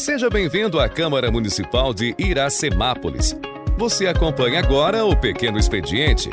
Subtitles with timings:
[0.00, 3.36] Seja bem-vindo à Câmara Municipal de Iracemápolis.
[3.76, 6.30] Você acompanha agora o Pequeno Expediente.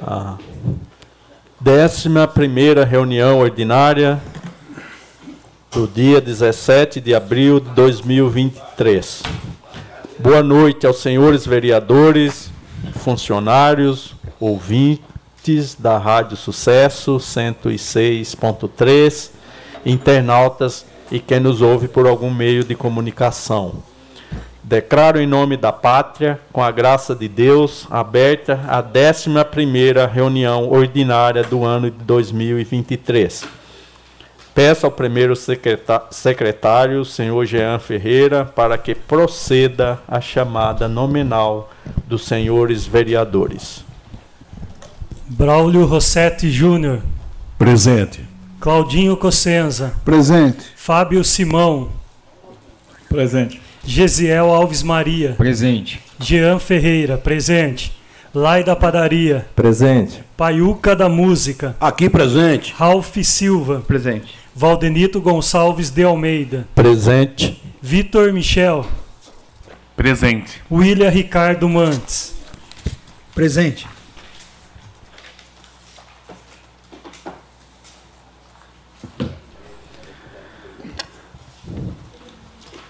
[0.00, 0.38] A
[1.60, 4.22] décima primeira reunião ordinária
[5.72, 9.47] do dia 17 de abril de 2023.
[10.20, 12.50] Boa noite aos senhores vereadores,
[12.96, 19.30] funcionários, ouvintes da Rádio Sucesso 106.3,
[19.86, 23.74] internautas e quem nos ouve por algum meio de comunicação.
[24.60, 31.44] Declaro em nome da pátria, com a graça de Deus, aberta a 11ª reunião ordinária
[31.44, 33.57] do ano de 2023
[34.58, 35.34] Peço ao primeiro
[36.10, 41.70] secretário, senhor Jean Ferreira, para que proceda a chamada nominal
[42.08, 43.84] dos senhores vereadores.
[45.28, 47.02] Braulio Rossetti Júnior.
[47.56, 48.28] Presente.
[48.58, 49.94] Claudinho Cossenza.
[50.04, 50.64] Presente.
[50.74, 51.90] Fábio Simão.
[53.08, 53.62] Presente.
[53.84, 55.34] Gesiel Alves Maria.
[55.38, 56.00] Presente.
[56.18, 57.16] Jean Ferreira.
[57.16, 57.96] Presente.
[58.34, 59.46] Lai da Padaria.
[59.56, 60.22] Presente.
[60.36, 61.74] Paiuca da Música.
[61.80, 62.74] Aqui presente.
[62.76, 63.82] Ralph Silva.
[63.86, 64.34] Presente.
[64.54, 66.68] Valdenito Gonçalves de Almeida.
[66.74, 67.62] Presente.
[67.80, 68.84] Vitor Michel.
[69.96, 70.62] Presente.
[70.70, 72.34] William Ricardo Mantes.
[73.34, 73.88] Presente.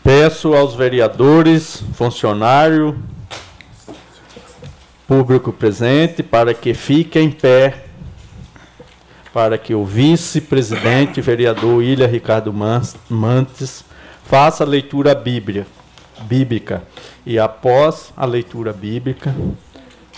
[0.03, 2.99] Peço aos vereadores, funcionário,
[5.09, 7.87] público presente, para que fiquem em pé
[9.33, 13.85] para que o vice-presidente, vereador Ilha Ricardo Mantes,
[14.25, 15.67] faça a leitura bíblia,
[16.23, 16.83] bíblica.
[17.25, 19.35] E após a leitura bíblica,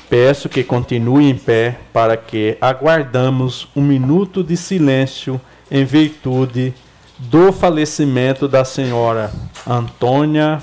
[0.08, 6.72] peço que continue em pé para que aguardamos um minuto de silêncio em virtude
[7.18, 9.30] do falecimento da senhora
[9.66, 10.62] Antônia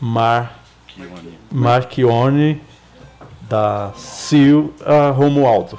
[0.00, 0.62] Mar
[1.50, 2.60] Marchione
[3.50, 5.76] da Silva Romualdo.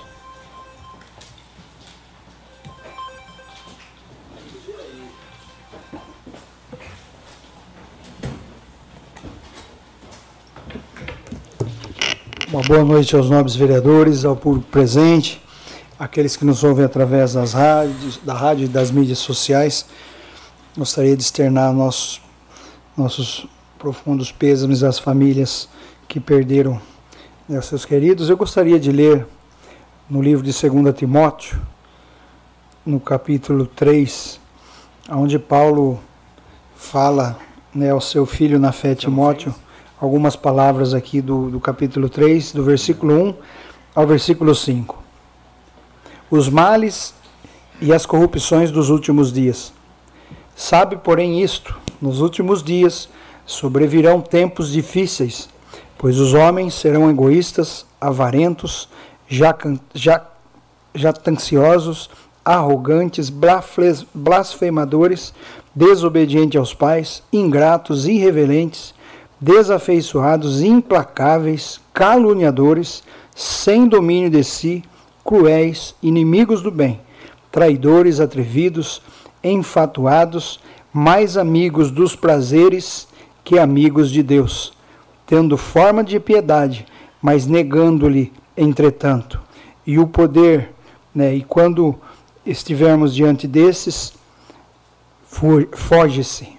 [12.49, 15.41] Uma boa noite aos nobres vereadores, ao público presente,
[15.97, 19.85] aqueles que nos ouvem através das rádios, da rádio e das mídias sociais.
[20.77, 22.21] Gostaria de externar nossos,
[22.97, 23.47] nossos
[23.79, 25.69] profundos pêsames às famílias
[26.09, 26.90] que perderam
[27.51, 28.29] né, seus queridos.
[28.29, 29.27] Eu gostaria de ler
[30.09, 31.61] no livro de 2 Timóteo,
[32.85, 34.39] no capítulo 3,
[35.09, 35.99] onde Paulo
[36.77, 37.37] fala
[37.75, 39.53] né, ao seu filho na fé, Timóteo
[39.99, 43.35] algumas palavras aqui do, do capítulo 3, do versículo 1
[43.93, 44.97] ao versículo 5.
[46.31, 47.13] Os males
[47.81, 49.73] e as corrupções dos últimos dias.
[50.55, 53.09] Sabe, porém, isto: nos últimos dias
[53.45, 55.49] sobrevirão tempos difíceis,
[56.01, 58.89] pois os homens serão egoístas, avarentos,
[60.95, 62.09] jactanciosos,
[62.43, 63.31] arrogantes,
[64.13, 65.31] blasfemadores,
[65.75, 68.95] desobedientes aos pais, ingratos, irreverentes
[69.41, 73.03] desafeiçoados, implacáveis, caluniadores,
[73.35, 74.83] sem domínio de si,
[75.23, 76.99] cruéis, inimigos do bem,
[77.51, 79.01] traidores, atrevidos,
[79.43, 80.59] enfatuados,
[80.93, 83.07] mais amigos dos prazeres
[83.43, 84.73] que amigos de Deus,
[85.31, 86.85] tendo forma de piedade,
[87.21, 89.41] mas negando-lhe, entretanto.
[89.87, 90.73] E o poder,
[91.15, 91.95] né, e quando
[92.45, 94.11] estivermos diante desses,
[95.71, 96.49] foge-se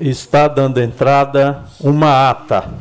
[0.00, 2.72] Está dando entrada uma ata.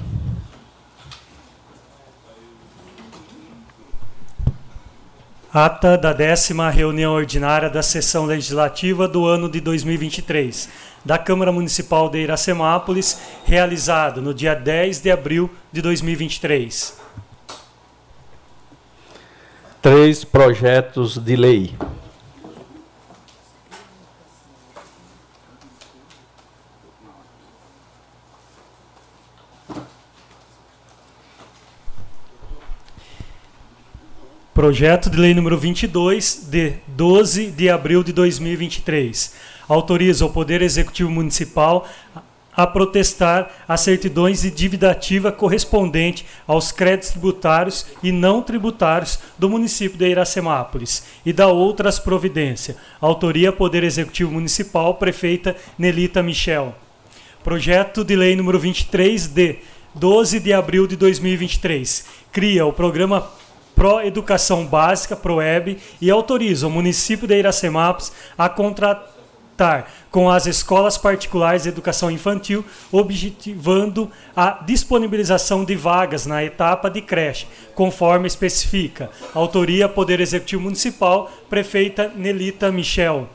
[5.53, 10.69] Ata da décima reunião ordinária da sessão legislativa do ano de 2023
[11.03, 16.99] da Câmara Municipal de Iracemápolis, realizado no dia 10 de abril de 2023.
[19.81, 21.73] Três projetos de lei.
[34.59, 39.33] Projeto de Lei número 22, de 12 de abril de 2023.
[39.69, 41.87] Autoriza o Poder Executivo Municipal
[42.53, 49.49] a protestar as certidões de dívida ativa correspondente aos créditos tributários e não tributários do
[49.49, 52.75] município de Iracemápolis e da outras providências.
[52.99, 56.75] Autoria Poder Executivo Municipal, prefeita Nelita Michel.
[57.41, 59.59] Projeto de Lei número 23 de
[59.95, 62.05] 12 de abril de 2023.
[62.33, 63.39] Cria o programa
[63.79, 70.97] Pro Educação Básica, ProEB, e autoriza o município de Iracemápolis a contratar com as escolas
[70.97, 79.09] particulares de educação infantil, objetivando a disponibilização de vagas na etapa de creche, conforme especifica.
[79.33, 83.29] Autoria Poder Executivo Municipal, prefeita Nelita Michel.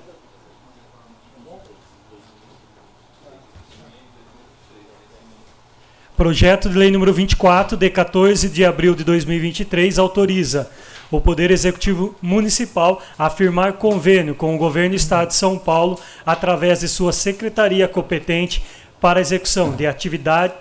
[6.16, 10.70] Projeto de Lei número 24, de 14 de abril de 2023, autoriza
[11.10, 15.98] o Poder Executivo Municipal a firmar convênio com o Governo do Estado de São Paulo,
[16.24, 18.62] através de sua secretaria competente,
[19.00, 20.54] para execução de atividade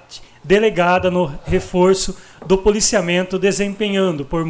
[0.44, 2.17] delegada no reforço
[2.47, 4.44] do policiamento, desempenhando por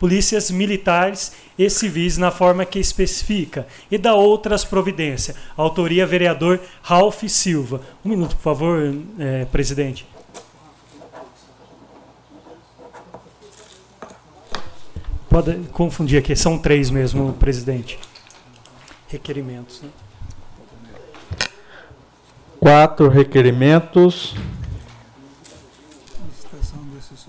[0.00, 5.36] polícias militares e civis na forma que especifica, e da outras providências.
[5.56, 7.80] Autoria vereador Ralph Silva.
[8.04, 10.04] Um minuto, por favor, é, presidente.
[15.30, 17.96] Pode confundir aqui, são três mesmo, presidente.
[19.06, 19.80] Requerimentos.
[19.80, 19.88] Né?
[22.58, 24.34] Quatro requerimentos.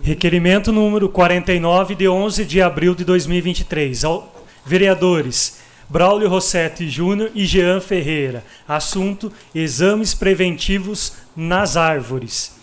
[0.02, 4.04] Requerimento número 49, de 11 de abril de 2023.
[4.04, 4.34] Ao,
[4.66, 8.44] vereadores Braulio Rossetti Júnior e Jean Ferreira.
[8.68, 12.61] Assunto: exames preventivos nas árvores.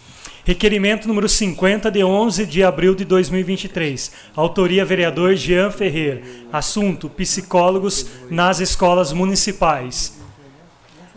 [0.49, 4.11] Requerimento número 50, de 11 de abril de 2023.
[4.35, 6.23] Autoria vereador Jean Ferreira.
[6.51, 10.19] Assunto: psicólogos nas escolas municipais.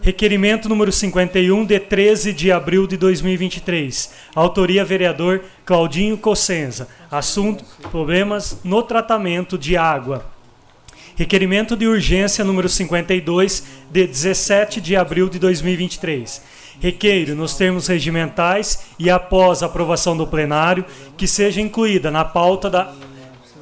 [0.01, 4.12] Requerimento número 51, de 13 de abril de 2023.
[4.36, 6.89] Autoria vereador Claudinho Cossenza.
[7.10, 10.30] Assunto: problemas no tratamento de água.
[11.16, 18.88] Requerimento de urgência número 52, de 17 de abril de 2023 Requeiro, nos termos regimentais
[18.98, 20.83] e após aprovação do plenário,
[21.16, 22.92] que seja incluída na pauta da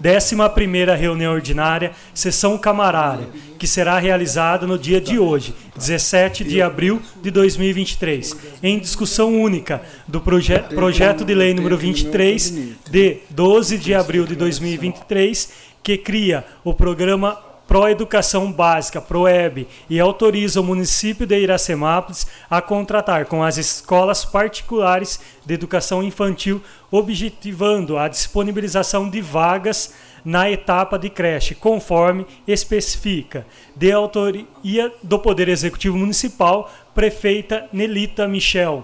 [0.01, 3.27] 11ª reunião ordinária, sessão camarária,
[3.57, 9.81] que será realizada no dia de hoje, 17 de abril de 2023, em discussão única
[10.07, 15.51] do proje projeto de lei número 23 de 12 de abril de 2023,
[15.83, 23.27] que cria o programa Proeducação Básica, ProEB, e autoriza o município de Iracemápolis a contratar
[23.27, 29.93] com as escolas particulares de educação infantil, objetivando a disponibilização de vagas
[30.25, 33.45] na etapa de creche, conforme especifica,
[33.75, 38.83] de autoria do Poder Executivo Municipal, prefeita Nelita Michel.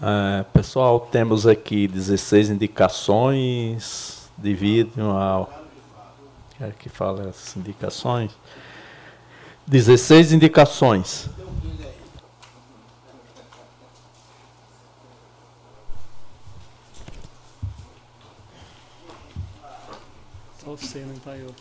[0.00, 5.52] É, pessoal, temos aqui 16 indicações devido ao.
[6.56, 8.30] Quero que fale essas indicações.
[9.66, 11.28] 16 indicações.
[20.64, 21.52] Só você, não tá eu.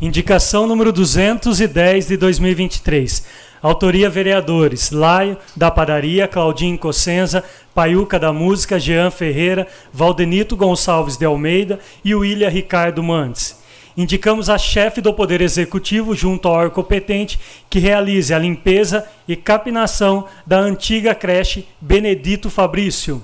[0.00, 7.42] Indicação número 210 de 2023 Autoria vereadores: Laio da Padaria, Claudinho Cossenza,
[7.74, 13.58] Paiuca da Música, Jean Ferreira, Valdenito Gonçalves de Almeida e William Ricardo Mantes.
[13.96, 17.38] Indicamos a chefe do Poder Executivo, junto ao órgão competente,
[17.68, 23.20] que realize a limpeza e capinação da antiga creche Benedito Fabrício.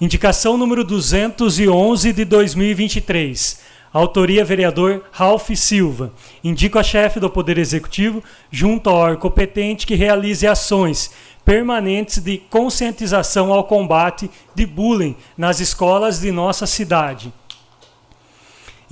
[0.00, 6.12] Indicação número 211 de 2023 Autoria vereador Ralph Silva.
[6.42, 11.12] Indico a chefe do Poder Executivo, junto ao órgão competente, que realize ações
[11.44, 17.32] permanentes de conscientização ao combate de bullying nas escolas de nossa cidade.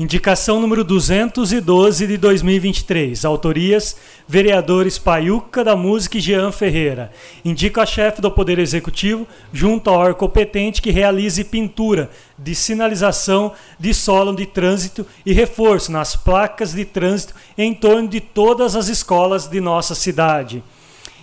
[0.00, 3.22] Indicação número 212 de 2023.
[3.22, 7.12] Autorias: vereadores Paiuca da Música e Jean Ferreira.
[7.44, 13.52] Indica a chefe do Poder Executivo, junto ao órgão competente, que realize pintura de sinalização
[13.78, 18.88] de solo de trânsito e reforço nas placas de trânsito em torno de todas as
[18.88, 20.64] escolas de nossa cidade.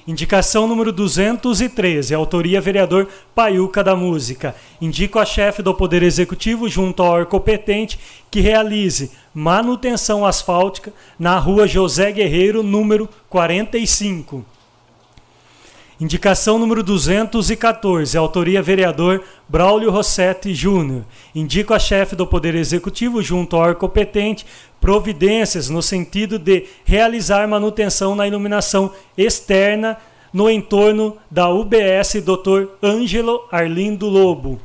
[0.08, 4.56] Indicação número 213, autoria vereador Paiuca da Música.
[4.80, 8.00] Indico a chefe do Poder Executivo, junto ao órgão competente,
[8.32, 14.46] que realize manutenção asfáltica na rua José Guerreiro, número 45.
[16.00, 21.04] Indicação número 214, autoria vereador Braulio Rossetti Júnior.
[21.34, 24.46] Indico a chefe do Poder Executivo, junto ao órgão competente,
[24.80, 29.98] providências no sentido de realizar manutenção na iluminação externa
[30.32, 32.68] no entorno da UBS Dr.
[32.84, 34.62] Ângelo Arlindo Lobo.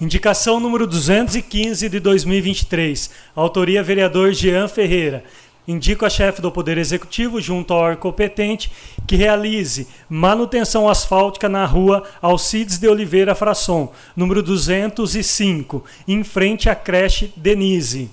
[0.00, 3.10] Indicação número 215 de 2023.
[3.34, 5.24] Autoria vereador Jean Ferreira.
[5.68, 8.70] Indico a chefe do Poder Executivo, junto ao órgão competente,
[9.04, 16.74] que realize manutenção asfáltica na rua Alcides de Oliveira Frasson, número 205, em frente à
[16.74, 18.08] creche Denise.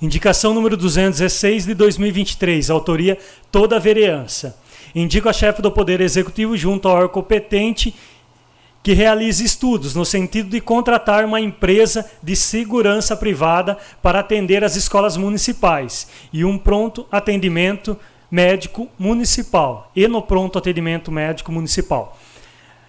[0.00, 3.18] Indicação número 216 de 2023, autoria
[3.50, 4.56] toda a vereança.
[4.94, 7.92] Indico a chefe do Poder Executivo, junto ao órgão competente,
[8.82, 14.76] que realize estudos no sentido de contratar uma empresa de segurança privada para atender as
[14.76, 17.98] escolas municipais e um pronto atendimento
[18.30, 22.18] médico municipal e no pronto atendimento médico municipal.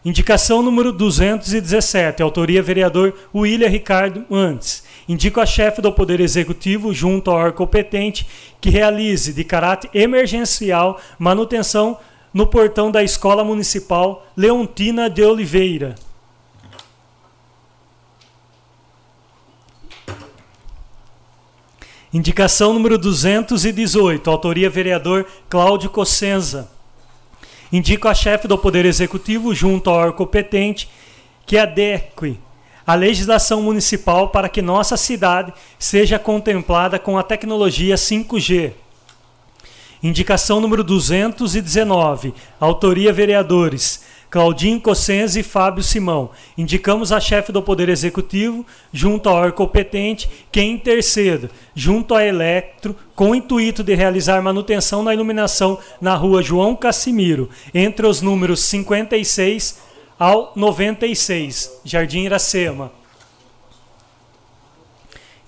[0.04, 4.84] Indicação número 217, autoria vereador William Ricardo Antes.
[5.10, 8.26] Indico a chefe do Poder Executivo, junto ao órgão competente,
[8.62, 11.98] que realize, de caráter emergencial, manutenção
[12.34, 15.96] no portão da Escola Municipal Leontina de Oliveira.
[22.12, 26.72] Indicação número 218, autoria vereador Cláudio Cossenza.
[27.72, 30.90] Indico a chefe do Poder Executivo, junto ao órgão competente,
[31.46, 32.40] que adeque
[32.86, 38.74] a legislação municipal para que nossa cidade seja contemplada com a tecnologia 5G.
[40.02, 42.34] Indicação número 219.
[42.60, 46.30] Autoria vereadores Claudinho Cossenza e Fábio Simão.
[46.56, 48.64] Indicamos a chefe do Poder Executivo,
[48.94, 55.02] junto ao órgão competente, que interceda, junto à Electro, com o intuito de realizar manutenção
[55.02, 59.80] na iluminação na rua João Cassimiro, entre os números 56
[60.20, 62.99] ao 96, Jardim Iracema.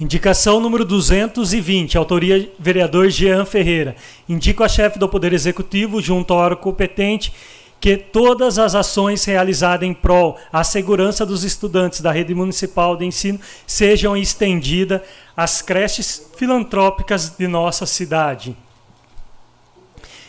[0.01, 3.95] Indicação número 220, autoria vereador Jean Ferreira.
[4.27, 7.31] Indico a chefe do Poder Executivo, junto ao órgão competente,
[7.79, 13.05] que todas as ações realizadas em prol à segurança dos estudantes da rede municipal de
[13.05, 15.01] ensino sejam estendidas
[15.37, 18.57] às creches filantrópicas de nossa cidade.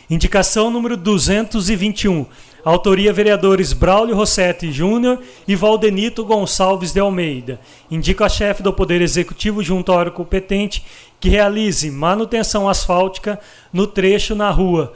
[0.07, 2.27] Indicação número 221.
[2.65, 7.59] Autoria vereadores Braulio Rossetti Júnior e Valdenito Gonçalves de Almeida.
[7.91, 10.85] Indica a chefe do Poder Executivo junto ao órgão competente
[11.19, 13.37] que realize manutenção asfáltica
[13.71, 14.93] no trecho na rua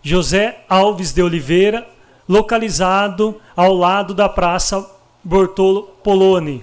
[0.00, 1.86] José Alves de Oliveira,
[2.28, 4.88] localizado ao lado da Praça
[5.24, 6.62] Bortolo Poloni.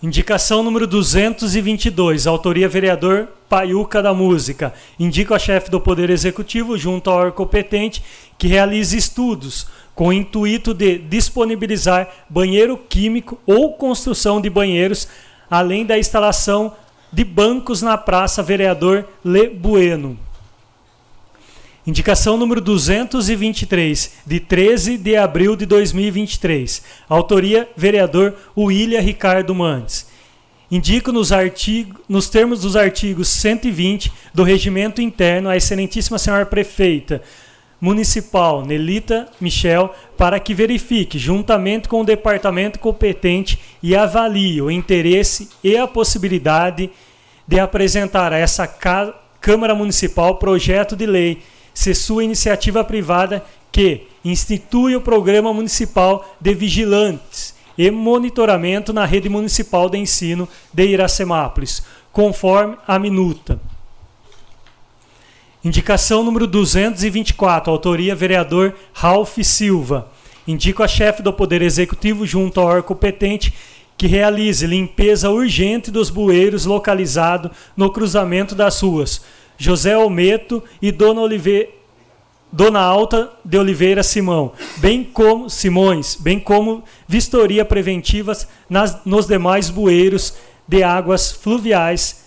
[0.00, 4.72] Indicação número 222, autoria vereador Paiuca da Música.
[4.96, 8.00] Indica a chefe do Poder Executivo, junto ao órgão competente,
[8.38, 15.08] que realize estudos com o intuito de disponibilizar banheiro químico ou construção de banheiros,
[15.50, 16.72] além da instalação
[17.12, 20.16] de bancos na Praça Vereador Le Bueno.
[21.88, 26.82] Indicação número 223, de 13 de abril de 2023.
[27.08, 30.06] Autoria: vereador William Ricardo Mantes.
[30.70, 37.22] Indico nos, artigo, nos termos dos artigos 120 do Regimento Interno a Excelentíssima Senhora Prefeita
[37.80, 45.48] Municipal Nelita Michel para que verifique, juntamente com o departamento competente, e avalie o interesse
[45.64, 46.90] e a possibilidade
[47.46, 48.66] de apresentar a essa
[49.40, 51.42] Câmara Municipal projeto de lei
[51.78, 59.28] se sua iniciativa privada que institui o Programa Municipal de Vigilantes e Monitoramento na Rede
[59.28, 63.60] Municipal de Ensino de Iracemápolis, conforme a minuta.
[65.62, 70.08] Indicação número 224, autoria vereador Ralph Silva.
[70.48, 73.54] Indico a chefe do Poder Executivo, junto ao órgão competente,
[73.96, 79.22] que realize limpeza urgente dos bueiros localizado no cruzamento das ruas
[79.58, 81.76] José Almeto e Dona Oliveira
[82.50, 89.68] Dona Alta de Oliveira Simão, bem como Simões, bem como vistoria preventivas nas, nos demais
[89.68, 90.34] bueiros
[90.66, 92.24] de águas fluviais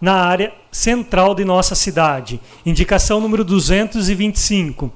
[0.00, 2.40] na área central de nossa cidade.
[2.64, 4.92] Indicação número 225.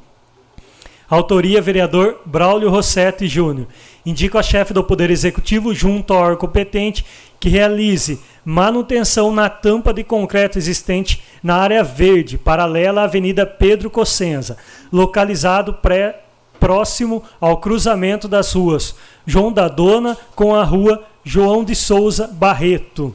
[1.11, 3.67] Autoria vereador Braulio Rossetti Júnior.
[4.07, 7.05] Indico a chefe do Poder Executivo, junto ao órgão competente,
[7.43, 13.91] que realize manutenção na tampa de concreto existente na área verde, paralela à Avenida Pedro
[13.91, 14.57] Cossenza,
[14.93, 16.23] localizado pré,
[16.61, 18.95] próximo ao cruzamento das ruas
[19.27, 23.13] João da Dona com a rua João de Souza Barreto.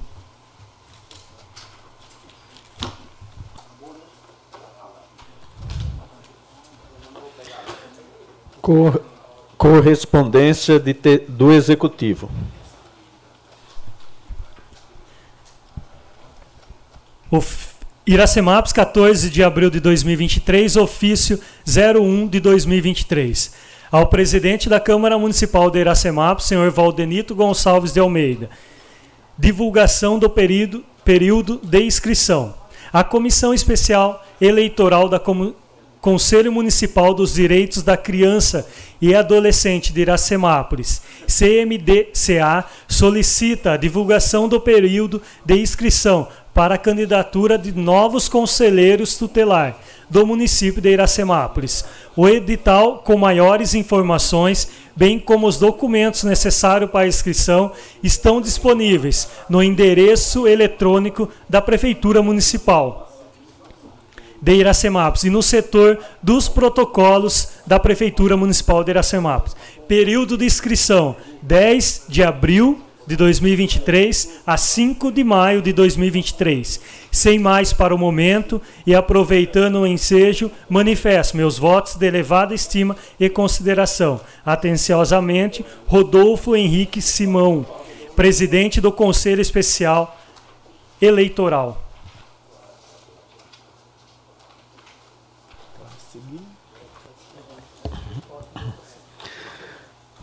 [9.57, 10.93] Correspondência de
[11.29, 12.29] do Executivo.
[17.29, 23.51] Of, Iracemaps, 14 de abril de 2023, ofício 01 de 2023.
[23.91, 28.49] Ao presidente da Câmara Municipal de Iracemaps, senhor Valdenito Gonçalves de Almeida.
[29.37, 32.55] Divulgação do período, período de inscrição.
[32.93, 35.67] A Comissão Especial Eleitoral da Comunidade
[35.99, 38.65] Conselho Municipal dos Direitos da Criança
[39.01, 47.55] e Adolescente de Iracemápolis, CMDCA, solicita a divulgação do período de inscrição para a candidatura
[47.55, 49.77] de novos conselheiros tutelar
[50.09, 51.85] do município de Iracemápolis.
[52.15, 57.71] O edital com maiores informações, bem como os documentos necessários para a inscrição,
[58.01, 63.07] estão disponíveis no endereço eletrônico da Prefeitura Municipal
[64.41, 69.55] de Iracemápolis e no setor dos protocolos da Prefeitura Municipal de Iracemápolis.
[69.87, 76.81] Período de inscrição: 10 de abril de 2023 a 5 de maio de 2023.
[77.09, 82.97] Sem mais para o momento e aproveitando o ensejo, manifesto meus votos de elevada estima
[83.17, 84.19] e consideração.
[84.45, 87.65] Atenciosamente, Rodolfo Henrique Simão,
[88.13, 90.19] presidente do Conselho Especial
[91.01, 91.85] Eleitoral.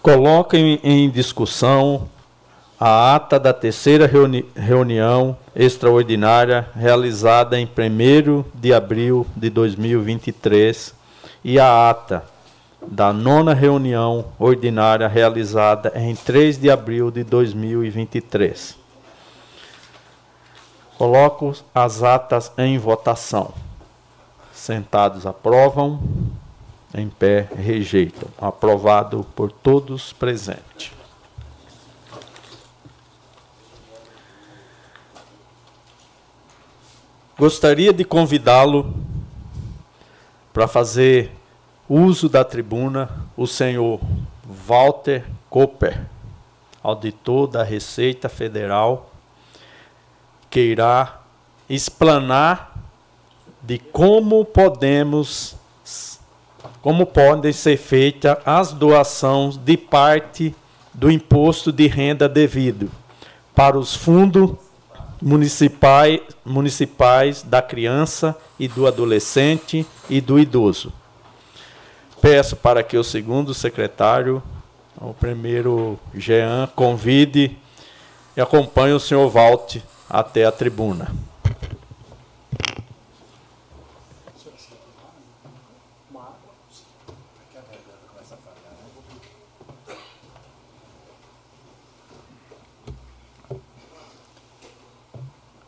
[0.03, 2.11] Coloca em, em discussão
[2.87, 10.95] a ata da terceira reuni reunião extraordinária realizada em 1 de abril de 2023
[11.43, 12.25] e a ata
[12.87, 18.77] da nona reunião ordinária realizada em 3 de abril de 2023.
[20.99, 23.55] Coloco as atas em votação.
[24.53, 26.03] Sentados aprovam
[26.95, 28.29] em pé rejeitam.
[28.39, 30.94] Aprovado por todos presentes.
[37.37, 38.95] Gostaria de convidá-lo
[40.53, 41.33] para fazer
[41.89, 44.01] uso da tribuna o senhor
[44.45, 46.01] Walter Cooper,
[46.81, 49.11] auditor da Receita Federal,
[50.49, 51.23] que irá
[51.69, 52.73] explanar
[53.61, 55.57] de como podemos
[56.81, 60.55] como podem ser feitas as doações de parte
[60.93, 62.91] do imposto de renda devido
[63.55, 64.64] para os fundos
[65.25, 70.93] municipais, municipais da criança e do adolescente e do idoso.
[72.21, 74.43] Peço para que o segundo secretário,
[75.01, 77.57] o primeiro Jean, convide
[78.37, 81.11] e acompanhe o senhor Valte até a tribuna.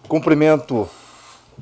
[0.09, 0.89] Cumprimento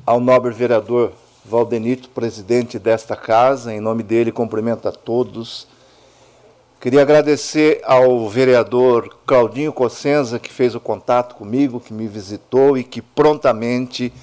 [0.05, 1.11] ao nobre vereador
[1.43, 5.67] Valdenito, presidente desta casa, em nome dele cumprimento a todos.
[6.79, 12.83] Queria agradecer ao vereador Claudinho Cossenza, que fez o contato comigo, que me visitou e
[12.83, 14.13] que prontamente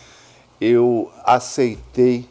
[0.60, 2.28] eu aceitei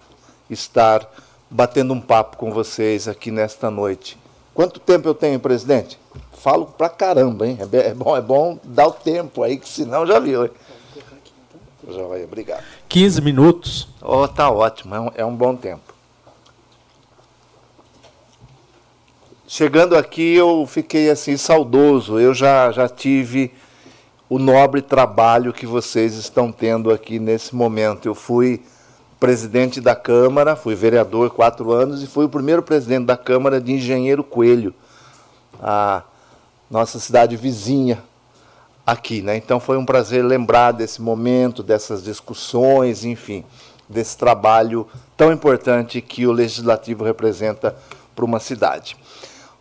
[0.50, 1.06] estar
[1.50, 4.18] batendo um papo com vocês aqui nesta noite.
[4.54, 6.00] Quanto tempo eu tenho, presidente?
[6.32, 7.58] Falo pra caramba, hein?
[7.60, 10.46] É bom, é bom dar o tempo aí, que senão já viu.
[10.46, 10.52] Hein?
[11.88, 12.64] Joia, obrigado.
[12.88, 13.88] 15 minutos.
[14.02, 15.94] Oh, tá ótimo, é um, é um bom tempo.
[19.48, 22.20] Chegando aqui, eu fiquei assim saudoso.
[22.20, 23.52] Eu já, já tive
[24.30, 28.08] o nobre trabalho que vocês estão tendo aqui nesse momento.
[28.08, 28.62] Eu fui
[29.20, 33.74] presidente da Câmara, fui vereador quatro anos e fui o primeiro presidente da Câmara de
[33.74, 34.74] Engenheiro Coelho,
[35.62, 36.02] a
[36.70, 38.02] nossa cidade vizinha
[38.86, 39.22] aqui.
[39.22, 39.38] Né?
[39.38, 43.44] Então foi um prazer lembrar desse momento, dessas discussões, enfim,
[43.88, 47.76] desse trabalho tão importante que o legislativo representa
[48.16, 48.96] para uma cidade.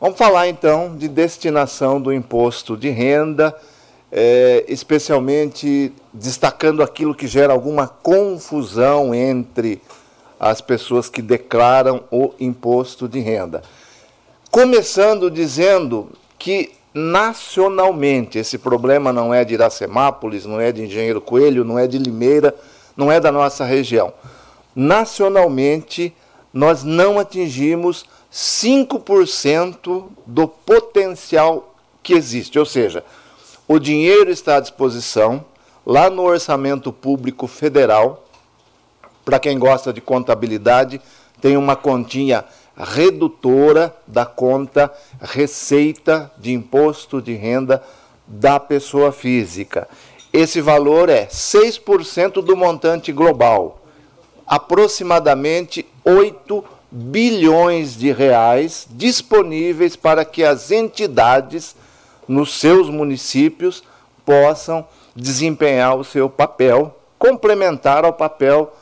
[0.00, 3.54] Vamos falar então de destinação do imposto de renda,
[4.10, 9.80] é, especialmente destacando aquilo que gera alguma confusão entre
[10.38, 13.62] as pessoas que declaram o imposto de renda.
[14.50, 21.64] Começando dizendo que nacionalmente esse problema não é de Iracemápolis, não é de Engenheiro Coelho,
[21.64, 22.54] não é de Limeira,
[22.96, 24.12] não é da nossa região.
[24.74, 26.14] Nacionalmente,
[26.52, 33.04] nós não atingimos 5% do potencial que existe, ou seja,
[33.66, 35.44] o dinheiro está à disposição
[35.86, 38.26] lá no orçamento público federal.
[39.24, 41.00] Para quem gosta de contabilidade,
[41.40, 42.44] tem uma continha
[42.76, 47.82] redutora da conta receita de imposto de renda
[48.26, 49.88] da pessoa física.
[50.32, 53.82] Esse valor é 6% do montante global,
[54.46, 61.76] aproximadamente 8 bilhões de reais disponíveis para que as entidades
[62.26, 63.82] nos seus municípios
[64.24, 68.72] possam desempenhar o seu papel complementar ao papel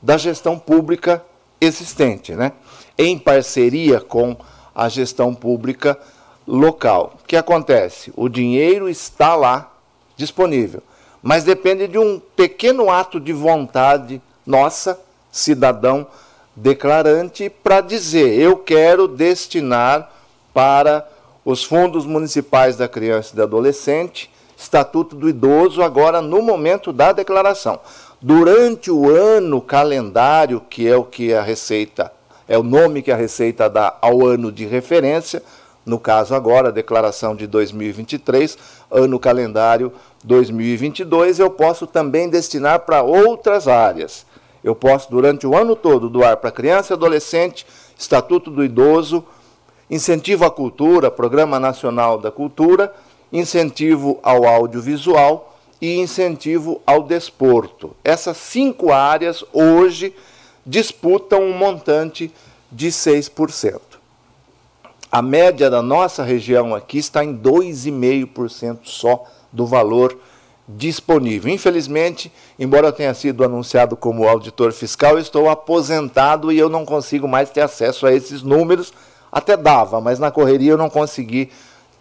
[0.00, 1.24] da gestão pública
[1.60, 2.52] existente, né?
[2.98, 4.36] Em parceria com
[4.74, 5.98] a gestão pública
[6.46, 7.14] local.
[7.22, 8.12] O que acontece?
[8.16, 9.72] O dinheiro está lá
[10.16, 10.82] disponível,
[11.22, 14.98] mas depende de um pequeno ato de vontade nossa,
[15.30, 16.06] cidadão
[16.56, 20.10] declarante, para dizer: eu quero destinar
[20.52, 21.06] para
[21.44, 27.12] os fundos municipais da criança e do adolescente, Estatuto do Idoso, agora no momento da
[27.12, 27.78] declaração.
[28.20, 32.12] Durante o ano calendário, que é o que a Receita,
[32.48, 35.42] é o nome que a Receita dá ao ano de referência,
[35.88, 38.58] no caso agora, a declaração de 2023,
[38.90, 39.90] ano calendário
[40.22, 44.26] 2022, eu posso também destinar para outras áreas.
[44.62, 49.24] Eu posso, durante o ano todo, doar para criança e adolescente, Estatuto do Idoso,
[49.90, 52.92] incentivo à cultura, Programa Nacional da Cultura,
[53.32, 57.96] incentivo ao audiovisual e incentivo ao desporto.
[58.04, 60.14] Essas cinco áreas hoje
[60.64, 62.32] disputam um montante
[62.70, 63.80] de 6%.
[65.10, 70.18] A média da nossa região aqui está em 2,5% só do valor
[70.68, 71.50] disponível.
[71.50, 76.84] Infelizmente, embora eu tenha sido anunciado como auditor fiscal, eu estou aposentado e eu não
[76.84, 78.92] consigo mais ter acesso a esses números.
[79.32, 81.50] Até dava, mas na correria eu não consegui,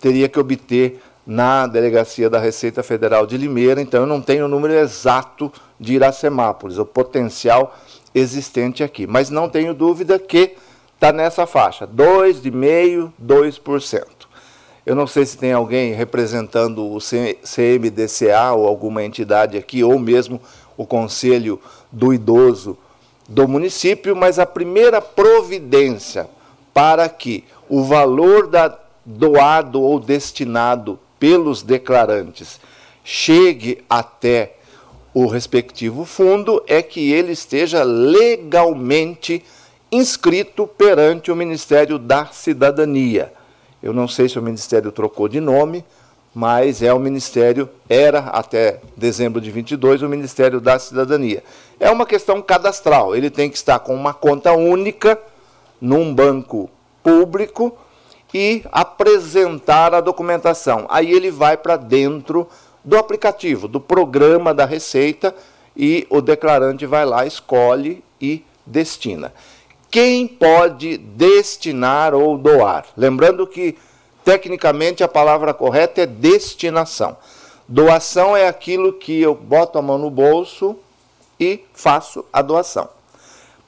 [0.02, 4.48] teria que obter na Delegacia da Receita Federal de Limeira, então eu não tenho o
[4.48, 7.76] número exato de Iracemápolis, o potencial
[8.18, 9.06] existente aqui.
[9.06, 10.56] Mas não tenho dúvida que
[10.96, 14.06] está nessa faixa, 2,5%, 2%.
[14.86, 20.42] Eu não sei se tem alguém representando o CMDCA ou alguma entidade aqui, ou mesmo
[20.78, 21.60] o Conselho
[21.92, 22.78] do Idoso
[23.28, 26.30] do município, mas a primeira providência
[26.74, 32.60] para que o valor da doado ou destinado pelos declarantes
[33.04, 34.57] chegue até
[35.20, 39.44] o respectivo fundo é que ele esteja legalmente
[39.92, 43.34] inscrito perante o Ministério da Cidadania.
[43.82, 45.84] Eu não sei se o Ministério trocou de nome,
[46.36, 51.44] mas é o Ministério, era até dezembro de 22, o Ministério da Cidadania.
[51.80, 55.20] É uma questão cadastral, ele tem que estar com uma conta única
[55.82, 56.70] num banco
[57.02, 57.76] público
[58.32, 60.86] e apresentar a documentação.
[60.90, 62.48] Aí ele vai para dentro
[62.88, 65.36] do aplicativo, do programa da Receita
[65.76, 69.34] e o declarante vai lá, escolhe e destina.
[69.92, 72.86] Quem pode destinar ou doar?
[72.96, 73.78] Lembrando que,
[74.24, 77.18] tecnicamente, a palavra correta é destinação.
[77.68, 80.78] Doação é aquilo que eu boto a mão no bolso
[81.40, 82.88] e faço a doação.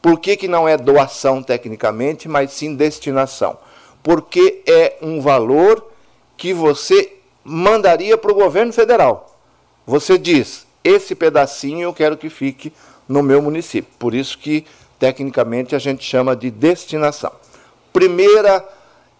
[0.01, 3.57] Por que, que não é doação tecnicamente, mas sim destinação?
[4.03, 5.85] porque é um valor
[6.37, 7.13] que você
[7.49, 9.35] mandaria para o governo federal.
[9.85, 12.71] Você diz: esse pedacinho eu quero que fique
[13.07, 13.91] no meu município.
[13.97, 14.65] Por isso que
[14.99, 17.31] tecnicamente a gente chama de destinação.
[17.91, 18.63] Primeira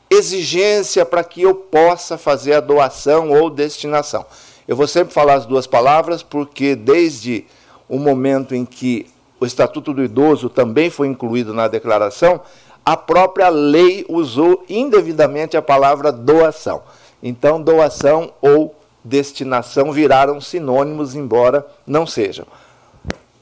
[0.09, 4.25] exigência para que eu possa fazer a doação ou destinação.
[4.67, 7.45] Eu vou sempre falar as duas palavras porque desde
[7.87, 9.07] o momento em que
[9.39, 12.41] o Estatuto do Idoso também foi incluído na declaração,
[12.85, 16.83] a própria lei usou indevidamente a palavra doação.
[17.21, 22.45] Então, doação ou destinação viraram sinônimos, embora não sejam.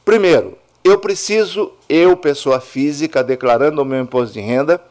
[0.04, 4.82] Primeiro, eu preciso, eu, pessoa física, declarando o meu imposto de renda,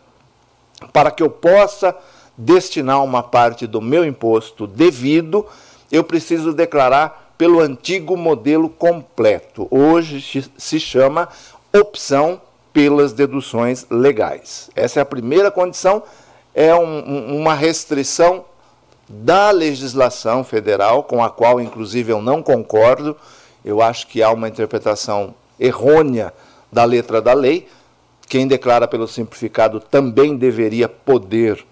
[0.92, 1.96] para que eu possa
[2.36, 5.46] destinar uma parte do meu imposto devido,
[5.90, 9.66] eu preciso declarar pelo antigo modelo completo.
[9.70, 11.28] Hoje se chama
[11.72, 12.40] opção
[12.72, 14.70] pelas deduções legais.
[14.74, 16.02] Essa é a primeira condição,
[16.54, 18.44] é um, uma restrição
[19.08, 23.16] da legislação federal, com a qual, inclusive, eu não concordo.
[23.64, 26.32] Eu acho que há uma interpretação errônea
[26.70, 27.68] da letra da lei.
[28.28, 31.64] Quem declara pelo simplificado também deveria poder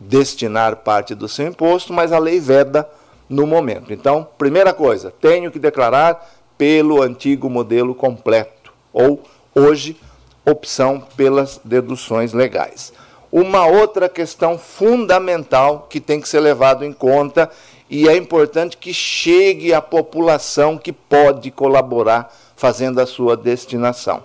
[0.00, 2.88] destinar parte do seu imposto, mas a lei veda
[3.28, 3.92] no momento.
[3.92, 9.22] Então, primeira coisa, tenho que declarar pelo antigo modelo completo, ou
[9.54, 9.96] hoje,
[10.44, 12.92] opção pelas deduções legais.
[13.30, 17.50] Uma outra questão fundamental que tem que ser levado em conta
[17.90, 24.24] e é importante que chegue à população que pode colaborar fazendo a sua destinação.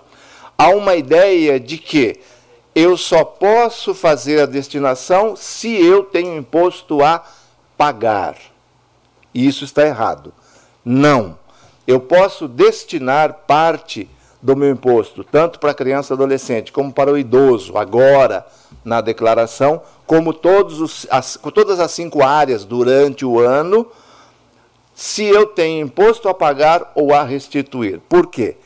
[0.56, 2.20] Há uma ideia de que
[2.74, 7.22] eu só posso fazer a destinação se eu tenho imposto a
[7.76, 8.36] pagar.
[9.32, 10.32] E isso está errado.
[10.84, 11.38] Não.
[11.86, 14.08] Eu posso destinar parte
[14.40, 18.46] do meu imposto, tanto para a criança e adolescente como para o idoso, agora
[18.84, 23.86] na declaração, como todos os, as, todas as cinco áreas durante o ano,
[24.94, 28.00] se eu tenho imposto a pagar ou a restituir.
[28.08, 28.56] Por quê?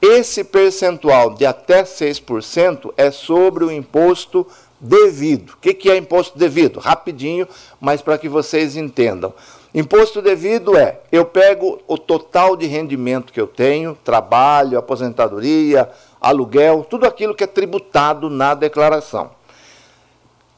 [0.00, 4.46] Esse percentual de até 6% é sobre o imposto
[4.78, 5.54] devido.
[5.54, 6.78] O que é imposto devido?
[6.78, 7.48] Rapidinho,
[7.80, 9.32] mas para que vocês entendam.
[9.74, 16.86] Imposto devido é: eu pego o total de rendimento que eu tenho, trabalho, aposentadoria, aluguel,
[16.88, 19.30] tudo aquilo que é tributado na declaração.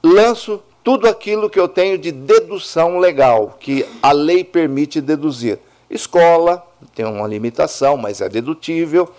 [0.07, 5.59] Lanço tudo aquilo que eu tenho de dedução legal, que a lei permite deduzir.
[5.91, 6.65] Escola,
[6.95, 9.11] tem uma limitação, mas é dedutível.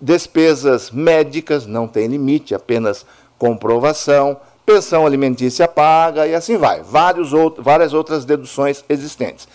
[0.00, 3.04] Despesas médicas não tem limite, apenas
[3.38, 4.40] comprovação.
[4.64, 6.82] Pensão alimentícia paga e assim vai.
[6.82, 9.46] Vários várias outras deduções existentes.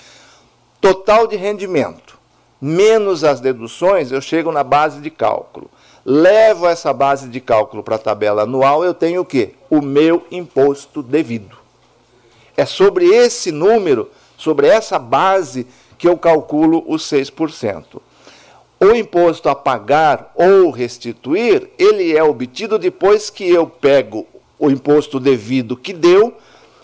[0.79, 2.19] Total de rendimento,
[2.61, 5.67] menos as deduções, eu chego na base de cálculo.
[6.05, 9.55] Levo essa base de cálculo para a tabela anual, eu tenho o quê?
[9.69, 11.57] O meu imposto devido.
[12.57, 15.65] É sobre esse número, sobre essa base,
[15.97, 18.01] que eu calculo os 6%
[18.83, 24.27] o imposto a pagar ou restituir, ele é obtido depois que eu pego
[24.59, 26.35] o imposto devido que deu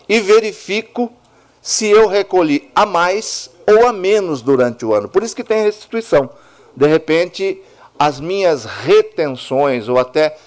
[0.08, 1.12] e verifico
[1.62, 5.10] se eu recolhi a mais ou a menos durante o ano.
[5.10, 6.30] Por isso que tem restituição.
[6.76, 7.62] De repente,
[8.00, 10.38] as minhas retenções ou até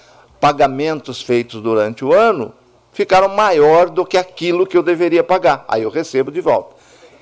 [0.41, 2.51] pagamentos feitos durante o ano
[2.91, 5.63] ficaram maior do que aquilo que eu deveria pagar.
[5.67, 6.75] Aí eu recebo de volta.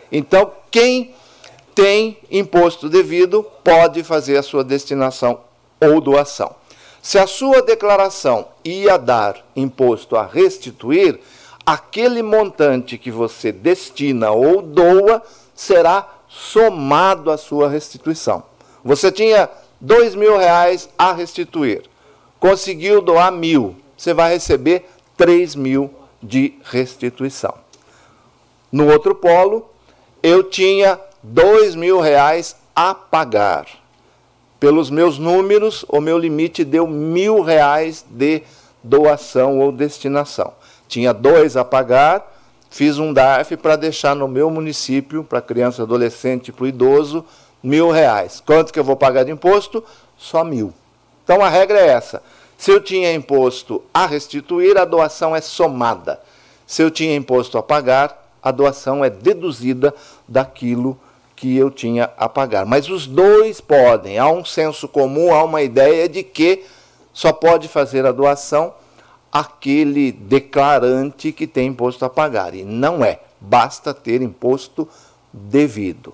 [0.10, 1.14] Então, quem
[1.76, 5.42] tem imposto devido, pode fazer a sua destinação
[5.80, 6.56] ou doação.
[7.02, 11.20] Se a sua declaração ia dar imposto a restituir,
[11.66, 15.22] aquele montante que você destina ou doa
[15.56, 18.44] será somado à sua restituição.
[18.84, 19.50] Você tinha
[19.82, 21.82] dois mil reais a restituir,
[22.40, 24.86] conseguiu doar mil, você vai receber
[25.18, 25.92] três mil
[26.22, 27.56] de restituição.
[28.72, 29.70] No outro polo,
[30.24, 33.66] eu tinha dois mil reais a pagar.
[34.60, 38.44] Pelos meus números, o meu limite deu mil reais de
[38.84, 40.54] doação ou destinação.
[40.88, 42.32] Tinha dois a pagar,
[42.70, 47.26] fiz um DARF para deixar no meu município, para criança, adolescente para o idoso,
[47.64, 48.42] mil reais.
[48.46, 49.84] Quanto que eu vou pagar de imposto?
[50.18, 50.74] Só mil.
[51.24, 52.22] Então a regra é essa.
[52.58, 56.20] Se eu tinha imposto a restituir, a doação é somada.
[56.68, 59.94] Se eu tinha imposto a pagar, a doação é deduzida
[60.28, 60.98] daquilo
[61.36, 62.66] que eu tinha a pagar.
[62.66, 64.20] Mas os dois podem.
[64.20, 66.64] Há um senso comum, há uma ideia de que
[67.14, 68.74] só pode fazer a doação
[69.32, 72.54] aquele declarante que tem imposto a pagar.
[72.54, 73.20] E não é.
[73.40, 74.88] Basta ter imposto
[75.34, 76.14] devido.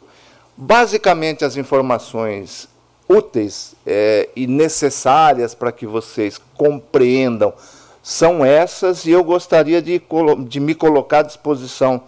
[0.57, 2.67] Basicamente, as informações
[3.07, 7.53] úteis é, e necessárias para que vocês compreendam
[8.01, 10.01] são essas, e eu gostaria de,
[10.47, 12.01] de me colocar à disposição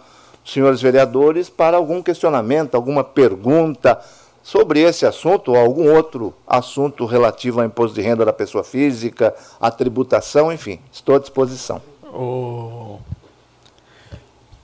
[0.44, 4.00] senhores vereadores para algum questionamento, alguma pergunta
[4.42, 9.34] sobre esse assunto ou algum outro assunto relativo ao imposto de renda da pessoa física,
[9.60, 11.80] à tributação, enfim, estou à disposição.
[12.02, 12.98] Oh.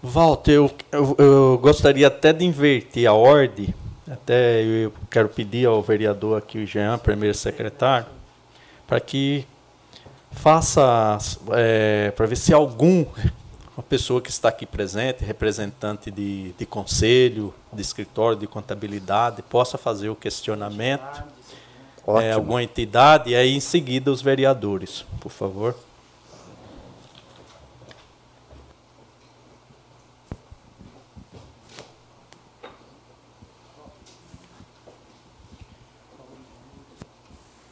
[0.07, 3.75] Walter, eu, eu, eu, gostaria até de inverter a ordem,
[4.11, 8.07] até eu quero pedir ao vereador aqui, o Jean, primeiro secretário,
[8.87, 9.47] para que
[10.31, 11.19] faça,
[11.53, 13.05] é, para ver se algum
[13.77, 19.77] uma pessoa que está aqui presente, representante de, de conselho, de escritório de contabilidade, possa
[19.77, 21.23] fazer o questionamento,
[22.23, 25.77] é, alguma entidade, e aí em seguida os vereadores, por favor.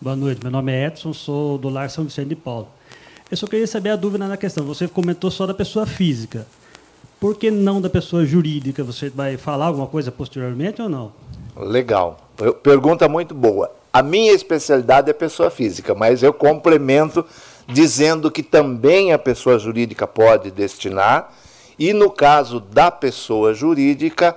[0.05, 2.69] Boa noite, meu nome é Edson, sou do Lar São Vicente de Paulo.
[3.31, 4.63] Eu só queria saber a dúvida na questão.
[4.67, 6.47] Você comentou só da pessoa física.
[7.19, 8.85] Por que não da pessoa jurídica?
[8.85, 11.11] Você vai falar alguma coisa posteriormente ou não?
[11.57, 12.19] Legal.
[12.63, 13.75] Pergunta muito boa.
[13.91, 17.25] A minha especialidade é pessoa física, mas eu complemento
[17.67, 21.33] dizendo que também a pessoa jurídica pode destinar,
[21.79, 24.37] e no caso da pessoa jurídica,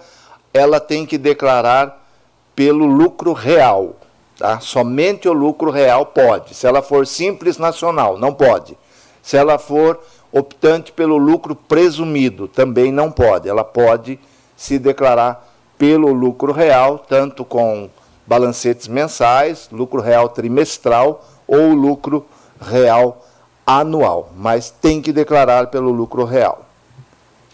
[0.53, 2.07] ela tem que declarar
[2.55, 3.97] pelo lucro real.
[4.37, 4.59] Tá?
[4.59, 6.53] Somente o lucro real pode.
[6.53, 8.77] Se ela for simples nacional, não pode.
[9.21, 9.99] Se ela for
[10.31, 13.49] optante pelo lucro presumido, também não pode.
[13.49, 14.19] Ela pode
[14.55, 15.47] se declarar
[15.77, 17.89] pelo lucro real, tanto com
[18.25, 22.25] balancetes mensais, lucro real trimestral ou lucro
[22.59, 23.23] real
[23.65, 26.65] anual, mas tem que declarar pelo lucro real.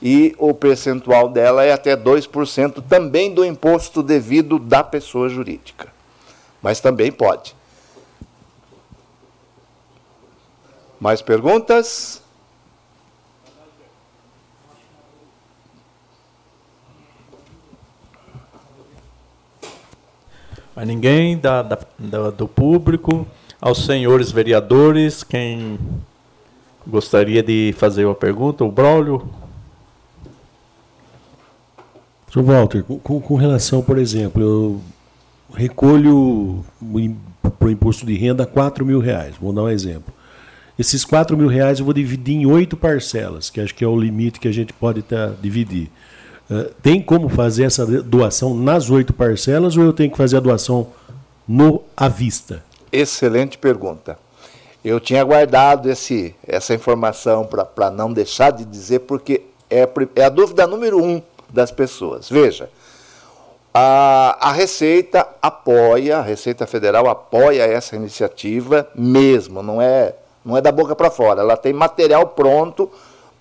[0.01, 5.92] E o percentual dela é até 2% também do imposto devido da pessoa jurídica.
[6.63, 7.53] Mas também pode.
[10.97, 12.23] Mais perguntas?
[20.73, 23.27] Mas ninguém da, da, da, do público,
[23.59, 25.77] aos senhores vereadores, quem
[26.87, 28.63] gostaria de fazer uma pergunta?
[28.63, 29.29] O Braulio?
[32.31, 32.41] Sr.
[32.41, 34.92] Walter, com, com relação, por exemplo, eu
[35.53, 36.65] recolho
[37.59, 40.13] para o imposto de renda 4 mil reais, vou dar um exemplo.
[40.77, 43.95] Esses 4 mil reais eu vou dividir em oito parcelas, que acho que é o
[43.95, 45.89] limite que a gente pode tá, dividir.
[46.49, 50.39] Uh, tem como fazer essa doação nas oito parcelas ou eu tenho que fazer a
[50.39, 50.87] doação
[51.47, 52.63] no à vista?
[52.91, 54.17] Excelente pergunta.
[54.83, 60.29] Eu tinha guardado esse, essa informação para não deixar de dizer, porque é, é a
[60.29, 62.29] dúvida número um das pessoas.
[62.29, 62.69] Veja,
[63.73, 70.13] a, a Receita apoia, a Receita Federal apoia essa iniciativa mesmo, não é,
[70.45, 71.41] não é da boca para fora.
[71.41, 72.91] Ela tem material pronto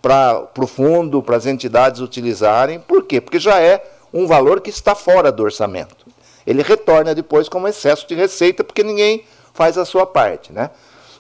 [0.01, 2.81] para o fundo, para as entidades utilizarem.
[2.81, 3.21] Por quê?
[3.21, 6.07] Porque já é um valor que está fora do orçamento.
[6.47, 10.53] Ele retorna depois como excesso de receita, porque ninguém faz a sua parte.
[10.53, 10.71] Né?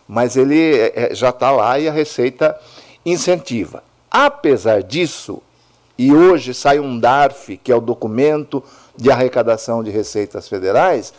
[0.08, 2.58] Mas ele é, é já está lá e a Receita
[3.04, 3.84] incentiva.
[4.10, 5.42] Apesar disso,
[5.96, 8.62] e hoje sai um DARF, que é o documento
[8.96, 11.12] de arrecadação de receitas federais,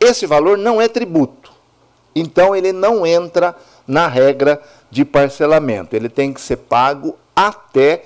[0.00, 1.52] esse valor não é tributo.
[2.14, 5.96] Então ele não entra na regra de parcelamento.
[5.96, 8.04] Ele tem que ser pago até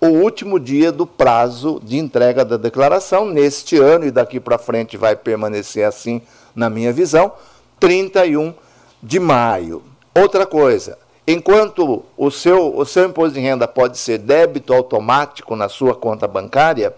[0.00, 4.96] o último dia do prazo de entrega da declaração, neste ano e daqui para frente
[4.96, 6.22] vai permanecer assim,
[6.54, 7.32] na minha visão,
[7.78, 8.54] 31
[9.02, 9.82] de maio.
[10.14, 15.68] Outra coisa, enquanto o seu, o seu imposto de renda pode ser débito automático na
[15.68, 16.94] sua conta bancária,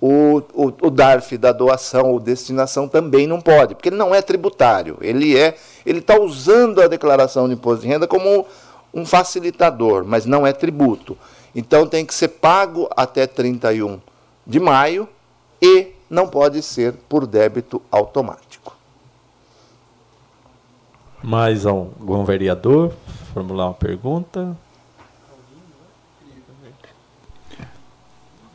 [0.00, 4.20] o, o, o DARF da doação ou destinação também não pode, porque ele não é
[4.20, 4.98] tributário.
[5.00, 8.46] Ele é, ele está usando a declaração de imposto de renda como
[8.92, 11.16] um facilitador, mas não é tributo.
[11.54, 14.00] Então tem que ser pago até 31
[14.46, 15.08] de maio
[15.60, 18.76] e não pode ser por débito automático.
[21.22, 22.92] Mais algum vereador
[23.32, 24.56] formular uma pergunta?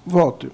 [0.05, 0.51] Walter,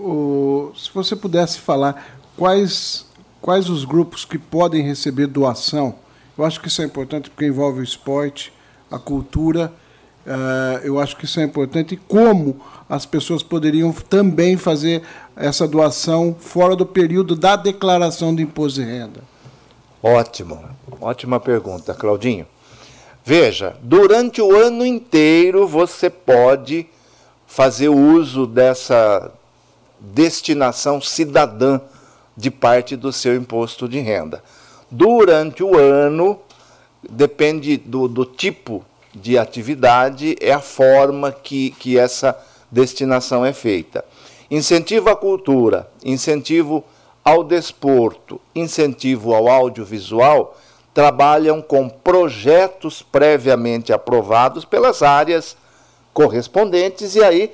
[0.00, 3.06] o, se você pudesse falar quais,
[3.40, 5.94] quais os grupos que podem receber doação,
[6.36, 8.52] eu acho que isso é importante porque envolve o esporte,
[8.90, 9.72] a cultura,
[10.26, 15.02] uh, eu acho que isso é importante, e como as pessoas poderiam também fazer
[15.36, 19.20] essa doação fora do período da declaração do imposto de renda.
[20.02, 20.58] Ótimo,
[21.00, 22.46] ótima pergunta, Claudinho.
[23.24, 26.88] Veja, durante o ano inteiro você pode
[27.46, 29.30] fazer uso dessa
[30.00, 31.80] destinação cidadã
[32.36, 34.42] de parte do seu imposto de renda.
[34.90, 36.40] Durante o ano,
[37.08, 38.84] depende do, do tipo
[39.14, 42.36] de atividade, é a forma que, que essa
[42.70, 44.04] destinação é feita.
[44.50, 46.84] Incentivo à cultura, incentivo
[47.24, 50.56] ao desporto, incentivo ao audiovisual,
[50.92, 55.56] trabalham com projetos previamente aprovados pelas áreas
[56.12, 57.52] correspondentes e aí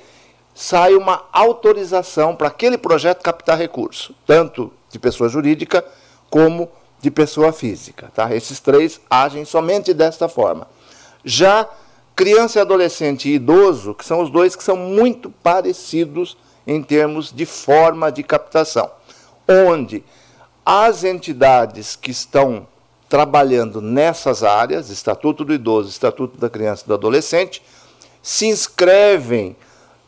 [0.59, 5.85] sai uma autorização para aquele projeto captar recurso, tanto de pessoa jurídica
[6.31, 6.67] como
[6.99, 8.11] de pessoa física.
[8.11, 8.35] Tá?
[8.35, 10.67] Esses três agem somente desta forma.
[11.23, 11.69] Já
[12.15, 16.35] criança, adolescente e idoso, que são os dois que são muito parecidos
[16.65, 18.89] em termos de forma de captação,
[19.47, 20.03] onde
[20.65, 22.65] as entidades que estão
[23.07, 27.61] trabalhando nessas áreas, Estatuto do Idoso, Estatuto da Criança e do Adolescente,
[28.23, 29.55] se inscrevem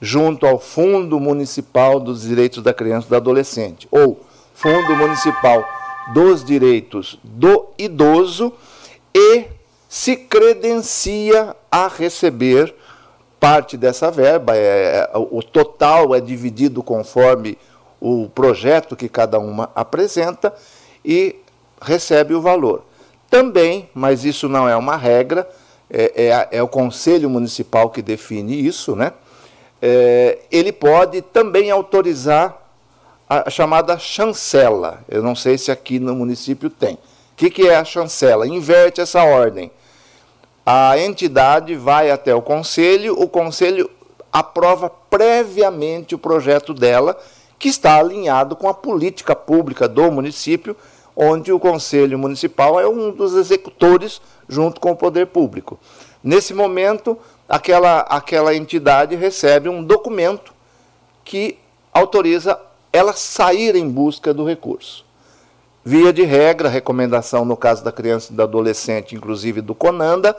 [0.01, 4.19] junto ao Fundo Municipal dos Direitos da Criança e do Adolescente, ou
[4.53, 5.63] Fundo Municipal
[6.13, 8.53] dos direitos do idoso
[9.13, 9.45] e
[9.87, 12.73] se credencia a receber
[13.39, 14.55] parte dessa verba.
[14.55, 17.57] É, é, o total é dividido conforme
[17.99, 20.53] o projeto que cada uma apresenta
[21.03, 21.35] e
[21.81, 22.83] recebe o valor.
[23.29, 25.47] Também, mas isso não é uma regra,
[25.89, 29.13] é, é, é o Conselho Municipal que define isso, né?
[29.81, 32.57] É, ele pode também autorizar
[33.29, 35.03] a chamada chancela.
[35.07, 36.95] Eu não sei se aqui no município tem.
[36.95, 36.99] O
[37.37, 38.47] que, que é a chancela?
[38.47, 39.71] Inverte essa ordem.
[40.65, 43.89] A entidade vai até o conselho, o conselho
[44.31, 47.19] aprova previamente o projeto dela,
[47.57, 50.75] que está alinhado com a política pública do município,
[51.15, 55.79] onde o conselho municipal é um dos executores junto com o poder público.
[56.23, 57.17] Nesse momento,
[57.49, 60.53] aquela, aquela entidade recebe um documento
[61.25, 61.57] que
[61.91, 62.59] autoriza
[62.93, 65.03] ela sair em busca do recurso.
[65.83, 70.37] Via de regra, recomendação no caso da criança e do adolescente, inclusive do Conanda,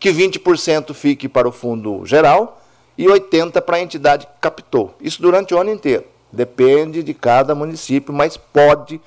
[0.00, 2.60] que 20% fique para o fundo geral
[2.96, 4.94] e 80% para a entidade que captou.
[5.00, 6.04] Isso durante o ano inteiro.
[6.32, 9.00] Depende de cada município, mas pode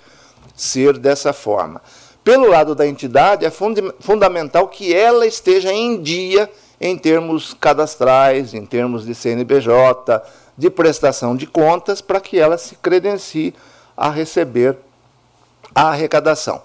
[0.55, 1.81] ser dessa forma.
[2.23, 6.49] Pelo lado da entidade, é fund fundamental que ela esteja em dia
[6.81, 10.19] em termos cadastrais, em termos de CNBJ,
[10.57, 13.53] de prestação de contas, para que ela se credencie
[13.95, 14.75] a receber
[15.75, 16.59] a arrecadação.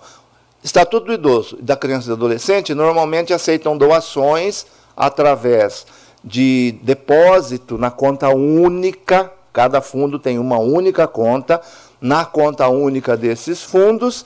[0.64, 5.86] Estatuto do Idoso e da Criança e do Adolescente normalmente aceitam doações através
[6.24, 11.60] de depósito na conta única, cada fundo tem uma única conta,
[12.00, 14.24] na conta única desses fundos,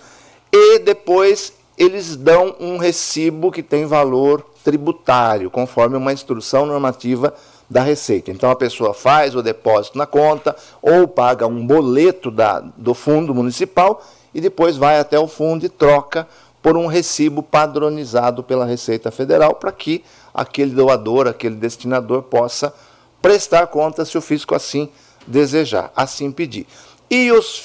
[0.53, 7.35] e depois eles dão um recibo que tem valor tributário, conforme uma instrução normativa
[7.69, 8.31] da Receita.
[8.31, 13.35] Então a pessoa faz o depósito na conta ou paga um boleto da, do fundo
[13.35, 14.03] municipal
[14.35, 16.27] e depois vai até o fundo e troca
[16.63, 20.05] por um recibo padronizado pela Receita Federal para que
[20.35, 22.75] aquele doador, aquele destinador possa
[23.23, 24.89] prestar conta se o fisco assim
[25.27, 26.67] desejar, assim pedir.
[27.11, 27.65] E os,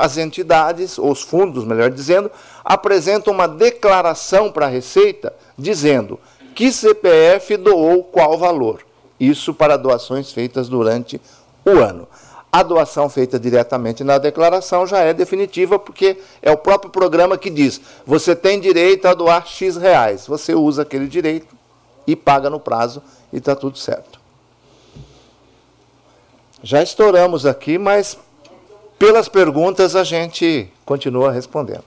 [0.00, 2.30] as entidades, os fundos, melhor dizendo,
[2.64, 6.18] apresentam uma declaração para a Receita dizendo
[6.54, 8.84] que CPF doou qual valor.
[9.18, 11.20] Isso para doações feitas durante
[11.64, 12.08] o ano.
[12.52, 17.48] A doação feita diretamente na declaração já é definitiva, porque é o próprio programa que
[17.48, 20.26] diz: você tem direito a doar X reais.
[20.26, 21.54] Você usa aquele direito
[22.06, 23.02] e paga no prazo
[23.32, 24.18] e está tudo certo.
[26.62, 28.18] Já estouramos aqui, mas
[28.98, 31.84] pelas perguntas a gente continua respondendo.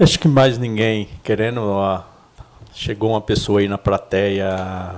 [0.00, 1.60] Acho que mais ninguém querendo.
[1.60, 2.02] Ó,
[2.72, 4.96] chegou uma pessoa aí na plateia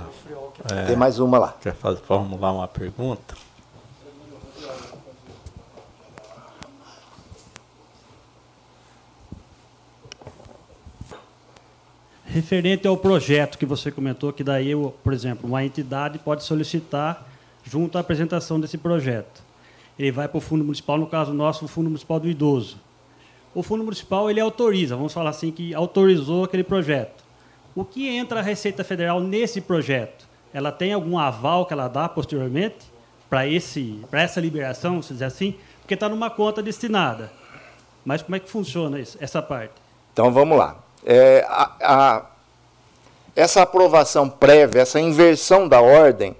[0.69, 1.55] é, Tem mais uma lá.
[1.61, 3.35] Quer fazer, formular uma pergunta?
[12.25, 14.71] Referente ao projeto que você comentou, que daí,
[15.03, 17.27] por exemplo, uma entidade pode solicitar
[17.63, 19.41] junto à apresentação desse projeto.
[19.99, 22.77] Ele vai para o Fundo Municipal, no caso nosso, o Fundo Municipal do Idoso.
[23.53, 27.23] O Fundo Municipal ele autoriza, vamos falar assim, que autorizou aquele projeto.
[27.75, 30.31] O que entra a Receita Federal nesse projeto?
[30.53, 32.91] ela tem algum aval que ela dá posteriormente
[33.29, 37.31] para essa liberação, se dizer assim, porque está numa conta destinada.
[38.03, 39.73] Mas como é que funciona isso, essa parte?
[40.11, 40.77] Então vamos lá.
[41.05, 42.25] É, a, a,
[43.35, 46.35] essa aprovação prévia, essa inversão da ordem,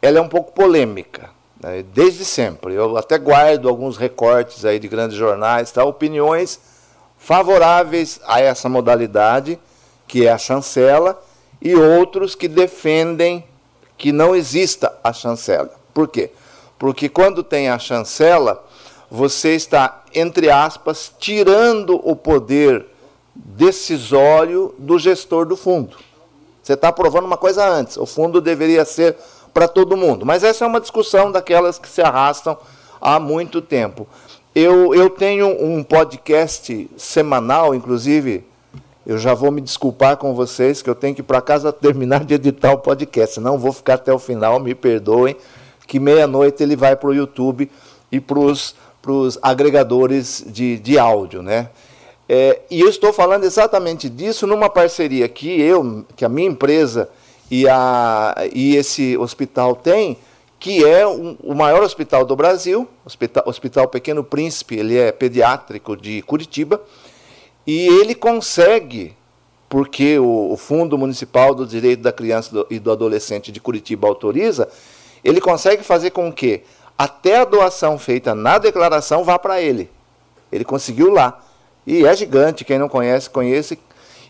[0.00, 1.29] ela é um pouco polêmica,
[1.60, 1.84] né?
[1.94, 2.74] desde sempre.
[2.74, 5.84] Eu até guardo alguns recortes aí de grandes jornais, tá?
[5.84, 6.58] opiniões
[7.18, 9.60] favoráveis a essa modalidade,
[10.08, 11.22] que é a chancela,
[11.60, 13.44] e outros que defendem
[13.98, 15.70] que não exista a chancela.
[15.92, 16.30] Por quê?
[16.78, 18.64] Porque quando tem a chancela,
[19.10, 22.86] você está, entre aspas, tirando o poder
[23.34, 25.96] decisório do gestor do fundo.
[26.62, 27.96] Você está aprovando uma coisa antes.
[27.96, 29.16] O fundo deveria ser
[29.52, 30.24] para todo mundo.
[30.24, 32.56] Mas essa é uma discussão daquelas que se arrastam
[33.00, 34.06] há muito tempo.
[34.54, 38.44] Eu, eu tenho um podcast semanal, inclusive,
[39.06, 42.24] eu já vou me desculpar com vocês que eu tenho que ir para casa terminar
[42.24, 43.40] de editar o podcast.
[43.40, 45.36] Não vou ficar até o final, me perdoem,
[45.86, 47.70] que meia-noite ele vai para o YouTube
[48.10, 48.74] e para os
[49.40, 51.42] agregadores de, de áudio.
[51.42, 51.70] Né?
[52.28, 57.08] É, e eu estou falando exatamente disso numa parceria que eu, que a minha empresa
[57.50, 60.16] e, a, e esse hospital tem,
[60.58, 65.96] que é um, o maior hospital do Brasil, Hospital, Hospital Pequeno Príncipe, ele é pediátrico
[65.96, 66.80] de Curitiba,
[67.66, 69.16] e ele consegue,
[69.68, 74.68] porque o, o Fundo Municipal do Direito da Criança e do Adolescente de Curitiba autoriza,
[75.24, 76.62] ele consegue fazer com que
[76.96, 79.90] até a doação feita na declaração vá para ele.
[80.52, 81.42] Ele conseguiu lá.
[81.86, 83.78] E é gigante, quem não conhece, conhece.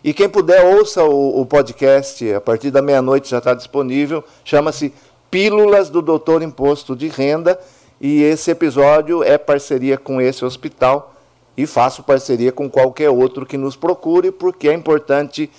[0.03, 4.23] E quem puder, ouça o, o podcast, a partir da meia-noite já está disponível.
[4.43, 4.93] Chama-se
[5.29, 7.59] Pílulas do Doutor Imposto de Renda.
[7.99, 11.13] E esse episódio é parceria com esse hospital
[11.55, 15.51] e faço parceria com qualquer outro que nos procure, porque é importante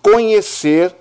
[0.00, 0.94] conhecer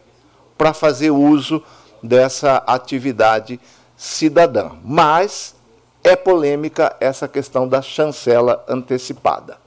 [0.58, 1.62] para fazer uso
[2.02, 3.60] dessa atividade
[3.95, 4.72] cidadã.
[4.84, 5.56] Mas
[6.04, 9.66] é polêmica essa questão da chancela antecipada.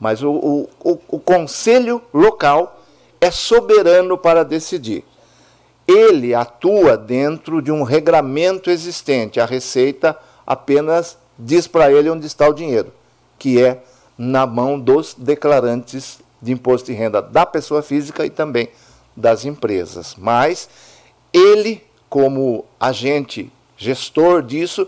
[0.00, 2.80] Mas o, o, o, o conselho local
[3.20, 5.04] é soberano para decidir.
[5.86, 9.38] Ele atua dentro de um regramento existente.
[9.38, 12.92] A Receita apenas diz para ele onde está o dinheiro,
[13.38, 13.82] que é
[14.16, 18.70] na mão dos declarantes de imposto de renda da pessoa física e também
[19.14, 20.14] das empresas.
[20.16, 20.68] Mas
[21.32, 24.86] ele, como agente gestor disso,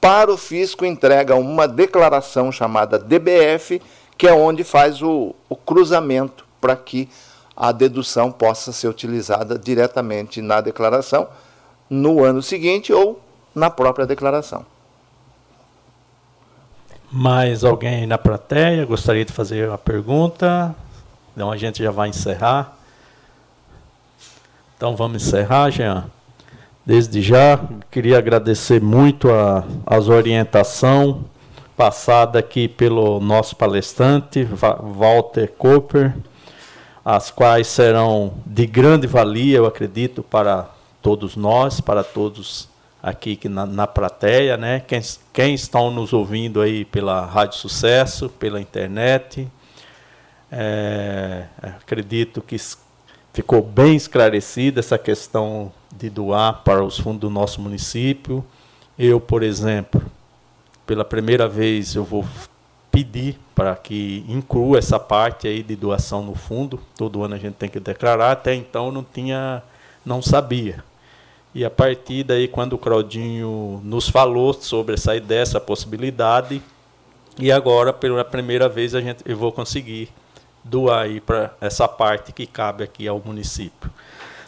[0.00, 3.80] para o fisco entrega uma declaração chamada DBF,
[4.22, 7.08] que é onde faz o, o cruzamento para que
[7.56, 11.26] a dedução possa ser utilizada diretamente na declaração
[11.90, 13.20] no ano seguinte ou
[13.52, 14.64] na própria declaração.
[17.10, 20.72] Mais alguém na plateia gostaria de fazer uma pergunta?
[21.34, 22.76] Então a gente já vai encerrar.
[24.76, 26.04] Então vamos encerrar, Jean.
[26.86, 27.58] Desde já,
[27.90, 31.24] queria agradecer muito a, as orientação
[31.76, 36.14] passada aqui pelo nosso palestrante, Walter Cooper,
[37.04, 40.70] as quais serão de grande valia, eu acredito, para
[41.00, 42.68] todos nós, para todos
[43.02, 44.80] aqui na, na plateia, né?
[44.80, 45.00] Quem,
[45.32, 49.48] quem estão nos ouvindo aí pela Rádio Sucesso, pela internet,
[50.50, 52.56] é, acredito que
[53.32, 58.44] ficou bem esclarecida essa questão de doar para os fundos do nosso município.
[58.96, 60.00] Eu, por exemplo,
[60.86, 62.24] pela primeira vez eu vou
[62.90, 66.78] pedir para que inclua essa parte aí de doação no fundo.
[66.96, 68.32] Todo ano a gente tem que declarar.
[68.32, 69.62] Até então não tinha,
[70.04, 70.84] não sabia.
[71.54, 76.62] E a partir daí, quando o Claudinho nos falou sobre essa ideia, essa possibilidade,
[77.38, 80.08] e agora pela primeira vez a gente, eu vou conseguir
[80.64, 83.90] doar aí para essa parte que cabe aqui ao município.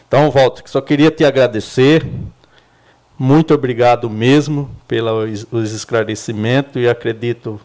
[0.07, 2.05] Então, Walter, só queria te agradecer.
[3.17, 7.61] Muito obrigado mesmo pelos esclarecimentos e acredito,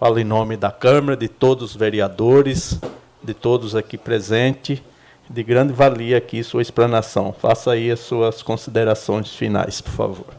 [0.00, 2.80] falo em nome da Câmara, de todos os vereadores,
[3.22, 4.80] de todos aqui presentes,
[5.28, 7.34] de grande valia aqui sua explanação.
[7.38, 10.34] Faça aí as suas considerações finais, por favor.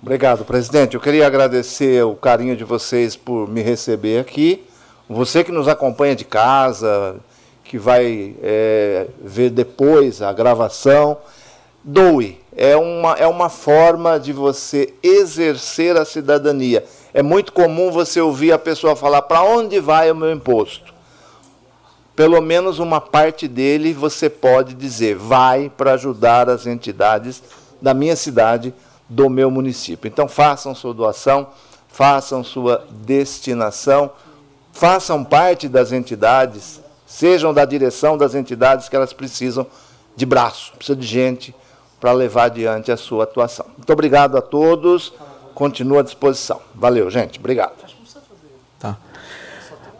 [0.00, 0.94] Obrigado, presidente.
[0.94, 4.64] Eu queria agradecer o carinho de vocês por me receber aqui.
[5.08, 7.16] Você que nos acompanha de casa,
[7.64, 11.18] que vai é, ver depois a gravação,
[11.82, 12.45] doe.
[12.56, 16.84] É uma, é uma forma de você exercer a cidadania.
[17.12, 20.94] É muito comum você ouvir a pessoa falar: para onde vai o meu imposto?
[22.14, 27.42] Pelo menos uma parte dele você pode dizer: vai para ajudar as entidades
[27.80, 28.74] da minha cidade,
[29.08, 30.08] do meu município.
[30.08, 31.48] Então façam sua doação,
[31.88, 34.10] façam sua destinação
[34.76, 39.66] façam parte das entidades, sejam da direção das entidades que elas precisam
[40.14, 41.54] de braço, precisam de gente
[42.06, 43.66] para levar adiante a sua atuação.
[43.76, 45.12] Muito obrigado a todos,
[45.56, 46.60] continuo à disposição.
[46.72, 47.74] Valeu, gente, obrigado.
[48.78, 48.96] Tá.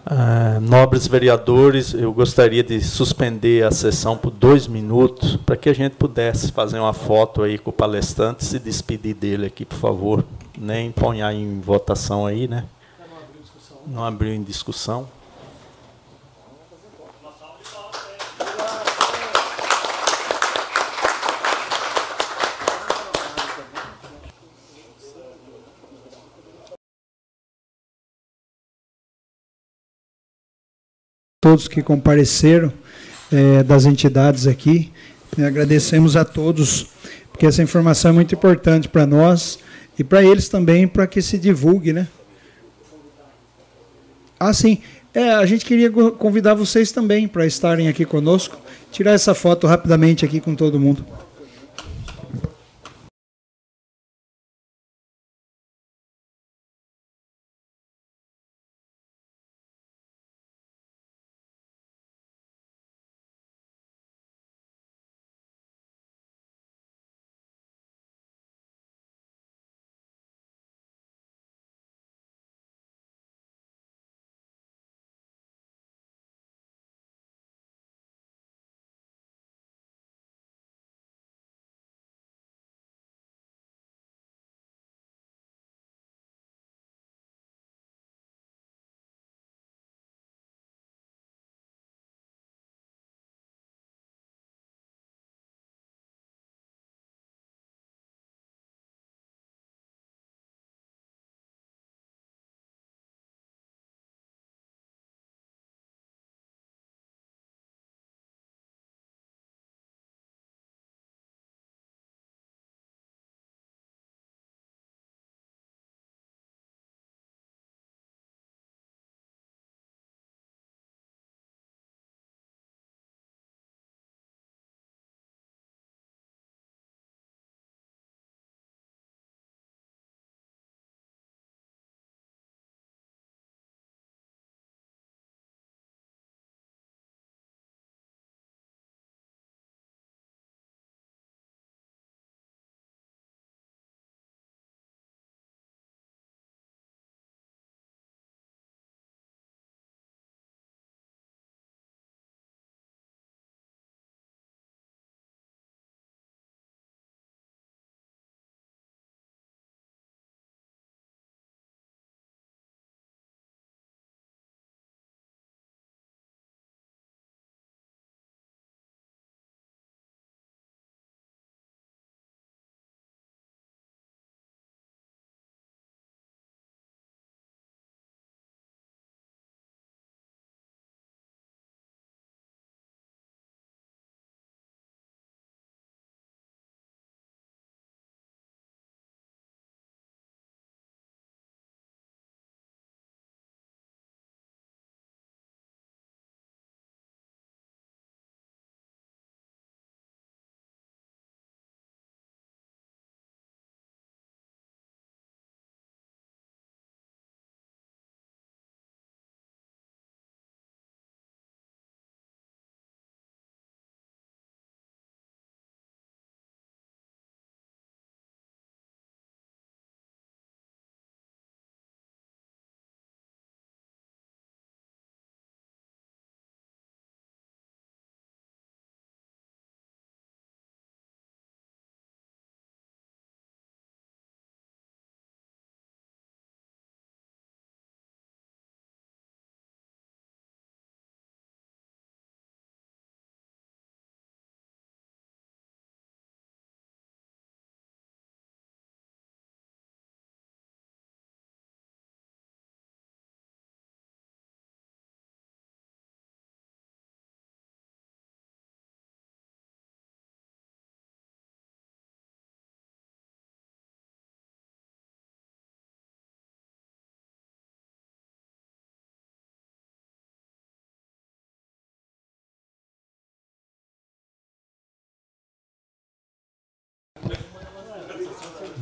[0.07, 5.75] Uh, nobres vereadores, eu gostaria de suspender a sessão por dois minutos para que a
[5.75, 10.25] gente pudesse fazer uma foto aí com o palestrante, se despedir dele aqui, por favor.
[10.57, 12.67] Nem ponhar em votação aí, né?
[13.85, 15.09] não abriu em discussão.
[31.41, 32.73] Todos que compareceram
[33.31, 34.91] é, das entidades aqui,
[35.39, 36.87] agradecemos a todos,
[37.31, 39.59] porque essa informação é muito importante para nós
[39.99, 42.09] e para eles também, para que se divulgue, né?
[44.41, 44.79] Ah, sim.
[45.13, 48.59] É, a gente queria convidar vocês também para estarem aqui conosco,
[48.91, 51.05] tirar essa foto rapidamente aqui com todo mundo.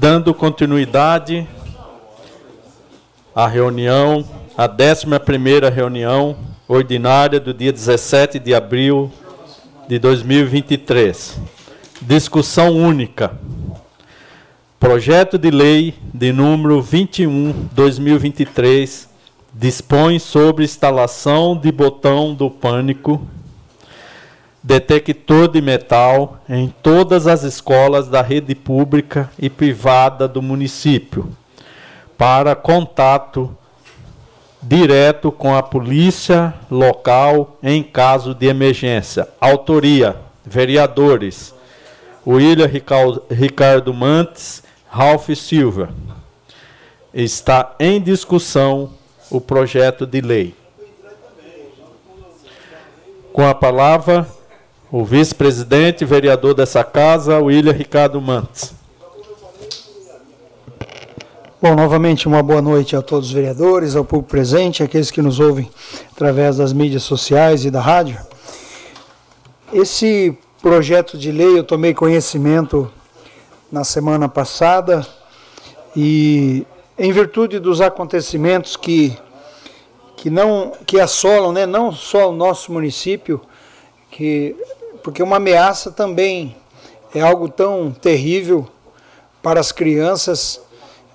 [0.04, 1.48] Dando continuidade
[3.34, 4.22] à reunião,
[4.54, 6.36] à 11ª reunião
[6.68, 9.10] ordinária do dia 17 de abril
[9.88, 11.40] de 2023.
[12.02, 13.32] Discussão única.
[14.78, 19.08] Projeto de lei de número 21/2023
[19.54, 23.26] dispõe sobre instalação de botão do pânico
[24.64, 31.30] detector de metal em todas as escolas da rede pública e privada do município
[32.16, 33.54] para contato
[34.62, 39.28] direto com a polícia local em caso de emergência.
[39.38, 41.54] Autoria: vereadores
[42.26, 42.70] William
[43.30, 45.90] Ricardo Mantes, Ralph Silva.
[47.12, 48.90] Está em discussão
[49.30, 50.54] o projeto de lei.
[53.30, 54.26] Com a palavra,
[54.90, 58.74] o vice-presidente, vereador dessa casa, William Ricardo Mantes.
[61.60, 65.40] Bom, novamente uma boa noite a todos os vereadores, ao público presente, aqueles que nos
[65.40, 65.70] ouvem
[66.12, 68.18] através das mídias sociais e da rádio.
[69.72, 72.90] Esse projeto de lei eu tomei conhecimento
[73.72, 75.06] na semana passada
[75.96, 76.66] e
[76.98, 79.16] em virtude dos acontecimentos que
[80.16, 83.40] que não que assolam, né, não só o nosso município,
[84.14, 84.54] que
[85.02, 86.56] porque uma ameaça também
[87.12, 88.66] é algo tão terrível
[89.42, 90.60] para as crianças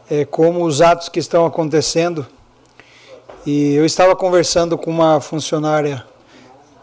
[0.09, 2.27] é, como os atos que estão acontecendo.
[3.45, 6.05] E eu estava conversando com uma funcionária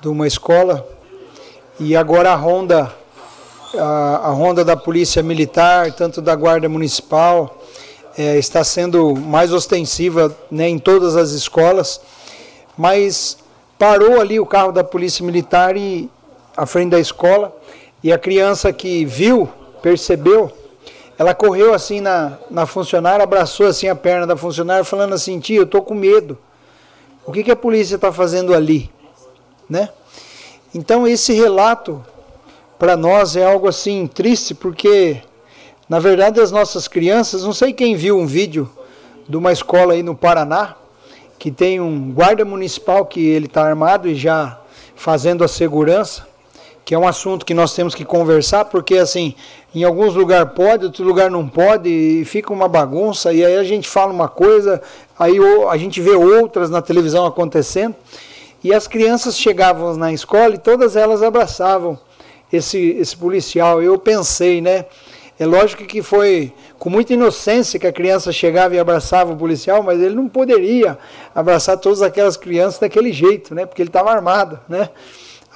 [0.00, 0.88] de uma escola
[1.78, 2.90] e agora a ronda,
[3.74, 7.62] a, a ronda da polícia militar, tanto da guarda municipal,
[8.16, 12.00] é, está sendo mais ostensiva né, em todas as escolas,
[12.76, 13.36] mas
[13.78, 16.10] parou ali o carro da polícia militar e
[16.56, 17.54] à frente da escola
[18.02, 19.48] e a criança que viu,
[19.82, 20.50] percebeu,
[21.18, 25.58] ela correu assim na, na funcionária, abraçou assim a perna da funcionária, falando assim: Tia,
[25.58, 26.38] eu estou com medo.
[27.24, 28.90] O que, que a polícia está fazendo ali?
[29.68, 29.88] Né?
[30.74, 32.04] Então, esse relato
[32.78, 35.22] para nós é algo assim triste, porque
[35.88, 38.70] na verdade as nossas crianças, não sei quem viu um vídeo
[39.28, 40.76] de uma escola aí no Paraná,
[41.38, 44.60] que tem um guarda municipal que ele está armado e já
[44.94, 46.26] fazendo a segurança,
[46.84, 49.34] que é um assunto que nós temos que conversar, porque assim,
[49.74, 53.64] em alguns lugares pode, outro lugar não pode, e fica uma bagunça, e aí a
[53.64, 54.80] gente fala uma coisa,
[55.18, 55.36] aí
[55.68, 57.94] a gente vê outras na televisão acontecendo,
[58.64, 61.98] e as crianças chegavam na escola e todas elas abraçavam
[62.52, 63.82] esse, esse policial.
[63.82, 64.86] Eu pensei, né?
[65.38, 69.82] É lógico que foi com muita inocência que a criança chegava e abraçava o policial,
[69.82, 70.98] mas ele não poderia
[71.34, 73.66] abraçar todas aquelas crianças daquele jeito, né?
[73.66, 74.88] Porque ele estava armado, né?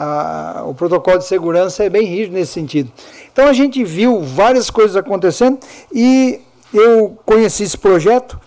[0.01, 2.91] a, o protocolo de segurança é bem rígido nesse sentido.
[3.31, 5.59] Então a gente viu várias coisas acontecendo
[5.93, 6.41] e
[6.73, 8.41] eu conheci esse projeto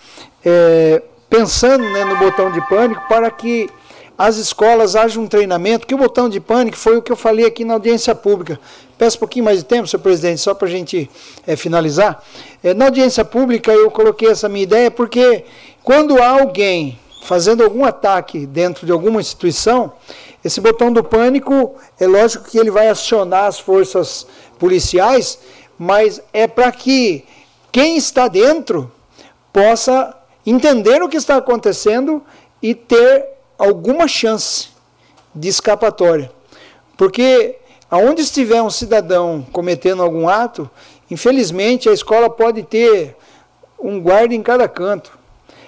[0.44, 3.70] é, pensando né, no botão de pânico para que
[4.18, 7.46] as escolas haja um treinamento, que o botão de pânico foi o que eu falei
[7.46, 8.60] aqui na audiência pública.
[8.98, 11.10] Peço um pouquinho mais de tempo, senhor presidente, só para a gente
[11.48, 12.24] é, finalizar.
[12.64, 15.46] É, na audiência pública eu coloquei essa minha ideia porque
[15.84, 19.94] quando há alguém fazendo algum ataque dentro de alguma instituição,
[20.44, 24.28] esse botão do pânico, é lógico que ele vai acionar as forças
[24.60, 25.40] policiais,
[25.78, 27.24] mas é para que
[27.72, 28.92] quem está dentro
[29.52, 32.22] possa entender o que está acontecendo
[32.62, 33.33] e ter
[33.64, 34.70] alguma chance
[35.34, 36.32] de escapatória.
[36.98, 37.58] Porque
[37.90, 40.70] aonde estiver um cidadão cometendo algum ato,
[41.10, 43.16] infelizmente a escola pode ter
[43.80, 45.18] um guarda em cada canto.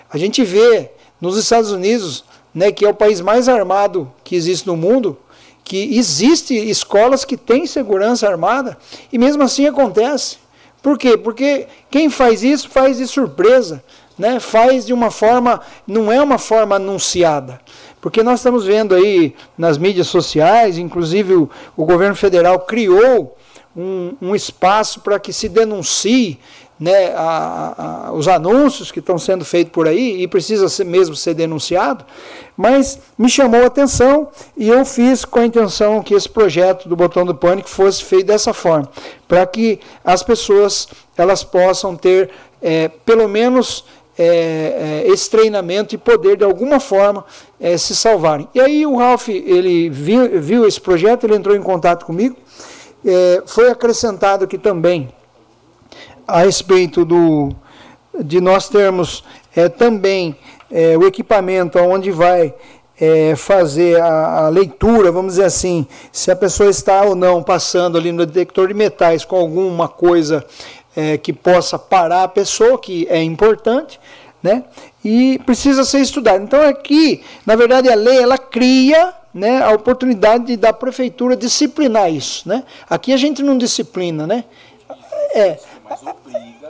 [0.09, 4.67] A gente vê nos Estados Unidos né, que é o país mais armado que existe
[4.67, 5.17] no mundo,
[5.63, 8.77] que existe escolas que têm segurança armada
[9.11, 10.37] e mesmo assim acontece.
[10.81, 11.17] Por quê?
[11.17, 13.83] Porque quem faz isso faz de surpresa,
[14.17, 14.39] né?
[14.39, 17.59] faz de uma forma, não é uma forma anunciada.
[18.01, 23.35] Porque nós estamos vendo aí nas mídias sociais, inclusive o, o governo federal criou
[23.75, 26.39] um, um espaço para que se denuncie
[26.79, 31.15] né, a, a, os anúncios que estão sendo feitos por aí e precisa ser, mesmo
[31.15, 32.05] ser denunciado,
[32.55, 36.95] mas me chamou a atenção e eu fiz com a intenção que esse projeto do
[36.95, 38.89] botão do pânico fosse feito dessa forma,
[39.27, 40.87] para que as pessoas
[41.17, 42.29] elas possam ter
[42.61, 43.85] é, pelo menos
[44.17, 47.25] é, é, esse treinamento e poder de alguma forma
[47.59, 48.47] é, se salvarem.
[48.53, 52.35] E aí o Ralph ele viu, viu, esse projeto, ele entrou em contato comigo,
[53.05, 55.09] é, foi acrescentado que também
[56.27, 57.49] a respeito do,
[58.23, 59.23] de nós termos
[59.55, 60.35] é, também
[60.71, 62.53] é, o equipamento onde vai
[62.99, 67.97] é, fazer a, a, leitura, vamos dizer assim, se a pessoa está ou não passando
[67.97, 70.45] ali no detector de metais com alguma coisa
[70.95, 73.99] é, que possa parar a pessoa, que é importante,
[74.41, 74.63] né?
[75.03, 76.43] E precisa ser estudado.
[76.43, 82.47] Então aqui, na verdade, a lei ela cria né, a oportunidade da prefeitura disciplinar isso,
[82.47, 82.63] né?
[82.89, 84.45] Aqui a gente não disciplina, né?
[85.33, 85.59] É.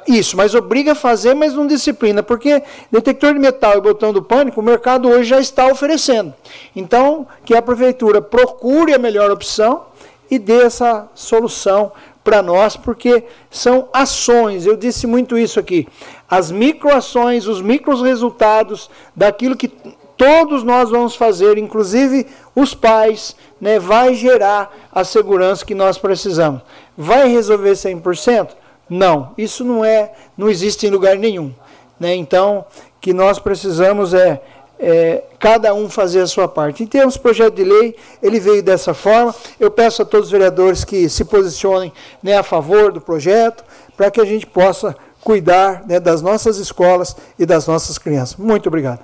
[0.08, 2.62] Isso, mas obriga a fazer, mas não disciplina, porque
[2.92, 6.34] detector de metal e botão do pânico, o mercado hoje já está oferecendo.
[6.76, 9.86] Então, que a prefeitura procure a melhor opção
[10.30, 11.92] e dê essa solução
[12.26, 15.88] para nós, porque são ações, eu disse muito isso aqui,
[16.28, 19.72] as microações, os micros resultados daquilo que
[20.18, 26.62] todos nós vamos fazer, inclusive os pais, né, vai gerar a segurança que nós precisamos.
[26.98, 28.50] Vai resolver 100%?
[28.90, 31.54] Não, isso não é, não existe em lugar nenhum.
[32.00, 32.16] Né?
[32.16, 32.66] Então,
[33.00, 34.42] que nós precisamos é
[34.80, 36.84] é, cada um fazer a sua parte.
[36.84, 39.34] Em termos de projeto de lei, ele veio dessa forma.
[39.60, 43.64] Eu peço a todos os vereadores que se posicionem né, a favor do projeto,
[43.96, 48.36] para que a gente possa cuidar né, das nossas escolas e das nossas crianças.
[48.38, 49.00] Muito obrigado.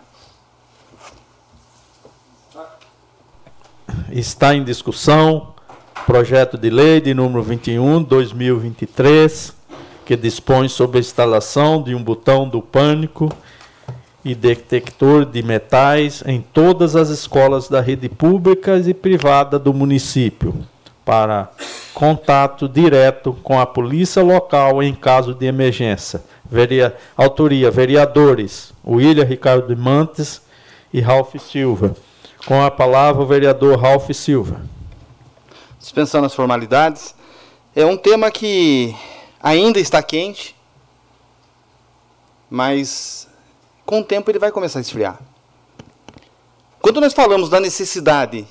[4.12, 5.54] Está em discussão
[6.06, 9.54] projeto de lei de número 21, 2023,
[10.06, 13.30] que dispõe sobre a instalação de um botão do pânico
[14.24, 20.56] e detector de metais em todas as escolas da rede pública e privada do município,
[21.04, 21.52] para
[21.94, 26.24] contato direto com a polícia local em caso de emergência.
[26.50, 30.42] Veria, autoria: vereadores William Ricardo Mantes
[30.94, 31.96] e Ralph Silva.
[32.46, 34.62] Com a palavra, o vereador Ralph Silva.
[35.80, 37.16] Dispensando as formalidades,
[37.76, 38.96] é um tema que
[39.42, 40.56] ainda está quente,
[42.50, 43.28] mas
[43.92, 45.20] com o tempo ele vai começar a esfriar.
[46.82, 48.48] Quando nós falamos da necessidade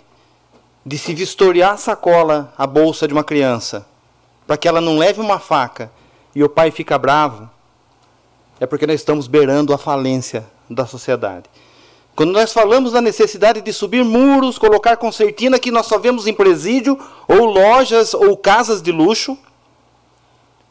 [0.84, 3.86] de se vistoriar a sacola, a bolsa de uma criança,
[4.46, 5.90] para que ela não leve uma faca
[6.34, 7.48] e o pai fica bravo,
[8.60, 11.48] é porque nós estamos beirando a falência da sociedade.
[12.14, 16.34] Quando nós falamos da necessidade de subir muros, colocar concertina que nós só vemos em
[16.34, 19.38] presídio, ou lojas, ou casas de luxo,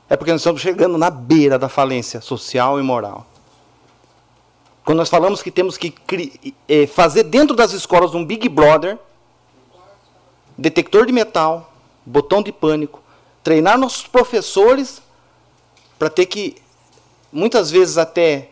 [0.08, 3.29] é porque nós estamos chegando na beira da falência social e moral.
[4.90, 5.94] Quando nós falamos que temos que
[6.68, 8.98] é, fazer dentro das escolas um Big Brother,
[10.58, 11.72] detector de metal,
[12.04, 13.00] botão de pânico,
[13.44, 15.00] treinar nossos professores
[16.00, 16.56] para ter que,
[17.32, 18.50] muitas vezes até,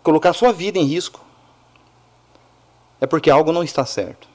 [0.00, 1.18] colocar sua vida em risco,
[3.00, 4.28] é porque algo não está certo.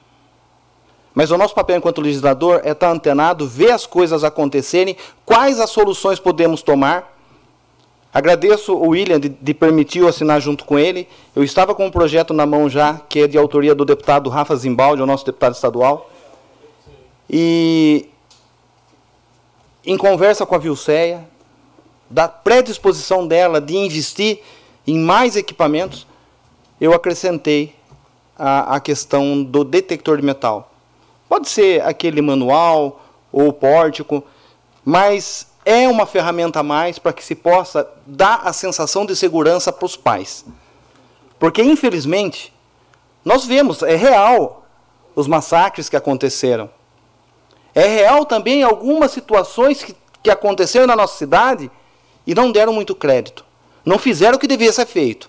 [1.14, 5.70] Mas o nosso papel enquanto legislador é estar antenado, ver as coisas acontecerem, quais as
[5.70, 7.17] soluções podemos tomar
[8.12, 11.06] Agradeço o William de, de permitir eu assinar junto com ele.
[11.36, 14.56] Eu estava com um projeto na mão já, que é de autoria do deputado Rafa
[14.56, 16.10] Zimbaldi, o nosso deputado estadual.
[17.28, 18.08] E
[19.84, 21.28] em conversa com a Vilceia,
[22.10, 24.40] da predisposição dela de investir
[24.86, 26.06] em mais equipamentos,
[26.80, 27.74] eu acrescentei
[28.38, 30.72] a, a questão do detector de metal.
[31.28, 34.24] Pode ser aquele manual ou pórtico,
[34.84, 39.70] mas é uma ferramenta a mais para que se possa dar a sensação de segurança
[39.70, 40.46] para os pais.
[41.38, 42.54] Porque, infelizmente,
[43.22, 44.64] nós vemos, é real,
[45.14, 46.70] os massacres que aconteceram.
[47.74, 51.70] É real também algumas situações que, que aconteceram na nossa cidade
[52.26, 53.44] e não deram muito crédito.
[53.84, 55.28] Não fizeram o que devia ser feito.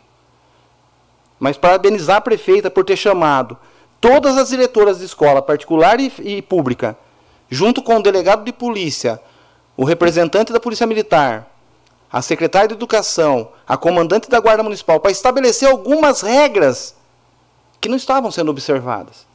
[1.37, 3.57] Mas parabenizar a prefeita por ter chamado
[3.99, 6.97] todas as diretoras de escola, particular e, e pública,
[7.49, 9.21] junto com o delegado de polícia,
[9.79, 11.47] o representante da Polícia Militar,
[12.11, 16.93] a secretária de Educação, a comandante da Guarda Municipal, para estabelecer algumas regras
[17.79, 19.25] que não estavam sendo observadas.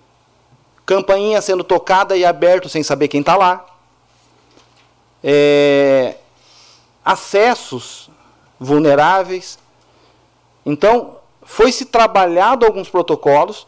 [0.85, 3.65] Campainha sendo tocada e aberto sem saber quem está lá.
[5.23, 6.17] É,
[7.03, 8.11] acessos
[8.61, 9.59] vulneráveis.
[10.67, 13.67] Então, foi-se trabalhado alguns protocolos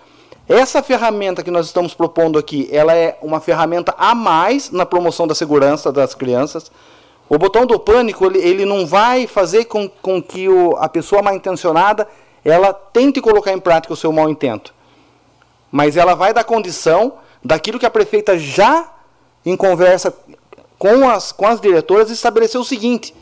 [0.49, 5.26] essa ferramenta que nós estamos propondo aqui, ela é uma ferramenta a mais na promoção
[5.26, 6.70] da segurança das crianças.
[7.28, 11.22] O botão do pânico, ele, ele não vai fazer com, com que o, a pessoa
[11.22, 12.07] mal intencionada
[12.44, 14.72] ela tente colocar em prática o seu mau intento.
[15.70, 18.88] Mas ela vai dar condição daquilo que a prefeita já,
[19.44, 20.14] em conversa
[20.78, 23.12] com as, com as diretoras, estabeleceu o seguinte: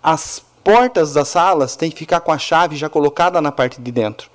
[0.00, 3.90] as portas das salas têm que ficar com a chave já colocada na parte de
[3.90, 4.30] dentro.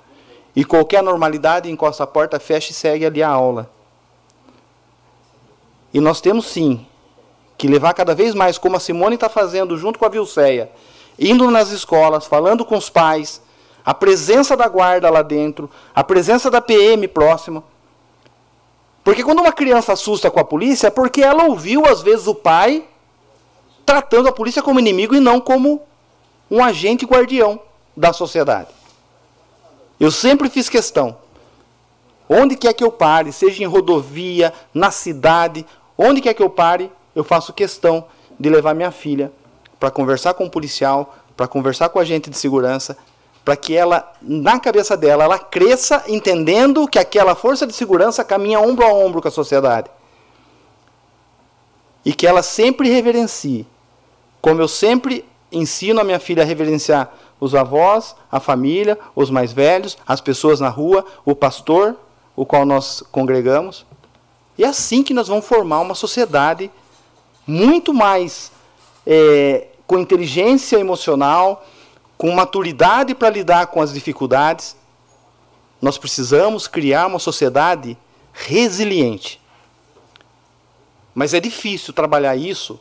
[0.54, 3.70] E qualquer normalidade encosta a porta, fecha e segue ali a aula.
[5.92, 6.86] E nós temos sim
[7.56, 10.70] que levar cada vez mais, como a Simone está fazendo junto com a Vilceia,
[11.18, 13.42] indo nas escolas, falando com os pais,
[13.84, 17.62] a presença da guarda lá dentro, a presença da PM próxima.
[19.04, 22.34] Porque quando uma criança assusta com a polícia, é porque ela ouviu, às vezes, o
[22.34, 22.84] pai
[23.84, 25.82] tratando a polícia como inimigo e não como
[26.50, 27.60] um agente guardião
[27.96, 28.79] da sociedade.
[30.00, 31.18] Eu sempre fiz questão.
[32.26, 35.66] Onde quer que eu pare, seja em rodovia, na cidade,
[35.98, 38.06] onde quer que eu pare, eu faço questão
[38.38, 39.30] de levar minha filha
[39.78, 42.96] para conversar com o policial, para conversar com o agente de segurança,
[43.44, 48.60] para que ela, na cabeça dela, ela cresça entendendo que aquela força de segurança caminha
[48.60, 49.90] ombro a ombro com a sociedade.
[52.04, 53.66] E que ela sempre reverencie,
[54.40, 59.52] como eu sempre ensino a minha filha a reverenciar os avós, a família, os mais
[59.52, 61.96] velhos, as pessoas na rua, o pastor,
[62.36, 63.86] o qual nós congregamos.
[64.58, 66.70] E é assim que nós vamos formar uma sociedade
[67.46, 68.52] muito mais
[69.06, 71.66] é, com inteligência emocional,
[72.16, 74.76] com maturidade para lidar com as dificuldades.
[75.80, 77.96] Nós precisamos criar uma sociedade
[78.32, 79.40] resiliente.
[81.14, 82.78] Mas é difícil trabalhar isso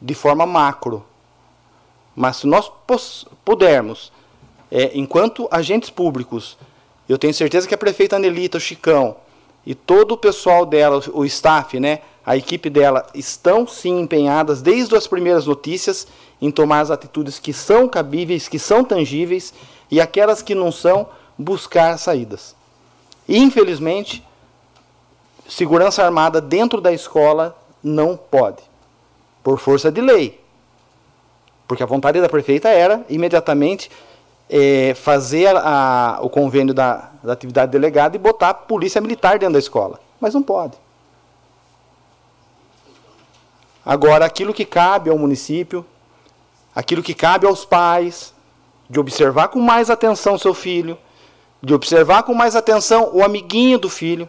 [0.00, 1.04] de forma macro.
[2.16, 2.70] Mas se nós
[3.50, 4.12] pudermos,
[4.70, 6.56] é, enquanto agentes públicos,
[7.08, 9.16] eu tenho certeza que a prefeita Anelita, o Chicão
[9.66, 14.94] e todo o pessoal dela, o staff, né, a equipe dela, estão sim empenhadas desde
[14.94, 16.06] as primeiras notícias
[16.40, 19.52] em tomar as atitudes que são cabíveis, que são tangíveis
[19.90, 22.54] e aquelas que não são, buscar saídas.
[23.28, 24.24] Infelizmente,
[25.48, 28.62] segurança armada dentro da escola não pode,
[29.42, 30.39] por força de lei.
[31.70, 33.92] Porque a vontade da prefeita era imediatamente
[34.48, 39.52] é, fazer a, o convênio da, da atividade delegada e botar a polícia militar dentro
[39.52, 40.00] da escola.
[40.20, 40.76] Mas não pode.
[43.86, 45.86] Agora, aquilo que cabe ao município,
[46.74, 48.34] aquilo que cabe aos pais,
[48.88, 50.98] de observar com mais atenção seu filho,
[51.62, 54.28] de observar com mais atenção o amiguinho do filho.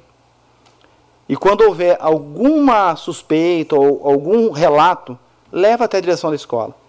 [1.27, 5.17] E quando houver alguma suspeita ou algum relato,
[5.51, 6.79] leva até a direção da escola.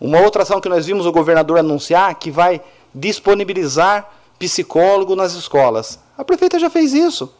[0.00, 2.60] Uma outra ação que nós vimos o governador anunciar que vai
[2.94, 5.98] disponibilizar psicólogo nas escolas.
[6.16, 7.32] A prefeita já fez isso.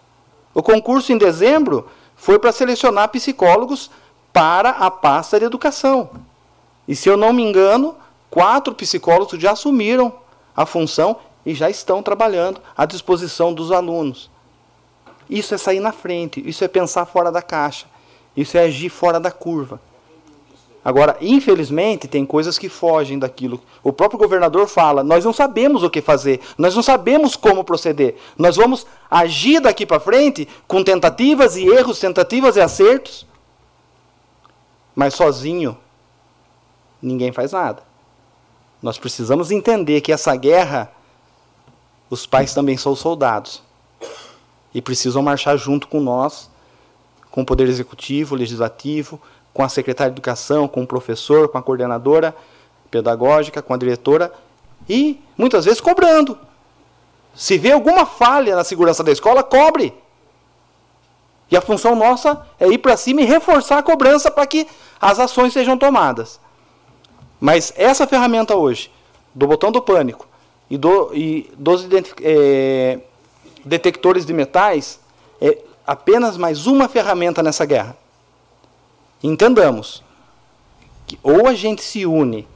[0.54, 3.90] O concurso em dezembro foi para selecionar psicólogos
[4.32, 6.10] para a pasta de educação.
[6.88, 7.94] E se eu não me engano,
[8.30, 10.12] quatro psicólogos já assumiram
[10.56, 14.30] a função e já estão trabalhando à disposição dos alunos.
[15.28, 17.86] Isso é sair na frente, isso é pensar fora da caixa,
[18.36, 19.80] isso é agir fora da curva.
[20.86, 23.60] Agora, infelizmente, tem coisas que fogem daquilo.
[23.82, 28.14] O próprio governador fala: nós não sabemos o que fazer, nós não sabemos como proceder.
[28.38, 33.26] Nós vamos agir daqui para frente com tentativas e erros, tentativas e acertos.
[34.94, 35.76] Mas sozinho,
[37.02, 37.82] ninguém faz nada.
[38.80, 40.92] Nós precisamos entender que essa guerra,
[42.08, 43.60] os pais também são soldados.
[44.72, 46.48] E precisam marchar junto com nós,
[47.28, 49.20] com o Poder Executivo, Legislativo,
[49.56, 52.36] com a secretária de educação, com o professor, com a coordenadora
[52.90, 54.30] pedagógica, com a diretora
[54.86, 56.38] e muitas vezes cobrando.
[57.34, 59.94] Se vê alguma falha na segurança da escola, cobre.
[61.50, 64.68] E a função nossa é ir para cima e reforçar a cobrança para que
[65.00, 66.38] as ações sejam tomadas.
[67.40, 68.90] Mas essa ferramenta hoje,
[69.34, 70.28] do botão do pânico
[70.68, 71.88] e, do, e dos
[72.20, 73.00] é,
[73.64, 75.00] detectores de metais,
[75.40, 77.96] é apenas mais uma ferramenta nessa guerra.
[79.22, 80.02] Entendamos
[81.06, 82.46] que ou a gente se une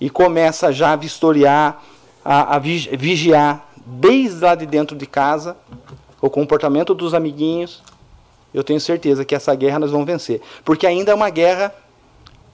[0.00, 1.82] e começa já a vistoriar,
[2.24, 5.56] a, a vigiar desde lá de dentro de casa
[6.20, 7.82] o comportamento dos amiguinhos,
[8.52, 10.40] eu tenho certeza que essa guerra nós vamos vencer.
[10.64, 11.74] Porque ainda é uma guerra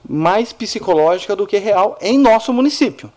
[0.07, 3.11] mais psicológica do que real em nosso município.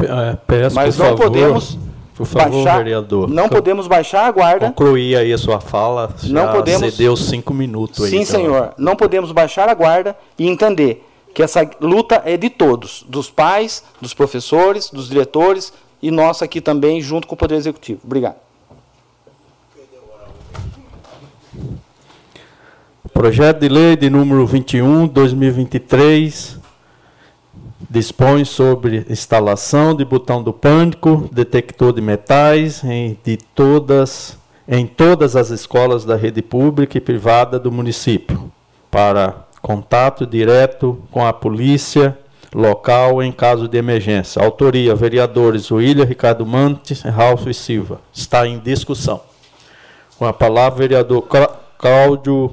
[0.00, 1.24] É, peço, Mas não favor.
[1.24, 1.78] podemos
[2.18, 3.30] por favor, baixar, vereador.
[3.30, 4.66] Não podemos baixar a guarda.
[4.66, 6.12] Concluir aí a sua fala.
[6.24, 6.92] Não podemos.
[6.92, 8.10] Cedeu cinco minutos aí.
[8.10, 8.40] Sim, então.
[8.40, 8.74] senhor.
[8.76, 13.84] Não podemos baixar a guarda e entender que essa luta é de todos, dos pais,
[14.00, 18.00] dos professores, dos diretores e nossa aqui também, junto com o Poder Executivo.
[18.02, 18.34] Obrigado.
[23.12, 26.57] Projeto de lei de número 21, 2023
[27.88, 34.36] dispõe sobre instalação de botão do pânico, detector de metais em, de todas,
[34.66, 38.52] em todas as escolas da rede pública e privada do município,
[38.90, 42.16] para contato direto com a polícia
[42.54, 44.42] local em caso de emergência.
[44.42, 48.00] Autoria: vereadores William Ricardo Mantes, Ralph e Silva.
[48.12, 49.20] Está em discussão.
[50.18, 51.26] Com a palavra, vereador
[51.78, 52.50] Cláudio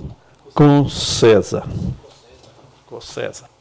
[0.54, 1.64] Concesa.
[2.86, 3.55] Concesa.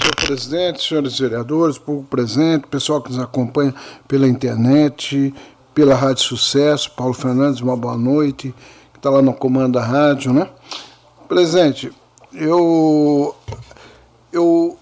[0.00, 3.74] Senhor presidente, senhores vereadores, povo presente, pessoal que nos acompanha
[4.08, 5.32] pela internet,
[5.74, 8.54] pela Rádio Sucesso, Paulo Fernandes, uma boa noite,
[8.92, 10.48] que está lá no comando da rádio, né?
[11.28, 11.92] Presente.
[12.32, 13.34] Eu,
[14.32, 14.76] eu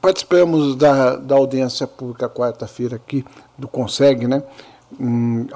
[0.00, 3.24] participamos da, da audiência pública quarta-feira aqui
[3.58, 4.42] do Conseg, né?
[4.98, 5.46] Hum,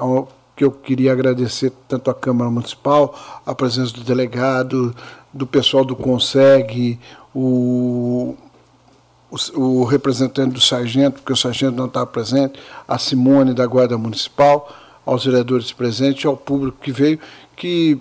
[0.55, 4.95] que eu queria agradecer tanto à Câmara Municipal, a presença do delegado,
[5.33, 6.99] do pessoal do Conseg,
[7.33, 8.35] o,
[9.31, 13.97] o, o representante do sargento, porque o sargento não estava presente, a Simone da Guarda
[13.97, 14.69] Municipal,
[15.05, 17.19] aos vereadores presentes, ao público que veio,
[17.55, 17.97] que,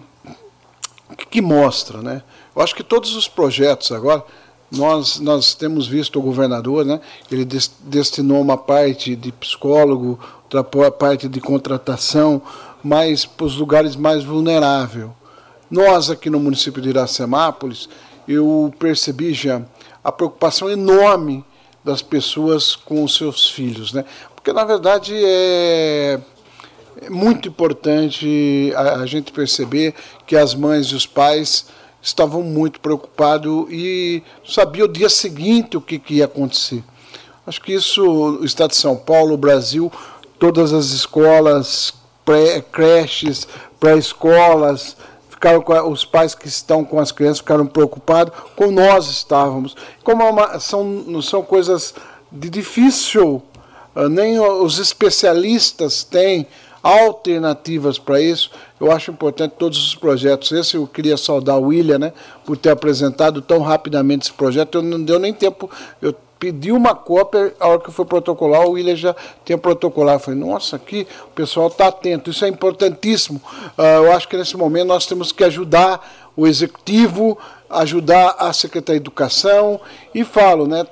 [1.30, 2.22] que mostra, né?
[2.54, 4.24] Eu acho que todos os projetos agora,
[4.70, 7.00] nós, nós temos visto o governador, né?
[7.30, 12.42] Ele des, destinou uma parte de psicólogo, outra parte de contratação,
[12.82, 15.08] mais para os lugares mais vulneráveis.
[15.70, 17.88] Nós aqui no município de Iracemápolis,
[18.26, 19.62] eu percebi já
[20.02, 21.44] a preocupação enorme
[21.84, 24.04] das pessoas com os seus filhos, né?
[24.34, 26.20] Porque na verdade é
[27.02, 29.94] é muito importante a, gente perceber
[30.26, 31.66] que as mães e os pais
[32.02, 36.82] estavam muito preocupados e sabiam o dia seguinte o que, que ia acontecer.
[37.46, 39.90] Acho que isso, o Estado de São Paulo, o Brasil,
[40.38, 41.94] todas as escolas,
[42.24, 43.48] pré, creches,
[43.78, 44.96] pré-escolas,
[45.40, 49.74] ficaram os pais que estão com as crianças ficaram preocupados, como nós estávamos.
[50.04, 51.94] Como é uma, são, são coisas
[52.30, 53.42] de difícil,
[53.94, 56.46] ah, nem os especialistas têm
[56.82, 58.50] alternativas para isso.
[58.78, 60.52] Eu acho importante todos os projetos.
[60.52, 62.12] Esse eu queria saudar o William, né,
[62.44, 64.76] por ter apresentado tão rapidamente esse projeto.
[64.78, 65.70] Eu não deu nem tempo.
[66.02, 69.14] Eu pedi uma cópia, a hora que foi protocolar, o William já
[69.44, 70.16] tinha protocolado.
[70.16, 73.40] Eu falei, nossa, aqui o pessoal está atento, isso é importantíssimo.
[73.78, 77.38] Uh, eu acho que nesse momento nós temos que ajudar o executivo,
[77.68, 79.78] ajudar a Secretaria de Educação,
[80.14, 80.86] e falo, né,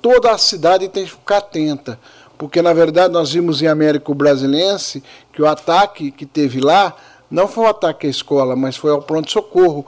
[0.00, 2.00] toda a cidade tem que ficar atenta
[2.38, 6.94] porque na verdade nós vimos em Américo Brasilense que o ataque que teve lá
[7.30, 9.84] não foi um ataque à escola, mas foi ao pronto-socorro,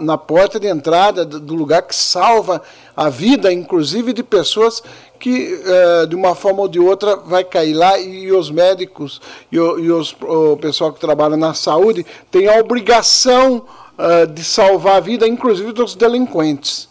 [0.00, 2.62] na porta de entrada do lugar que salva
[2.96, 4.82] a vida, inclusive de pessoas
[5.18, 9.58] que, é, de uma forma ou de outra, vai cair lá e, os médicos e,
[9.58, 13.64] os, o pessoal que trabalha na saúde tem a obrigação
[13.96, 16.88] é, de salvar a vida, inclusive dos delinquentes.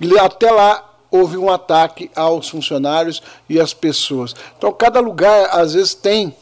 [0.00, 4.34] E até lá houve um ataque aos funcionários e às pessoas.
[4.56, 6.34] Então, cada lugar, às vezes, tem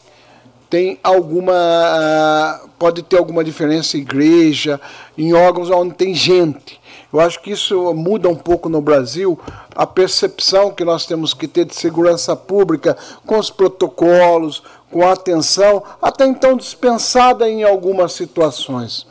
[0.71, 4.81] tem alguma ah, pode ter alguma diferença em igreja,
[5.19, 6.81] em órgãos onde tem gente.
[7.13, 9.39] Eu acho que isso muda um pouco no Brasil
[9.75, 12.97] a percepção que nós temos que ter de segurança pública
[13.27, 14.63] com os protocolos,
[14.93, 19.07] com a atenção, até então dispensada em algumas situações.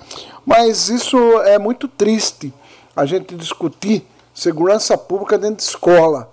[0.45, 2.53] Mas isso é muito triste
[2.95, 6.31] a gente discutir segurança pública dentro de escola.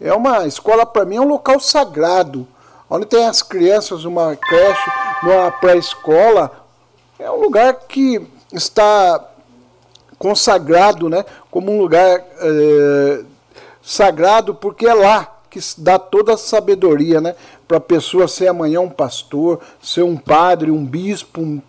[0.00, 2.46] É uma escola para mim é um local sagrado,
[2.94, 4.90] onde tem as crianças, uma creche,
[5.24, 6.64] numa pré-escola,
[7.18, 9.32] é um lugar que está
[10.16, 13.24] consagrado, né, como um lugar é,
[13.82, 17.34] sagrado, porque é lá que dá toda a sabedoria, né,
[17.66, 21.60] para a pessoa ser amanhã um pastor, ser um padre, um bispo, um,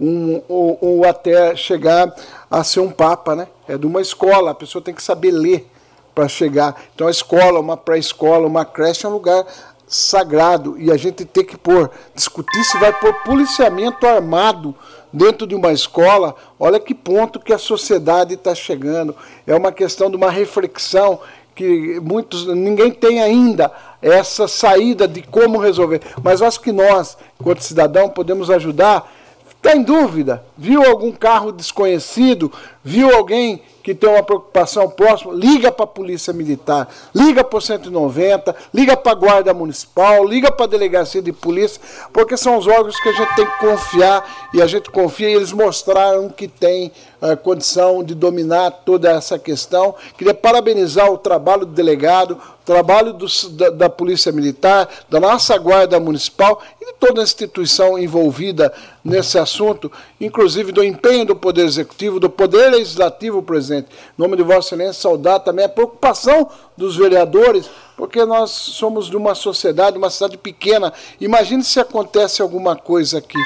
[0.00, 2.14] um ou, ou até chegar
[2.48, 3.48] a ser um papa, né?
[3.66, 5.70] É de uma escola, a pessoa tem que saber ler
[6.14, 6.80] para chegar.
[6.94, 9.46] Então a escola, uma pré-escola, uma creche é um lugar
[9.94, 14.74] sagrado e a gente tem que pôr, discutir se vai pôr policiamento armado
[15.12, 19.14] dentro de uma escola, olha que ponto que a sociedade está chegando.
[19.46, 21.20] É uma questão de uma reflexão
[21.54, 23.70] que muitos ninguém tem ainda
[24.00, 26.00] essa saída de como resolver.
[26.22, 29.06] Mas acho que nós, enquanto cidadão, podemos ajudar
[29.62, 30.44] Está em dúvida?
[30.58, 32.50] Viu algum carro desconhecido?
[32.84, 35.32] Viu alguém que tem uma preocupação próxima?
[35.32, 40.50] Liga para a Polícia Militar, liga para o 190, liga para a Guarda Municipal, liga
[40.50, 41.80] para a Delegacia de Polícia,
[42.12, 45.34] porque são os órgãos que a gente tem que confiar e a gente confia e
[45.34, 49.94] eles mostraram que tem uh, condição de dominar toda essa questão.
[50.18, 55.56] Queria parabenizar o trabalho do delegado, o trabalho do, da, da Polícia Militar, da nossa
[55.56, 58.72] Guarda Municipal e de toda a instituição envolvida
[59.04, 59.90] nesse assunto,
[60.22, 63.88] inclusive do empenho do Poder Executivo, do Poder Legislativo presente.
[64.16, 69.16] Em nome de Vossa Excelência, saudar também a preocupação dos vereadores, porque nós somos de
[69.16, 70.92] uma sociedade, uma cidade pequena.
[71.20, 73.38] Imagine se acontece alguma coisa aqui.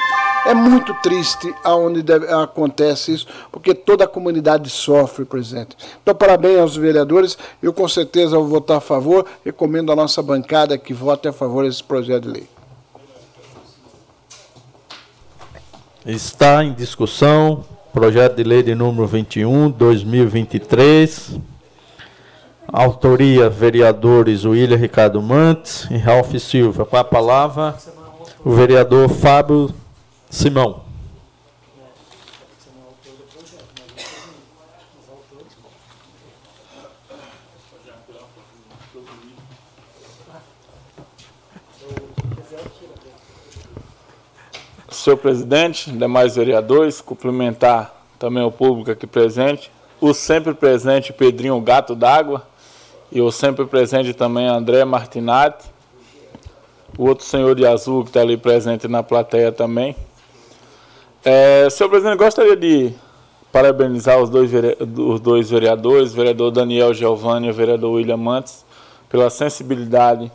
[0.45, 5.75] É muito triste aonde deve, acontece isso, porque toda a comunidade sofre, presidente.
[6.01, 7.37] Então, parabéns aos vereadores.
[7.61, 9.25] Eu, com certeza, vou votar a favor.
[9.43, 12.56] Recomendo à nossa bancada que vote a favor desse projeto de lei.
[16.07, 21.37] Está em discussão projeto de lei de número 21, 2023.
[22.65, 26.85] Autoria, vereadores William Ricardo Mantes e Ralph Silva.
[26.85, 27.75] Com a palavra,
[28.41, 29.69] o vereador Fábio
[30.29, 30.86] Simão.
[44.97, 49.71] Senhor presidente, demais vereadores, cumprimentar também o público aqui presente,
[50.01, 52.45] o sempre presente Pedrinho Gato d'Água
[53.11, 55.65] e o sempre presente também André Martinati,
[56.97, 59.95] o outro senhor de azul que está ali presente na plateia também.
[61.23, 62.93] É, senhor presidente, gostaria de
[63.51, 64.51] parabenizar os dois,
[64.97, 68.65] os dois vereadores, vereador Daniel Giovanni e vereador William Mantes,
[69.09, 70.31] pela sensibilidade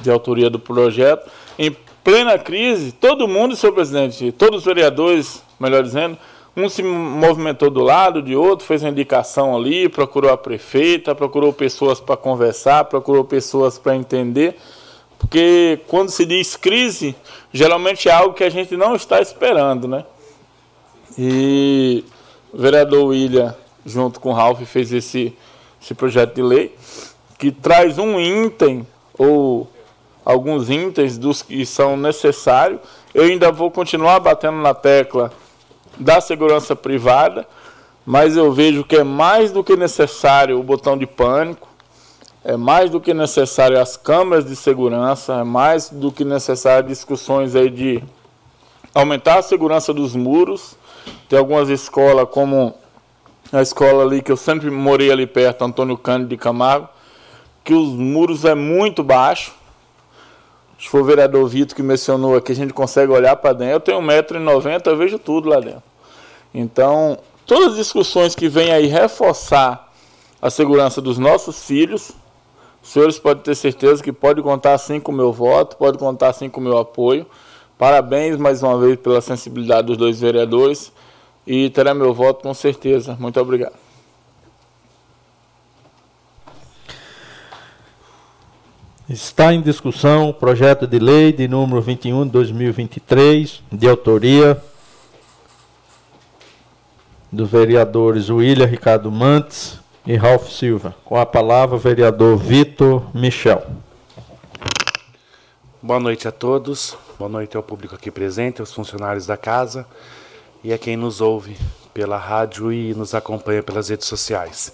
[0.00, 1.30] de autoria do projeto.
[1.58, 1.74] Em
[2.06, 6.16] plena crise, todo mundo, senhor presidente, todos os vereadores, melhor dizendo,
[6.56, 11.52] um se movimentou do lado de outro, fez uma indicação ali, procurou a prefeita, procurou
[11.52, 14.56] pessoas para conversar, procurou pessoas para entender.
[15.18, 17.16] Porque quando se diz crise,
[17.52, 20.04] geralmente é algo que a gente não está esperando, né?
[21.18, 22.04] E
[22.52, 23.52] o vereador William,
[23.84, 25.36] junto com o Ralph, fez esse,
[25.82, 26.72] esse projeto de lei
[27.36, 28.86] que traz um item
[29.18, 29.68] ou
[30.26, 32.80] alguns itens dos que são necessários.
[33.14, 35.30] Eu ainda vou continuar batendo na tecla
[35.96, 37.46] da segurança privada,
[38.04, 41.68] mas eu vejo que é mais do que necessário o botão de pânico,
[42.44, 47.54] é mais do que necessário as câmeras de segurança, é mais do que necessário discussões
[47.54, 48.02] aí de
[48.92, 50.76] aumentar a segurança dos muros.
[51.28, 52.74] Tem algumas escolas, como
[53.52, 56.88] a escola ali que eu sempre morei ali perto, Antônio Cândido de Camargo,
[57.62, 59.52] que os muros é muito baixo.
[60.78, 63.74] Se for o vereador Vitor que mencionou aqui, a gente consegue olhar para dentro.
[63.74, 65.82] Eu tenho 1,90m, eu vejo tudo lá dentro.
[66.54, 69.92] Então, todas as discussões que vêm aí reforçar
[70.40, 72.12] a segurança dos nossos filhos,
[72.82, 76.28] os senhores podem ter certeza que pode contar assim com o meu voto, pode contar
[76.28, 77.26] assim com o meu apoio.
[77.78, 80.92] Parabéns mais uma vez pela sensibilidade dos dois vereadores
[81.46, 83.16] e terá meu voto com certeza.
[83.18, 83.85] Muito obrigado.
[89.08, 94.60] Está em discussão o projeto de lei de número 21 de 2023, de autoria
[97.30, 100.92] dos vereadores William Ricardo Mantes e Ralph Silva.
[101.04, 103.64] Com a palavra, o vereador Vitor Michel.
[105.80, 109.86] Boa noite a todos, boa noite ao público aqui presente, aos funcionários da casa
[110.64, 111.56] e a quem nos ouve
[111.94, 114.72] pela rádio e nos acompanha pelas redes sociais.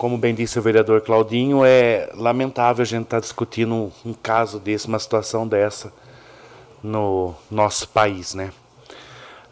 [0.00, 4.14] Como bem disse o vereador Claudinho, é lamentável a gente estar tá discutindo um, um
[4.14, 5.92] caso desse, uma situação dessa
[6.82, 8.50] no nosso país, né?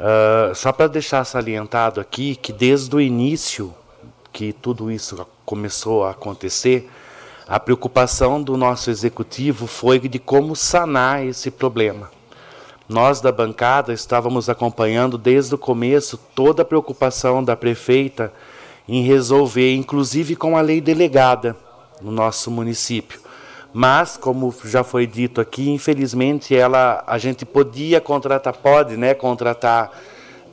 [0.01, 3.75] Uh, só para deixar salientado aqui que desde o início
[4.33, 6.89] que tudo isso começou a acontecer,
[7.47, 12.11] a preocupação do nosso executivo foi de como sanar esse problema.
[12.89, 18.33] Nós da bancada estávamos acompanhando desde o começo toda a preocupação da prefeita
[18.89, 21.55] em resolver, inclusive com a lei delegada
[22.01, 23.21] no nosso município.
[23.73, 29.93] Mas, como já foi dito aqui, infelizmente ela, a gente podia contratar, pode, né, contratar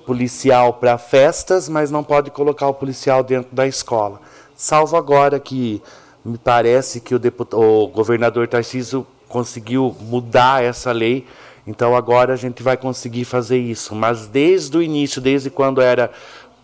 [0.06, 4.20] policial para festas, mas não pode colocar o policial dentro da escola.
[4.56, 5.82] Salvo agora que
[6.24, 11.26] me parece que o, deputado, o governador Tarcísio conseguiu mudar essa lei,
[11.66, 13.96] então agora a gente vai conseguir fazer isso.
[13.96, 16.12] Mas desde o início, desde quando era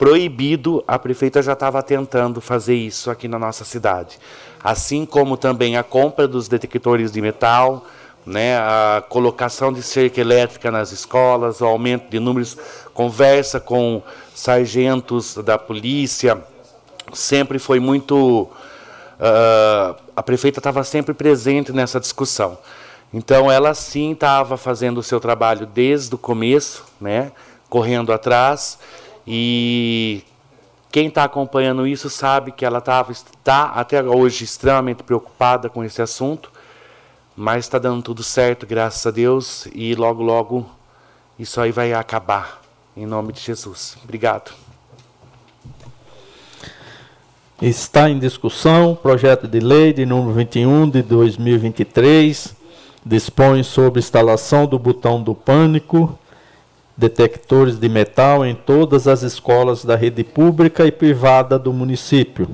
[0.02, 4.18] proibido, a prefeita já estava tentando fazer isso aqui na nossa cidade.
[4.64, 7.86] Assim como também a compra dos detectores de metal,
[8.26, 12.57] né, a colocação de cerca elétrica nas escolas, o aumento de números,
[12.95, 14.02] conversa com
[14.34, 16.44] sargentos da polícia,
[17.14, 18.49] sempre foi muito.
[19.19, 22.57] Uh, a prefeita estava sempre presente nessa discussão.
[23.14, 27.32] Então, ela sim estava fazendo o seu trabalho desde o começo, né,
[27.69, 28.80] correndo atrás
[29.26, 30.23] e
[30.91, 36.02] quem está acompanhando isso sabe que ela estava está até hoje extremamente preocupada com esse
[36.02, 36.52] assunto,
[37.35, 40.65] mas está dando tudo certo, graças a Deus, e logo, logo
[41.39, 42.61] isso aí vai acabar,
[42.95, 43.98] em nome de Jesus.
[44.03, 44.52] Obrigado.
[47.61, 52.56] Está em discussão o projeto de lei de número 21 de 2023,
[53.06, 56.18] dispõe sobre instalação do botão do pânico
[56.96, 62.50] detectores de metal em todas as escolas da rede pública e privada do município,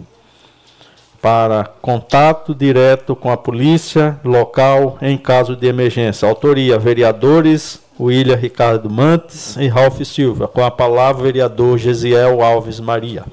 [1.22, 6.28] para contato direto com a polícia local em caso de emergência.
[6.28, 10.48] Autoria: vereadores William Ricardo Mantes e Ralph Silva.
[10.48, 13.26] Com a palavra, vereador Gesiel Alves Maria.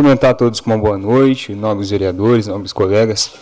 [0.00, 3.32] Cumprimentar a todos com uma boa noite, nobres vereadores, nobres colegas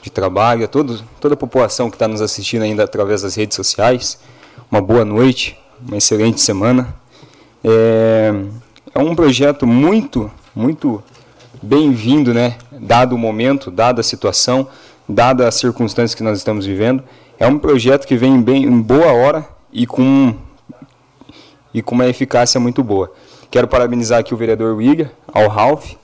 [0.00, 3.56] de trabalho, a todos, toda a população que está nos assistindo ainda através das redes
[3.56, 4.20] sociais.
[4.70, 6.94] Uma boa noite, uma excelente semana.
[7.64, 8.32] É,
[8.94, 11.02] é um projeto muito, muito
[11.60, 12.58] bem-vindo, né?
[12.70, 14.68] Dado o momento, dada a situação,
[15.08, 17.02] dada as circunstâncias que nós estamos vivendo.
[17.40, 20.32] É um projeto que vem bem em boa hora e com
[21.74, 23.12] e com uma eficácia muito boa.
[23.50, 25.94] Quero parabenizar aqui o vereador William, ao Ralph,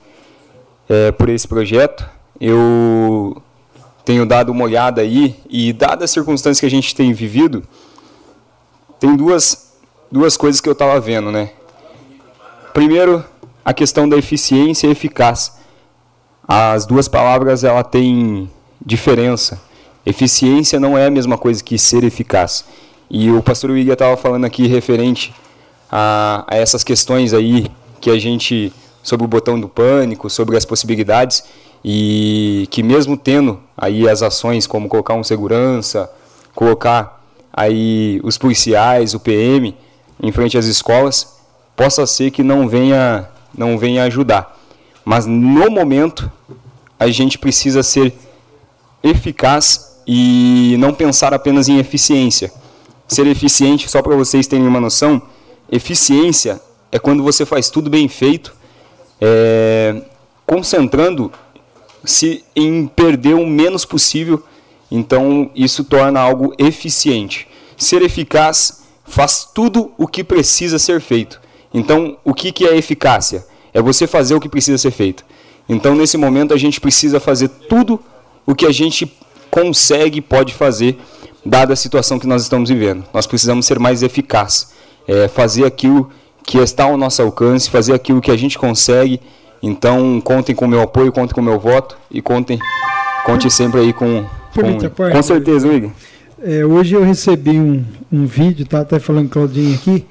[0.91, 2.07] é, por esse projeto.
[2.39, 3.41] Eu
[4.03, 7.63] tenho dado uma olhada aí e, dadas as circunstâncias que a gente tem vivido,
[8.99, 9.73] tem duas,
[10.11, 11.51] duas coisas que eu estava vendo, né?
[12.73, 13.23] Primeiro,
[13.63, 15.53] a questão da eficiência e eficácia.
[16.47, 18.49] As duas palavras ela têm
[18.83, 19.61] diferença.
[20.05, 22.65] Eficiência não é a mesma coisa que ser eficaz.
[23.09, 25.33] E o pastor William estava falando aqui referente
[25.89, 27.67] a, a essas questões aí
[27.99, 28.73] que a gente
[29.03, 31.43] sobre o botão do pânico, sobre as possibilidades
[31.83, 36.09] e que mesmo tendo aí as ações como colocar um segurança,
[36.53, 39.75] colocar aí os policiais, o PM
[40.21, 41.39] em frente às escolas,
[41.75, 44.57] possa ser que não venha não venha ajudar.
[45.03, 46.31] Mas no momento
[46.99, 48.13] a gente precisa ser
[49.03, 52.51] eficaz e não pensar apenas em eficiência.
[53.07, 55.21] Ser eficiente, só para vocês terem uma noção,
[55.69, 56.61] eficiência
[56.91, 58.53] é quando você faz tudo bem feito,
[59.21, 60.01] é,
[60.45, 64.43] concentrando-se em perder o menos possível,
[64.89, 67.47] então isso torna algo eficiente.
[67.77, 71.39] Ser eficaz faz tudo o que precisa ser feito.
[71.73, 73.45] Então, o que, que é eficácia?
[73.73, 75.23] É você fazer o que precisa ser feito.
[75.69, 77.99] Então, nesse momento, a gente precisa fazer tudo
[78.45, 79.09] o que a gente
[79.49, 80.97] consegue e pode fazer,
[81.45, 83.05] dada a situação que nós estamos vivendo.
[83.13, 84.71] Nós precisamos ser mais eficazes,
[85.07, 86.09] é, fazer aquilo
[86.45, 89.19] que está ao nosso alcance, fazer aquilo que a gente consegue.
[89.61, 92.59] Então, contem com o meu apoio, contem com o meu voto e contem,
[93.25, 95.91] conte sempre aí com, com, com certeza, William.
[96.43, 100.05] É, hoje eu recebi um, um vídeo, tá até falando Claudinho aqui.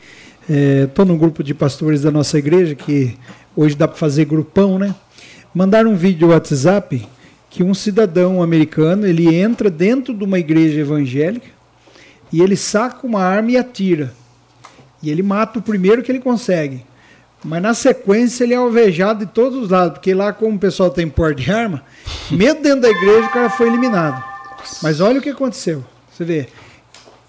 [0.48, 3.16] Estou é, no grupo de pastores da nossa igreja, que
[3.56, 4.94] hoje dá para fazer grupão, né?
[5.52, 7.04] Mandaram um vídeo no WhatsApp
[7.50, 11.48] que um cidadão americano ele entra dentro de uma igreja evangélica
[12.32, 14.12] e ele saca uma arma e atira.
[15.02, 16.84] E ele mata o primeiro que ele consegue.
[17.42, 20.90] Mas na sequência ele é alvejado de todos os lados, porque lá, como o pessoal
[20.90, 21.82] tem porte de arma,
[22.30, 24.22] mesmo dentro da igreja, o cara foi eliminado.
[24.82, 25.82] Mas olha o que aconteceu.
[26.12, 26.48] Você vê,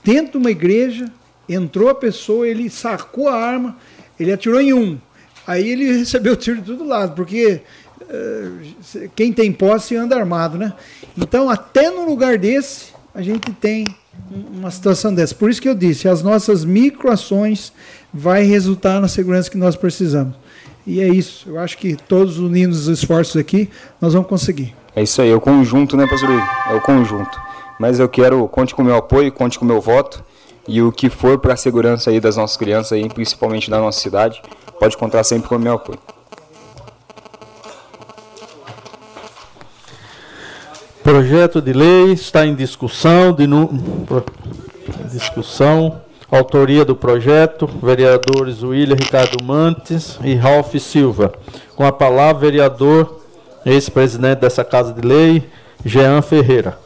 [0.03, 1.05] dentro de uma igreja,
[1.47, 3.77] entrou a pessoa, ele sacou a arma,
[4.19, 4.99] ele atirou em um.
[5.47, 7.61] Aí ele recebeu tiro de todo lado, porque
[8.01, 10.73] uh, quem tem posse anda armado, né?
[11.17, 13.95] Então, até no lugar desse, a gente tem
[14.31, 15.35] uma situação dessa.
[15.35, 17.71] Por isso que eu disse, as nossas microações
[18.13, 20.35] vai resultar na segurança que nós precisamos.
[20.85, 21.49] E é isso.
[21.49, 24.73] Eu acho que todos unindo os esforços aqui, nós vamos conseguir.
[24.95, 26.29] É isso aí, é o conjunto, né, pastor?
[26.69, 27.39] É o conjunto.
[27.79, 30.23] Mas eu quero, conte com o meu apoio, conte com o meu voto.
[30.67, 33.99] E o que for para a segurança aí das nossas crianças, aí, principalmente da nossa
[33.99, 34.41] cidade,
[34.79, 35.99] pode contar sempre com o meu apoio.
[41.03, 43.67] Projeto de lei está em discussão, de nu...
[45.11, 45.99] discussão,
[46.29, 51.33] autoria do projeto, vereadores William Ricardo Mantes e Ralph Silva.
[51.75, 53.19] Com a palavra, vereador,
[53.65, 55.49] ex-presidente dessa Casa de Lei,
[55.83, 56.77] Jean Ferreira.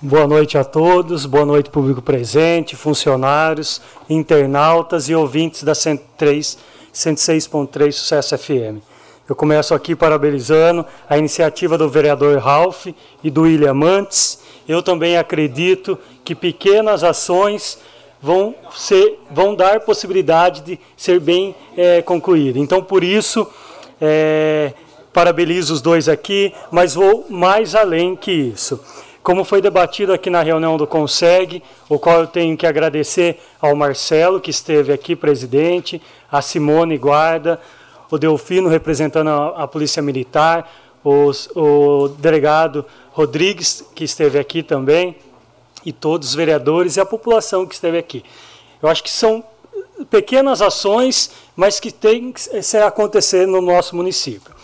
[0.00, 8.38] Boa noite a todos, boa noite público presente, funcionários, internautas e ouvintes da 106.3 Sucesso
[8.38, 8.87] FM.
[9.28, 12.86] Eu começo aqui parabenizando a iniciativa do vereador Ralph
[13.22, 14.40] e do William Mantes.
[14.66, 17.78] Eu também acredito que pequenas ações
[18.22, 22.58] vão, ser, vão dar possibilidade de ser bem é, concluída.
[22.58, 23.46] Então, por isso,
[24.00, 24.72] é,
[25.12, 28.82] parabenizo os dois aqui, mas vou mais além que isso.
[29.22, 33.76] Como foi debatido aqui na reunião do Conseg, o qual eu tenho que agradecer ao
[33.76, 36.00] Marcelo, que esteve aqui, presidente,
[36.32, 37.60] a Simone Guarda,
[38.10, 40.70] o Delfino representando a, a Polícia Militar,
[41.04, 45.16] os, o delegado Rodrigues, que esteve aqui também,
[45.84, 48.24] e todos os vereadores e a população que esteve aqui.
[48.82, 49.44] Eu acho que são
[50.10, 54.54] pequenas ações, mas que tem que acontecer no nosso município.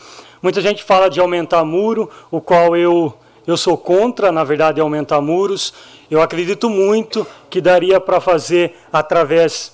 [0.43, 3.15] Muita gente fala de aumentar muro, o qual eu,
[3.47, 5.73] eu sou contra, na verdade, aumentar muros.
[6.11, 9.73] Eu acredito muito que daria para fazer através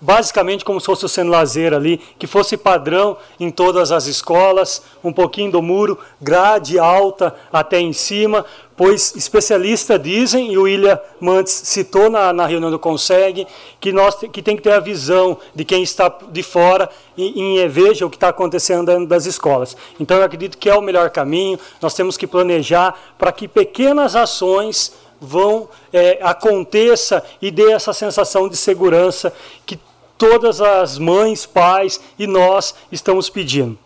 [0.00, 4.82] basicamente como se fosse o sendo lazer ali, que fosse padrão em todas as escolas,
[5.02, 8.44] um pouquinho do muro, grade alta até em cima,
[8.76, 13.46] pois especialistas dizem, e o William Mantes citou na, na reunião do Conseg,
[13.80, 17.68] que, nós, que tem que ter a visão de quem está de fora e, e
[17.68, 19.76] veja o que está acontecendo dentro das escolas.
[19.98, 24.14] Então eu acredito que é o melhor caminho, nós temos que planejar para que pequenas
[24.14, 29.32] ações vão é, aconteça e dê essa sensação de segurança
[29.66, 29.76] que
[30.18, 33.78] todas as mães, pais e nós estamos pedindo.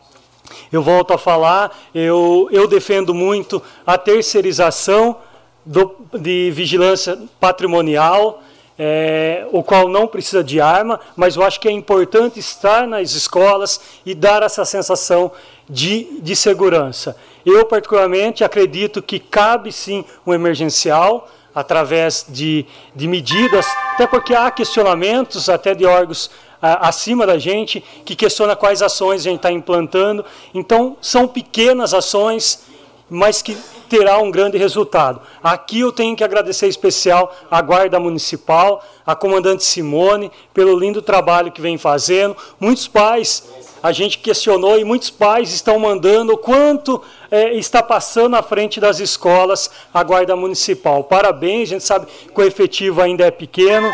[0.72, 5.18] Eu volto a falar, eu, eu defendo muito a terceirização
[5.64, 8.42] do, de vigilância patrimonial,
[8.78, 13.12] é, o qual não precisa de arma, mas eu acho que é importante estar nas
[13.12, 15.30] escolas e dar essa sensação
[15.68, 17.16] de, de segurança.
[17.44, 24.50] Eu, particularmente, acredito que cabe sim um emergencial através de, de medidas, até porque há
[24.50, 26.30] questionamentos até de órgãos
[26.62, 30.24] acima da gente que questiona quais ações a gente está implantando.
[30.54, 32.64] Então, são pequenas ações,
[33.10, 33.56] mas que
[33.88, 35.20] terá um grande resultado.
[35.42, 41.52] Aqui eu tenho que agradecer especial à Guarda Municipal, a comandante Simone, pelo lindo trabalho
[41.52, 42.34] que vem fazendo.
[42.58, 43.51] Muitos pais,
[43.82, 49.00] a gente questionou e muitos pais estão mandando quanto é, está passando à frente das
[49.00, 51.02] escolas a Guarda Municipal.
[51.04, 53.92] Parabéns, a gente sabe que o efetivo ainda é pequeno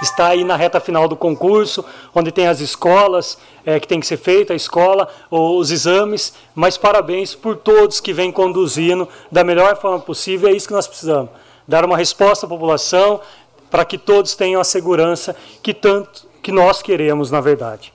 [0.00, 4.06] está aí na reta final do concurso, onde tem as escolas é, que tem que
[4.06, 9.76] ser feita, a escola, os exames, mas parabéns por todos que vêm conduzindo da melhor
[9.80, 11.30] forma possível, é isso que nós precisamos,
[11.66, 13.20] dar uma resposta à população
[13.70, 17.92] para que todos tenham a segurança que tanto que nós queremos, na verdade.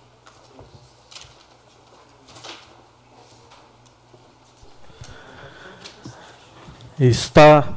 [7.06, 7.68] Está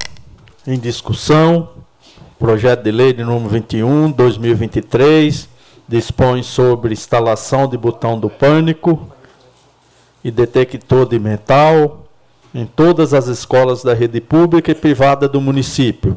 [0.65, 1.71] em discussão
[2.39, 5.49] Projeto de lei de número 21, 2023,
[5.89, 9.09] dispõe sobre instalação de botão do pânico
[10.23, 12.05] e detector de metal
[12.55, 16.17] em todas as escolas da rede pública e privada do município,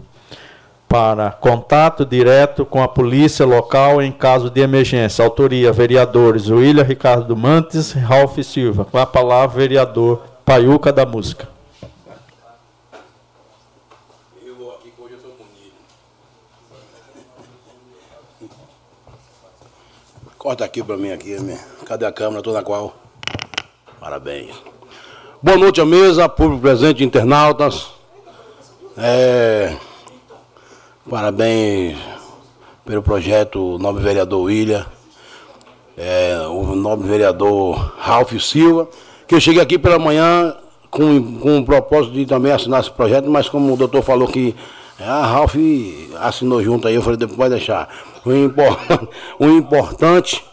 [0.87, 5.25] para contato direto com a polícia local em caso de emergência.
[5.25, 8.85] Autoria: vereadores William Ricardo Mantes e Ralph Silva.
[8.85, 11.58] Com a palavra, vereador Paiuca da Música.
[20.39, 21.59] Corta aqui para mim aqui, minha.
[21.85, 22.41] cadê a câmera?
[22.53, 22.95] Na qual?
[23.99, 24.55] Parabéns.
[25.43, 27.87] Boa noite à mesa, público presente, internautas.
[28.97, 29.75] É...
[31.09, 31.97] Parabéns
[32.85, 34.85] pelo projeto nobre vereador William,
[35.97, 38.87] é, o nobre vereador Ralph Silva,
[39.27, 40.55] que eu cheguei aqui pela manhã
[40.89, 44.55] com, com o propósito de também assinar esse projeto, mas como o doutor falou que
[44.99, 45.55] a Ralph
[46.19, 47.89] assinou junto aí, eu falei, depois pode deixar.
[48.25, 49.07] O importante,
[49.39, 50.45] o importante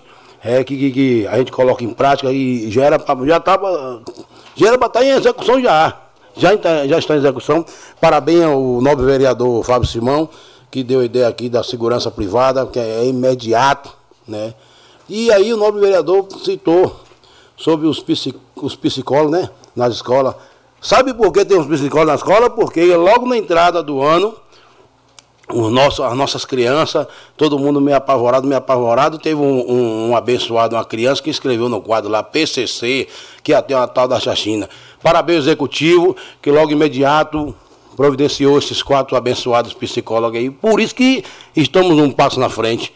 [0.42, 4.02] é que, que, que, a gente coloca em prática e já era já estava
[4.54, 6.02] já era para estar em execução já.
[6.36, 6.50] Já,
[6.86, 7.64] já está em execução.
[8.00, 10.28] Parabéns ao nobre vereador Fábio Simão,
[10.70, 13.92] que deu a ideia aqui da segurança privada, que é imediato,
[14.26, 14.54] né?
[15.08, 17.00] E aí o nobre vereador citou
[17.56, 19.50] sobre os, psic, os psicólogos, né?
[19.74, 20.34] Nas escolas.
[20.80, 22.50] Sabe por que tem os psicólogos na escola?
[22.50, 24.34] Porque logo na entrada do ano,
[25.48, 27.06] os nossos, as nossas crianças,
[27.36, 29.18] todo mundo meio apavorado, meio apavorado.
[29.18, 33.06] Teve um, um, um, abençoado, uma criança que escreveu no quadro lá, PCC,
[33.42, 34.68] que ia ter uma tal da chachina.
[35.02, 37.54] Parabéns, executivo, que logo imediato
[37.96, 40.50] providenciou esses quatro abençoados psicólogos aí.
[40.50, 41.24] Por isso que
[41.54, 42.92] estamos um passo na frente,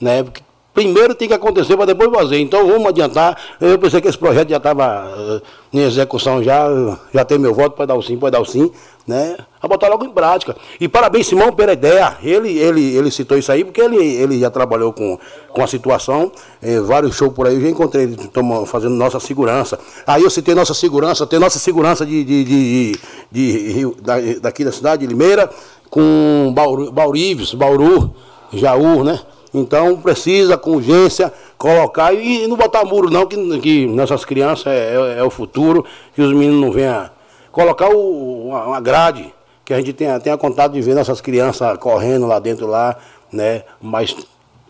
[0.00, 0.22] né?
[0.22, 0.42] Porque
[0.74, 2.38] primeiro tem que acontecer para depois fazer.
[2.38, 3.38] Então vamos adiantar.
[3.60, 5.42] Eu pensei que esse projeto já estava uh,
[5.72, 6.66] em execução, já,
[7.12, 8.70] já tem meu voto, pode dar o sim, pode dar o sim,
[9.06, 9.36] né?
[9.60, 10.56] A botar logo em prática.
[10.80, 12.16] E parabéns, Simão, pela ideia.
[12.22, 15.18] Ele, ele, ele citou isso aí porque ele, ele já trabalhou com,
[15.50, 16.30] com a situação.
[16.62, 19.78] Eh, vários shows por aí, eu já encontrei ele toma, fazendo nossa segurança.
[20.06, 22.92] Aí eu citei nossa segurança, tem nossa segurança de, de, de,
[23.30, 25.50] de, de da, daqui da cidade de Limeira,
[25.90, 28.14] com Bauru, Baurives, Bauru,
[28.52, 29.20] Jaú, né?
[29.54, 34.94] Então precisa, com urgência, colocar e, não botar muro não, que, que nessas crianças é,
[34.94, 35.84] é, é, o futuro,
[36.14, 37.10] que os meninos não venham.
[37.52, 39.32] Colocar o, uma, grade,
[39.64, 42.96] que a gente tenha, tenha contato de ver nossas crianças correndo lá dentro lá,
[43.30, 43.62] né?
[43.80, 44.16] Mas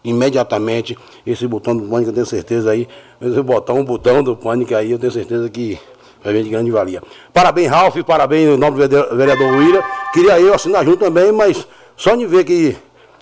[0.05, 2.89] imediatamente esse botão do pânico, eu tenho certeza aí,
[3.21, 5.79] esse botão, um botão do pânico aí, eu tenho certeza que
[6.25, 7.01] vai vir de grande valia.
[7.33, 9.83] Parabéns, Ralf, parabéns, nobre vereador William.
[10.13, 12.77] Queria eu assinar junto também, mas só de ver que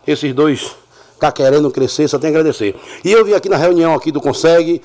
[0.06, 0.74] esses dois
[1.14, 2.74] está querendo crescer, só tem agradecer.
[3.04, 4.80] E eu vim aqui na reunião aqui do Consegue,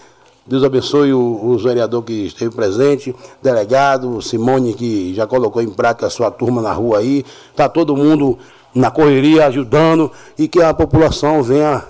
[0.47, 6.09] Deus abençoe o, vereador que esteve presente, delegado, Simone, que já colocou em prática a
[6.09, 8.37] sua turma na rua aí, está todo mundo
[8.73, 11.83] na correria ajudando e que a população venha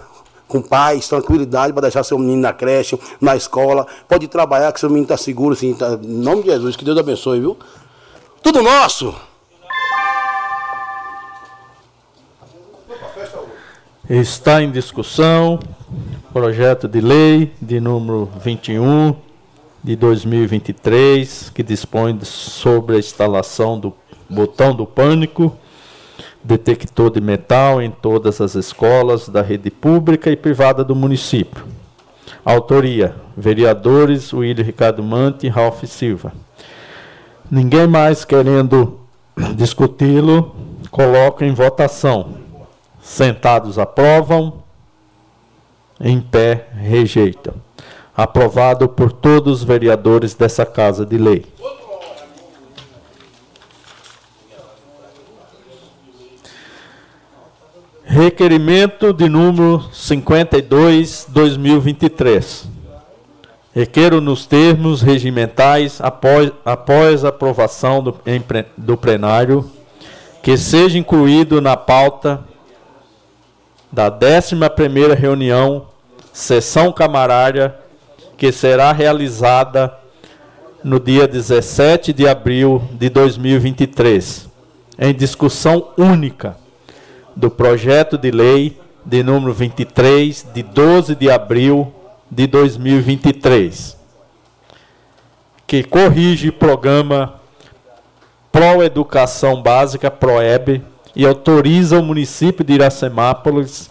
[0.47, 4.89] com paz, tranquilidade para deixar seu menino na creche, na escola, pode trabalhar que seu
[4.89, 7.57] menino está seguro, assim, tá, em nome de Jesus, que Deus abençoe, viu?
[8.41, 9.13] Tudo nosso!
[14.09, 15.59] Está em discussão
[16.33, 19.15] projeto de lei de número 21
[19.83, 23.93] de 2023, que dispõe sobre a instalação do
[24.29, 25.55] botão do pânico
[26.45, 31.65] detector de metal em todas as escolas da rede pública e privada do município.
[32.43, 36.31] Autoria: vereadores William Ricardo Mante e Ralph Silva.
[37.49, 38.99] Ninguém mais querendo
[39.55, 40.55] discuti-lo,
[40.91, 42.35] coloco em votação.
[43.01, 44.64] Sentados aprovam,
[45.99, 47.53] em pé rejeitam.
[48.15, 51.45] Aprovado por todos os vereadores dessa Casa de Lei.
[58.05, 62.69] Requerimento de número 52, 2023.
[63.73, 68.41] Requeiro nos termos regimentais, após, após aprovação do, em,
[68.77, 69.69] do plenário,
[70.41, 72.39] que seja incluído na pauta
[73.91, 75.87] da 11ª reunião,
[76.33, 77.75] sessão camarária,
[78.37, 79.93] que será realizada
[80.83, 84.49] no dia 17 de abril de 2023,
[84.99, 86.57] em discussão única
[87.35, 91.93] do projeto de lei de número 23, de 12 de abril
[92.29, 93.97] de 2023,
[95.65, 97.35] que corrige o programa
[98.51, 100.81] Pro Educação Básica, PROEB,
[101.15, 103.89] e autoriza o município de Iracemápolis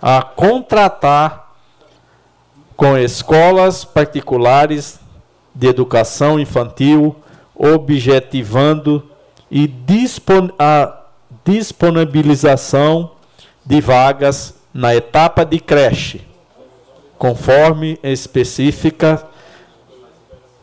[0.00, 1.54] a contratar
[2.76, 5.00] com escolas particulares
[5.54, 7.16] de educação infantil,
[7.54, 9.02] objetivando
[9.50, 10.94] e dispon a
[11.44, 13.12] disponibilização
[13.64, 16.20] de vagas na etapa de creche,
[17.18, 19.26] conforme específica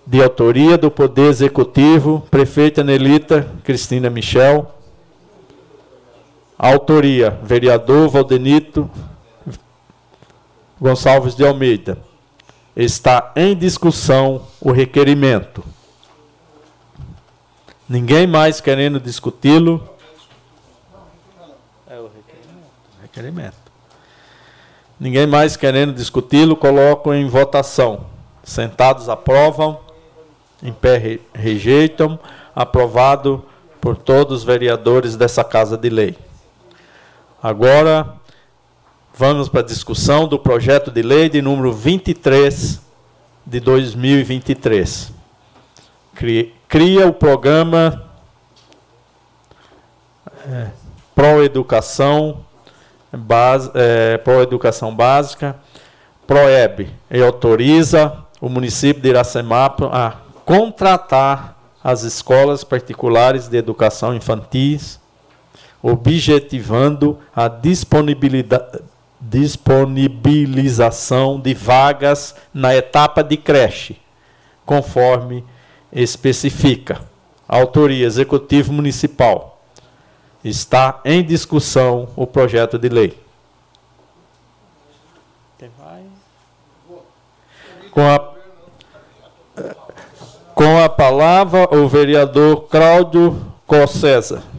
[0.07, 4.74] de autoria do Poder Executivo, prefeita Nelita Cristina Michel.
[6.57, 8.89] Autoria, vereador Valdenito
[10.79, 11.97] Gonçalves de Almeida.
[12.75, 15.63] Está em discussão o requerimento.
[17.87, 19.87] Ninguém mais querendo discuti-lo.
[21.87, 22.71] É o requerimento.
[23.01, 23.65] requerimento.
[24.99, 28.05] Ninguém mais querendo discuti-lo, coloco em votação.
[28.43, 29.79] Sentados aprovam,
[30.63, 32.19] em pé rejeitam,
[32.55, 33.45] aprovado
[33.81, 36.17] por todos os vereadores dessa Casa de Lei.
[37.47, 38.15] Agora,
[39.15, 42.81] vamos para a discussão do projeto de lei de número 23
[43.45, 45.13] de 2023.
[46.67, 48.03] Cria o programa
[50.47, 50.69] é,
[51.13, 52.43] Pro Educação,
[53.13, 55.55] base, é, Pro Educação Básica,
[56.25, 64.99] ProEB, e autoriza o município de Iracemapo a contratar as escolas particulares de educação infantis,
[65.85, 68.81] objetivando a disponibilidade
[69.21, 73.97] disponibilização de vagas na etapa de creche,
[74.63, 75.43] conforme
[75.91, 77.01] especifica.
[77.47, 79.59] Autoria Executivo Municipal.
[80.43, 83.19] Está em discussão o projeto de lei.
[87.89, 88.33] Com a,
[90.53, 94.54] com a palavra, o vereador Cláudio Cossesa.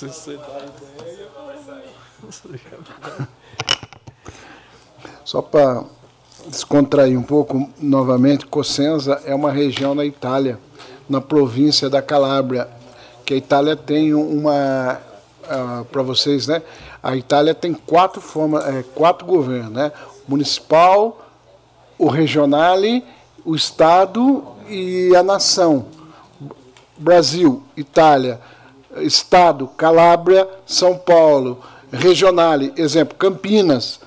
[0.00, 0.58] Se você dá
[1.02, 1.28] ideia,
[5.26, 5.84] Só para
[6.46, 10.58] descontrair um pouco, novamente, Cosenza é uma região na Itália,
[11.06, 12.66] na província da Calábria,
[13.26, 14.98] que a Itália tem uma,
[15.44, 16.62] uh, para vocês, né?
[17.02, 19.92] A Itália tem quatro formas, é, quatro governos, né?
[20.26, 21.30] Municipal,
[21.98, 23.04] o regionale,
[23.44, 25.84] o estado e a nação.
[26.96, 28.40] Brasil, Itália,
[28.96, 31.60] Estado, Calábria, São Paulo,
[31.92, 34.00] Regionale, exemplo, Campinas.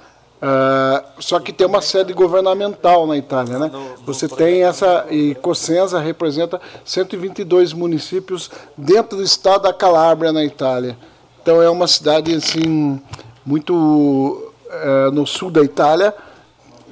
[0.43, 3.71] Uh, só que tem uma sede governamental na Itália, né?
[4.05, 10.97] Você tem essa e Cosenza representa 122 municípios dentro do estado da Calábria na Itália.
[11.41, 13.01] Então é uma cidade assim
[13.45, 16.13] muito uh, no sul da Itália.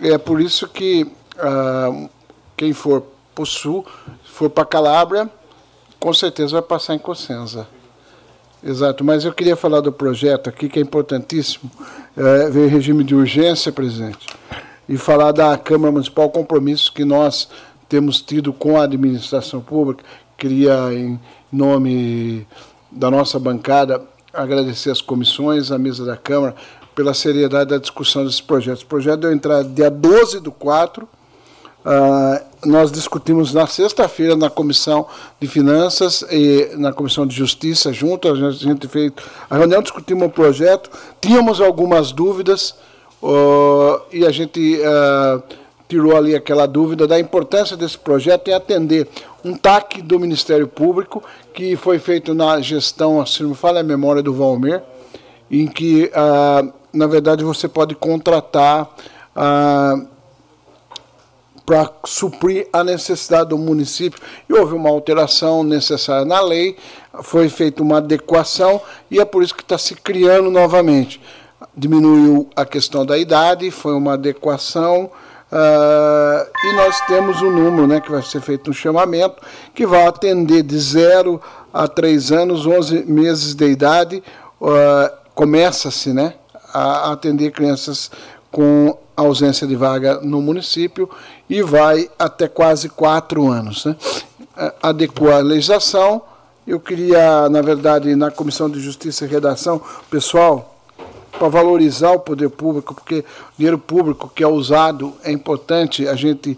[0.01, 2.09] É por isso que uh,
[2.55, 3.03] quem for
[3.35, 3.85] para o sul,
[4.23, 5.29] for para Calábria,
[5.99, 7.67] com certeza vai passar em Cosenza.
[8.63, 11.71] Exato, mas eu queria falar do projeto aqui, que é importantíssimo,
[12.15, 14.27] é, ver regime de urgência, presidente,
[14.87, 17.49] e falar da Câmara Municipal, compromissos que nós
[17.89, 20.03] temos tido com a administração pública.
[20.37, 21.19] Queria, em
[21.51, 22.45] nome
[22.91, 24.01] da nossa bancada,
[24.31, 26.55] agradecer as comissões, a mesa da Câmara,
[26.93, 28.83] pela seriedade da discussão desses projetos.
[28.83, 31.09] O projeto deu entrada dia 12 do 4,
[31.83, 35.07] Uh, nós discutimos na sexta-feira na Comissão
[35.39, 39.11] de Finanças e na Comissão de Justiça junto, a gente fez
[39.49, 42.75] a reunião, discutimos o projeto, tínhamos algumas dúvidas
[43.23, 45.41] uh, e a gente uh,
[45.91, 49.09] tirou ali aquela dúvida da importância desse projeto em atender
[49.43, 51.21] um TAC do Ministério Público,
[51.53, 54.81] que foi feito na gestão, se não me falha a memória, do Valmer,
[55.49, 56.63] em que, ah,
[56.93, 58.89] na verdade, você pode contratar
[59.35, 59.95] ah,
[61.65, 64.19] para suprir a necessidade do município.
[64.49, 66.75] E houve uma alteração necessária na lei,
[67.23, 71.21] foi feita uma adequação e é por isso que está se criando novamente.
[71.75, 75.11] Diminuiu a questão da idade, foi uma adequação.
[75.51, 79.35] Uh, e nós temos um número né, que vai ser feito um chamamento,
[79.75, 81.41] que vai atender de 0
[81.73, 84.23] a 3 anos, 11 meses de idade,
[84.61, 86.35] uh, começa-se né,
[86.73, 88.09] a atender crianças
[88.49, 91.09] com ausência de vaga no município
[91.49, 93.85] e vai até quase quatro anos.
[93.85, 93.95] Né?
[94.81, 94.91] A
[95.41, 96.21] legislação.
[96.67, 99.81] Eu queria, na verdade, na Comissão de Justiça e Redação,
[100.11, 100.75] pessoal,
[101.31, 103.25] para valorizar o poder público, porque
[103.57, 106.57] dinheiro público que é usado é importante a gente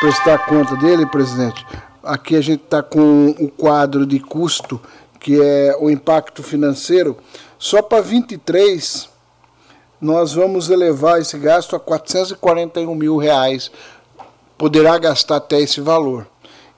[0.00, 1.64] prestar conta dele, presidente.
[2.02, 4.80] Aqui a gente está com o quadro de custo,
[5.20, 7.16] que é o impacto financeiro.
[7.58, 9.08] Só para 23,
[10.04, 13.70] nós vamos elevar esse gasto a 441 mil reais.
[14.58, 16.26] Poderá gastar até esse valor.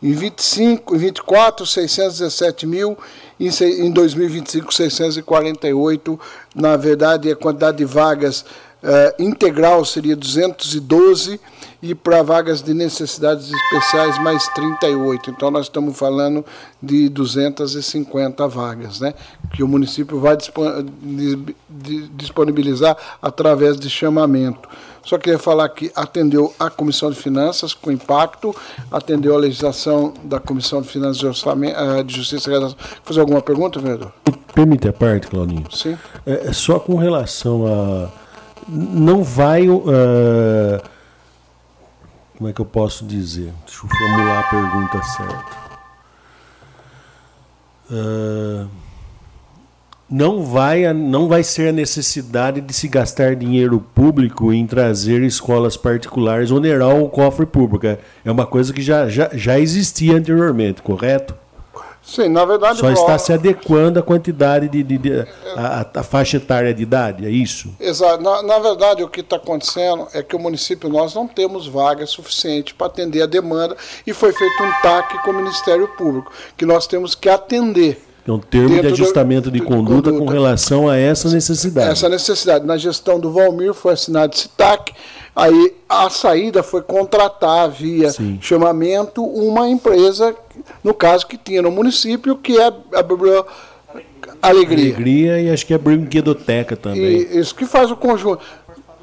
[0.00, 2.96] Em 25, em 24, 617 mil
[3.40, 6.20] em 2025, 648.
[6.54, 11.40] Na verdade, a quantidade de vagas uh, integral seria 212
[11.90, 15.30] e para vagas de necessidades especiais mais 38.
[15.30, 16.44] Então nós estamos falando
[16.82, 19.14] de 250 vagas, né,
[19.54, 20.36] que o município vai
[22.16, 24.68] disponibilizar através de chamamento.
[25.04, 28.54] Só queria falar que atendeu a Comissão de Finanças com impacto,
[28.90, 32.76] atendeu a legislação da Comissão de Finanças de, Orçamento, eh, de Justiça e Redação.
[33.04, 34.12] Fazer alguma pergunta, vereador?
[34.52, 35.64] Permite a parte, Claudinho.
[35.70, 35.96] Sim.
[36.26, 38.08] É, só com relação a.
[38.68, 39.68] Não vai.
[39.68, 40.82] Uh,
[42.36, 43.52] como é que eu posso dizer?
[43.64, 45.66] Deixa eu formular a pergunta certa.
[47.90, 48.68] Uh,
[50.08, 55.76] não vai, não vai ser a necessidade de se gastar dinheiro público em trazer escolas
[55.76, 57.86] particulares onerar o cofre público.
[57.86, 61.34] É uma coisa que já, já, já existia anteriormente, correto?
[62.06, 62.78] Sim, na verdade.
[62.78, 64.82] Só está se adequando à quantidade de.
[64.84, 65.26] de, de
[65.56, 67.74] a, a, faixa etária de idade, é isso?
[67.80, 68.22] Exato.
[68.22, 72.06] Na, na verdade, o que está acontecendo é que o município, nós não temos vaga
[72.06, 73.76] suficiente para atender a demanda
[74.06, 78.00] e foi feito um TAC com o Ministério Público, que nós temos que atender.
[78.26, 81.92] É um termo de ajustamento do, de, conduta conduta com relação a essa necessidade.
[81.92, 82.66] Essa necessidade.
[82.66, 84.92] Na gestão do Valmir foi assinado esse TAC,
[85.34, 88.38] aí a saída foi contratar via Sim.
[88.40, 90.34] chamamento uma empresa,
[90.82, 93.46] no caso que tinha no município, que é a Biblioteca
[94.42, 94.94] Alegria.
[94.94, 97.02] Alegria e acho que é a Brinquedoteca também.
[97.02, 98.42] E isso que faz o conjunto.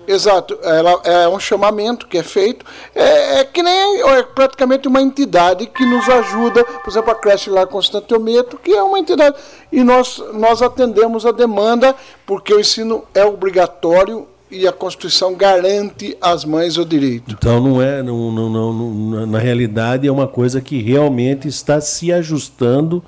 [0.08, 5.02] Exato, ela é um chamamento que é feito, é, é que nem é praticamente uma
[5.02, 9.36] entidade que nos ajuda, por exemplo, a creche lá Constantinometo, que é uma entidade,
[9.72, 16.16] e nós, nós atendemos a demanda, porque o ensino é obrigatório e a Constituição garante
[16.22, 17.32] às mães o direito.
[17.32, 22.14] Então não é, não, não, não, na realidade é uma coisa que realmente está se
[22.14, 23.04] ajustando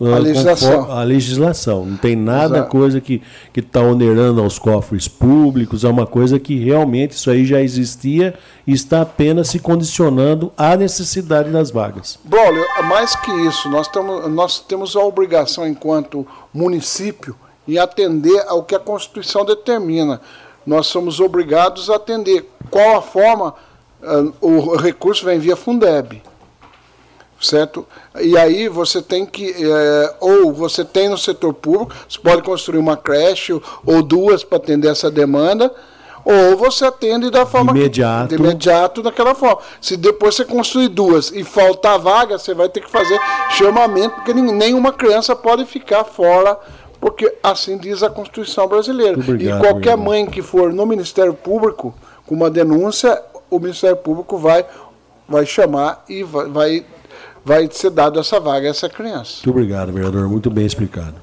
[0.00, 0.92] a legislação.
[0.92, 1.86] a legislação.
[1.86, 2.70] Não tem nada Exato.
[2.70, 3.22] coisa que
[3.54, 8.34] está onerando aos cofres públicos, é uma coisa que realmente isso aí já existia
[8.66, 12.18] e está apenas se condicionando à necessidade das vagas.
[12.24, 17.34] Braulio, mais que isso, nós, tamo, nós temos a obrigação, enquanto município,
[17.66, 20.20] em atender ao que a Constituição determina.
[20.66, 22.50] Nós somos obrigados a atender.
[22.70, 23.54] Qual a forma?
[24.02, 26.22] Uh, o recurso vem via Fundeb
[27.40, 27.86] certo?
[28.20, 32.78] E aí você tem que, é, ou você tem no setor público, você pode construir
[32.78, 33.52] uma creche
[33.84, 35.72] ou duas para atender essa demanda,
[36.24, 38.30] ou você atende da forma imediato.
[38.30, 39.58] Que, de imediato daquela forma.
[39.80, 43.18] Se depois você construir duas e faltar vaga, você vai ter que fazer
[43.50, 46.58] chamamento, porque nenhuma criança pode ficar fora,
[47.00, 49.18] porque assim diz a Constituição brasileira.
[49.18, 49.98] Obrigado, e qualquer obrigado.
[49.98, 51.94] mãe que for no Ministério Público
[52.26, 54.64] com uma denúncia, o Ministério Público vai
[55.28, 56.86] vai chamar e vai, vai
[57.46, 59.36] vai ser dado essa vaga a essa criança.
[59.36, 60.28] Muito obrigado, vereador.
[60.28, 61.14] Muito bem explicado.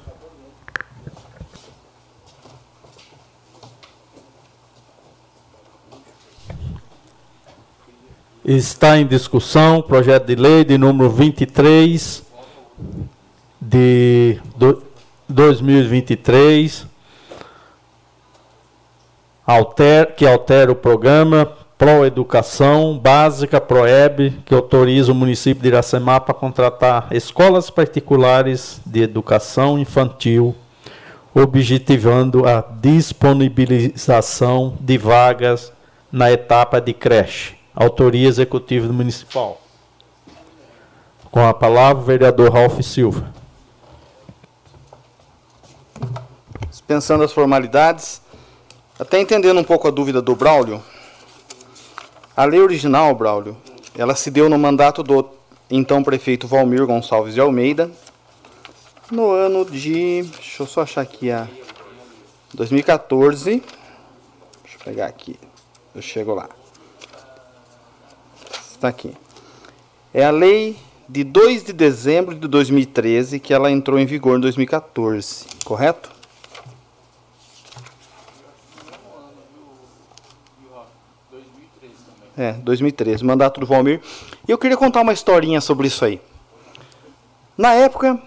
[8.42, 12.22] Está em discussão projeto de lei de número 23
[13.60, 14.40] de
[15.28, 16.86] 2023,
[19.46, 26.32] alter, que altera o programa Proeducação Básica, Proeb, que autoriza o município de Iracemá para
[26.32, 30.54] contratar escolas particulares de educação infantil,
[31.34, 35.72] objetivando a disponibilização de vagas
[36.12, 37.56] na etapa de creche.
[37.74, 39.60] Autoria executiva do municipal.
[41.28, 43.34] Com a palavra, o vereador Ralph Silva.
[46.70, 48.22] Dispensando as formalidades,
[48.96, 50.80] até entendendo um pouco a dúvida do Braulio,
[52.36, 53.56] a lei original, Braulio,
[53.96, 55.28] ela se deu no mandato do
[55.70, 57.90] então prefeito Valmir Gonçalves de Almeida,
[59.10, 60.22] no ano de.
[60.22, 61.48] Deixa eu só achar aqui a.
[62.52, 63.62] 2014.
[64.62, 65.36] Deixa eu pegar aqui.
[65.94, 66.48] Eu chego lá.
[68.70, 69.14] Está aqui.
[70.12, 70.76] É a lei
[71.08, 76.13] de 2 de dezembro de 2013 que ela entrou em vigor em 2014, correto?
[82.36, 84.00] É, 2013, mandato do Valmir.
[84.46, 86.20] E eu queria contar uma historinha sobre isso aí.
[87.56, 88.18] Na época,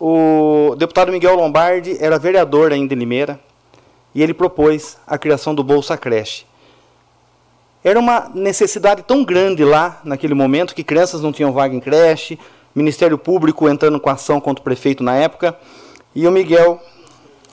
[0.00, 3.38] o deputado Miguel Lombardi era vereador ainda em Limeira
[4.14, 6.46] e ele propôs a criação do Bolsa Creche.
[7.82, 12.38] Era uma necessidade tão grande lá, naquele momento, que crianças não tinham vaga em creche,
[12.74, 15.54] Ministério Público entrando com ação contra o prefeito na época,
[16.14, 16.80] e o Miguel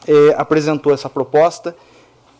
[0.07, 1.75] eh, apresentou essa proposta.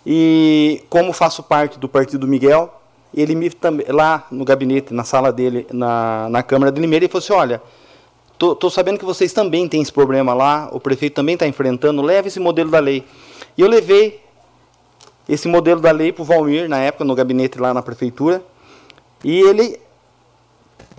[0.06, 2.81] E como faço parte do partido Miguel,
[3.14, 3.52] ele me
[3.90, 7.62] lá no gabinete, na sala dele, na, na Câmara de Limeira, ele falou assim: olha,
[8.38, 12.02] tô, tô sabendo que vocês também têm esse problema lá, o prefeito também está enfrentando,
[12.02, 13.06] leve esse modelo da lei.
[13.58, 14.22] E eu levei
[15.28, 18.42] esse modelo da lei para o Valmir, na época, no gabinete lá na prefeitura,
[19.24, 19.80] e ele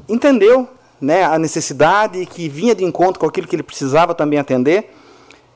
[0.08, 0.68] entendeu
[1.00, 4.94] né, a necessidade que vinha de encontro com aquilo que ele precisava também atender.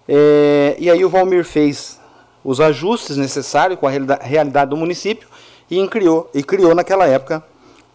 [0.08, 2.00] É, e aí o Valmir fez
[2.42, 5.28] os ajustes necessários com a realidade do município
[5.70, 7.42] e criou, e criou naquela época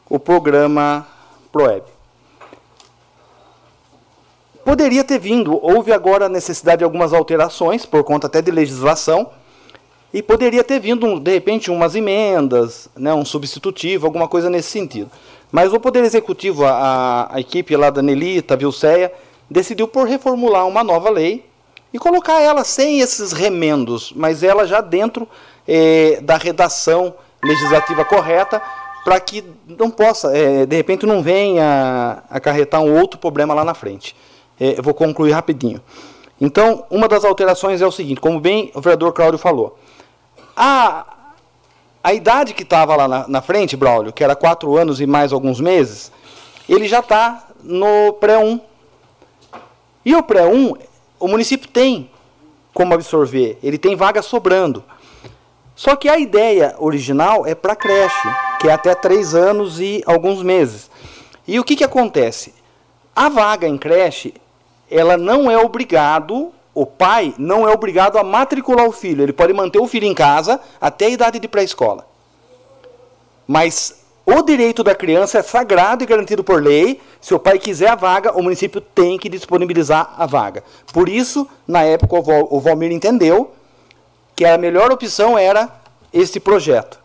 [0.10, 1.08] o programa
[1.52, 1.84] ProEB.
[4.64, 9.30] Poderia ter vindo, houve agora necessidade de algumas alterações, por conta até de legislação,
[10.14, 15.10] e poderia ter vindo, de repente, umas emendas, né, um substitutivo, alguma coisa nesse sentido.
[15.52, 19.12] Mas o Poder Executivo, a, a equipe lá da Nelita, Vilceia,
[19.50, 21.46] decidiu por reformular uma nova lei
[21.94, 25.28] e colocar ela sem esses remendos, mas ela já dentro
[25.68, 28.62] eh, da redação legislativa correta
[29.04, 33.74] para que não possa, é, de repente, não venha acarretar um outro problema lá na
[33.74, 34.16] frente.
[34.60, 35.82] É, eu vou concluir rapidinho.
[36.40, 39.78] Então, uma das alterações é o seguinte, como bem o vereador Cláudio falou,
[40.56, 41.06] a,
[42.04, 45.34] a idade que estava lá na, na, frente, Braulio, que era quatro anos e mais
[45.34, 46.12] alguns meses,
[46.68, 48.60] ele já está no pré-1.
[50.04, 50.78] E o pré-1,
[51.20, 52.10] o município tem
[52.74, 54.84] como absorver, ele tem vaga sobrando.
[55.82, 58.28] Só que a ideia original é para creche,
[58.60, 60.92] que é até três anos e alguns meses.
[61.48, 62.54] E o que, que acontece?
[63.16, 64.36] A vaga em creche,
[64.92, 69.24] ela não é obrigado, o pai não é obrigado a matricular o filho.
[69.24, 72.06] Ele pode manter o filho em casa até a idade de pré-escola.
[73.48, 77.02] Mas o direito da criança é sagrado e garantido por lei.
[77.20, 80.64] Se o pai quiser a vaga, o município tem que disponibilizar a vaga.
[80.94, 82.18] Por isso, na época,
[82.52, 83.52] o Valmir entendeu
[84.42, 85.70] que a melhor opção era
[86.12, 86.98] esse projeto.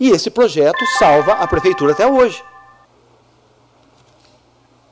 [0.00, 2.42] E esse projeto salva a prefeitura até hoje.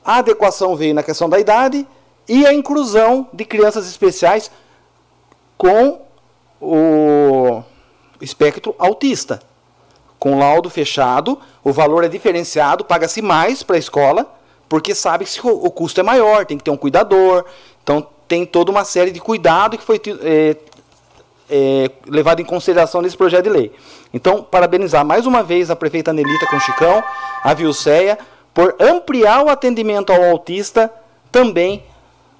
[0.05, 1.87] A adequação veio na questão da idade
[2.29, 4.51] e a inclusão de crianças especiais
[5.57, 5.99] com
[6.61, 7.63] o
[8.21, 9.41] espectro autista.
[10.19, 14.31] Com laudo fechado, o valor é diferenciado, paga-se mais para a escola,
[14.69, 17.43] porque sabe que o custo é maior, tem que ter um cuidador.
[17.81, 20.57] Então, tem toda uma série de cuidado que foi é,
[21.49, 23.71] é, levado em consideração nesse projeto de lei.
[24.13, 27.03] Então, parabenizar mais uma vez a prefeita Nelita com Chicão,
[27.43, 28.17] a Vilceia,
[28.53, 30.91] por ampliar o atendimento ao autista
[31.31, 31.83] também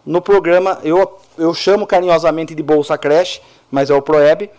[0.06, 4.50] no programa, eu, eu chamo carinhosamente de Bolsa Creche, mas é o PROEB,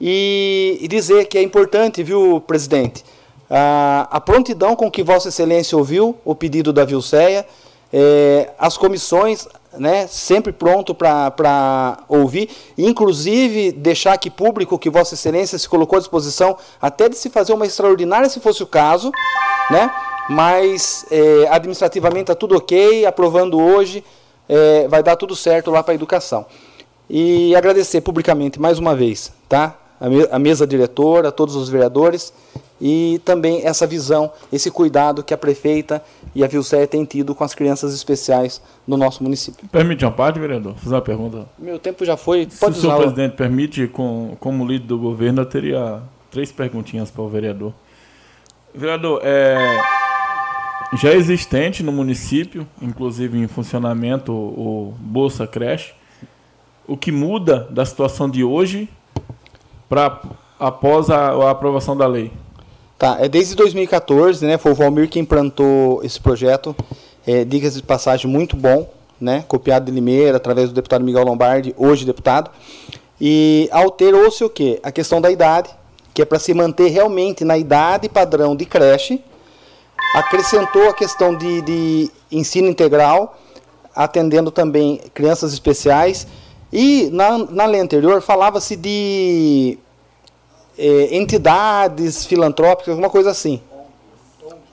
[0.00, 3.04] e, e dizer que é importante, viu, presidente,
[3.50, 7.46] a, a, prontidão com que Vossa Excelência ouviu o pedido da Vilceia,
[7.92, 9.46] é, as comissões
[9.78, 16.00] né, sempre pronto para ouvir, inclusive deixar aqui público que Vossa Excelência se colocou à
[16.00, 19.10] disposição até de se fazer uma extraordinária, se fosse o caso,
[19.70, 19.90] né,
[20.28, 24.04] mas é, administrativamente está tudo ok, aprovando hoje,
[24.48, 26.46] é, vai dar tudo certo lá para a educação.
[27.08, 29.76] E agradecer publicamente mais uma vez, tá?
[30.00, 32.32] A, a mesa diretora, a todos os vereadores
[32.80, 36.02] e também essa visão, esse cuidado que a prefeita
[36.34, 39.68] e a Vilcéia têm tido com as crianças especiais no nosso município.
[39.68, 40.74] Permite uma parte, vereador?
[40.76, 41.46] Fazer uma pergunta?
[41.58, 42.46] Meu tempo já foi.
[42.46, 47.10] Pode Se o senhor presidente permite, com, como líder do governo, eu teria três perguntinhas
[47.10, 47.72] para o vereador.
[48.74, 49.80] Vereador, é,
[50.94, 55.94] já é existente no município, inclusive em funcionamento, o, o Bolsa Creche.
[56.86, 58.88] O que muda da situação de hoje
[59.88, 60.20] para
[60.58, 62.32] após a, a aprovação da lei?
[62.98, 64.56] Tá, é desde 2014, né?
[64.56, 66.74] Foi o Valmir que implantou esse projeto.
[67.26, 68.88] é, dicas de passagem muito bom,
[69.20, 69.44] né?
[69.48, 72.50] copiado de Limeira, através do deputado Miguel Lombardi, hoje deputado.
[73.20, 74.78] E alterou-se o quê?
[74.82, 75.70] A questão da idade,
[76.12, 79.22] que é para se manter realmente na idade padrão de creche.
[80.14, 83.38] Acrescentou a questão de, de ensino integral,
[83.94, 86.26] atendendo também crianças especiais.
[86.72, 89.78] E na, na lei anterior falava-se de
[90.78, 93.60] é, entidades filantrópicas, alguma coisa assim.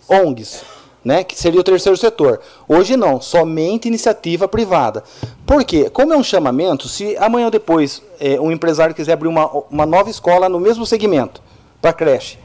[0.10, 0.64] ONGs,
[1.04, 2.42] né, que seria o terceiro setor.
[2.68, 5.04] Hoje não, somente iniciativa privada.
[5.46, 5.90] Por quê?
[5.90, 9.86] Como é um chamamento, se amanhã ou depois é, um empresário quiser abrir uma, uma
[9.86, 11.42] nova escola no mesmo segmento,
[11.82, 12.38] para creche,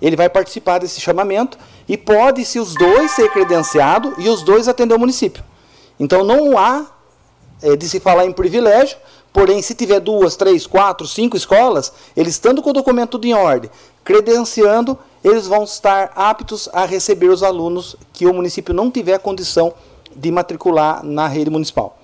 [0.00, 1.58] ele vai participar desse chamamento
[1.88, 5.42] e pode, se os dois ser credenciado e os dois atender o município.
[5.98, 6.86] Então não há
[7.62, 8.96] é, de se falar em privilégio,
[9.34, 13.34] porém, se tiver duas, três, quatro, cinco escolas, eles estando com o documento tudo em
[13.34, 13.68] ordem,
[14.04, 19.74] credenciando, eles vão estar aptos a receber os alunos que o município não tiver condição
[20.14, 21.98] de matricular na rede municipal.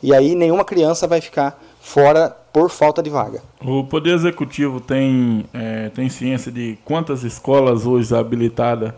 [0.00, 3.42] E aí nenhuma criança vai ficar fora por falta de vaga.
[3.60, 8.92] O Poder Executivo tem, é, tem ciência de quantas escolas hoje habilitadas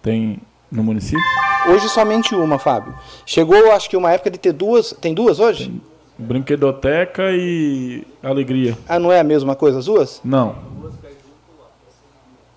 [0.00, 0.38] tem
[0.72, 1.20] no município?
[1.68, 2.94] Hoje somente uma, Fábio.
[3.26, 4.94] Chegou, acho que uma época de ter duas.
[4.98, 5.66] Tem duas hoje?
[5.66, 5.82] Tem
[6.18, 8.76] brinquedoteca e Alegria.
[8.88, 10.20] Ah, não é a mesma coisa as duas?
[10.24, 10.56] Não.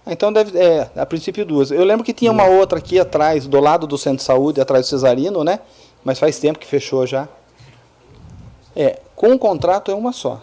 [0.05, 0.57] Então deve.
[0.57, 1.69] É, a princípio duas.
[1.69, 4.85] Eu lembro que tinha uma outra aqui atrás, do lado do centro de saúde, atrás
[4.85, 5.59] do Cesarino, né?
[6.03, 7.27] Mas faz tempo que fechou já.
[8.75, 10.41] É, com o contrato é uma só.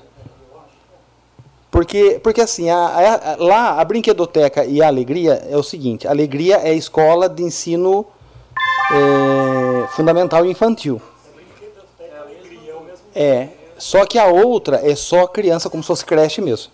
[1.71, 6.11] Porque, porque assim, a, a, lá a brinquedoteca e a alegria é o seguinte: a
[6.11, 8.07] alegria é a escola de ensino
[8.93, 11.01] é, fundamental e infantil.
[13.21, 16.71] É, só que a outra é só criança, como se fosse creche mesmo.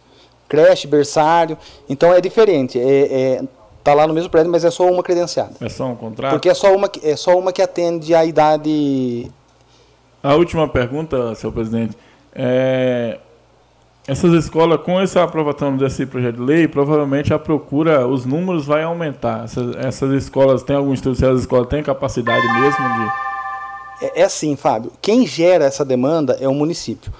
[0.46, 1.56] Creche, berçário.
[1.88, 2.78] Então é diferente.
[2.78, 3.42] É, é,
[3.82, 5.54] tá lá no mesmo prédio, mas é só uma credenciada.
[5.58, 6.32] É só um contrato?
[6.32, 9.32] Porque é só uma, é só uma que atende a idade.
[10.22, 11.96] A última pergunta, senhor presidente.
[12.34, 13.18] É,
[14.06, 18.82] essas escolas, com essa aprovação desse projeto de lei, provavelmente a procura, os números vai
[18.82, 19.44] aumentar.
[19.44, 23.33] Essas, essas escolas, tem algum estudo se as escolas têm capacidade mesmo de
[24.04, 24.92] é, é assim, Fábio.
[25.00, 27.12] Quem gera essa demanda é o município.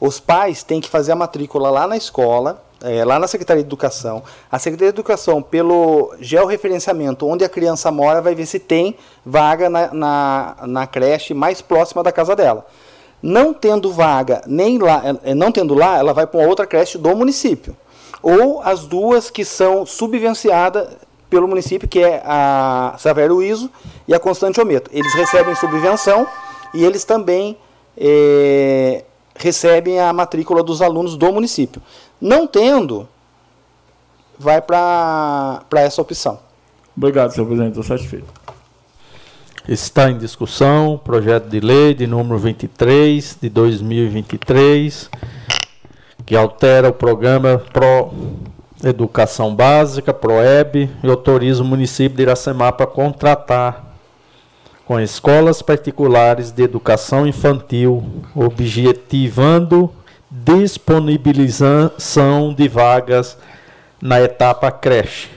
[0.00, 3.68] Os pais têm que fazer a matrícula lá na escola, é, lá na Secretaria de
[3.68, 4.22] Educação.
[4.50, 8.96] A Secretaria de Educação, pelo georreferenciamento onde a criança mora, vai ver se tem
[9.26, 12.66] vaga na, na, na creche mais próxima da casa dela.
[13.20, 16.96] Não tendo vaga nem lá, é, não tendo lá, ela vai para uma outra creche
[16.96, 17.76] do município.
[18.22, 20.88] Ou as duas que são subvenciadas
[21.28, 23.70] pelo município, que é a Severo ISO
[24.06, 24.90] e a Constante Ometo.
[24.92, 26.26] Eles recebem subvenção
[26.74, 27.56] e eles também
[27.96, 31.82] é, recebem a matrícula dos alunos do município.
[32.20, 33.08] Não tendo,
[34.38, 36.38] vai para essa opção.
[36.96, 38.26] Obrigado, senhor presidente, estou satisfeito.
[39.68, 45.10] Está em discussão projeto de lei de número 23 de 2023,
[46.24, 48.10] que altera o programa Pro
[48.82, 53.86] Educação Básica, PROEB, e autoriza o município de Iracemá para contratar
[54.84, 59.92] com escolas particulares de educação infantil, objetivando
[60.30, 63.36] disponibilização de vagas
[64.00, 65.28] na etapa creche.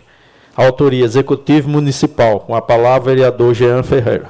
[0.56, 4.30] Autoria Executivo Municipal, com a palavra vereador Jean Ferreira.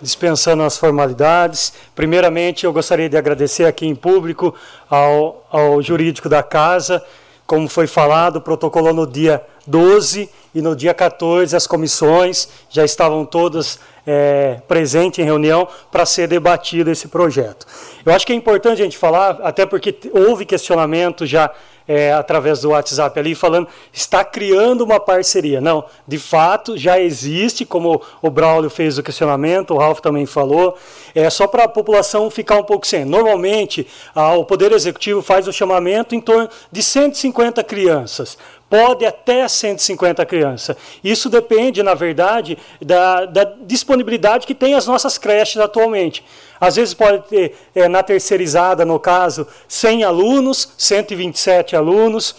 [0.00, 4.54] Dispensando as formalidades, primeiramente eu gostaria de agradecer aqui em público
[4.88, 7.02] ao, ao jurídico da casa,
[7.46, 13.24] como foi falado, protocolou no dia 12 e no dia 14 as comissões já estavam
[13.24, 17.66] todas é, presentes em reunião para ser debatido esse projeto.
[18.04, 21.50] Eu acho que é importante a gente falar, até porque houve questionamento já
[21.86, 25.60] é, através do WhatsApp ali, falando está criando uma parceria.
[25.60, 30.76] Não, de fato já existe, como o Braulio fez o questionamento, o Ralf também falou,
[31.14, 33.04] é só para a população ficar um pouco sem.
[33.04, 38.38] Normalmente, a, o Poder Executivo faz o chamamento em torno de 150 crianças
[38.74, 40.76] pode até 150 crianças.
[41.04, 46.24] Isso depende, na verdade, da, da, disponibilidade que tem as nossas creches atualmente.
[46.60, 52.34] Às vezes pode ter, é, na terceirizada, no caso, 100 alunos, 127 alunos.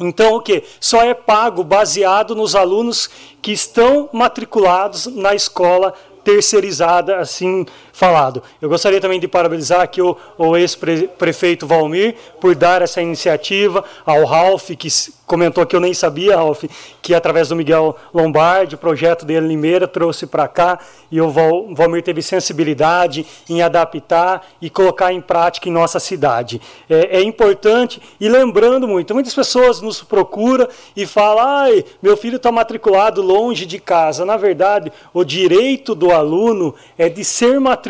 [0.00, 0.64] Então, o que?
[0.80, 3.10] Só é pago baseado nos alunos
[3.42, 5.92] que estão matriculados na escola
[6.24, 7.66] terceirizada, assim
[7.96, 8.42] falado.
[8.60, 14.22] Eu gostaria também de parabenizar aqui o, o ex-prefeito Valmir por dar essa iniciativa, ao
[14.26, 14.88] Ralph, que
[15.26, 16.64] comentou que eu nem sabia, Ralph,
[17.00, 20.78] que através do Miguel Lombardi, o projeto dele Limeira, trouxe para cá,
[21.10, 26.60] e o Valmir teve sensibilidade em adaptar e colocar em prática em nossa cidade.
[26.88, 32.36] É, é importante, e lembrando muito, muitas pessoas nos procuram e falam, ai, meu filho
[32.36, 34.24] está matriculado longe de casa.
[34.24, 37.85] Na verdade, o direito do aluno é de ser matriculado.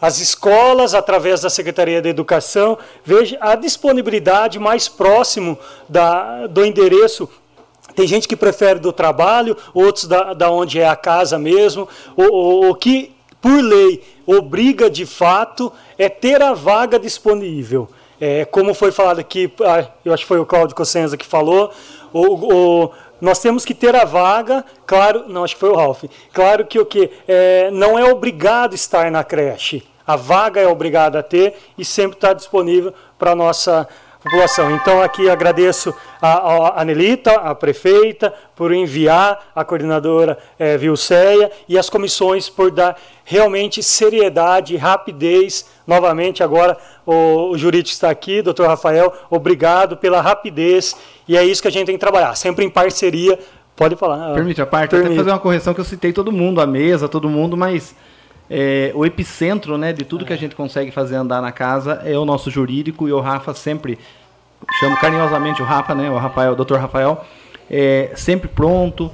[0.00, 5.58] As escolas, através da Secretaria da Educação, veja a disponibilidade mais próximo
[5.88, 7.28] da, do endereço
[7.96, 11.88] tem gente que prefere do trabalho, outros da, da onde é a casa mesmo.
[12.14, 17.88] O, o, o que, por lei, obriga de fato é ter a vaga disponível.
[18.20, 21.70] É, como foi falado aqui, ah, eu acho que foi o Cláudio Cossenza que falou,
[22.12, 22.90] o, o,
[23.20, 26.78] nós temos que ter a vaga, claro, não, acho que foi o Ralph, claro que
[26.78, 31.56] o que é, não é obrigado estar na creche, a vaga é obrigada a ter
[31.76, 33.88] e sempre está disponível para a nossa
[34.26, 34.74] população.
[34.74, 41.78] Então aqui agradeço a, a Anelita, a prefeita, por enviar a coordenadora é, Vilceia e
[41.78, 45.68] as comissões por dar realmente seriedade, rapidez.
[45.86, 50.96] Novamente agora o, o jurídico está aqui, doutor Rafael, obrigado pela rapidez
[51.28, 53.38] e é isso que a gente tem que trabalhar, sempre em parceria.
[53.74, 54.32] Pode falar.
[54.32, 55.12] Permite a parte, Permite.
[55.12, 57.94] até fazer uma correção que eu citei todo mundo, a mesa, todo mundo, mas
[58.48, 62.16] é, o epicentro né, de tudo que a gente consegue fazer andar na casa é
[62.16, 63.98] o nosso jurídico e o Rafa sempre,
[64.80, 66.76] chamo carinhosamente o Rafa, né, o Rafael, o Dr.
[66.76, 67.24] Rafael,
[67.70, 69.10] é, sempre pronto,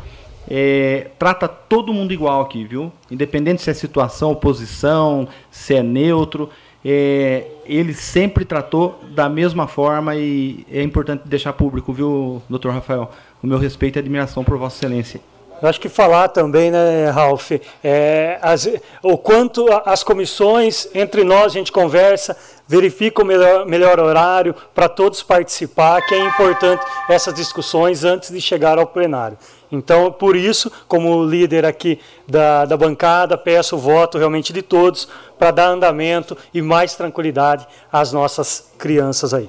[0.48, 2.92] é, trata todo mundo igual aqui, viu?
[3.10, 6.50] Independente se é situação, oposição, se é neutro,
[6.84, 13.10] é, ele sempre tratou da mesma forma e é importante deixar público, viu, doutor Rafael?
[13.42, 15.20] O meu respeito e admiração por Vossa Excelência.
[15.60, 17.52] Eu acho que falar também, né, Ralf,
[17.84, 18.68] é, as,
[19.00, 22.36] o quanto as comissões, entre nós a gente conversa,
[22.66, 28.40] verifica o melhor, melhor horário para todos participar, que é importante essas discussões antes de
[28.40, 29.38] chegar ao plenário.
[29.72, 35.08] Então, por isso, como líder aqui da, da bancada, peço o voto realmente de todos
[35.38, 39.48] para dar andamento e mais tranquilidade às nossas crianças aí.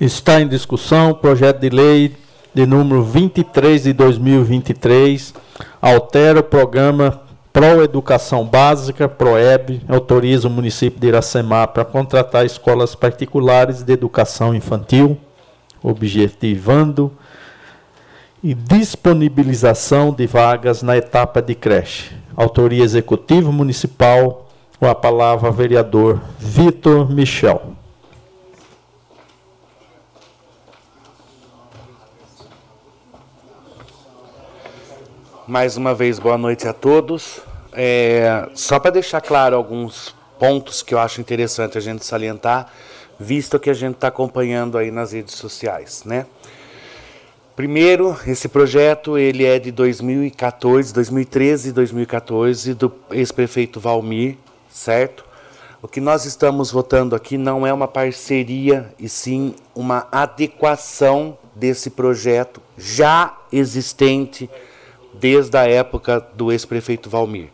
[0.00, 2.16] Está em discussão o projeto de lei
[2.54, 5.34] de número 23 de 2023,
[5.82, 7.20] altera o programa
[7.52, 14.54] Pro Educação Básica, PROEB, autoriza o município de Iracemá para contratar escolas particulares de educação
[14.54, 15.18] infantil,
[15.82, 17.12] objetivando
[18.44, 22.14] e disponibilização de vagas na etapa de creche.
[22.36, 27.74] Autoria Executivo Municipal, com a palavra vereador Vitor Michel.
[35.48, 37.40] Mais uma vez, boa noite a todos.
[37.72, 42.70] É, só para deixar claro alguns pontos que eu acho interessante a gente salientar,
[43.18, 46.26] visto que a gente está acompanhando aí nas redes sociais, né?
[47.56, 54.36] Primeiro, esse projeto ele é de 2014, 2013 e 2014 do ex-prefeito Valmir,
[54.68, 55.24] certo?
[55.80, 61.90] O que nós estamos votando aqui não é uma parceria e sim uma adequação desse
[61.90, 64.50] projeto já existente
[65.12, 67.50] desde a época do ex-prefeito Valmir.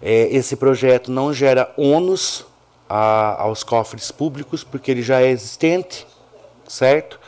[0.00, 2.46] É, esse projeto não gera ônus
[2.88, 6.06] a, aos cofres públicos, porque ele já é existente,
[6.68, 7.18] certo?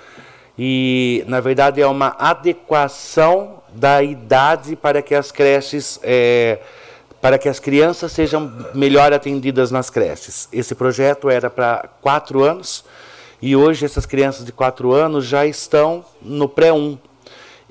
[0.59, 6.59] E, na verdade, é uma adequação da idade para que as creches, é,
[7.21, 10.49] para que as crianças sejam melhor atendidas nas creches.
[10.53, 12.85] Esse projeto era para quatro anos
[13.41, 16.99] e hoje essas crianças de quatro anos já estão no pré-1,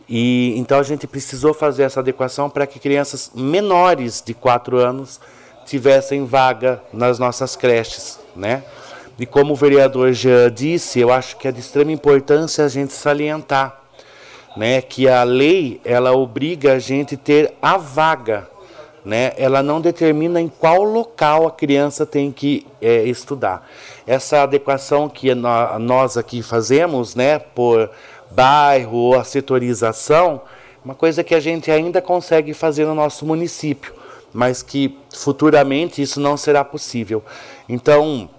[0.08, 5.20] e então a gente precisou fazer essa adequação para que crianças menores de 4 anos
[5.66, 8.64] tivessem vaga nas nossas creches, né?
[9.18, 12.92] E como o vereador já disse, eu acho que é de extrema importância a gente
[12.92, 13.82] salientar,
[14.58, 18.48] né, que a lei ela obriga a gente ter a vaga,
[19.06, 19.34] né?
[19.38, 23.70] Ela não determina em qual local a criança tem que é, estudar.
[24.08, 27.90] Essa adequação que nós aqui fazemos, né, por
[28.32, 30.42] bairro ou a setorização,
[30.84, 33.94] uma coisa que a gente ainda consegue fazer no nosso município,
[34.34, 37.24] mas que futuramente isso não será possível.
[37.70, 38.30] Então,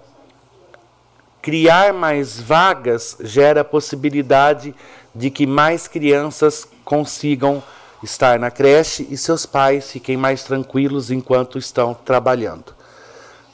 [1.47, 4.75] criar mais vagas gera a possibilidade
[5.15, 7.63] de que mais crianças consigam
[8.03, 12.75] estar na creche e seus pais fiquem mais tranquilos enquanto estão trabalhando.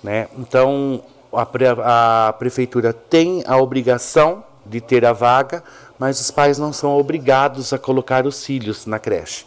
[0.01, 0.27] Né?
[0.39, 5.63] Então, a, pre a prefeitura tem a obrigação de ter a vaga,
[5.99, 9.45] mas os pais não são obrigados a colocar os filhos na creche,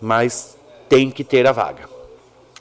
[0.00, 0.56] mas
[0.88, 1.98] tem que ter a vaga.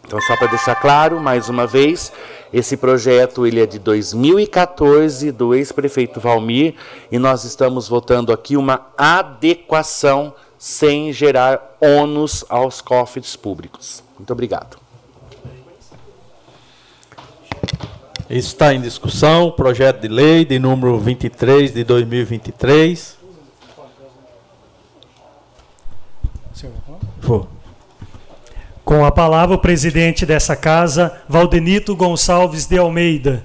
[0.03, 2.11] Então, só para deixar claro, mais uma vez,
[2.52, 6.76] esse projeto ele é de 2014 do ex-prefeito Valmir
[7.11, 14.03] e nós estamos votando aqui uma adequação sem gerar ônus aos cofres públicos.
[14.18, 14.78] Muito obrigado.
[18.30, 23.18] Está em discussão o projeto de lei de número 23 de 2023.
[27.22, 27.56] For.
[28.88, 33.43] Com a palavra, o presidente dessa casa, Valdenito Gonçalves de Almeida.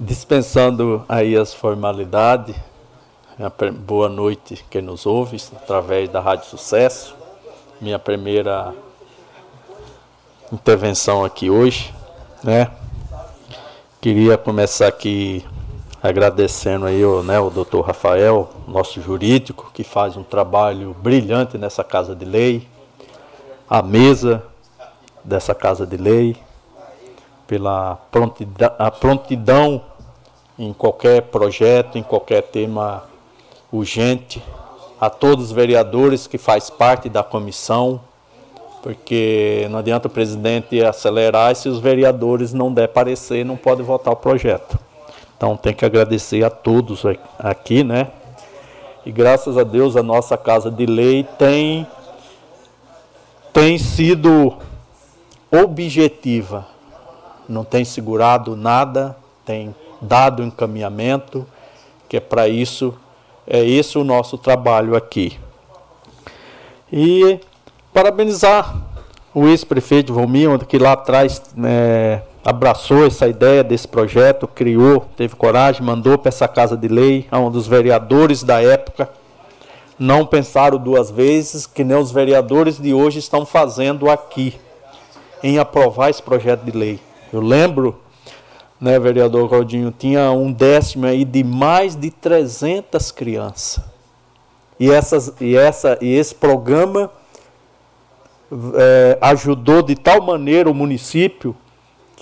[0.00, 2.56] Dispensando aí as formalidades,
[3.86, 7.14] boa noite quem nos ouve através da Rádio Sucesso.
[7.80, 8.74] Minha primeira
[10.52, 11.94] intervenção aqui hoje,
[12.42, 12.68] né?
[14.00, 15.46] Queria começar aqui
[16.04, 21.82] agradecendo aí o, né, o doutor Rafael, nosso jurídico, que faz um trabalho brilhante nessa
[21.82, 22.68] Casa de Lei,
[23.66, 24.42] a mesa
[25.24, 26.36] dessa Casa de Lei,
[27.46, 29.82] pela prontidão, a prontidão
[30.58, 33.04] em qualquer projeto, em qualquer tema
[33.72, 34.44] urgente,
[35.00, 37.98] a todos os vereadores que faz parte da comissão,
[38.82, 44.12] porque não adianta o presidente acelerar se os vereadores não der parecer, não pode votar
[44.12, 44.83] o projeto.
[45.44, 47.02] Então tem que agradecer a todos
[47.38, 48.08] aqui, né?
[49.04, 51.86] E graças a Deus a nossa casa de lei tem
[53.52, 54.56] tem sido
[55.52, 56.66] objetiva
[57.46, 59.14] não tem segurado nada,
[59.44, 61.46] tem dado encaminhamento,
[62.08, 62.94] que é para isso,
[63.46, 65.38] é esse o nosso trabalho aqui.
[66.90, 67.38] E
[67.92, 68.74] parabenizar
[69.34, 75.82] o ex-prefeito Valmir, que lá atrás né, abraçou essa ideia desse projeto, criou, teve coragem,
[75.82, 79.08] mandou para essa casa de lei, onde os vereadores da época
[79.98, 84.54] não pensaram duas vezes, que nem os vereadores de hoje estão fazendo aqui,
[85.42, 87.00] em aprovar esse projeto de lei.
[87.32, 87.98] Eu lembro,
[88.78, 93.82] né, vereador Claudinho, tinha um décimo aí de mais de 300 crianças.
[94.78, 97.10] E, essas, e, essa, e esse programa
[98.74, 101.56] é, ajudou de tal maneira o município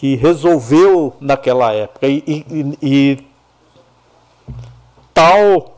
[0.03, 2.09] que resolveu naquela época.
[2.09, 3.19] E, e, e
[5.15, 5.77] tal,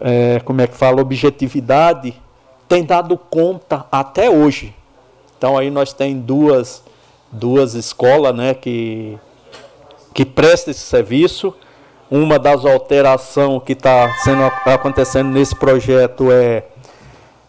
[0.00, 2.20] é, como é que fala, objetividade
[2.68, 4.74] tem dado conta até hoje.
[5.36, 6.82] Então aí nós tem duas
[7.30, 9.16] duas escolas né, que,
[10.12, 11.54] que prestam esse serviço.
[12.10, 14.12] Uma das alterações que está
[14.64, 16.64] acontecendo nesse projeto é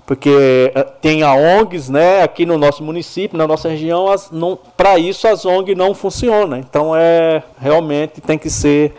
[0.10, 4.08] porque eh, tem a ONGs, né, aqui no nosso município, na nossa região,
[4.76, 6.58] para isso as ONGs não funcionam.
[6.58, 8.96] Então é realmente tem que ser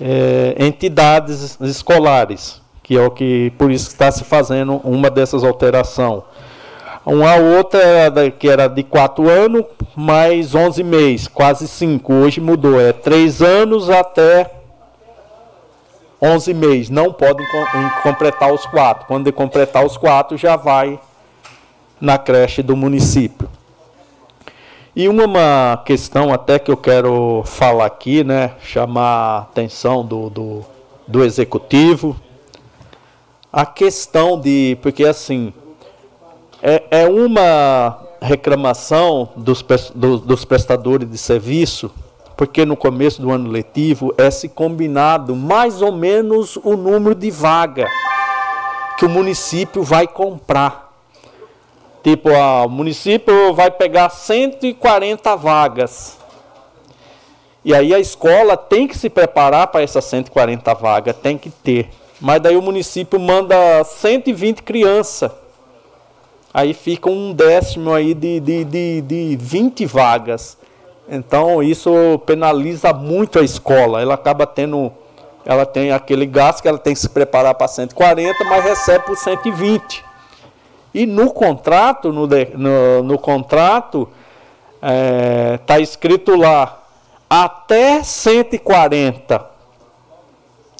[0.00, 6.22] é, entidades escolares, que é o que por isso está se fazendo uma dessas alterações.
[7.04, 7.78] Uma outra
[8.38, 9.62] que era de 4 anos,
[9.94, 12.14] mais 11 meses, quase 5.
[12.14, 14.55] Hoje mudou, é 3 anos até
[16.20, 16.90] 11 meses.
[16.90, 17.46] Não podem
[18.02, 19.06] completar os 4.
[19.06, 20.98] Quando completar os 4, já vai
[22.00, 23.48] na creche do município.
[24.94, 30.64] E uma questão até que eu quero falar aqui, né, chamar a atenção do, do,
[31.06, 32.16] do executivo,
[33.52, 35.52] a questão de, porque assim,
[36.62, 39.62] é, é uma reclamação dos,
[39.94, 41.90] do, dos prestadores de serviço,
[42.36, 47.30] porque no começo do ano letivo é se combinado mais ou menos o número de
[47.30, 47.88] vaga
[48.98, 50.92] que o município vai comprar.
[52.02, 56.18] Tipo, ah, o município vai pegar 140 vagas.
[57.64, 61.88] E aí a escola tem que se preparar para essas 140 vagas, tem que ter.
[62.20, 65.30] Mas daí o município manda 120 crianças
[66.56, 70.56] aí fica um décimo aí de, de, de, de 20 vagas.
[71.08, 71.90] Então isso
[72.26, 74.00] penaliza muito a escola.
[74.00, 74.92] Ela acaba tendo,
[75.44, 79.16] ela tem aquele gasto que ela tem que se preparar para 140, mas recebe por
[79.16, 80.04] 120.
[80.92, 84.08] E no contrato, no, no, no contrato,
[84.74, 86.82] está é, tá escrito lá
[87.28, 89.56] até 140.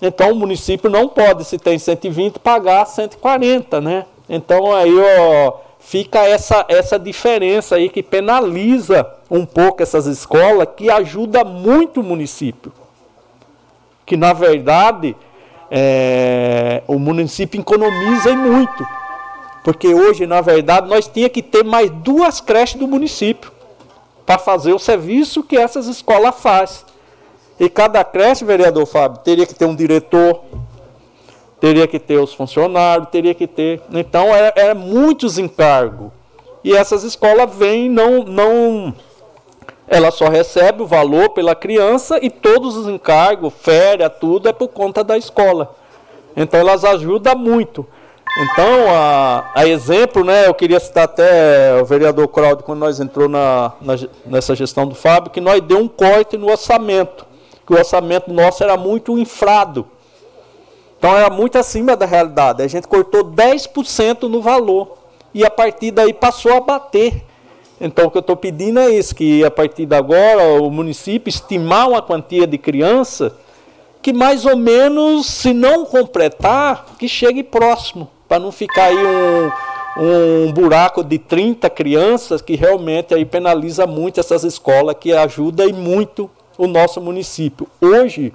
[0.01, 4.07] Então o município não pode, se tem 120, pagar 140, né?
[4.29, 10.91] Então aí, ó, fica essa, essa diferença aí que penaliza um pouco essas escolas, que
[10.91, 12.73] ajuda muito o município.
[14.05, 15.15] Que na verdade
[15.71, 18.85] é, o município economiza muito.
[19.63, 23.53] Porque hoje, na verdade, nós tínhamos que ter mais duas creches do município
[24.25, 26.85] para fazer o serviço que essas escolas fazem.
[27.61, 30.43] E cada creche, vereador Fábio, teria que ter um diretor,
[31.61, 33.81] teria que ter os funcionários, teria que ter.
[33.93, 36.11] Então, é, muitos encargos.
[36.63, 38.95] E essas escolas vêm, não, não.
[39.89, 44.69] Ela só recebe o valor pela criança e todos os encargos, férias, tudo é por
[44.69, 45.75] conta da escola.
[46.37, 47.87] Então, elas ajudam muito.
[48.39, 53.29] Então, a, a, exemplo, né, eu queria citar até o vereador Claudio, quando nós entrou
[53.29, 53.95] na, na,
[54.27, 57.25] nessa gestão do Fábio, que nós deu um corte no orçamento,
[57.67, 59.87] que o orçamento nosso era muito infrado.
[60.99, 62.63] Então era muito acima da realidade.
[62.63, 64.97] A gente cortou 10% no valor.
[65.35, 67.23] E a partir daí passou a bater.
[67.81, 71.29] Então o que eu estou pedindo é isso, que a partir de agora o município
[71.29, 73.37] estimar uma quantia de criança
[74.07, 80.47] que mais ou menos, se não completar, que chegue próximo, para não ficar aí um,
[80.47, 85.73] um buraco de 30 crianças que realmente aí penaliza muito essas escolas que ajuda e
[85.73, 87.67] muito o nosso município.
[87.81, 88.33] Hoje,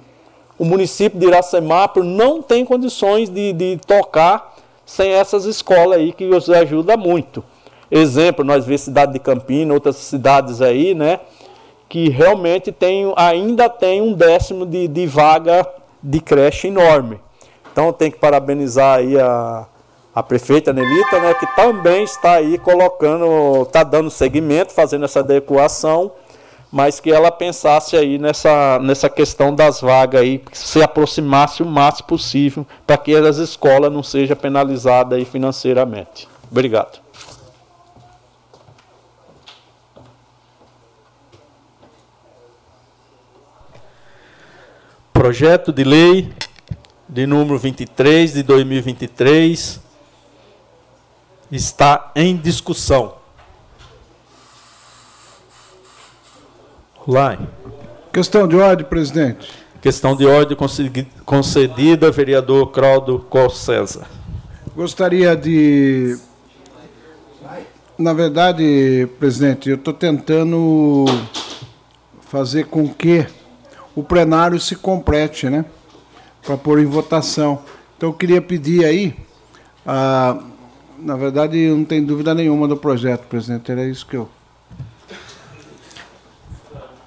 [0.58, 4.54] o município de Iracemápolis não tem condições de, de tocar
[4.84, 7.42] sem essas escolas aí que nos ajuda muito.
[7.90, 11.20] Exemplo, nós vemos cidade de Campina, outras cidades aí, né?
[11.88, 15.66] Que realmente tem, ainda tem um décimo de, de vaga
[16.02, 17.20] de creche enorme.
[17.70, 19.66] Então tem que parabenizar aí a,
[20.14, 26.12] a prefeita Nelita, né, que também está aí colocando, está dando seguimento, fazendo essa adequação
[26.72, 31.66] mas que ela pensasse aí nessa, nessa questão das vagas aí, que se aproximasse o
[31.66, 36.26] máximo possível para que as escolas não sejam penalizadas aí financeiramente.
[36.50, 36.98] Obrigado.
[45.12, 46.32] Projeto de lei
[47.06, 49.78] de número 23 de 2023
[51.50, 53.21] está em discussão.
[57.06, 57.38] Lai.
[58.12, 59.50] Questão de ordem, presidente.
[59.80, 60.56] Questão de ordem
[61.24, 64.06] concedida, vereador Claudio Col César.
[64.76, 66.16] Gostaria de.
[67.98, 71.04] Na verdade, presidente, eu estou tentando
[72.20, 73.26] fazer com que
[73.94, 75.64] o plenário se complete, né?
[76.44, 77.62] Para pôr em votação.
[77.96, 79.16] Então eu queria pedir aí.
[79.84, 80.38] A,
[80.98, 83.72] na verdade, não tem dúvida nenhuma do projeto, presidente.
[83.72, 84.28] Era isso que eu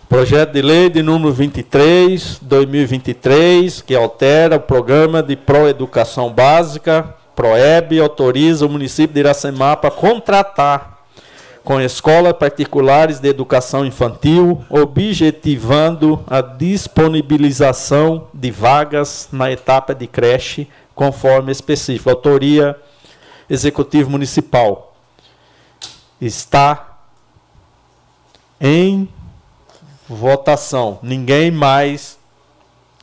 [0.07, 7.99] Projeto de lei de número 23, 2023, que altera o programa de Proeducação Básica, PROEB,
[7.99, 11.03] autoriza o município de Iracemá para contratar
[11.64, 20.69] com escolas particulares de educação infantil, objetivando a disponibilização de vagas na etapa de creche,
[20.94, 22.11] conforme específico.
[22.11, 22.80] Autoria
[23.49, 24.95] Executivo Municipal.
[26.22, 26.99] Está
[28.61, 29.10] em
[30.07, 30.99] votação.
[31.02, 32.18] Ninguém mais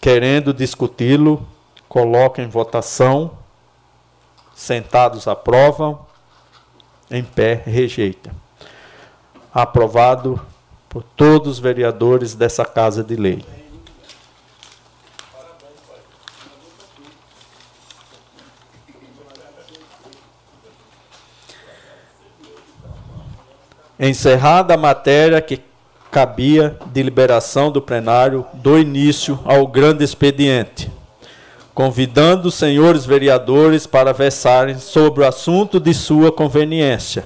[0.00, 1.46] querendo discuti-lo,
[1.88, 3.38] coloca em votação.
[4.54, 6.06] Sentados aprovam,
[7.10, 8.34] em pé rejeita.
[9.52, 10.40] Aprovado
[10.88, 13.44] por todos os vereadores dessa Casa de Lei.
[23.98, 25.62] Encerrada a matéria que
[26.12, 30.92] cabia de liberação do plenário do início ao grande expediente,
[31.72, 37.24] convidando os senhores vereadores para versarem sobre o assunto de sua conveniência.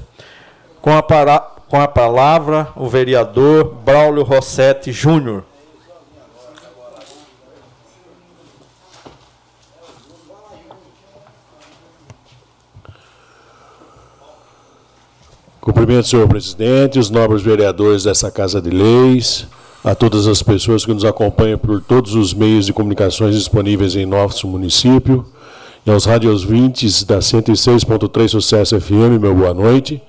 [0.80, 5.42] Com a, para, com a palavra, o vereador Braulio Rossetti Júnior.
[15.66, 19.48] Cumprimento, senhor presidente, os nobres vereadores dessa Casa de Leis,
[19.82, 24.06] a todas as pessoas que nos acompanham por todos os meios de comunicações disponíveis em
[24.06, 25.26] nosso município,
[25.84, 30.00] e aos radios 20 da 106.3 Sucesso FM, meu boa noite.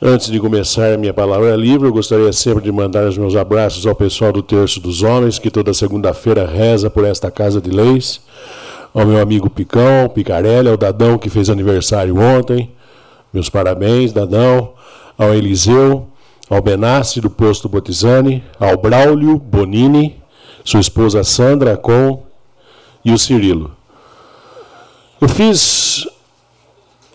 [0.00, 3.94] Antes de começar minha palavra livre, eu gostaria sempre de mandar os meus abraços ao
[3.94, 8.20] pessoal do Terço dos Homens, que toda segunda-feira reza por esta Casa de Leis,
[8.92, 12.68] ao meu amigo Picão, Picarelli, ao Dadão, que fez aniversário ontem,
[13.32, 14.72] meus parabéns, Dadão,
[15.16, 16.08] ao Eliseu,
[16.48, 20.20] ao Benassi do posto Botizani, ao Braulio Bonini,
[20.64, 22.24] sua esposa Sandra Com
[23.04, 23.70] e o Cirilo.
[25.20, 26.08] Eu fiz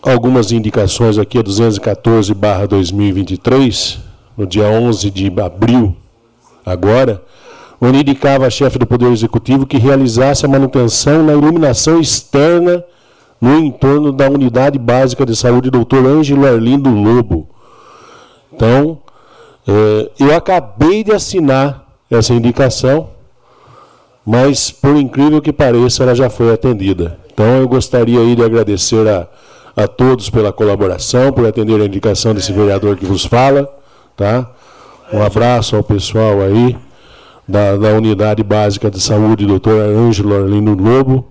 [0.02, 3.98] algumas indicações aqui a 214/2023,
[4.36, 5.96] no dia 11 de abril,
[6.64, 7.20] agora,
[7.80, 12.84] onde indicava a chefe do Poder Executivo que realizasse a manutenção na iluminação externa
[13.40, 16.06] no entorno da Unidade Básica de Saúde Dr.
[16.06, 17.48] Ângelo Arlindo Lobo.
[18.52, 18.98] Então,
[19.66, 23.10] eh, eu acabei de assinar essa indicação,
[24.24, 27.18] mas, por incrível que pareça, ela já foi atendida.
[27.32, 29.28] Então, eu gostaria aí de agradecer a,
[29.76, 33.68] a todos pela colaboração, por atender a indicação desse vereador que vos fala.
[34.16, 34.50] Tá?
[35.12, 36.76] Um abraço ao pessoal aí
[37.46, 41.28] da, da Unidade Básica de Saúde, doutor Ângelo Arlindo Lobo.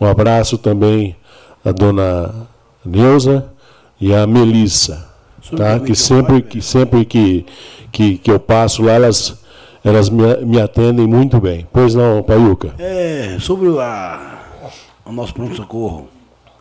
[0.00, 1.16] Um abraço também
[1.64, 2.48] a dona
[2.84, 3.46] Neuza
[4.00, 5.08] e a Melissa,
[5.56, 5.78] tá?
[5.78, 7.44] que sempre, que, sempre que,
[7.92, 9.38] que, que eu passo lá, elas,
[9.84, 11.66] elas me, me atendem muito bem.
[11.72, 12.74] Pois não, Paiuca?
[12.78, 14.38] É, sobre a,
[15.04, 16.08] ao nosso pronto-socorro.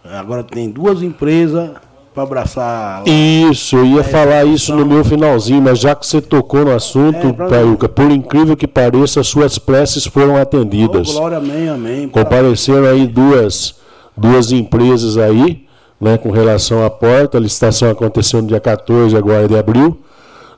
[0.03, 1.71] Agora tem duas empresas
[2.13, 3.03] para abraçar.
[3.07, 7.27] Isso, eu ia falar isso no meu finalzinho, mas já que você tocou no assunto,
[7.27, 11.09] É, Paiuca, por incrível que pareça, suas preces foram atendidas.
[11.09, 12.09] Oh, glória, amém, amém.
[12.09, 13.75] Compareceram aí duas,
[14.19, 15.65] duas empresas aí,
[15.99, 17.37] né, com relação à porta.
[17.37, 19.97] A licitação aconteceu no dia 14 agora de abril.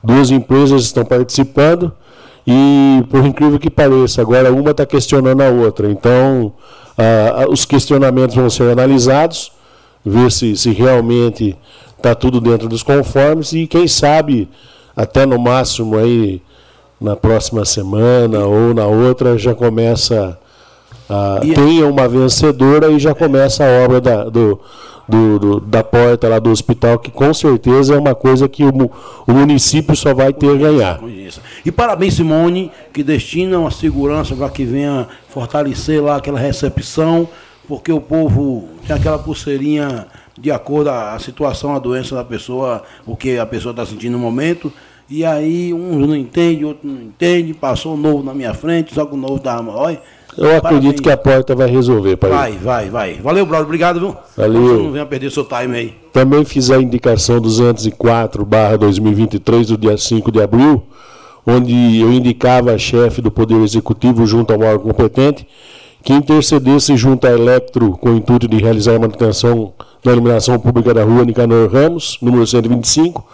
[0.02, 1.92] Duas empresas estão participando
[2.46, 5.88] e, por incrível que pareça, agora uma está questionando a outra.
[5.88, 6.52] Então,
[7.48, 9.52] os questionamentos vão ser analisados,
[10.04, 11.56] ver se, se realmente
[11.96, 14.48] está tudo dentro dos conformes e, quem sabe,
[14.96, 16.42] até no máximo aí
[17.00, 20.38] na próxima semana ou na outra já começa
[21.12, 24.58] a, tenha uma vencedora e já começa a obra da, do,
[25.08, 28.90] do- do- da porta lá do hospital, que com certeza é uma coisa que o,
[29.26, 30.98] o município só vai ter a ganhar.
[31.64, 37.28] E parabéns, Simone, que destina uma segurança para que venha fortalecer lá aquela recepção,
[37.68, 40.06] porque o povo tem aquela pulseirinha
[40.38, 44.18] de acordo a situação, a doença da pessoa, o que a pessoa está sentindo no
[44.18, 44.72] momento.
[45.10, 49.04] E aí, um não entende, outro não entende, passou o novo na minha frente, só
[49.04, 50.00] que o novo dá olha.
[50.36, 52.30] Eu acredito que a porta vai resolver, pai.
[52.30, 53.14] Vai, vai, vai.
[53.14, 53.66] Valeu, brother.
[53.66, 54.16] Obrigado, viu?
[54.36, 54.62] Valeu.
[54.62, 55.94] Você não venha perder seu time aí.
[56.12, 60.82] Também fiz a indicação 204/2023 do dia 5 de abril,
[61.46, 65.46] onde eu indicava a chefe do Poder Executivo junto ao órgão competente
[66.02, 69.72] que intercedesse junto à Electro com o intuito de realizar a manutenção
[70.02, 73.24] da iluminação pública da rua Nicanor Ramos, número 125.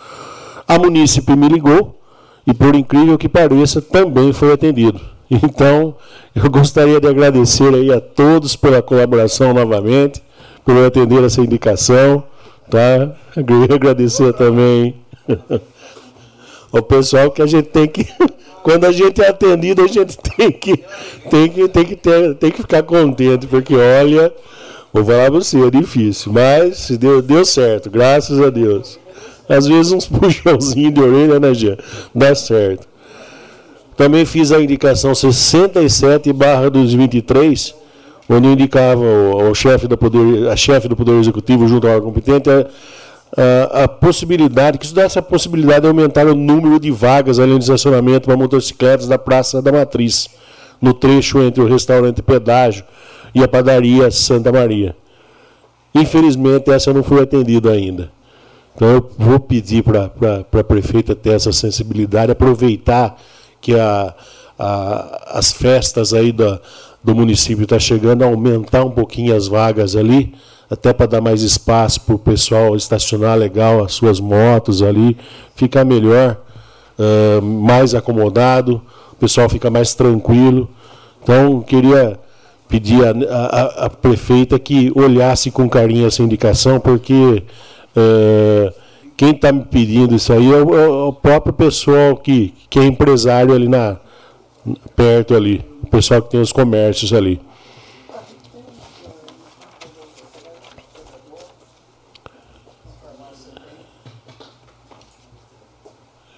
[0.67, 1.99] A munícipe me ligou
[2.47, 5.01] e, por incrível que pareça, também foi atendido.
[5.31, 5.95] Então,
[6.35, 10.23] eu gostaria de agradecer aí a todos pela colaboração novamente,
[10.65, 12.25] por atender essa indicação,
[12.71, 13.15] tá?
[13.75, 14.95] Agradecer também
[16.73, 18.07] ao pessoal que a gente tem que
[18.63, 20.85] quando a gente é atendido, a gente tem que
[21.31, 24.33] tem que tem que ter, tem que ficar contente, porque olha,
[24.93, 28.99] vou falar pra você, é difícil, mas deu, deu certo, graças a Deus.
[29.49, 31.77] Às vezes uns puxãozinhos de orelha, né, Jean?
[32.15, 32.87] Dá certo.
[33.99, 37.75] Também fiz a indicação 67 barra 2023,
[38.31, 42.65] onde indicava ao, chefe do poder, a chefe do Poder Executivo junto ao competente a,
[43.37, 47.51] a, a possibilidade, que isso dá essa possibilidade de aumentar o número de vagas ali
[47.51, 50.29] no estacionamento para motocicletas da Praça da Matriz,
[50.81, 52.85] no trecho entre o restaurante Pedágio
[53.35, 54.95] e a padaria Santa Maria.
[55.93, 58.13] Infelizmente, essa não foi atendida ainda.
[58.77, 63.21] Então, eu vou pedir para a prefeita ter essa sensibilidade, aproveitar
[63.61, 64.15] que a,
[64.59, 66.61] a- as festas aí da,
[67.03, 70.35] do município estão chegando, aumentar um pouquinho as vagas ali,
[70.71, 75.17] até para dar mais espaço para o pessoal estacionar legal as suas motos ali,
[75.55, 76.37] ficar melhor,
[76.99, 78.83] ah, mais acomodado,
[79.13, 80.69] o pessoal fica mais tranquilo.
[81.23, 82.19] Então, queria
[82.69, 87.43] pedir à prefeita que olhasse com carinho essa indicação, porque
[87.97, 88.73] eh,
[89.19, 92.85] quem está me pedindo isso aí é o, é o próprio pessoal que, que é
[92.85, 93.97] empresário ali na
[94.95, 97.41] perto ali, o pessoal que tem os comércios ali.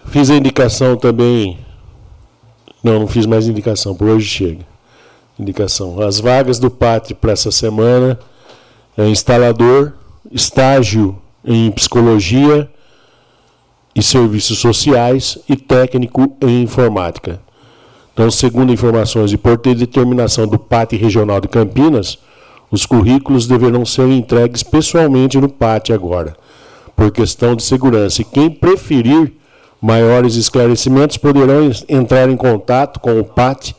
[0.07, 1.59] Fiz a indicação também.
[2.82, 4.66] Não, não fiz mais indicação, por hoje chega.
[5.39, 6.01] Indicação.
[6.01, 8.19] As vagas do Pátrio para essa semana
[8.97, 9.93] é instalador,
[10.32, 12.68] estágio em psicologia
[13.94, 17.40] e serviços sociais e técnico em informática.
[18.12, 22.18] Então, segundo informações e por ter determinação do PAT Regional de Campinas,
[22.70, 26.36] os currículos deverão ser entregues pessoalmente no PAT agora,
[26.94, 28.22] por questão de segurança.
[28.22, 29.32] E quem preferir
[29.80, 33.74] maiores esclarecimentos poderão en- entrar em contato com o PAT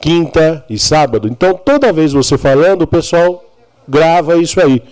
[0.00, 1.28] quinta e sábado.
[1.28, 3.44] Então, toda vez você falando, o pessoal
[3.88, 4.82] grava isso aí.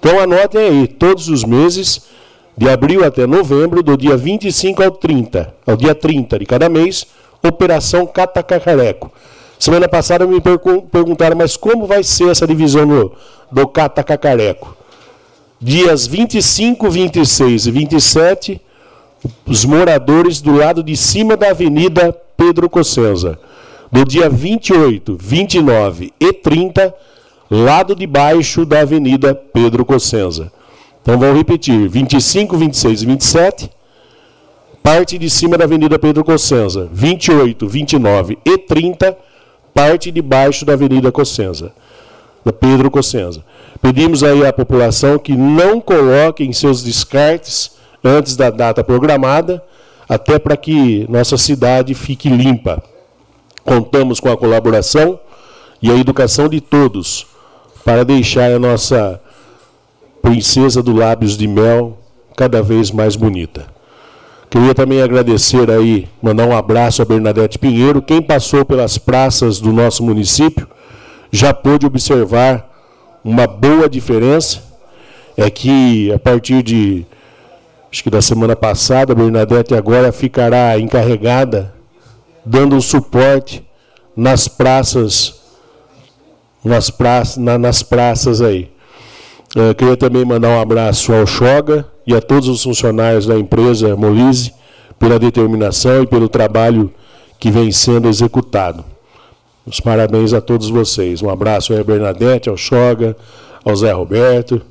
[0.00, 2.08] Então, anotem aí, todos os meses,
[2.56, 7.06] de abril até novembro, do dia 25 ao 30, ao dia 30 de cada mês,
[7.42, 9.12] Operação Catacacareco.
[9.58, 13.12] Semana passada me perguntaram, mas como vai ser essa divisão do,
[13.50, 14.76] do Catacacareco?
[15.60, 18.60] Dias 25, 26 e 27,
[19.44, 23.36] os moradores do lado de cima da Avenida Pedro Cossenza.
[23.90, 26.94] Do dia 28, 29 e 30,
[27.50, 30.52] lado de baixo da Avenida Pedro Cossenza.
[31.02, 33.70] Então vamos repetir: 25, 26 e 27,
[34.82, 36.88] parte de cima da Avenida Pedro Cossenza.
[36.92, 39.16] 28, 29 e 30,
[39.78, 41.70] parte de baixo da Avenida Cossenza,
[42.44, 43.44] da Pedro Cossenza.
[43.80, 49.62] Pedimos aí à população que não coloquem seus descartes antes da data programada,
[50.08, 52.82] até para que nossa cidade fique limpa.
[53.64, 55.20] Contamos com a colaboração
[55.80, 57.28] e a educação de todos
[57.84, 59.20] para deixar a nossa
[60.20, 61.96] princesa do lábios de mel
[62.36, 63.77] cada vez mais bonita.
[64.50, 68.00] Queria também agradecer aí, mandar um abraço a Bernadette Pinheiro.
[68.00, 70.66] Quem passou pelas praças do nosso município
[71.30, 72.66] já pôde observar
[73.22, 74.62] uma boa diferença.
[75.36, 77.04] É que a partir de,
[77.92, 81.74] acho que da semana passada, a Bernadette agora ficará encarregada,
[82.44, 83.62] dando suporte
[84.16, 85.42] nas praças,
[86.64, 88.70] nas praças, na, nas praças aí.
[89.54, 93.94] Eu queria também mandar um abraço ao Xoga e a todos os funcionários da empresa
[93.94, 94.54] Molise
[94.98, 96.90] pela determinação e pelo trabalho
[97.38, 98.82] que vem sendo executado.
[99.66, 101.20] Os parabéns a todos vocês.
[101.20, 103.14] Um abraço aí a Bernadette, ao Xoga,
[103.62, 104.62] ao Zé Roberto,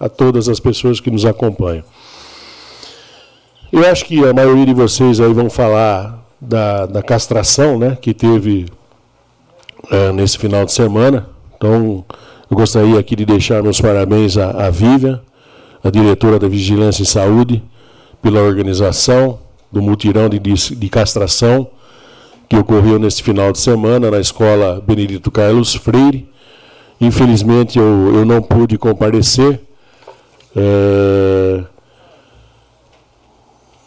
[0.00, 1.84] a todas as pessoas que nos acompanham.
[3.70, 8.14] Eu acho que a maioria de vocês aí vão falar da, da castração né, que
[8.14, 8.66] teve
[9.90, 11.28] é, nesse final de semana.
[11.58, 12.02] Então,
[12.50, 15.20] eu gostaria aqui de deixar meus parabéns à, à Vivian,
[15.86, 17.62] a diretora da Vigilância em Saúde,
[18.20, 19.38] pela organização
[19.70, 21.68] do mutirão de, de castração
[22.48, 26.28] que ocorreu neste final de semana na escola Benedito Carlos Freire.
[27.00, 29.60] Infelizmente eu, eu não pude comparecer
[30.56, 31.62] é,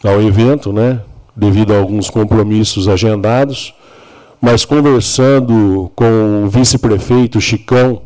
[0.02, 1.02] ao evento, né,
[1.36, 3.74] devido a alguns compromissos agendados,
[4.40, 8.04] mas conversando com o vice-prefeito Chicão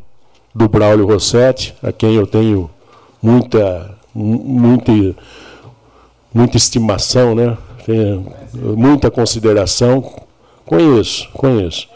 [0.54, 2.72] do Braulio Rossetti, a quem eu tenho
[3.24, 4.92] muita, muita,
[6.34, 7.58] muita estimação, né?
[8.54, 10.04] muita consideração.
[10.66, 11.88] Conheço, conheço.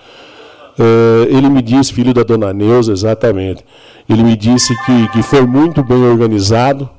[0.79, 3.65] Uh, ele me disse, filho da dona Neuza, exatamente.
[4.07, 6.89] Ele me disse que, que foi muito bem organizado,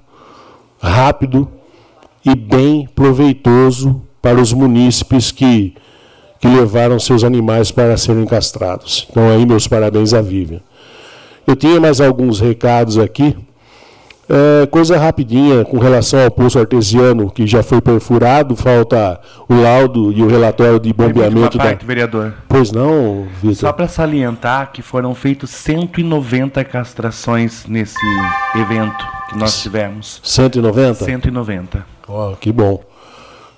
[0.81, 1.49] rápido
[2.25, 5.75] e bem proveitoso para os munícipes que,
[6.41, 9.07] que levaram seus animais para serem castrados.
[9.11, 10.61] Então, aí, meus parabéns à Vivian.
[11.47, 13.37] Eu tinha mais alguns recados aqui.
[14.31, 19.19] É, coisa rapidinha com relação ao poço artesiano que já foi perfurado, falta
[19.49, 21.87] o laudo e o relatório de bombeamento parte, da.
[21.87, 22.35] vereador.
[22.47, 23.57] Pois não, Vitor.
[23.57, 27.97] Só para salientar que foram feitos 190 castrações nesse
[28.55, 30.21] evento que nós tivemos.
[30.23, 31.05] 190?
[31.05, 31.87] 190.
[32.07, 32.83] Oh, que bom.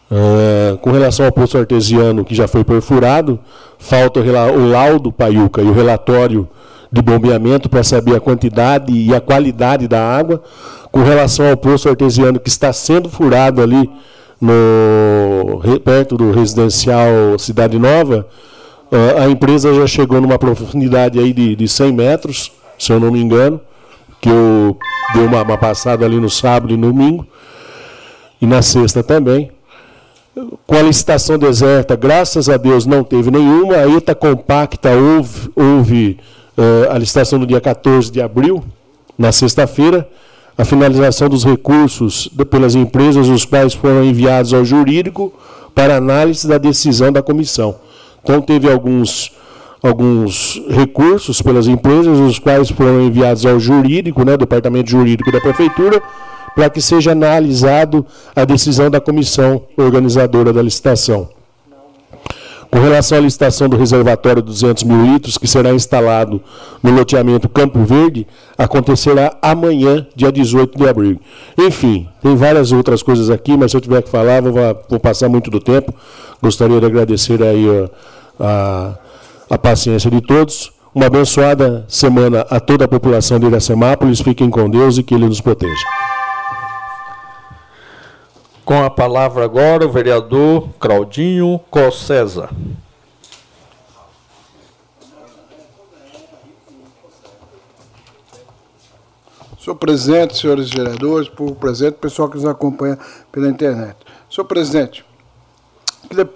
[0.08, 3.40] É, com relação ao poço artesiano que já foi perfurado,
[3.76, 6.48] falta o laudo Paiuca e o relatório
[6.92, 10.42] de bombeamento para saber a quantidade e a qualidade da água.
[10.90, 13.88] Com relação ao poço artesiano que está sendo furado ali
[14.40, 18.26] no, perto do residencial Cidade Nova,
[19.22, 23.20] a empresa já chegou numa profundidade aí de, de 100 metros, se eu não me
[23.20, 23.60] engano,
[24.20, 24.76] que eu
[25.14, 27.24] dei uma, uma passada ali no sábado e no domingo,
[28.40, 29.52] e na sexta também.
[30.66, 33.76] Com a licitação deserta, graças a Deus não teve nenhuma.
[33.76, 36.18] A ETA compacta houve, houve
[36.90, 38.62] a licitação no dia 14 de abril,
[39.16, 40.08] na sexta-feira,
[40.56, 45.32] a finalização dos recursos pelas empresas, os quais foram enviados ao jurídico
[45.74, 47.76] para análise da decisão da comissão.
[48.22, 49.32] Então, teve alguns,
[49.82, 56.02] alguns recursos pelas empresas, os quais foram enviados ao jurídico, né, departamento jurídico da prefeitura,
[56.54, 58.04] para que seja analisado
[58.34, 61.28] a decisão da comissão organizadora da licitação.
[62.70, 66.40] Com relação à licitação do reservatório de 200 mil litros, que será instalado
[66.80, 68.26] no loteamento Campo Verde,
[68.56, 71.20] acontecerá amanhã, dia 18 de abril.
[71.58, 74.52] Enfim, tem várias outras coisas aqui, mas se eu tiver que falar, vou,
[74.88, 75.92] vou passar muito do tempo.
[76.40, 77.66] Gostaria de agradecer aí
[78.38, 78.94] a, a,
[79.50, 80.70] a paciência de todos.
[80.94, 84.20] Uma abençoada semana a toda a população de Iracemápolis.
[84.20, 85.74] Fiquem com Deus e que Ele nos proteja.
[88.70, 92.48] Com a palavra agora o vereador Claudinho Cossesa.
[99.58, 102.96] Senhor presidente, senhores vereadores, povo presente, pessoal que nos acompanha
[103.32, 103.96] pela internet.
[104.30, 105.04] Senhor presidente,
[106.08, 106.30] queria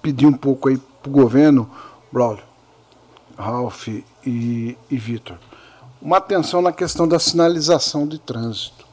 [0.00, 1.70] pedir um pouco aí para o governo,
[2.10, 2.44] Braulio,
[3.36, 4.02] Ralph e,
[4.90, 5.36] e Vitor,
[6.00, 8.83] uma atenção na questão da sinalização de trânsito.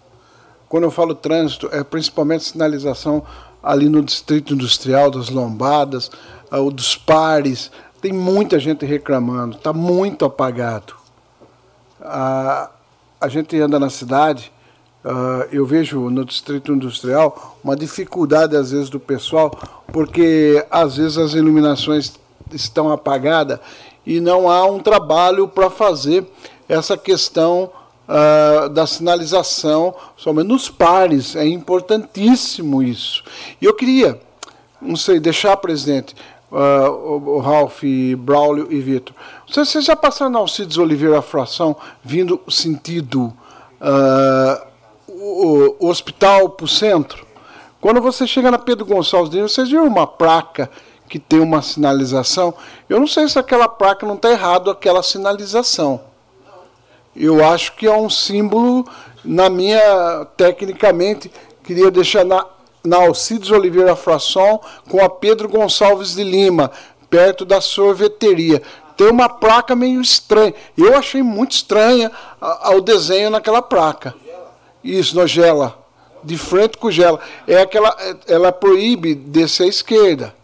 [0.71, 3.23] Quando eu falo trânsito, é principalmente sinalização
[3.61, 6.09] ali no distrito industrial, das lombadas,
[6.49, 7.69] uh, dos pares.
[8.01, 10.93] Tem muita gente reclamando, está muito apagado.
[11.99, 12.69] Uh,
[13.19, 14.49] a gente anda na cidade,
[15.03, 19.51] uh, eu vejo no distrito industrial uma dificuldade, às vezes, do pessoal,
[19.87, 22.17] porque às vezes as iluminações
[22.49, 23.59] estão apagadas
[24.05, 26.25] e não há um trabalho para fazer
[26.69, 27.69] essa questão
[28.11, 31.35] uh, da sinalização, somente nos pares.
[31.35, 33.23] É importantíssimo isso.
[33.61, 34.19] E eu queria,
[34.81, 36.15] não sei, deixar, presidente,
[36.51, 37.83] uh, o, Ralph,
[38.17, 39.15] Braulio e Vitor.
[39.47, 43.33] Vocês, vocês já passaram na Alcides Oliveira Fração, vindo sentido
[43.79, 44.67] uh,
[45.07, 47.25] o, o, hospital para o centro?
[47.79, 50.69] Quando você chega na Pedro Gonçalves, vocês viram uma placa
[51.09, 52.53] que tem uma sinalização?
[52.87, 56.10] Eu não sei se aquela placa não está errado, aquela sinalização
[57.15, 58.87] eu acho que é um símbolo,
[59.23, 61.31] na minha, tecnicamente,
[61.63, 62.45] queria deixar na,
[62.83, 64.59] na Alcides Oliveira Frasson
[64.89, 66.71] com a Pedro Gonçalves de Lima,
[67.09, 68.61] perto da sorveteria.
[68.95, 70.53] Tem uma placa meio estranha.
[70.77, 72.11] Eu achei muito estranha
[72.75, 74.13] o desenho naquela placa.
[74.83, 75.77] Isso, nojela.
[76.23, 77.19] De frente com gela.
[77.47, 77.95] É aquela,
[78.27, 80.40] ela proíbe descer à esquerda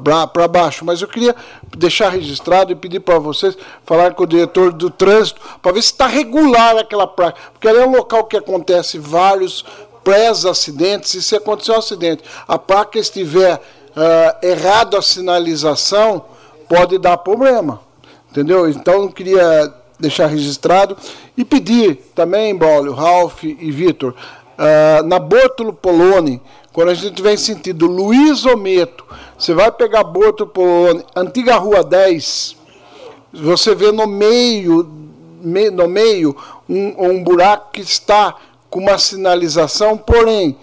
[0.00, 0.84] para baixo.
[0.84, 1.34] Mas eu queria
[1.76, 5.92] deixar registrado e pedir para vocês falar com o diretor do trânsito para ver se
[5.92, 7.38] está regular aquela placa.
[7.52, 9.64] Porque ali é um local que acontece vários
[10.02, 16.24] pré-acidentes e se acontecer um acidente, a placa estiver uh, errado a sinalização,
[16.66, 17.80] pode dar problema.
[18.30, 18.68] Entendeu?
[18.68, 20.96] Então eu queria deixar registrado
[21.36, 24.14] e pedir também, Braulio, Ralph e Vitor,
[24.58, 26.40] uh, na Bortolo Poloni,
[26.78, 29.04] quando a gente vem sentido Luiz Ometo,
[29.36, 32.56] você vai pegar Bortolo Poloni, antiga Rua 10,
[33.32, 34.88] você vê no meio,
[35.72, 36.36] no meio
[36.68, 38.36] um, um buraco que está
[38.70, 40.56] com uma sinalização, porém,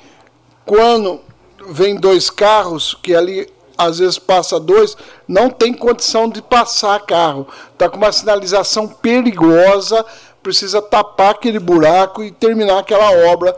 [0.65, 1.19] quando
[1.67, 4.95] vem dois carros, que ali às vezes passa dois,
[5.27, 7.45] não tem condição de passar carro.
[7.73, 10.05] Está com uma sinalização perigosa,
[10.41, 13.53] precisa tapar aquele buraco e terminar aquela obra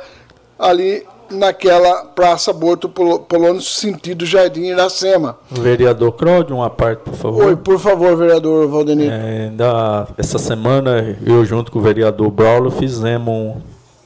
[0.58, 5.38] ali naquela Praça Borto Polônio, sentido Jardim Iracema.
[5.52, 7.46] Vereador Cláudio, uma parte, por favor.
[7.46, 9.12] Oi, por favor, vereador Valdenir.
[9.12, 13.56] É, da, essa semana, eu junto com o vereador Braulo fizemos um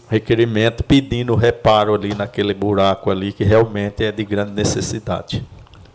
[0.09, 5.43] requerimento pedindo reparo ali naquele buraco ali, que realmente é de grande necessidade.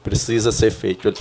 [0.02, 1.12] Precisa ser feito.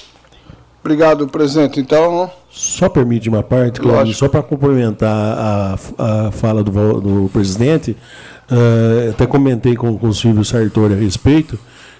[0.86, 1.80] Obrigado, presidente.
[1.80, 2.30] Então.
[2.48, 7.98] Só permite uma parte, Cláudio, só para complementar a, a fala do, do presidente.
[8.52, 11.58] Uh, até comentei com, com o Silvio Sartori a respeito,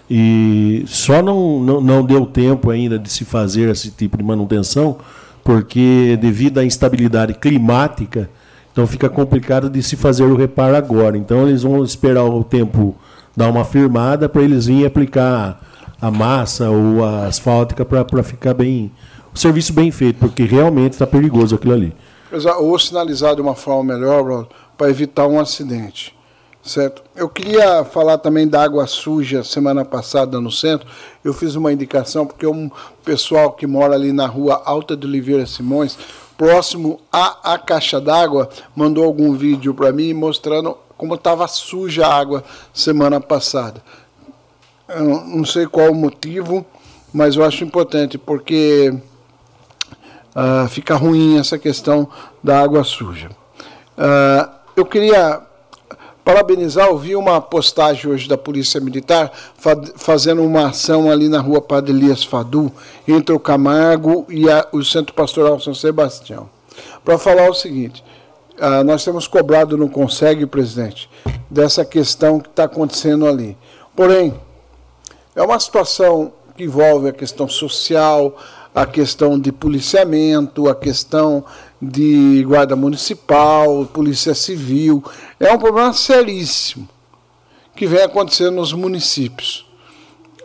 [0.10, 4.98] e só não, não, não deu tempo ainda de se fazer esse tipo de manutenção,
[5.44, 8.30] porque devido à instabilidade climática,
[8.72, 11.18] então fica complicado de se fazer o reparo agora.
[11.18, 12.96] Então eles vão esperar o tempo
[13.36, 15.62] dar uma firmada para eles virem aplicar
[16.02, 18.92] a massa ou a asfáltica para ficar bem.
[19.34, 21.94] O serviço bem feito, porque realmente está perigoso aquilo ali.
[22.60, 24.48] Ou sinalizar de uma forma melhor,
[24.78, 26.15] para evitar um acidente.
[26.66, 27.04] Certo.
[27.16, 30.88] Eu queria falar também da água suja semana passada no centro.
[31.24, 32.72] Eu fiz uma indicação porque um
[33.04, 35.96] pessoal que mora ali na rua Alta de Oliveira Simões,
[36.36, 42.16] próximo à, à caixa d'água, mandou algum vídeo para mim mostrando como estava suja a
[42.16, 42.44] água
[42.74, 43.84] semana passada.
[44.90, 46.66] Eu não sei qual o motivo,
[47.14, 48.92] mas eu acho importante porque
[50.36, 52.10] uh, fica ruim essa questão
[52.44, 53.30] da água suja.
[53.96, 55.46] Uh, eu queria
[56.26, 61.40] parabenizar, eu vi uma postagem hoje da Polícia Militar fa fazendo uma ação ali na
[61.40, 62.72] rua Padre Elias Fadu,
[63.08, 66.50] entre o Camargo e a, o Centro Pastoral São Sebastião.
[67.06, 68.04] Para falar o seguinte,
[68.58, 71.08] uh, nós temos cobrado no Consegue, presidente,
[71.48, 73.56] dessa questão que está acontecendo ali.
[73.96, 74.34] Porém,
[75.36, 78.36] é uma situação que envolve a questão social,
[78.74, 81.46] a questão de policiamento, a questão
[81.82, 85.04] de guarda municipal, polícia civil.
[85.40, 86.88] É um problema seríssimo
[87.76, 89.66] que vem acontecendo nos municípios.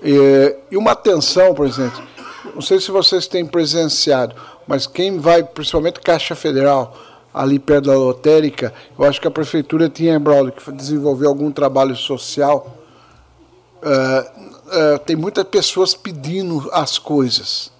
[0.02, 2.02] É, e uma atenção, presidente,
[2.54, 4.34] não sei se vocês têm presenciado,
[4.66, 6.96] mas quem vai, principalmente Caixa Federal,
[7.32, 11.94] ali perto da lotérica, eu acho que a prefeitura tinha, Braulio, que desenvolver algum trabalho
[11.94, 12.76] social.
[13.82, 17.70] Uh, uh, tem muitas pessoas pedindo as coisas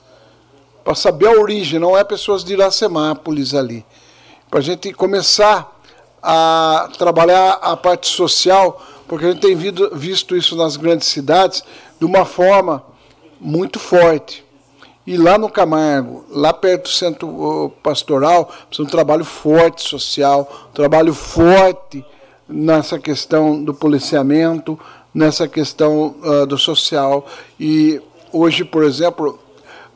[0.85, 3.85] para saber a origem, não é pessoas de Iracemápolis ali.
[4.48, 5.81] Para a gente começar
[6.23, 11.62] a trabalhar a parte social, porque a gente tem visto isso nas grandes cidades
[11.98, 12.82] de uma forma
[13.40, 14.44] muito forte.
[15.07, 20.73] E lá no Camargo, lá perto do centro pastoral, precisa um trabalho forte social, um
[20.73, 22.05] trabalho forte
[22.48, 24.78] nessa questão do policiamento,
[25.15, 27.27] nessa questão uh, do social.
[27.59, 28.01] E
[28.32, 29.39] hoje, por exemplo,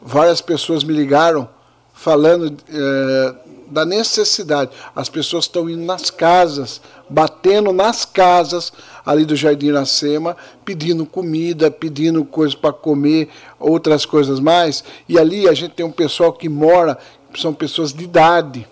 [0.05, 1.49] várias pessoas me ligaram
[1.95, 3.35] falando é,
[3.69, 4.71] da necessidade.
[4.95, 8.73] As pessoas estão indo nas casas, batendo nas casas
[9.07, 14.85] ali do Jardim Iracema, pedindo comida, pedindo coisas para comer, outras coisas mais.
[15.09, 16.99] E ali a gente tem um pessoal que mora,
[17.37, 18.69] são pessoas de idade.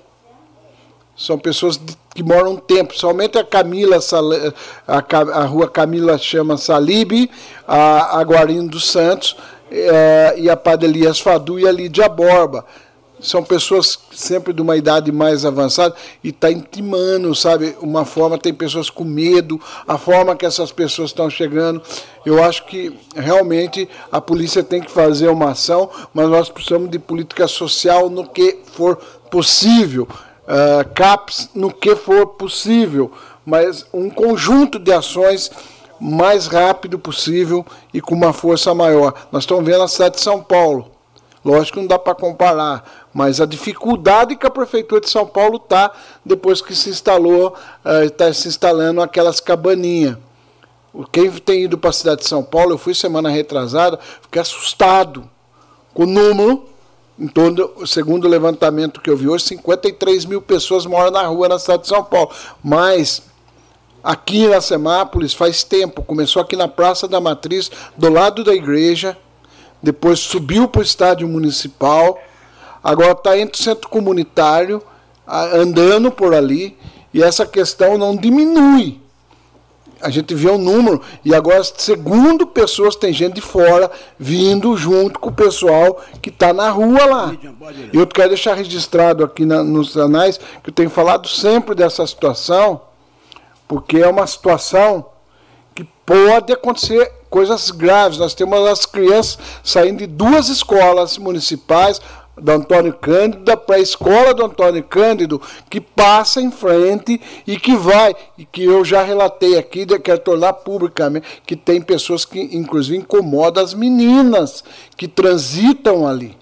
[1.16, 1.80] São pessoas
[2.14, 3.98] que moram um tempo, somente a Camila,
[4.86, 7.30] a, a rua Camila chama Salibe,
[7.66, 9.36] a, a Guarino dos Santos,
[9.72, 12.64] é, e a Padre Elias Fadu e a Lídia Borba.
[13.18, 15.94] São pessoas sempre de uma idade mais avançada
[16.24, 17.76] e está intimando, sabe?
[17.80, 21.80] Uma forma, tem pessoas com medo, a forma que essas pessoas estão chegando.
[22.26, 26.98] Eu acho que realmente a polícia tem que fazer uma ação, mas nós precisamos de
[26.98, 28.96] política social no que for
[29.30, 30.08] possível,
[30.42, 33.12] uh, CAPS no que for possível,
[33.46, 35.48] mas um conjunto de ações
[36.02, 37.64] mais rápido possível
[37.94, 39.14] e com uma força maior.
[39.30, 40.90] Nós estamos vendo a cidade de São Paulo.
[41.44, 45.56] Lógico que não dá para comparar, mas a dificuldade que a Prefeitura de São Paulo
[45.56, 45.92] está
[46.24, 47.54] depois que se instalou,
[48.04, 50.16] está uh, se instalando aquelas cabaninhas.
[51.10, 55.28] Quem tem ido para a cidade de São Paulo, eu fui semana retrasada, fiquei assustado
[55.94, 56.64] com o número,
[57.18, 61.58] em segundo o levantamento que eu vi hoje, 53 mil pessoas moram na rua na
[61.58, 62.30] cidade de São Paulo.
[62.62, 63.22] Mas
[64.02, 66.02] aqui em Iracemápolis faz tempo.
[66.02, 69.16] Começou aqui na Praça da Matriz, do lado da igreja,
[69.82, 72.18] depois subiu para o estádio municipal,
[72.82, 74.82] agora está entre o centro comunitário,
[75.26, 76.76] andando por ali,
[77.12, 79.00] e essa questão não diminui.
[80.00, 83.88] A gente vê o um número, e agora, segundo pessoas, tem gente de fora
[84.18, 87.36] vindo junto com o pessoal que está na rua lá.
[87.92, 92.04] E eu quero deixar registrado aqui na, nos anais que eu tenho falado sempre dessa
[92.04, 92.80] situação
[93.72, 95.06] porque é uma situação
[95.74, 98.18] que pode acontecer coisas graves.
[98.18, 101.98] Nós temos as crianças saindo de duas escolas municipais,
[102.36, 105.40] do Antônio Cândido, para a escola do Antônio Cândido,
[105.70, 110.52] que passa em frente e que vai, e que eu já relatei aqui, quero tornar
[110.52, 114.62] publicamente, que tem pessoas que, inclusive, incomodam as meninas
[114.98, 116.41] que transitam ali.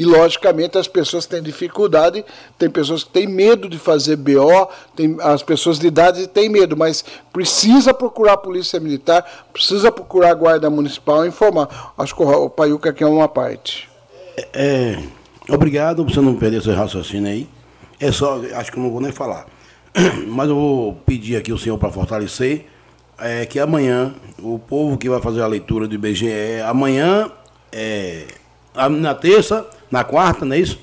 [0.00, 2.24] E, logicamente, as pessoas têm dificuldade,
[2.58, 6.74] tem pessoas que têm medo de fazer BO, tem, as pessoas de idade têm medo,
[6.74, 9.22] mas precisa procurar a Polícia Militar,
[9.52, 11.92] precisa procurar a Guarda Municipal e informar.
[11.98, 13.90] Acho que o Paiuca aqui é uma parte.
[14.38, 17.46] É, é, obrigado, você não perder seu raciocínio aí.
[18.00, 19.44] É só, acho que eu não vou nem falar.
[20.28, 22.64] Mas eu vou pedir aqui o senhor para fortalecer
[23.18, 27.30] é, que amanhã, o povo que vai fazer a leitura do IBGE, amanhã,
[27.70, 28.24] é,
[28.90, 30.78] na terça, na quarta, não é isso?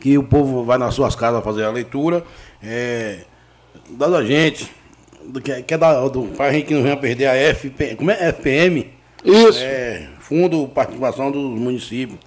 [0.00, 2.24] Que o povo vai nas suas casas fazer a leitura.
[2.62, 3.20] É,
[3.90, 4.70] dado a gente,
[5.42, 8.10] que, que é da, do, para a gente que não venha perder a FPM, como
[8.10, 8.28] é?
[8.28, 8.92] FPM?
[9.24, 9.60] Isso.
[9.60, 12.18] É, Fundo Participação dos Municípios.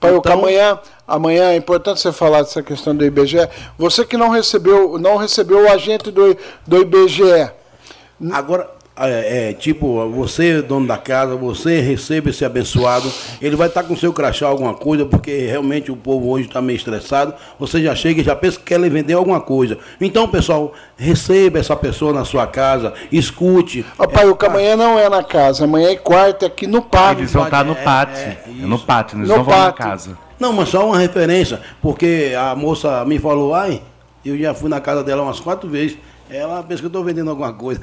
[0.00, 3.48] Pai, então, amanhã, amanhã é importante você falar dessa questão do IBGE.
[3.76, 7.50] Você que não recebeu, não recebeu o agente do, do IBGE.
[8.32, 8.70] Agora,
[9.00, 13.10] é, é, tipo, você, dono da casa, você recebe esse abençoado,
[13.40, 16.60] ele vai estar tá com seu crachá alguma coisa, porque realmente o povo hoje está
[16.60, 19.78] meio estressado, você já chega e já pensa que quer lhe vender alguma coisa.
[20.00, 23.84] Então, pessoal, receba essa pessoa na sua casa, escute.
[24.12, 26.82] Pai, é, o que amanhã não é na casa, amanhã é quarta, é aqui no
[26.82, 27.22] pátio.
[27.22, 29.72] Eles vão estar tá no pátio, é, é, no pátio, eles no não vão na
[29.72, 30.18] casa.
[30.38, 33.82] Não, mas só uma referência, porque a moça me falou, ai,
[34.24, 35.96] eu já fui na casa dela umas quatro vezes,
[36.30, 37.80] Ela pensa que eu estou vendendo alguma coisa.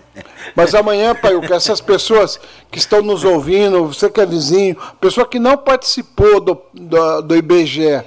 [0.54, 2.38] Mas amanhã, Paiuca, essas pessoas
[2.70, 7.36] que estão nos ouvindo, você que é vizinho, pessoa que não participou do, do, do
[7.36, 8.04] IBGE,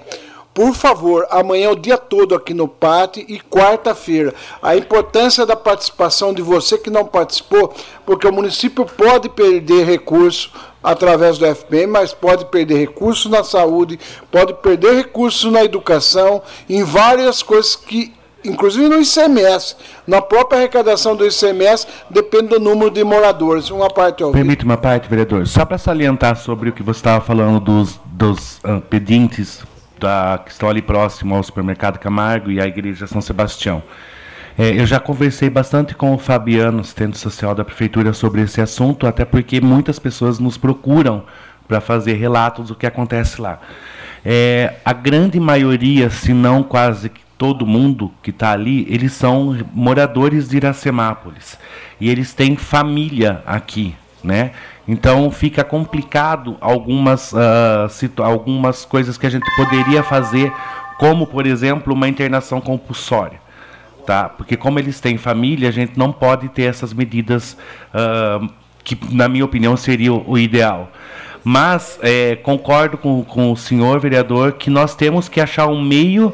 [0.53, 4.33] por favor, amanhã é o dia todo aqui no pátio e quarta-feira.
[4.61, 7.73] A importância da participação de você que não participou,
[8.05, 10.51] porque o município pode perder recurso
[10.83, 13.97] através do FPM, mas pode perder recursos na saúde,
[14.29, 18.13] pode perder recursos na educação, em várias coisas que
[18.43, 19.75] inclusive no ICMS,
[20.07, 23.69] na própria arrecadação do ICMS, depende do número de moradores.
[23.69, 25.45] Uma parte ao Permite uma parte, vereador.
[25.47, 29.63] Só para salientar sobre o que você estava falando dos, dos uh, pedintes
[29.99, 33.83] da, que estão ali próximo ao supermercado Camargo e à igreja São Sebastião.
[34.57, 39.07] É, eu já conversei bastante com o Fabiano, assistente social da prefeitura, sobre esse assunto,
[39.07, 41.23] até porque muitas pessoas nos procuram
[41.67, 43.59] para fazer relatos do que acontece lá.
[44.25, 47.09] É, a grande maioria, se não quase
[47.41, 51.57] todo mundo que está ali, eles são moradores de Iracemápolis
[51.99, 54.51] e eles têm família aqui, né?
[54.87, 60.53] Então fica complicado algumas, uh, algumas coisas que a gente poderia fazer,
[60.99, 63.41] como por exemplo uma internação compulsória.
[64.05, 64.29] Tá?
[64.29, 67.57] Porque como eles têm família, a gente não pode ter essas medidas
[67.91, 68.47] uh,
[68.83, 70.91] que, na minha opinião, seria o, o ideal.
[71.43, 76.31] Mas é, concordo com, com o senhor vereador que nós temos que achar um meio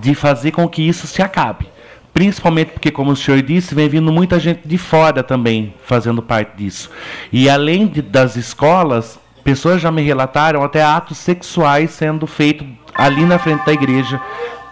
[0.00, 1.68] de fazer com que isso se acabe.
[2.12, 6.56] Principalmente porque, como o senhor disse, vem vindo muita gente de fora também fazendo parte
[6.56, 6.90] disso.
[7.32, 13.24] E além de, das escolas, pessoas já me relataram até atos sexuais sendo feitos ali
[13.24, 14.20] na frente da igreja,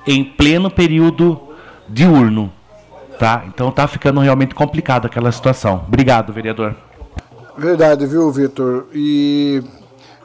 [0.06, 1.40] em pleno período
[1.88, 2.52] diurno.
[3.18, 3.44] Tá?
[3.46, 5.84] Então está ficando realmente complicado aquela situação.
[5.86, 6.74] Obrigado, vereador.
[7.56, 8.88] Verdade, viu, Vitor?
[8.92, 9.62] E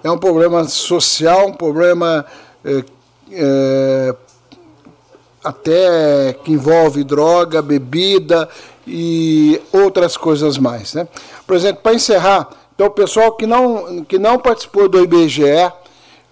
[0.04, 2.26] é um problema social, um problema
[2.66, 2.84] é,
[3.32, 4.16] é,
[5.44, 8.48] até que envolve droga, bebida
[8.86, 10.94] e outras coisas mais.
[10.94, 11.08] Né?
[11.46, 15.72] Por exemplo, para encerrar, então o pessoal que não, que não participou do IBGE,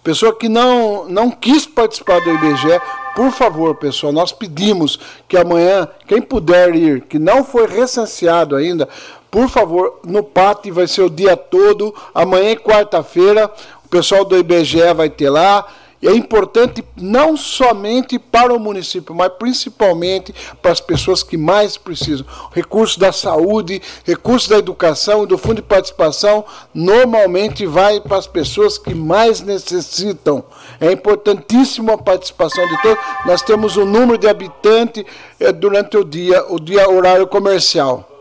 [0.03, 2.79] pessoa que não, não quis participar do IBGE,
[3.15, 8.87] por favor, pessoal, nós pedimos que amanhã, quem puder ir, que não foi recenseado ainda,
[9.29, 13.51] por favor, no pátio vai ser o dia todo, amanhã quarta-feira,
[13.85, 15.67] o pessoal do IBGE vai ter lá,
[16.07, 22.25] é importante não somente para o município, mas principalmente para as pessoas que mais precisam.
[22.53, 28.27] Recursos da saúde, recursos da educação e do fundo de participação normalmente vai para as
[28.27, 30.43] pessoas que mais necessitam.
[30.79, 33.03] É importantíssima a participação de todos.
[33.25, 35.03] Nós temos um número de habitantes
[35.39, 38.18] eh, durante o dia, o dia horário comercial.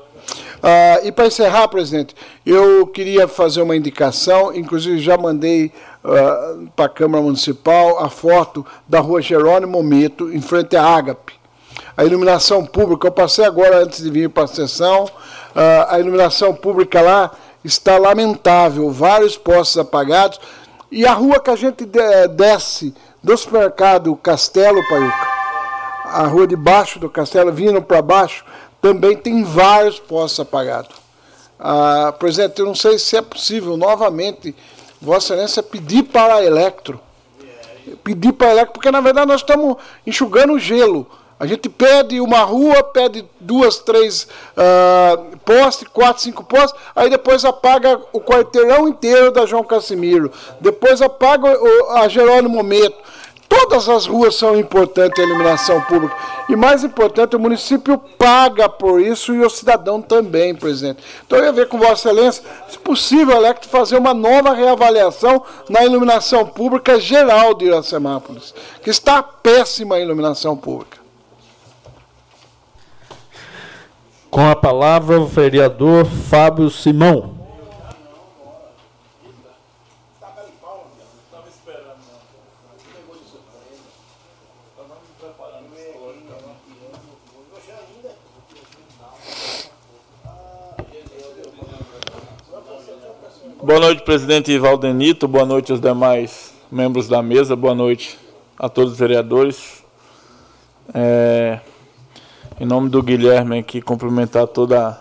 [0.63, 2.15] Ah, e para encerrar, presidente,
[2.45, 5.73] eu queria fazer uma indicação, inclusive já mandei
[6.05, 11.35] uh, para a Câmara Municipal a foto da rua Jerônimo Mito, em frente à Ágape.
[11.97, 15.11] A iluminação pública, eu passei agora antes de vir para a sessão, uh,
[15.89, 17.31] a iluminação pública lá
[17.65, 20.41] está lamentável, vários postos apagados,
[20.91, 21.85] e a rua que a gente
[22.35, 25.29] desce do supermercado Castelo, Paiuca,
[26.07, 28.45] a rua de baixo do castelo, vindo para baixo,
[28.81, 30.97] também tem vários postos apagados.
[31.59, 34.55] Ah, presidente, eu não sei se é possível novamente
[35.01, 37.01] Vossa Excelência pedir para a Electro.
[38.05, 39.77] Pedir para a Electro, porque na verdade nós estamos
[40.07, 41.07] enxugando gelo.
[41.41, 44.25] A gente pede uma rua, pede duas, três
[44.57, 51.01] uh, postes, quatro, cinco postes, aí depois apaga o quarteirão inteiro da João Casimiro, depois
[51.01, 52.99] apaga o, a Jerônimo Meto.
[53.49, 56.15] Todas as ruas são importantes a iluminação pública.
[56.49, 61.03] E mais importante, o município paga por isso e o cidadão também, presidente.
[61.27, 65.85] Então eu ia ver com Vossa Excelência, se possível, Alex, fazer uma nova reavaliação na
[65.85, 70.99] iluminação pública geral de Iracemápolis, que está péssima a iluminação pública.
[74.31, 77.38] Com a palavra o vereador Fábio Simão.
[93.69, 95.29] Boa noite, presidente Valdenito.
[95.29, 97.55] Boa noite aos demais membros da mesa.
[97.55, 98.19] Boa noite
[98.59, 99.85] a todos os vereadores.
[100.95, 101.61] É,
[102.59, 104.99] em nome do Guilherme aqui, cumprimentar toda,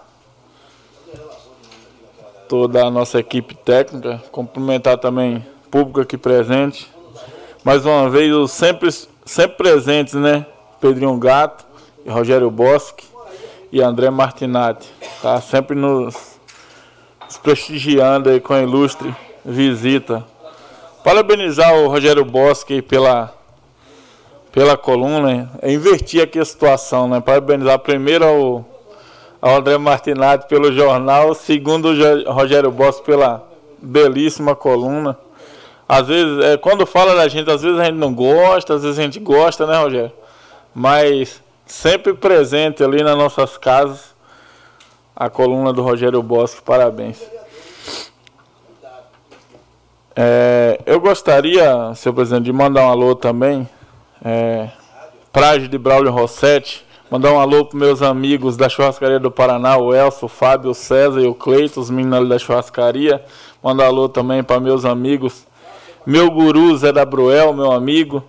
[2.50, 6.92] toda a nossa equipe técnica, cumprimentar também o público aqui presente.
[7.64, 8.90] Mais uma vez, os sempre,
[9.24, 10.46] sempre presentes, né?
[10.82, 11.66] Pedrinho Gato,
[12.06, 13.06] Rogério Bosque
[13.72, 14.92] e André Martinati.
[15.22, 16.37] Tá sempre nos
[17.36, 20.24] prestigiando aí com a ilustre visita.
[21.04, 23.34] Parabenizar o Rogério Bosque pela,
[24.52, 27.20] pela coluna, é invertir aqui a situação, né?
[27.20, 28.66] Parabenizar primeiro ao,
[29.42, 33.46] ao André Martinati pelo jornal, segundo o Rogério Boss pela
[33.82, 35.18] belíssima coluna.
[35.90, 39.00] Às vezes, é, quando fala da gente, às vezes a gente não gosta, às vezes
[39.00, 40.12] a gente gosta, né, Rogério?
[40.76, 44.17] Mas sempre presente ali nas nossas casas
[45.20, 47.20] a coluna do Rogério Bosque, parabéns.
[50.16, 53.68] É, eu gostaria, senhor presidente, de mandar um alô também,
[54.24, 54.70] é,
[55.68, 60.28] de Braulio Rossetti, mandar um alô para meus amigos da churrascaria do Paraná, o Elso,
[60.28, 63.24] o Fábio, o César e o Cleito, os meninos da churrascaria.
[63.64, 65.48] Mandar um alô também para meus amigos,
[66.06, 68.24] meu guru Zé da Bruel, meu amigo,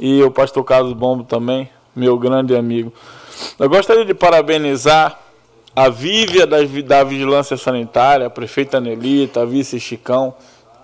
[0.00, 2.92] e o pastor Carlos Bombo também, meu grande amigo.
[3.56, 5.27] Eu gostaria de parabenizar
[5.78, 10.34] a Vívia da, da Vigilância Sanitária, a prefeita Nelita, a vice Chicão,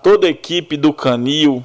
[0.01, 1.61] toda a equipe do Canil,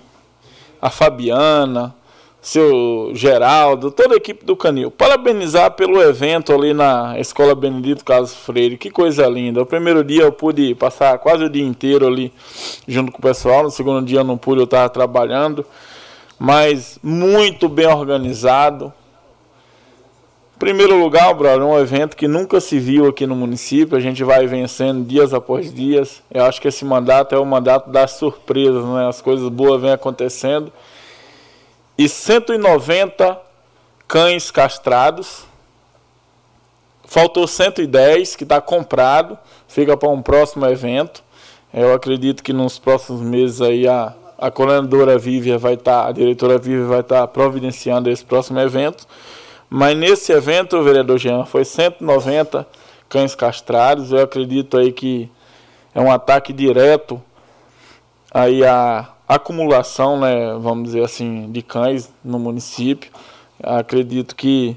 [0.83, 1.94] a Fabiana,
[2.42, 4.91] seu Geraldo, toda a equipe do Canil.
[4.91, 8.76] Parabenizar pelo evento ali na Escola Benedito Carlos Freire.
[8.76, 9.62] Que coisa linda.
[9.62, 12.33] O primeiro dia eu pude passar quase o dia inteiro ali
[12.89, 13.62] junto com o pessoal.
[13.62, 15.65] No segundo dia eu não pude, eu estava trabalhando.
[16.36, 18.92] Mas muito bem organizado.
[20.60, 23.97] Primeiro lugar, brother, um evento que nunca se viu aqui no município.
[23.97, 26.22] A gente vai vencendo dias após dias.
[26.30, 29.08] Eu acho que esse mandato é o mandato das surpresas, né?
[29.08, 30.70] As coisas boas vêm acontecendo.
[31.97, 33.40] E 190
[34.06, 35.47] cães castrados.
[37.06, 39.39] Faltou 110, que está comprado.
[39.66, 41.24] Fica para um próximo evento.
[41.72, 46.12] Eu acredito que nos próximos meses aí a, a coordenadora Vívia vai estar, tá, a
[46.12, 49.06] diretora Vívia vai estar tá providenciando esse próximo evento.
[49.70, 52.66] Mas nesse evento, vereador Jean, foi 190
[53.08, 54.10] cães castrados.
[54.12, 55.31] Eu acredito aí que
[55.94, 57.23] é um ataque direto
[58.32, 63.10] aí a acumulação, né, vamos dizer assim, de cães no município.
[63.62, 64.76] Acredito que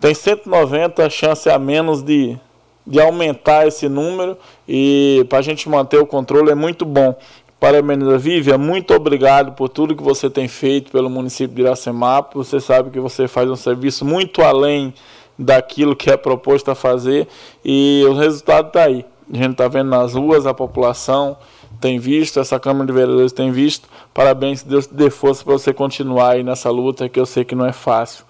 [0.00, 2.38] tem 190 chance a menos de,
[2.86, 7.16] de aumentar esse número e para a gente manter o controle é muito bom.
[7.60, 8.56] Parabéns, Vívia.
[8.56, 12.44] Muito obrigado por tudo que você tem feito pelo município de Iracemapo.
[12.44, 14.94] Você sabe que você faz um serviço muito além
[15.36, 17.26] daquilo que é proposto a fazer
[17.64, 19.04] e o resultado está aí.
[19.32, 21.36] A gente está vendo nas ruas, a população
[21.80, 23.88] tem visto, essa Câmara de Vereadores tem visto.
[24.14, 27.56] Parabéns, Deus te dê força para você continuar aí nessa luta, que eu sei que
[27.56, 28.24] não é fácil.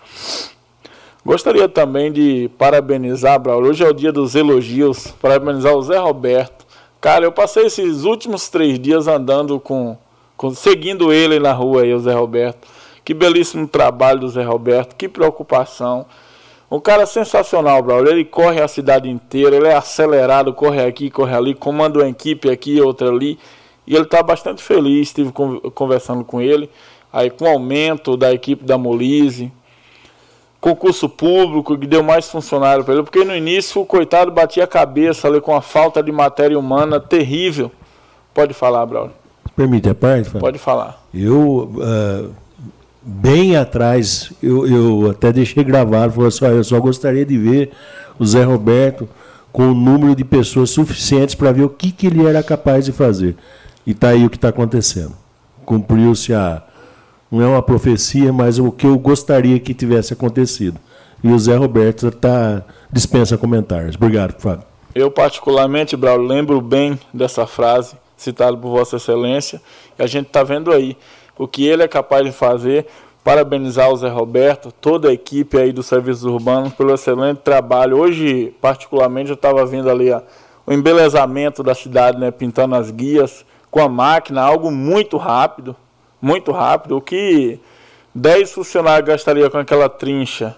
[1.25, 3.71] Gostaria também de parabenizar, Braulio.
[3.71, 5.09] Hoje é o dia dos elogios.
[5.21, 6.58] Parabenizar o Zé Roberto
[7.01, 9.97] Cara, eu passei esses últimos três dias andando com,
[10.37, 12.67] com seguindo ele na rua aí, o Zé Roberto.
[13.05, 16.05] Que belíssimo trabalho do Zé Roberto, que preocupação.
[16.71, 18.11] Um cara sensacional, Braulio.
[18.11, 22.51] Ele corre a cidade inteira, ele é acelerado, corre aqui, corre ali, comanda uma equipe
[22.51, 23.39] aqui, outra ali.
[23.87, 26.69] E ele está bastante feliz, estive conversando com ele.
[27.13, 29.51] Aí com o aumento da equipe da Molise,
[30.61, 34.67] concurso público que deu mais funcionário para ele, porque no início o coitado batia a
[34.67, 37.71] cabeça ali com a falta de matéria humana terrível.
[38.35, 39.13] Pode falar, Braulio.
[39.57, 40.31] Permite a parte?
[40.31, 41.03] Pode falar.
[41.13, 42.31] Eu, uh,
[43.03, 47.73] bem atrás, eu, eu até deixei gravado, falei assim, eu só gostaria de ver
[48.19, 49.09] o Zé Roberto
[49.53, 52.93] com o número de pessoas suficientes para ver o que, que ele era capaz de
[52.93, 53.37] fazer.
[53.87, 55.13] E está aí o que está acontecendo.
[55.65, 56.63] Cumpriu-se a
[57.31, 60.79] não é uma profecia, mas o que eu gostaria que tivesse acontecido.
[61.23, 63.97] E o Zé Roberto tá, dispensa comentários.
[63.97, 64.65] Obrigado, Fábio.
[64.95, 69.61] Eu, particularmente, Braulio, lembro bem dessa frase citada por Vossa Excelência,
[69.99, 70.97] e a gente está vendo aí
[71.37, 72.87] o que ele é capaz de fazer.
[73.23, 77.99] Parabenizar o Zé Roberto, toda a equipe aí dos serviços urbanos pelo excelente trabalho.
[77.99, 80.23] Hoje, particularmente, eu estava vendo ali a,
[80.67, 85.77] o embelezamento da cidade, né, pintando as guias com a máquina, algo muito rápido,
[86.21, 86.97] muito rápido.
[86.97, 87.61] O que
[88.15, 90.57] 10 funcionários gastariam com aquela trincha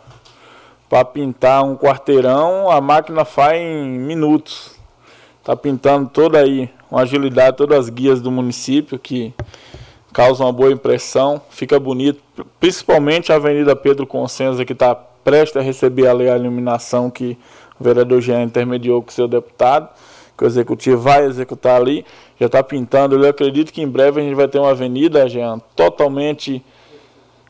[0.89, 4.73] para pintar um quarteirão, a máquina faz em minutos.
[5.39, 9.33] Está pintando toda aí, uma agilidade, todas as guias do município que
[10.13, 12.21] causam uma boa impressão, fica bonito,
[12.59, 17.39] principalmente a Avenida Pedro Consenza que está prestes a receber a lei a iluminação que
[17.79, 19.89] o vereador Jean intermediou com o seu deputado
[20.41, 22.03] que o executivo vai executar ali,
[22.41, 23.23] já está pintando.
[23.23, 26.65] Eu acredito que em breve a gente vai ter uma avenida, Jean, totalmente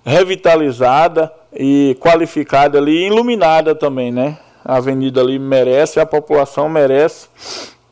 [0.04, 4.36] revitalizada e qualificada ali, iluminada também, né?
[4.64, 7.28] A avenida ali merece, a população merece.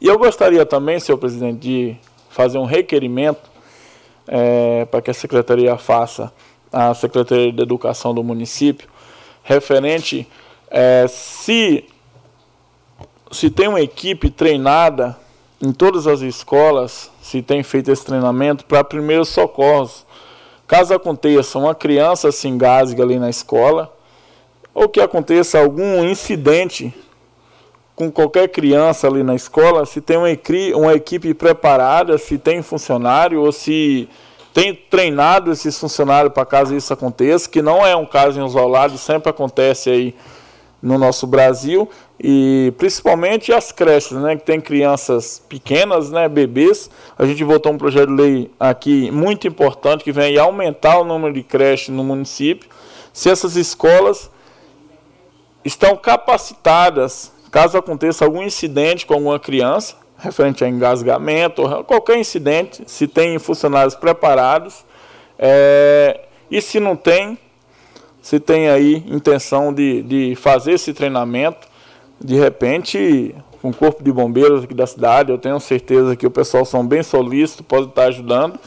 [0.01, 1.97] E eu gostaria também, senhor presidente, de
[2.28, 3.49] fazer um requerimento
[4.27, 6.33] é, para que a secretaria faça,
[6.73, 8.89] a Secretaria de Educação do município,
[9.43, 10.28] referente
[10.70, 11.85] é, se
[13.31, 15.17] se tem uma equipe treinada
[15.61, 20.07] em todas as escolas, se tem feito esse treinamento para primeiros socorros,
[20.67, 23.93] caso aconteça uma criança se engasgue ali na escola,
[24.73, 26.95] ou que aconteça algum incidente
[27.97, 30.28] com qualquer criança ali na escola, se tem uma,
[30.77, 34.09] uma equipe preparada, se tem funcionário ou se
[34.55, 39.31] tem treinado esses funcionários para caso isso aconteça, que não é um caso isolado, sempre
[39.31, 40.15] acontece aí
[40.81, 41.89] no nosso Brasil
[42.21, 46.91] e principalmente as creches, né, que tem crianças pequenas, né, bebês.
[47.19, 51.33] A gente votou um projeto de lei aqui muito importante que vem aumentar o número
[51.33, 52.69] de creches no município.
[53.13, 54.31] Se essas escolas
[55.65, 63.07] estão capacitadas Caso aconteça algum incidente com alguma criança, referente a engasgamento, qualquer incidente, se
[63.07, 64.85] tem funcionários preparados,
[65.39, 67.39] é, e se não tem,
[68.21, 71.67] se tem aí intenção de, de fazer esse treinamento,
[72.21, 76.31] de repente, com o corpo de bombeiros aqui da cidade, eu tenho certeza que o
[76.31, 78.59] pessoal são bem solícitos, pode estar ajudando,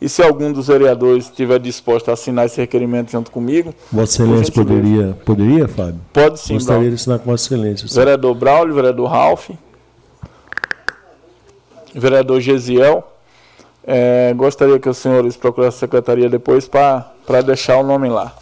[0.00, 3.74] e se algum dos vereadores estiver disposto a assinar esse requerimento junto comigo.
[3.92, 6.00] Vossa Excelência poderia, poderia, Fábio?
[6.12, 6.54] Pode sim.
[6.54, 6.90] Gostaria Braulio.
[6.90, 7.88] de assinar com Vossa Excelência.
[7.88, 7.94] Sim.
[7.94, 9.50] Vereador Braulio, vereador Ralph,
[11.94, 13.10] vereador Gesiel.
[13.86, 18.34] É, gostaria que os senhores procurassem a secretaria depois para deixar o nome lá.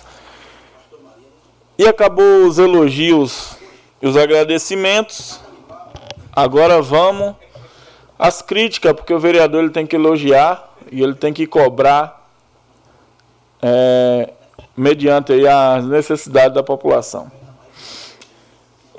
[1.77, 3.57] E acabou os elogios
[4.03, 5.41] e os agradecimentos.
[6.35, 7.37] Agora vamos
[8.19, 12.29] às críticas, porque o vereador ele tem que elogiar e ele tem que cobrar
[13.63, 14.31] é,
[14.77, 17.31] mediante aí as necessidades da população.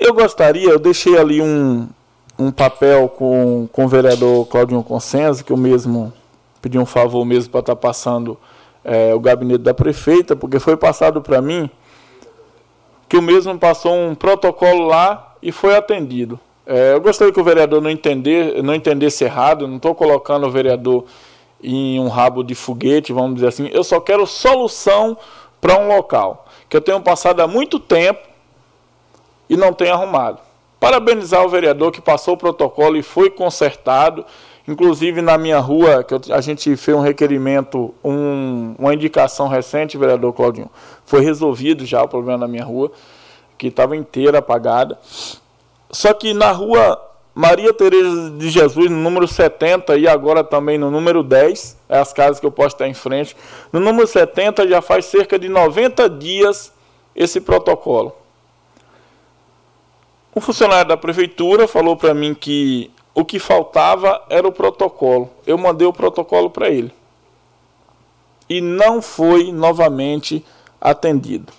[0.00, 1.86] Eu gostaria, eu deixei ali um,
[2.38, 6.12] um papel com, com o vereador Claudinho Consenso, que eu mesmo
[6.62, 8.38] pedi um favor mesmo para estar tá passando
[8.82, 11.70] é, o gabinete da prefeita, porque foi passado para mim
[13.14, 16.40] que o mesmo passou um protocolo lá e foi atendido.
[16.66, 20.50] É, eu gostaria que o vereador não, entender, não entendesse errado, não estou colocando o
[20.50, 21.04] vereador
[21.62, 23.70] em um rabo de foguete, vamos dizer assim.
[23.72, 25.16] Eu só quero solução
[25.60, 28.18] para um local que eu tenho passado há muito tempo
[29.48, 30.40] e não tenho arrumado.
[30.80, 34.26] Parabenizar o vereador que passou o protocolo e foi consertado.
[34.66, 40.32] Inclusive na minha rua, que a gente fez um requerimento, um, uma indicação recente, vereador
[40.32, 40.70] Claudinho,
[41.04, 42.90] foi resolvido já o problema na minha rua,
[43.58, 44.98] que estava inteira apagada.
[45.90, 46.98] Só que na rua
[47.34, 52.12] Maria Tereza de Jesus, no número 70, e agora também no número 10, é as
[52.12, 53.36] casas que eu posso estar em frente.
[53.72, 56.72] No número 70 já faz cerca de 90 dias
[57.14, 58.14] esse protocolo.
[60.34, 65.30] Um funcionário da prefeitura falou para mim que o que faltava era o protocolo.
[65.46, 66.92] Eu mandei o protocolo para ele.
[68.48, 70.44] E não foi novamente
[70.80, 71.52] atendido.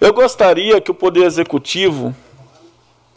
[0.00, 2.14] Eu gostaria que o Poder Executivo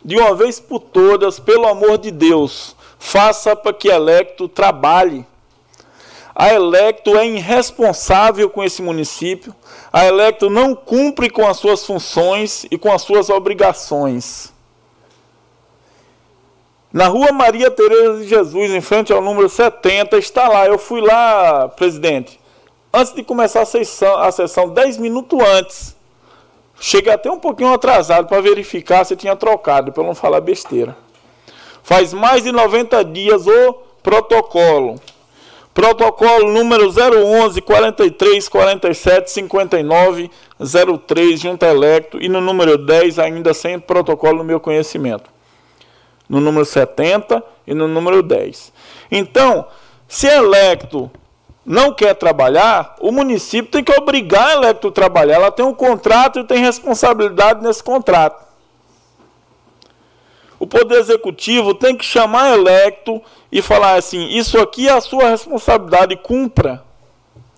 [0.03, 5.25] de uma vez por todas, pelo amor de Deus, faça para que a Electo trabalhe.
[6.35, 9.55] A Electo é irresponsável com esse município.
[9.91, 14.52] A Electo não cumpre com as suas funções e com as suas obrigações.
[16.93, 20.67] Na rua Maria Tereza de Jesus, em frente ao número 70, está lá.
[20.67, 22.39] Eu fui lá, presidente,
[22.93, 25.95] antes de começar a sessão, a sessão 10 minutos antes.
[26.79, 30.95] Cheguei até um pouquinho atrasado para verificar se tinha trocado, para não falar besteira.
[31.81, 33.73] Faz mais de 90 dias o
[34.03, 35.01] protocolo.
[35.73, 40.29] Protocolo número 011 43 47 59
[41.07, 41.67] 03 Junta
[42.21, 45.32] e no número 10 ainda sem protocolo no meu conhecimento.
[46.27, 48.73] No número 70 e no número 10.
[49.11, 49.65] Então,
[50.07, 51.11] se Electo
[51.65, 55.35] não quer trabalhar, o município tem que obrigar a Electro a trabalhar.
[55.35, 58.43] Ela tem um contrato e tem responsabilidade nesse contrato.
[60.59, 63.21] O Poder Executivo tem que chamar a Electro
[63.51, 66.83] e falar assim: isso aqui é a sua responsabilidade, cumpra.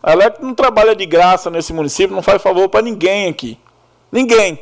[0.01, 3.59] A Electro não trabalha de graça nesse município, não faz favor para ninguém aqui.
[4.11, 4.59] Ninguém.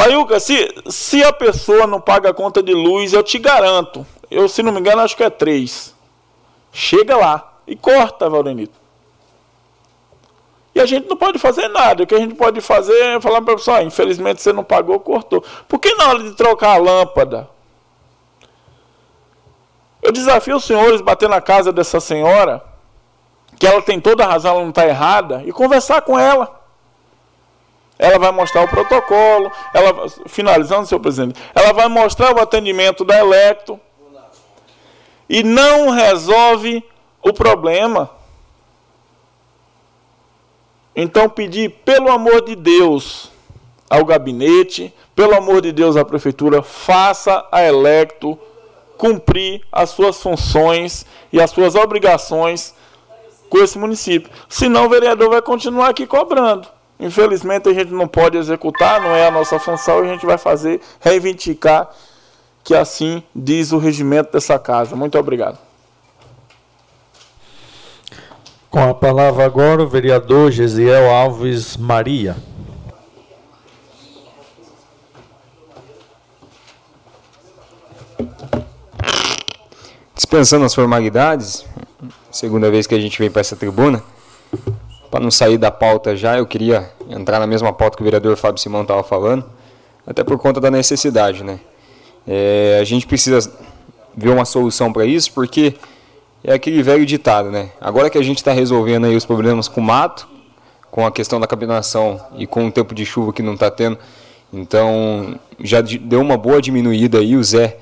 [0.00, 4.48] Paiuca, se, se a pessoa não paga a conta de luz, eu te garanto, eu,
[4.48, 5.94] se não me engano, acho que é três.
[6.72, 8.80] Chega lá e corta, Valdenito.
[10.74, 12.02] E a gente não pode fazer nada.
[12.02, 14.64] O que a gente pode fazer é falar para a pessoa: ah, infelizmente você não
[14.64, 15.44] pagou, cortou.
[15.68, 17.50] Por que na hora de trocar a lâmpada?
[20.02, 22.64] Eu desafio os senhores bater na casa dessa senhora,
[23.58, 26.59] que ela tem toda a razão, ela não está errada, e conversar com ela.
[28.02, 33.18] Ela vai mostrar o protocolo, ela, finalizando, senhor presidente, ela vai mostrar o atendimento da
[33.18, 33.78] Electro,
[35.28, 36.82] e não resolve
[37.22, 38.10] o problema.
[40.96, 43.30] Então, pedir, pelo amor de Deus,
[43.88, 48.38] ao gabinete, pelo amor de Deus, à prefeitura, faça a Electo
[48.96, 52.74] cumprir as suas funções e as suas obrigações
[53.50, 54.32] com esse município.
[54.48, 56.79] Senão o vereador vai continuar aqui cobrando.
[57.00, 60.36] Infelizmente a gente não pode executar, não é a nossa função, e a gente vai
[60.36, 61.90] fazer, reivindicar
[62.62, 64.94] que assim diz o regimento dessa casa.
[64.94, 65.58] Muito obrigado.
[68.68, 72.36] Com a palavra agora o vereador Gesiel Alves Maria.
[80.14, 81.64] Dispensando as formalidades,
[82.30, 84.04] segunda vez que a gente vem para essa tribuna,
[85.10, 88.36] para não sair da pauta já, eu queria entrar na mesma pauta que o vereador
[88.36, 89.44] Fábio Simão estava falando,
[90.06, 91.58] até por conta da necessidade, né?
[92.26, 93.50] É, a gente precisa
[94.16, 95.74] ver uma solução para isso, porque
[96.44, 97.70] é aquele velho ditado, né?
[97.80, 100.28] Agora que a gente está resolvendo aí os problemas com o mato,
[100.90, 103.98] com a questão da capinação e com o tempo de chuva que não está tendo,
[104.52, 107.36] então já deu uma boa diminuída aí.
[107.36, 107.78] O Zé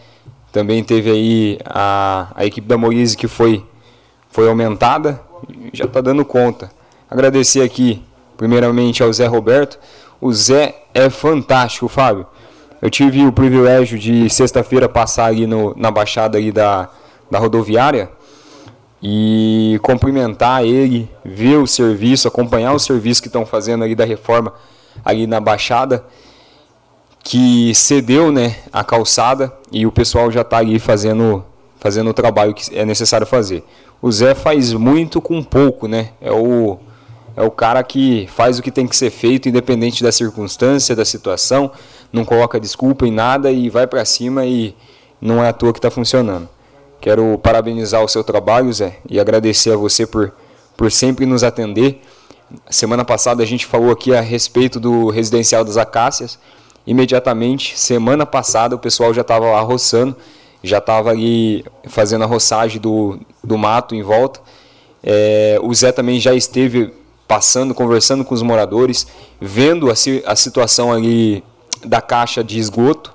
[0.51, 3.65] também teve aí a, a equipe da Moise que foi,
[4.31, 5.21] foi aumentada,
[5.73, 6.78] já está dando conta.
[7.11, 8.03] Agradecer aqui,
[8.37, 9.79] primeiramente, ao Zé Roberto.
[10.21, 12.27] O Zé é fantástico, Fábio.
[12.83, 16.91] Eu tive o privilégio de sexta-feira passar ali no, na baixada ali da,
[17.31, 18.11] da rodoviária
[19.03, 24.53] e cumprimentar ele, ver o serviço, acompanhar o serviço que estão fazendo ali da reforma
[25.03, 26.05] ali na baixada,
[27.25, 31.43] que cedeu né, a calçada e o pessoal já está ali fazendo,
[31.81, 33.65] fazendo o trabalho que é necessário fazer.
[34.03, 36.11] O Zé faz muito com pouco, né?
[36.21, 36.79] É o,
[37.39, 41.05] é o cara que faz o que tem que ser feito, independente da circunstância, da
[41.05, 41.71] situação
[42.13, 44.75] não coloca desculpa em nada e vai para cima e
[45.21, 46.49] não é à toa que está funcionando.
[47.01, 50.33] Quero parabenizar o seu trabalho, Zé, e agradecer a você por,
[50.77, 52.03] por sempre nos atender.
[52.69, 56.41] Semana passada a gente falou aqui a respeito do residencial das Acácias.
[56.85, 60.17] Imediatamente, semana passada, o pessoal já estava lá roçando,
[60.61, 64.41] já estava ali fazendo a roçagem do, do mato em volta.
[65.05, 66.93] É, o Zé também já esteve
[67.29, 69.07] passando, conversando com os moradores,
[69.39, 69.93] vendo a,
[70.27, 71.45] a situação ali
[71.85, 73.13] da caixa de esgoto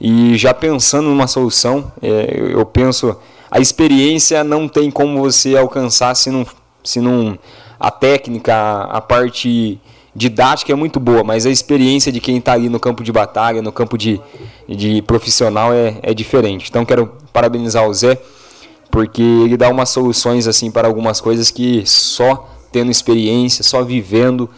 [0.00, 3.16] e já pensando numa solução, é, eu penso
[3.50, 6.46] a experiência não tem como você alcançar se não,
[6.84, 7.38] se não
[7.78, 9.80] a técnica, a parte
[10.14, 13.60] didática é muito boa, mas a experiência de quem está ali no campo de batalha,
[13.60, 14.20] no campo de,
[14.68, 16.68] de profissional é, é diferente.
[16.70, 18.18] Então quero parabenizar o Zé
[18.90, 24.48] porque ele dá umas soluções assim para algumas coisas que só tendo experiência, só vivendo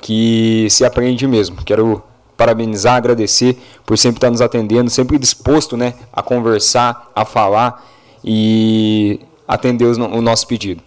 [0.00, 1.56] que se aprende mesmo.
[1.64, 2.02] Quero
[2.36, 7.84] parabenizar, agradecer por sempre estar nos atendendo, sempre disposto né, a conversar, a falar
[8.22, 10.82] e atender o nosso pedido.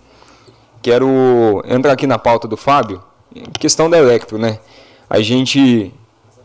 [0.81, 3.01] Quero entrar aqui na pauta do Fábio,
[3.59, 4.59] questão da Electro, né?
[5.09, 5.93] A gente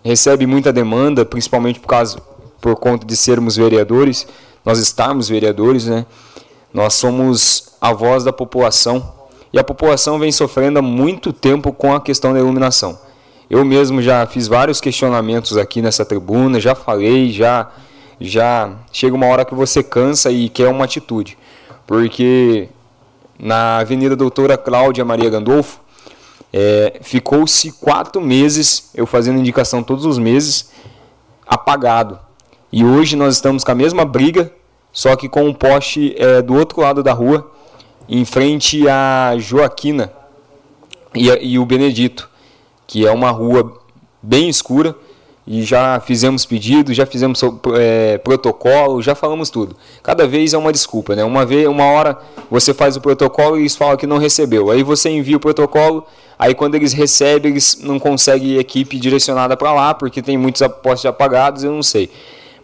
[0.03, 2.19] recebe muita demanda, principalmente por causa
[2.61, 4.27] por conta de sermos vereadores,
[4.65, 6.07] nós estarmos vereadores, né?
[6.73, 9.14] Nós somos a voz da população
[9.55, 12.99] e a população vem sofrendo há muito tempo com a questão da iluminação.
[13.49, 17.71] Eu mesmo já fiz vários questionamentos aqui nessa tribuna, já falei, já
[18.21, 21.39] já chega uma hora que você cansa e quer uma atitude.
[21.87, 22.69] Porque
[23.39, 25.79] na Avenida Doutora Cláudia Maria Gandolfo,
[26.53, 30.73] é, ficou-se quatro meses, eu fazendo indicação todos os meses,
[31.47, 32.19] apagado.
[32.73, 34.53] E hoje nós estamos com a mesma briga,
[34.93, 37.55] só que com um poste é, do outro lado da rua,
[38.09, 40.13] em frente a Joaquina
[41.15, 42.29] e, e o Benedito
[42.87, 43.81] que é uma rua
[44.23, 44.95] bem escura
[45.47, 47.41] e já fizemos pedido, já fizemos
[47.77, 49.77] é, protocolo, já falamos tudo.
[50.03, 51.23] Cada vez é uma desculpa, né?
[51.23, 52.19] Uma vez, uma hora
[52.51, 54.71] você faz o protocolo e eles falam que não recebeu.
[54.71, 56.07] Aí você envia o protocolo,
[56.39, 61.07] aí quando eles recebem, eles não conseguem equipe direcionada para lá, porque tem muitos postos
[61.07, 62.11] apagados, eu não sei.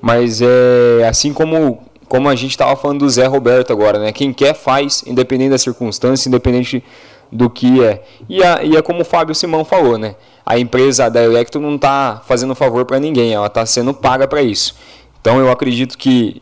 [0.00, 4.10] Mas é assim como como a gente estava falando do Zé Roberto agora, né?
[4.10, 6.82] Quem quer faz, independente da circunstância, independente
[7.30, 8.02] do que é.
[8.28, 10.16] E, a, e é como o Fábio Simão falou, né?
[10.44, 14.42] A empresa da Electro não está fazendo favor para ninguém, ela está sendo paga para
[14.42, 14.74] isso.
[15.20, 16.40] Então eu acredito que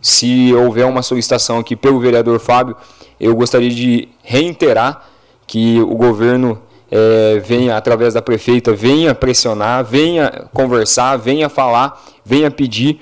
[0.00, 2.76] se houver uma solicitação aqui pelo vereador Fábio,
[3.18, 5.04] eu gostaria de reiterar
[5.48, 12.52] que o governo é, venha, através da prefeita, venha pressionar, venha conversar, venha falar, venha
[12.52, 13.00] pedir,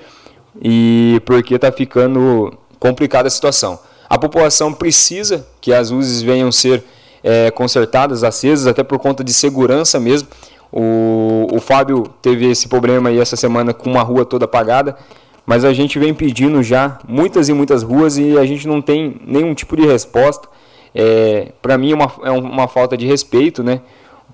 [0.62, 3.78] e porque está ficando complicada a situação.
[4.08, 6.84] A população precisa que as luzes venham ser
[7.22, 10.28] é, consertadas, acesas, até por conta de segurança mesmo.
[10.70, 14.96] O, o Fábio teve esse problema aí essa semana com uma rua toda apagada,
[15.46, 19.20] mas a gente vem pedindo já muitas e muitas ruas e a gente não tem
[19.26, 20.48] nenhum tipo de resposta.
[20.94, 23.80] É, Para mim é uma, é uma falta de respeito né,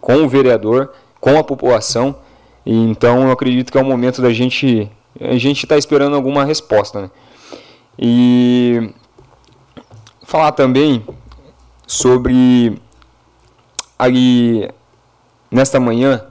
[0.00, 2.16] com o vereador, com a população.
[2.64, 4.90] E, então eu acredito que é o momento da gente.
[5.18, 7.02] A gente está esperando alguma resposta.
[7.02, 7.10] Né?
[7.98, 8.94] E
[10.22, 11.04] falar também
[11.86, 12.78] sobre
[13.98, 14.68] ali
[15.50, 16.24] nesta manhã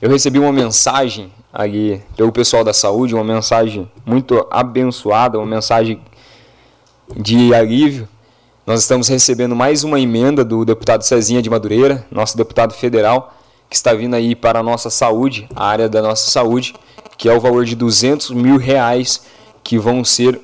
[0.00, 6.00] eu recebi uma mensagem ali pelo pessoal da saúde, uma mensagem muito abençoada, uma mensagem
[7.16, 8.08] de alívio.
[8.64, 13.34] Nós estamos recebendo mais uma emenda do deputado Cezinha de Madureira, nosso deputado federal,
[13.68, 16.74] que está vindo aí para a nossa saúde, a área da nossa saúde,
[17.18, 19.22] que é o valor de 200 mil reais
[19.64, 20.40] que vão ser,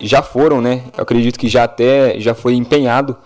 [0.00, 0.82] já foram, né?
[0.96, 3.16] Eu acredito que já até já foi empenhado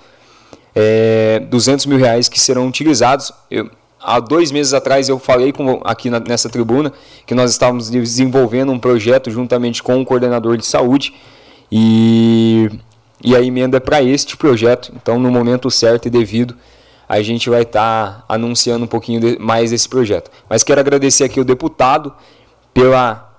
[0.75, 3.33] é, 200 mil reais que serão utilizados.
[3.49, 3.71] Eu,
[4.01, 6.93] há dois meses atrás eu falei com, aqui na, nessa tribuna
[7.25, 11.15] que nós estávamos desenvolvendo um projeto juntamente com o coordenador de saúde
[11.71, 12.69] e,
[13.23, 14.93] e a emenda é para este projeto.
[14.97, 16.57] Então, no momento certo e devido,
[17.09, 20.31] a gente vai estar tá anunciando um pouquinho de, mais desse projeto.
[20.49, 22.13] Mas quero agradecer aqui o deputado
[22.73, 23.31] pela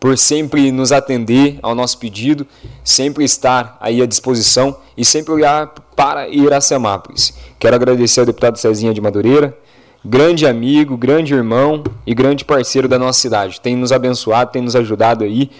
[0.00, 2.46] por sempre nos atender ao nosso pedido,
[2.82, 7.34] sempre estar aí à disposição e sempre olhar para Iracemápolis.
[7.58, 9.54] Quero agradecer ao deputado Cezinha de Madureira,
[10.02, 13.60] grande amigo, grande irmão e grande parceiro da nossa cidade.
[13.60, 15.50] Tem nos abençoado, tem nos ajudado aí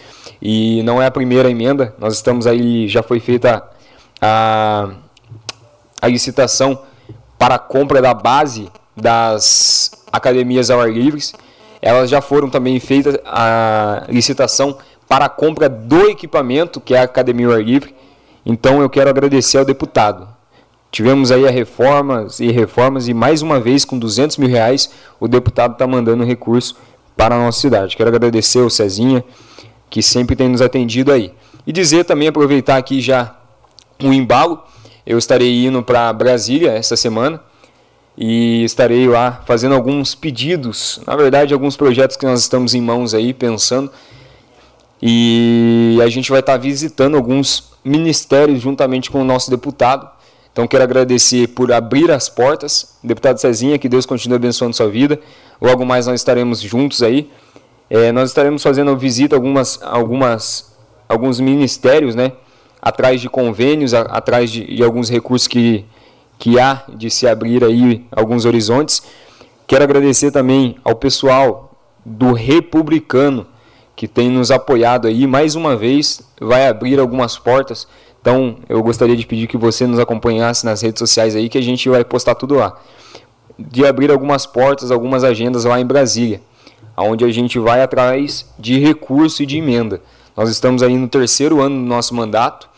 [0.40, 1.94] e não é a primeira emenda.
[1.98, 3.62] Nós estamos aí, já foi feita
[4.22, 4.88] a,
[6.00, 6.80] a licitação
[7.38, 11.20] para a compra da base das academias ao ar livre.
[11.82, 14.76] Elas já foram também feitas a licitação
[15.08, 17.94] para a compra do equipamento, que é a academia ar livre.
[18.44, 20.28] Então eu quero agradecer ao deputado.
[20.90, 25.28] Tivemos aí a reformas e reformas e mais uma vez com 200 mil reais o
[25.28, 26.76] deputado está mandando recurso
[27.16, 27.96] para a nossa cidade.
[27.96, 29.24] Quero agradecer ao Cezinha,
[29.88, 31.32] que sempre tem nos atendido aí.
[31.66, 33.36] E dizer também, aproveitar aqui já
[34.02, 34.62] um embalo,
[35.06, 37.40] eu estarei indo para Brasília essa semana
[38.16, 43.14] e estarei lá fazendo alguns pedidos, na verdade, alguns projetos que nós estamos em mãos
[43.14, 43.90] aí pensando.
[45.02, 50.08] E a gente vai estar visitando alguns ministérios juntamente com o nosso deputado.
[50.52, 55.18] Então quero agradecer por abrir as portas, deputado Cezinha, que Deus continue abençoando sua vida.
[55.60, 57.30] Logo mais nós estaremos juntos aí.
[57.88, 60.76] É, nós estaremos fazendo visita a algumas, algumas,
[61.08, 62.32] alguns ministérios, né?
[62.80, 65.84] atrás de convênios, a, atrás de, de, alguns recursos que,
[66.40, 69.02] que há de se abrir aí alguns horizontes.
[69.66, 73.46] Quero agradecer também ao pessoal do Republicano
[73.94, 77.86] que tem nos apoiado aí mais uma vez, vai abrir algumas portas.
[78.22, 81.62] Então, eu gostaria de pedir que você nos acompanhasse nas redes sociais aí que a
[81.62, 82.74] gente vai postar tudo lá.
[83.58, 86.40] De abrir algumas portas, algumas agendas lá em Brasília,
[86.96, 90.00] onde a gente vai atrás de recurso e de emenda.
[90.34, 92.69] Nós estamos aí no terceiro ano do nosso mandato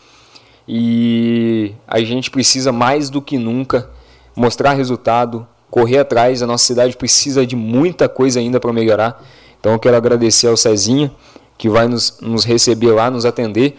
[0.67, 3.89] e a gente precisa mais do que nunca
[4.35, 6.41] mostrar resultado, correr atrás.
[6.41, 9.23] A nossa cidade precisa de muita coisa ainda para melhorar.
[9.59, 11.11] Então eu quero agradecer ao Cezinha,
[11.57, 13.77] que vai nos, nos receber lá, nos atender.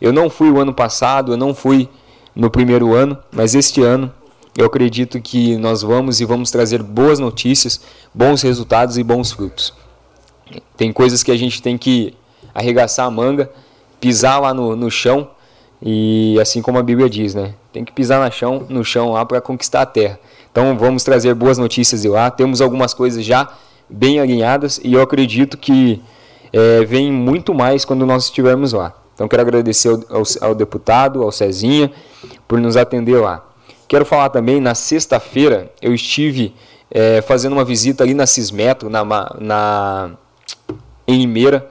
[0.00, 1.88] Eu não fui o ano passado, eu não fui
[2.34, 4.12] no primeiro ano, mas este ano
[4.56, 7.80] eu acredito que nós vamos e vamos trazer boas notícias,
[8.14, 9.72] bons resultados e bons frutos.
[10.76, 12.14] Tem coisas que a gente tem que
[12.54, 13.50] arregaçar a manga,
[14.00, 15.30] pisar lá no, no chão
[15.82, 17.54] e assim como a Bíblia diz, né?
[17.72, 20.18] Tem que pisar no chão, no chão lá para conquistar a terra.
[20.50, 22.30] Então vamos trazer boas notícias de lá.
[22.30, 23.48] Temos algumas coisas já
[23.88, 26.02] bem alinhadas e eu acredito que
[26.52, 28.94] é, vem muito mais quando nós estivermos lá.
[29.14, 31.90] Então quero agradecer ao, ao, ao deputado, ao Cezinha,
[32.48, 33.44] por nos atender lá.
[33.88, 36.54] Quero falar também, na sexta-feira eu estive
[36.90, 39.04] é, fazendo uma visita ali na Cismetro, na,
[39.38, 40.10] na,
[41.06, 41.70] em Limeira,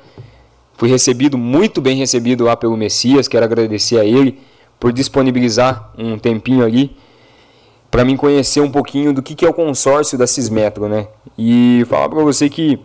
[0.77, 4.39] Fui recebido, muito bem recebido lá pelo Messias, quero agradecer a ele
[4.79, 6.95] por disponibilizar um tempinho ali
[7.95, 11.07] para mim conhecer um pouquinho do que, que é o consórcio da Cismetro, né?
[11.37, 12.77] E falar para você que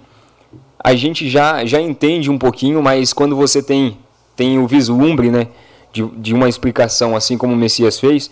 [0.78, 3.98] a gente já, já entende um pouquinho, mas quando você tem,
[4.36, 5.48] tem o vislumbre, né,
[5.92, 8.30] de, de uma explicação assim como o Messias fez,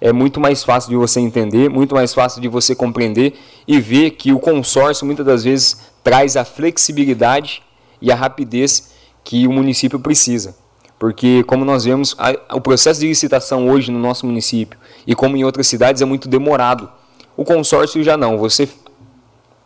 [0.00, 3.34] é muito mais fácil de você entender, muito mais fácil de você compreender
[3.66, 7.60] e ver que o consórcio muitas das vezes traz a flexibilidade
[8.00, 8.92] e a rapidez
[9.24, 10.54] que o município precisa.
[10.98, 15.36] Porque, como nós vemos, a, o processo de licitação hoje no nosso município e como
[15.36, 16.90] em outras cidades é muito demorado.
[17.36, 18.36] O consórcio já não.
[18.36, 18.68] Você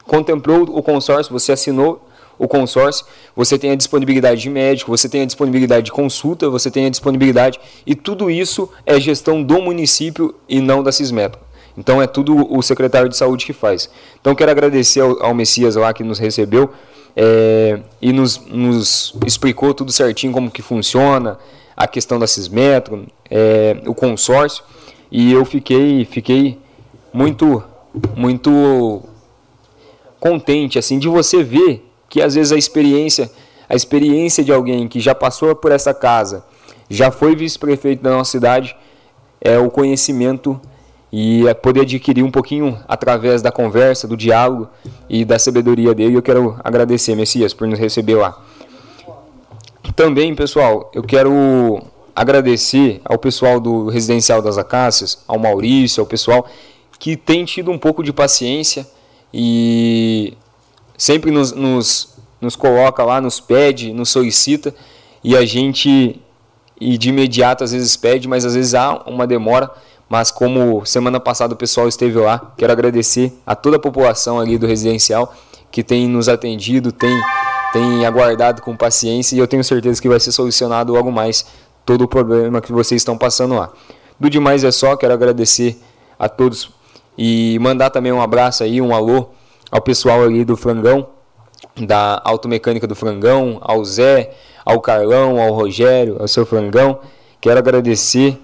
[0.04, 2.06] contemplou o consórcio, você assinou
[2.38, 6.70] o consórcio, você tem a disponibilidade de médico, você tem a disponibilidade de consulta, você
[6.70, 11.40] tem a disponibilidade e tudo isso é gestão do município e não da Cismetro.
[11.76, 13.90] Então é tudo o secretário de saúde que faz.
[14.20, 16.70] Então quero agradecer ao, ao Messias lá que nos recebeu
[17.16, 21.38] é, e nos, nos, explicou tudo certinho como que funciona,
[21.76, 24.64] a questão da Cismetro, é, o consórcio,
[25.10, 26.58] e eu fiquei, fiquei
[27.12, 27.62] muito,
[28.16, 29.02] muito
[30.18, 33.30] contente assim de você ver que às vezes a experiência,
[33.68, 36.44] a experiência de alguém que já passou por essa casa,
[36.88, 38.76] já foi vice-prefeito da nossa cidade,
[39.40, 40.60] é o conhecimento
[41.16, 44.68] e poder adquirir um pouquinho através da conversa, do diálogo
[45.08, 46.16] e da sabedoria dele.
[46.16, 48.36] Eu quero agradecer, Messias, por nos receber lá.
[49.94, 51.80] Também, pessoal, eu quero
[52.16, 56.48] agradecer ao pessoal do Residencial das Acácias, ao Maurício, ao pessoal
[56.98, 58.84] que tem tido um pouco de paciência
[59.32, 60.36] e
[60.98, 64.74] sempre nos, nos, nos coloca lá, nos pede, nos solicita
[65.22, 66.20] e a gente
[66.80, 69.70] e de imediato às vezes pede, mas às vezes há uma demora
[70.14, 74.56] mas como semana passada o pessoal esteve lá, quero agradecer a toda a população ali
[74.56, 75.34] do residencial
[75.72, 77.20] que tem nos atendido, tem,
[77.72, 81.44] tem aguardado com paciência e eu tenho certeza que vai ser solucionado logo mais
[81.84, 83.72] todo o problema que vocês estão passando lá.
[84.20, 85.76] Do demais é só, quero agradecer
[86.16, 86.70] a todos
[87.18, 89.30] e mandar também um abraço aí, um alô
[89.68, 91.08] ao pessoal ali do Frangão,
[91.76, 94.30] da Automecânica do Frangão, ao Zé,
[94.64, 97.00] ao Carlão, ao Rogério, ao seu Frangão.
[97.40, 98.38] Quero agradecer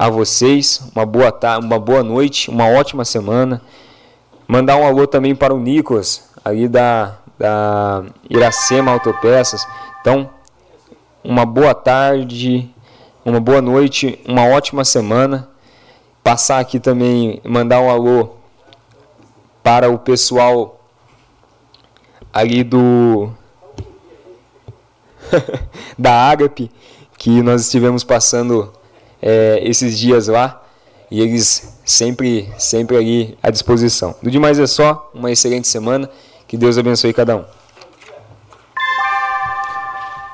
[0.00, 3.60] a vocês, uma boa tarde, uma boa noite, uma ótima semana.
[4.48, 9.62] Mandar um alô também para o Nicolas, ali da, da Iracema Autopeças.
[10.00, 10.30] Então,
[11.22, 12.74] uma boa tarde,
[13.26, 15.50] uma boa noite, uma ótima semana.
[16.24, 18.36] Passar aqui também, mandar um alô
[19.62, 20.80] para o pessoal
[22.32, 23.30] ali do
[25.98, 26.70] da Agape,
[27.18, 28.79] que nós estivemos passando
[29.22, 30.62] é, esses dias lá
[31.10, 34.14] e eles sempre, sempre ali à disposição.
[34.22, 36.08] Do demais é só, uma excelente semana,
[36.46, 37.44] que Deus abençoe cada um.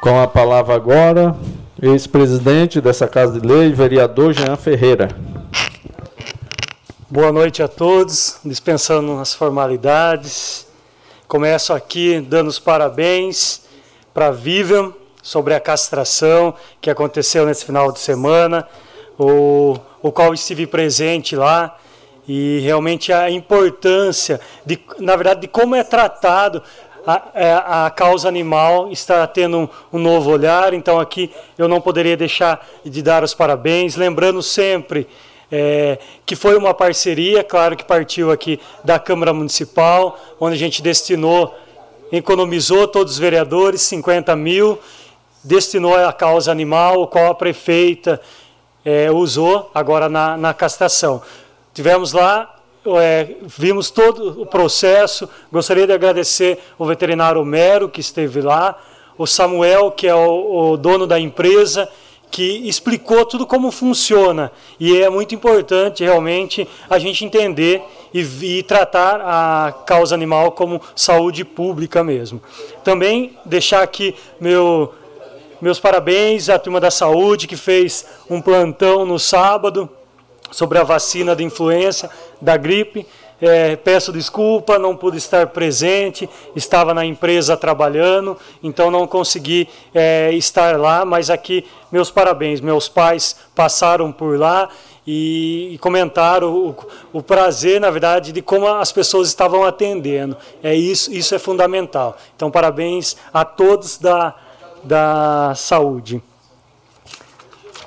[0.01, 1.35] Com a palavra agora,
[1.83, 5.09] ex-presidente dessa Casa de Lei, vereador Jean Ferreira.
[7.09, 10.67] Boa noite a todos, dispensando as formalidades.
[11.27, 13.63] Começo aqui dando os parabéns
[14.13, 14.93] para a Vivian,
[15.27, 18.65] sobre a castração que aconteceu nesse final de semana,
[19.19, 21.77] o, o qual estive presente lá
[22.29, 26.63] e realmente a importância de, na verdade, de como é tratado
[27.05, 31.81] a, é, a, causa animal está tendo um, um, novo olhar, então aqui eu não
[31.81, 35.09] poderia deixar de dar os parabéns, lembrando sempre
[35.51, 40.81] é, que foi uma parceria, claro que partiu aqui da Câmara Municipal, onde a gente
[40.81, 41.53] destinou,
[42.13, 44.79] economizou todos os vereadores 50 mil
[45.47, 48.21] destinou à causa animal, qual a prefeita
[48.85, 51.23] é, usou agora na, na castração.
[51.73, 52.57] Tivemos lá,
[53.01, 55.29] é, vimos todo o processo.
[55.51, 58.79] Gostaria de agradecer o veterinário Mero, que esteve lá,
[59.17, 61.89] o Samuel, que é o, o dono da empresa,
[62.31, 64.51] que explicou tudo como funciona.
[64.81, 70.81] E é muito importante realmente a gente entender e, e, tratar a causa animal como
[70.95, 72.43] saúde pública mesmo.
[72.83, 74.93] Também deixar aqui meu
[75.67, 79.91] meus parabéns à turma da saúde que fez um plantão no sábado
[80.53, 82.09] sobre a vacina de influenza,
[82.41, 83.05] da gripe.
[83.41, 90.31] É, peço desculpa, não pude estar presente, estava na empresa trabalhando, então não consegui é,
[90.35, 92.61] estar lá, mas aqui meus parabéns.
[92.61, 94.69] Meus pais passaram por lá
[95.05, 96.77] e, e comentaram o,
[97.13, 100.37] o, prazer, na verdade, de como as pessoas estavam atendendo.
[100.63, 102.17] É isso, isso é fundamental.
[102.37, 104.46] Então, parabéns a todos da
[104.87, 106.23] da saúde.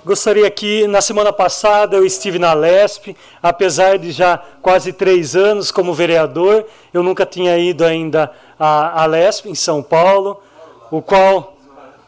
[0.05, 5.71] Gostaria que na semana passada eu estive na LESP, apesar de já quase três anos
[5.71, 10.41] como vereador, eu nunca tinha ido ainda à, à LESP em São Paulo,
[10.89, 11.57] o qual,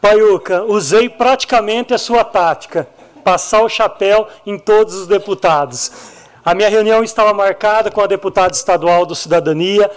[0.00, 2.88] Paiuca, usei praticamente a sua tática,
[3.22, 5.92] passar o chapéu em todos os deputados.
[6.44, 9.90] A minha reunião estava marcada com a deputada estadual do Cidadania,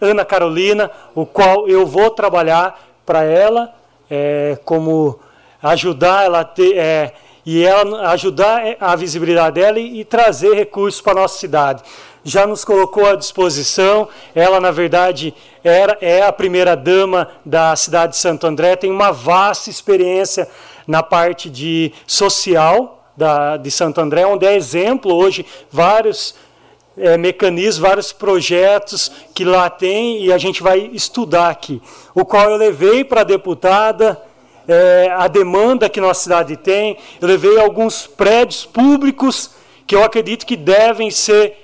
[0.00, 3.72] Ana Carolina, o qual eu vou trabalhar para ela
[4.10, 5.18] é, como
[5.62, 11.00] ajudar ela a ter, é, e ela ajudar a visibilidade dela e, e trazer recursos
[11.00, 11.82] para a nossa cidade.
[12.24, 18.12] Já nos colocou à disposição, ela na verdade era, é a primeira dama da cidade
[18.12, 20.48] de Santo André, tem uma vasta experiência
[20.86, 26.34] na parte de social da, de Santo André, onde é exemplo hoje vários
[26.96, 31.80] é, mecanismos, vários projetos que lá tem e a gente vai estudar aqui.
[32.14, 34.20] O qual eu levei para a deputada
[34.68, 39.50] é, a demanda que nossa cidade tem, eu levei alguns prédios públicos
[39.86, 41.56] que eu acredito que devem ser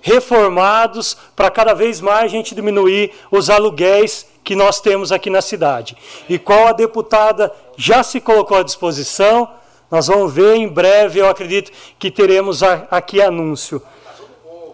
[0.00, 5.42] reformados para cada vez mais a gente diminuir os aluguéis que nós temos aqui na
[5.42, 5.96] cidade.
[6.28, 9.48] E qual a deputada já se colocou à disposição,
[9.90, 13.82] nós vamos ver em breve, eu acredito que teremos aqui anúncio.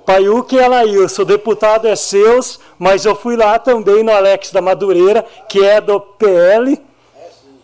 [0.04, 5.24] Paiuque e o deputado é seus, mas eu fui lá também no Alex da Madureira,
[5.48, 6.78] que é do PL,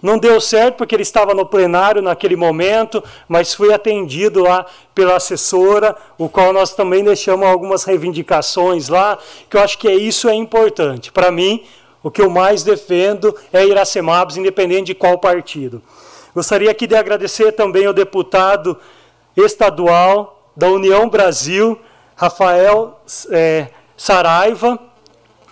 [0.03, 5.17] Não deu certo porque ele estava no plenário naquele momento, mas fui atendido lá pela
[5.17, 9.19] assessora, o qual nós também deixamos algumas reivindicações lá,
[9.51, 11.13] que eu acho que é isso é importante.
[11.13, 11.63] Para mim,
[12.03, 15.83] o que eu mais defendo é Iracemápolis, independente de qual partido.
[16.35, 18.79] Gostaria aqui de agradecer também ao deputado
[19.37, 21.79] estadual da União Brasil,
[22.21, 23.01] Rafael
[23.31, 24.79] é, Saraiva,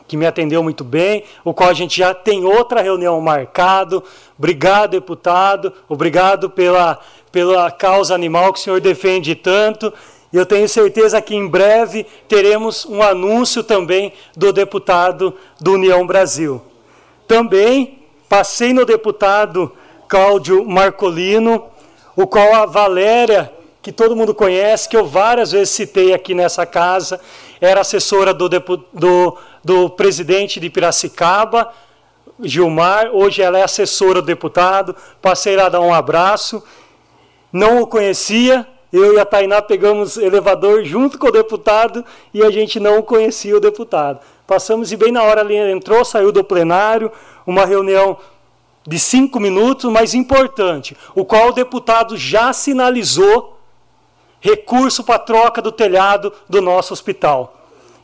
[0.06, 4.04] que me atendeu muito bem, o qual a gente já tem outra reunião marcado.
[4.38, 5.72] Obrigado, deputado.
[5.88, 6.98] Obrigado pela,
[7.32, 9.90] pela causa animal que o senhor defende tanto.
[10.30, 16.06] E eu tenho certeza que em breve teremos um anúncio também do deputado do União
[16.06, 16.60] Brasil.
[17.26, 19.72] Também passei no deputado
[20.06, 21.64] Cláudio Marcolino,
[22.14, 23.50] o qual a Valéria,
[23.80, 27.20] que todo mundo conhece, que eu várias vezes citei aqui nessa casa,
[27.60, 31.72] era assessora do, do, do presidente de Piracicaba,
[32.40, 36.62] Gilmar, hoje ela é assessora do deputado, passei lá dar um abraço,
[37.52, 42.50] não o conhecia, eu e a Tainá pegamos elevador junto com o deputado e a
[42.50, 44.20] gente não conhecia o deputado.
[44.46, 47.12] Passamos e bem na hora ele entrou, saiu do plenário,
[47.46, 48.16] uma reunião
[48.86, 53.57] de cinco minutos, mas importante, o qual o deputado já sinalizou
[54.40, 57.54] recurso para troca do telhado do nosso hospital.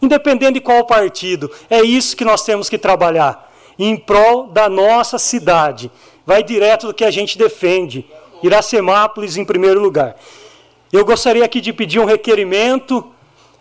[0.01, 5.19] Independente de qual partido, é isso que nós temos que trabalhar em prol da nossa
[5.19, 5.91] cidade.
[6.27, 8.07] Vai direto do que a gente defende.
[8.43, 10.17] Iracemápolis em primeiro lugar.
[10.93, 13.11] Eu gostaria aqui de pedir um requerimento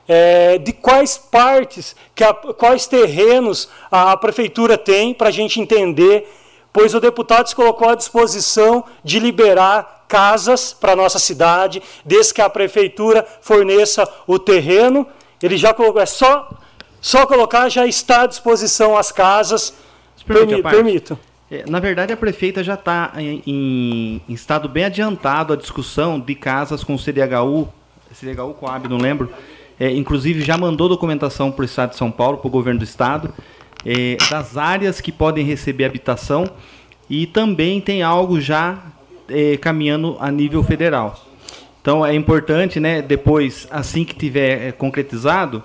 [0.07, 6.29] é, de quais partes, a, quais terrenos a, a prefeitura tem para a gente entender,
[6.71, 12.35] pois o deputado se colocou à disposição de liberar casas para a nossa cidade, desde
[12.35, 15.07] que a prefeitura forneça o terreno.
[15.41, 16.47] Ele já colocou, é só,
[17.01, 19.73] só colocar, já está à disposição as casas.
[20.27, 21.17] Permi, permito.
[21.49, 26.35] É, na verdade, a prefeita já está em, em, estado bem adiantado a discussão de
[26.35, 27.67] casas com CDHU,
[28.13, 29.31] CDHU Coab, não lembro.
[29.79, 32.85] É, inclusive, já mandou documentação para o Estado de São Paulo, para o governo do
[32.85, 33.33] Estado,
[33.83, 36.47] é, das áreas que podem receber habitação
[37.09, 38.92] e também tem algo já
[39.29, 41.23] é, caminhando a nível federal.
[41.81, 45.61] Então, é importante, né, depois, assim que tiver é, concretizado,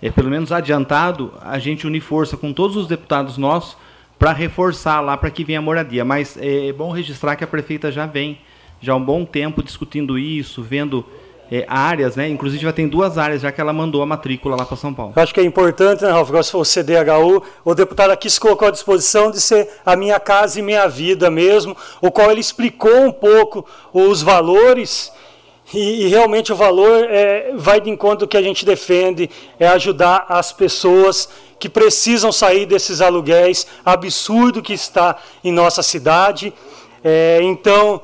[0.00, 3.76] é, pelo menos adiantado, a gente unir força com todos os deputados nossos
[4.18, 6.04] para reforçar lá para que venha a moradia.
[6.04, 8.38] Mas é bom registrar que a prefeita já vem
[8.80, 11.04] já há um bom tempo discutindo isso, vendo
[11.50, 12.28] é, áreas, né?
[12.28, 15.12] Inclusive já tem duas áreas já que ela mandou a matrícula lá para São Paulo.
[15.16, 16.30] Eu acho que é importante, né, Ralf?
[16.44, 20.20] Se for o CDHU, o deputado aqui se colocou à disposição de ser a minha
[20.20, 25.12] casa e minha vida mesmo, o qual ele explicou um pouco os valores
[25.72, 29.68] e, e, realmente o valor é, vai de encontro do que a gente defende, é
[29.68, 31.28] ajudar as pessoas
[31.60, 36.52] que precisam sair desses aluguéis absurdo que está em nossa cidade.
[37.04, 38.00] É, então,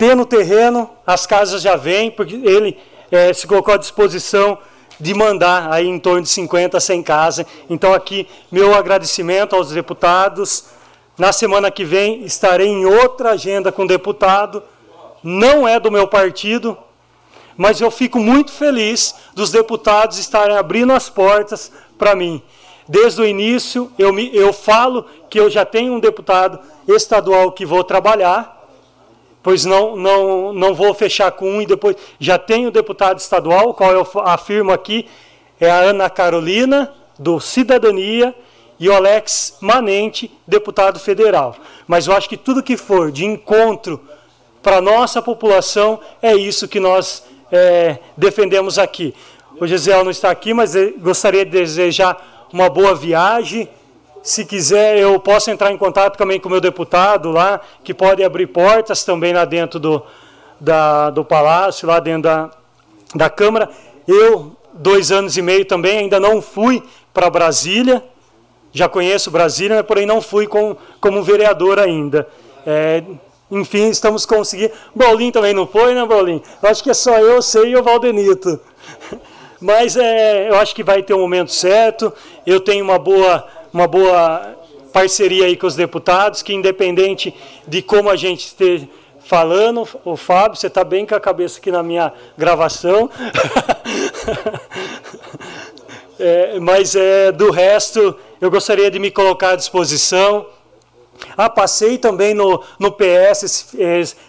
[0.00, 2.78] tendo terreno, as casas já vêm, porque ele
[3.12, 4.56] é, se colocou à disposição
[4.98, 7.46] de mandar aí em torno de 50 a 100 casas.
[7.68, 10.64] Então, aqui, meu agradecimento aos deputados.
[11.18, 14.62] Na semana que vem estarei em outra agenda com deputado
[15.22, 16.78] não é do meu partido,
[17.54, 22.42] mas eu fico muito feliz dos deputados estarem abrindo as portas para mim.
[22.88, 27.66] Desde o início, eu, me, eu falo que eu já tenho um deputado estadual que
[27.66, 28.59] vou trabalhar,
[29.42, 33.92] pois não, não, não vou fechar com um e depois já tenho deputado estadual, qual
[33.92, 35.06] eu afirmo aqui,
[35.60, 38.34] é a Ana Carolina, do Cidadania,
[38.78, 41.54] e o Alex Manente, deputado federal.
[41.86, 44.00] Mas eu acho que tudo que for de encontro
[44.62, 49.14] para a nossa população, é isso que nós é, defendemos aqui.
[49.60, 53.68] O Gisele não está aqui, mas gostaria de desejar uma boa viagem.
[54.22, 58.22] Se quiser, eu posso entrar em contato também com o meu deputado lá, que pode
[58.22, 60.02] abrir portas também lá dentro do,
[60.60, 62.50] da, do palácio, lá dentro da,
[63.14, 63.70] da Câmara.
[64.06, 66.82] Eu, dois anos e meio também, ainda não fui
[67.14, 68.04] para Brasília.
[68.72, 72.28] Já conheço Brasília, porém não fui com, como vereador ainda.
[72.66, 73.02] É,
[73.50, 74.72] enfim, estamos conseguindo.
[74.94, 76.42] Bolinho também não foi, né, Bolinho?
[76.62, 78.60] Eu acho que é só eu, sei e o Valdenito.
[79.60, 82.12] Mas é, eu acho que vai ter um momento certo.
[82.46, 84.56] Eu tenho uma boa, uma boa
[84.92, 87.34] parceria aí com os deputados, que independente
[87.66, 88.88] de como a gente esteja
[89.20, 93.08] falando, o Fábio, você está bem com a cabeça aqui na minha gravação.
[96.18, 100.46] é, mas é, do resto, eu gostaria de me colocar à disposição.
[101.36, 103.74] Ah, passei também no, no PS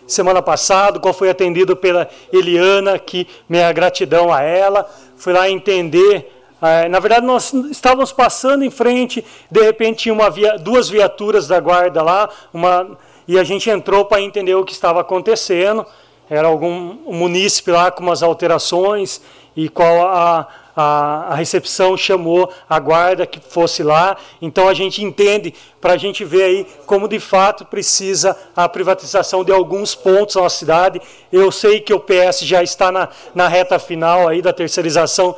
[0.06, 4.90] semana passada, qual foi atendido pela Eliana, que minha gratidão a ela.
[5.16, 6.41] Fui lá entender.
[6.62, 11.60] Ah, na verdade, nós estávamos passando em frente, de repente tinha via, duas viaturas da
[11.60, 15.84] guarda lá, uma, e a gente entrou para entender o que estava acontecendo.
[16.30, 19.22] Era algum um munícipe lá com umas alterações
[19.56, 24.16] e qual a, a, a, recepção chamou a guarda que fosse lá.
[24.42, 29.44] Então a gente entende para a gente ver aí como de fato precisa a privatização
[29.44, 31.02] de alguns pontos na cidade.
[31.34, 35.36] Eu sei que o PS já está na, na reta final aí da terceirização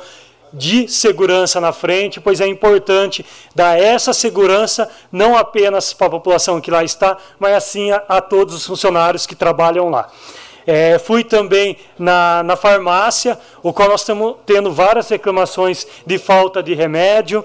[0.54, 6.60] de segurança na frente, pois é importante dar essa segurança não apenas para a população
[6.60, 10.08] que lá está, mas assim a, a todos os funcionários que trabalham lá.
[10.66, 16.62] É, fui também na, na farmácia, o qual nós estamos tendo várias reclamações de falta
[16.62, 17.44] de remédio,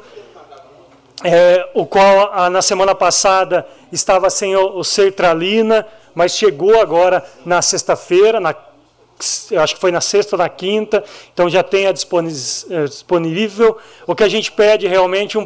[1.23, 7.25] é, o qual a, na semana passada estava sem o, o sertralina, mas chegou agora
[7.45, 8.53] na sexta-feira, na
[9.51, 13.77] eu acho que foi na sexta ou na quinta, então já tem a eh, disponível.
[14.07, 15.45] O que a gente pede realmente um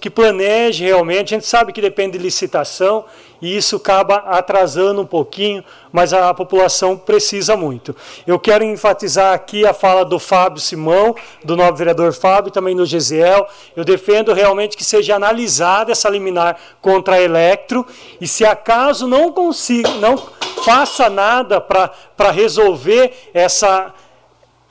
[0.00, 3.04] que planeje realmente, a gente sabe que depende de licitação,
[3.40, 7.94] e isso acaba atrasando um pouquinho, mas a população precisa muito.
[8.26, 12.84] Eu quero enfatizar aqui a fala do Fábio Simão, do novo vereador Fábio, também do
[12.86, 13.46] Gesiel.
[13.74, 17.86] Eu defendo realmente que seja analisada essa liminar contra a Electro,
[18.20, 20.16] e se acaso não consiga, não
[20.64, 23.92] faça nada para resolver essa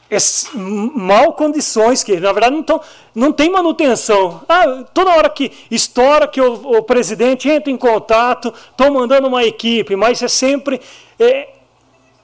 [0.09, 2.81] es, mal condições que na verdade não, tão,
[3.13, 4.41] não tem manutenção.
[4.47, 9.43] Ah, toda hora que estoura que o, o presidente entra em contato, estou mandando uma
[9.43, 10.79] equipe, mas é sempre
[11.19, 11.49] é,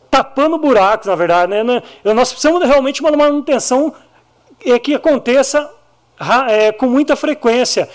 [0.10, 1.50] tapando buracos, na verdade.
[1.51, 1.64] Né?
[1.64, 1.82] né?
[2.14, 3.93] Nós precisamos realmente uma manutenção
[4.66, 5.69] é, que aconteça
[6.50, 7.90] é, com muita frequência.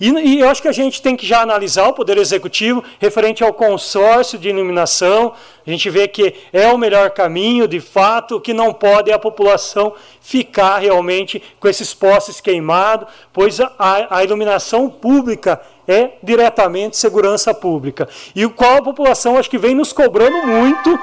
[0.00, 3.44] E, e, eu acho que a gente tem que já analisar o Poder Executivo referente
[3.44, 5.34] ao consórcio de iluminação.
[5.66, 9.92] A gente vê que é o melhor caminho, de fato, que não pode a população
[10.22, 13.70] ficar realmente com esses postes queimados, pois a,
[14.08, 18.08] a iluminação pública é diretamente segurança pública.
[18.34, 20.98] E o qual a população acho que vem nos cobrando muito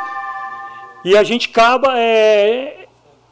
[1.06, 2.87] e a gente acaba é,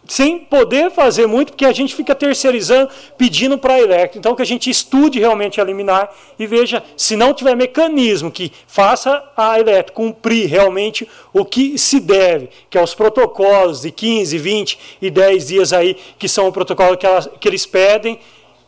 [0.08, 4.20] sem poder fazer muito, porque a gente fica terceirizando, pedindo para a Electro.
[4.20, 8.52] Então, que a gente estude realmente a liminar e veja, se não tiver mecanismo que
[8.68, 14.38] faça a Electro cumprir realmente o que se deve, que é os protocolos de 15,
[14.38, 18.20] 20 e 10 dias aí, que são o protocolo que, elas, que eles pedem,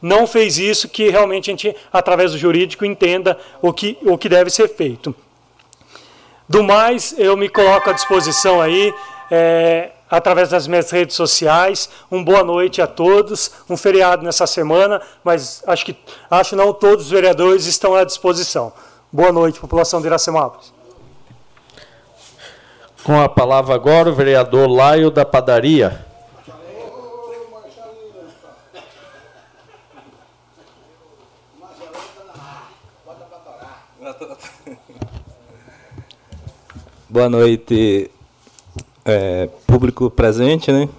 [0.01, 4.29] não fez isso, que realmente a gente, através do jurídico, entenda o que, o que
[4.29, 5.15] deve ser feito.
[6.47, 8.93] Do mais, eu me coloco à disposição aí.
[9.29, 11.89] É, através das minhas redes sociais.
[12.11, 13.51] Um boa noite a todos.
[13.69, 15.95] Um feriado nessa semana, mas acho que
[16.29, 18.71] acho não todos os vereadores estão à disposição.
[19.11, 20.73] Boa noite, população de Iracemápolis.
[23.03, 26.05] Com a palavra agora o vereador Laio da Padaria.
[37.09, 38.11] Boa noite,
[39.07, 40.89] é, público presente, né?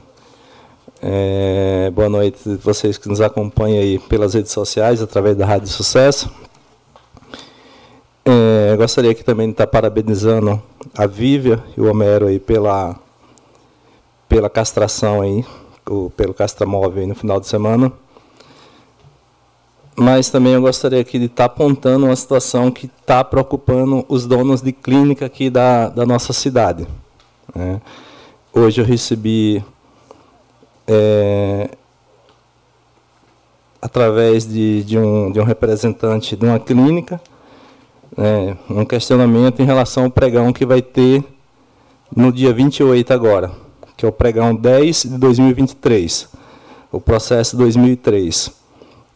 [1.01, 6.31] É, boa noite vocês que nos acompanham aí pelas redes sociais, através da Rádio Sucesso.
[8.25, 10.61] É, gostaria aqui também de estar parabenizando
[10.97, 12.97] a Vívia e o Homero aí pela,
[14.29, 15.45] pela castração aí,
[15.89, 17.93] o, pelo castramóvel aí no final de semana.
[19.95, 24.63] Mas também eu gostaria aqui de estar apontando uma situação que está preocupando os donos
[24.63, 26.87] de clínica aqui da, da nossa cidade.
[27.55, 27.81] Né?
[28.53, 29.63] Hoje eu recebi,
[30.87, 31.71] é,
[33.81, 37.21] através de, de, um, de um representante de uma clínica,
[38.17, 41.23] né, um questionamento em relação ao pregão que vai ter
[42.15, 43.53] no dia 28 agora,
[43.97, 46.29] que é o pregão 10 de 2023,
[46.91, 48.51] o processo 2003.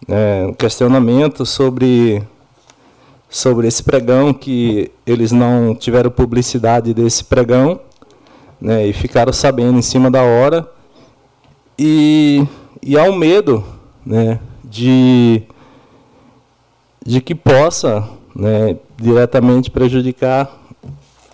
[0.08, 2.22] É, um questionamento sobre
[3.30, 7.80] sobre esse pregão que eles não tiveram publicidade desse pregão
[8.62, 10.68] né, e ficaram sabendo em cima da hora.
[11.76, 12.46] E,
[12.80, 13.64] e há um medo
[14.06, 15.42] né, de,
[17.04, 20.48] de que possa né, diretamente prejudicar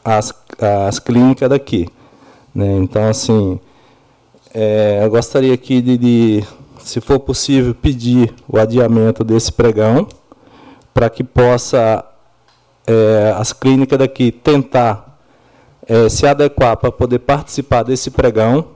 [0.03, 0.33] as,
[0.87, 1.87] as clínicas daqui.
[2.55, 2.79] Né?
[2.79, 3.61] Então, assim,
[4.55, 6.45] é, eu gostaria aqui de, de,
[6.79, 10.09] se for possível, pedir o adiamento desse pregão,
[10.95, 12.03] para que possa
[12.87, 15.08] é, as clínicas daqui tentar
[15.89, 18.67] é, se adequar para poder participar desse pregão,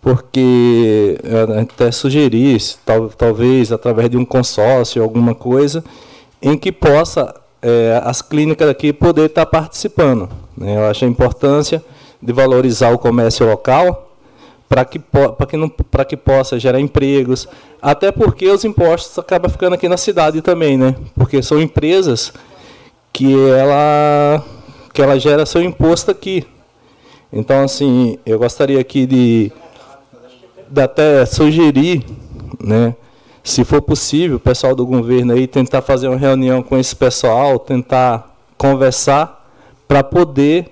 [0.00, 5.84] porque é, até sugerir, tal, talvez através de um consórcio, alguma coisa,
[6.40, 10.28] em que possa é, as clínicas aqui poder estar participando.
[10.56, 10.76] Né?
[10.76, 11.84] Eu acho a importância
[12.20, 14.10] de valorizar o comércio local
[14.68, 17.46] para que, que, não, que possa gerar empregos,
[17.80, 20.94] até porque os impostos acabam ficando aqui na cidade também, né?
[21.14, 22.32] porque são empresas
[23.12, 24.42] que ela
[24.94, 26.46] que ela gera seu imposto aqui.
[27.32, 29.52] Então, assim, eu gostaria aqui de,
[30.70, 32.04] de até sugerir,
[32.62, 32.94] né,
[33.42, 37.58] se for possível, o pessoal do governo aí tentar fazer uma reunião com esse pessoal,
[37.58, 39.44] tentar conversar
[39.88, 40.70] para poder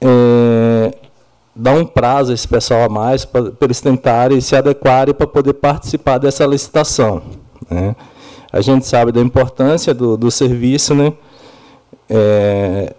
[0.00, 0.94] é,
[1.56, 5.54] dar um prazo a esse pessoal a mais, para eles tentarem se adequarem para poder
[5.54, 7.22] participar dessa licitação.
[7.70, 7.96] Né.
[8.52, 11.12] A gente sabe da importância do, do serviço, né?
[12.08, 12.94] É,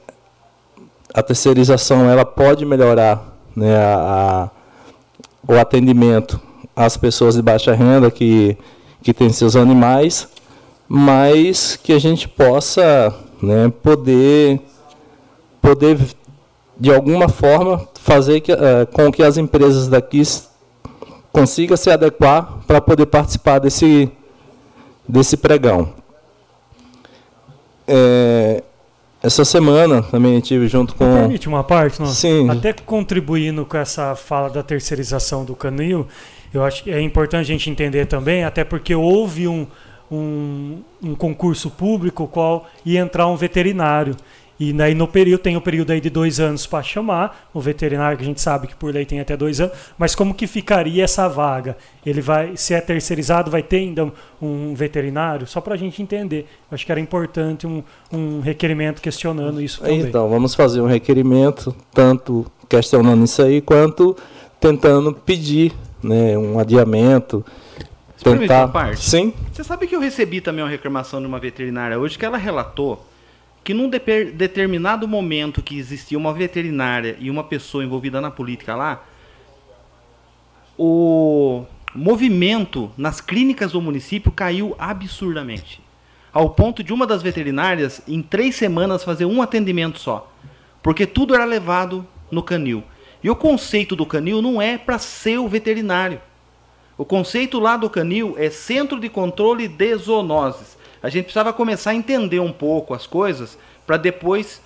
[1.14, 4.50] a terceirização ela pode melhorar né, a,
[5.48, 6.40] a, o atendimento
[6.76, 8.58] às pessoas de baixa renda que,
[9.02, 10.28] que têm seus animais,
[10.88, 14.62] mas que a gente possa né, poder,
[15.62, 16.00] poder,
[16.80, 20.22] de alguma forma, fazer que, é, com que as empresas daqui
[21.32, 24.12] consigam se adequar para poder participar desse,
[25.08, 25.94] desse pregão.
[27.88, 28.64] É,
[29.22, 31.06] essa semana também tive junto com.
[31.06, 32.08] Me permite uma parte, não?
[32.08, 32.50] Sim.
[32.50, 36.08] Até contribuindo com essa fala da terceirização do canil,
[36.54, 39.68] eu acho que é importante a gente entender também, até porque houve um,
[40.10, 44.16] um, um concurso público qual ia entrar um veterinário.
[44.60, 48.18] E daí no período, tem o período aí de dois anos para chamar o veterinário,
[48.18, 51.04] que a gente sabe que por lei tem até dois anos, mas como que ficaria
[51.04, 51.78] essa vaga?
[52.06, 55.48] Ele vai, se é terceirizado, vai ter ainda um veterinário?
[55.48, 56.46] Só para a gente entender.
[56.70, 57.82] Eu acho que era importante um,
[58.12, 60.02] um requerimento questionando isso também.
[60.02, 64.18] Então, vamos fazer um requerimento, tanto questionando isso aí, quanto
[64.60, 65.72] tentando pedir
[66.04, 67.46] né, um adiamento.
[68.22, 68.68] Tentar...
[68.68, 69.10] parte?
[69.10, 69.34] Sim.
[69.54, 73.09] Você sabe que eu recebi também uma reclamação de uma veterinária hoje que ela relatou
[73.64, 74.00] que num de
[74.32, 79.04] determinado momento que existia uma veterinária e uma pessoa envolvida na política lá,
[80.78, 85.82] o movimento nas clínicas do município caiu absurdamente.
[86.32, 90.32] Ao ponto de uma das veterinárias, em três semanas, fazer um atendimento só.
[90.82, 92.84] Porque tudo era levado no canil.
[93.22, 96.22] E o conceito do canil não é para ser o veterinário.
[96.98, 101.92] O conceito lá do canil é Centro de Controle de Zoonoses a gente precisava começar
[101.92, 104.62] a entender um pouco as coisas para depois.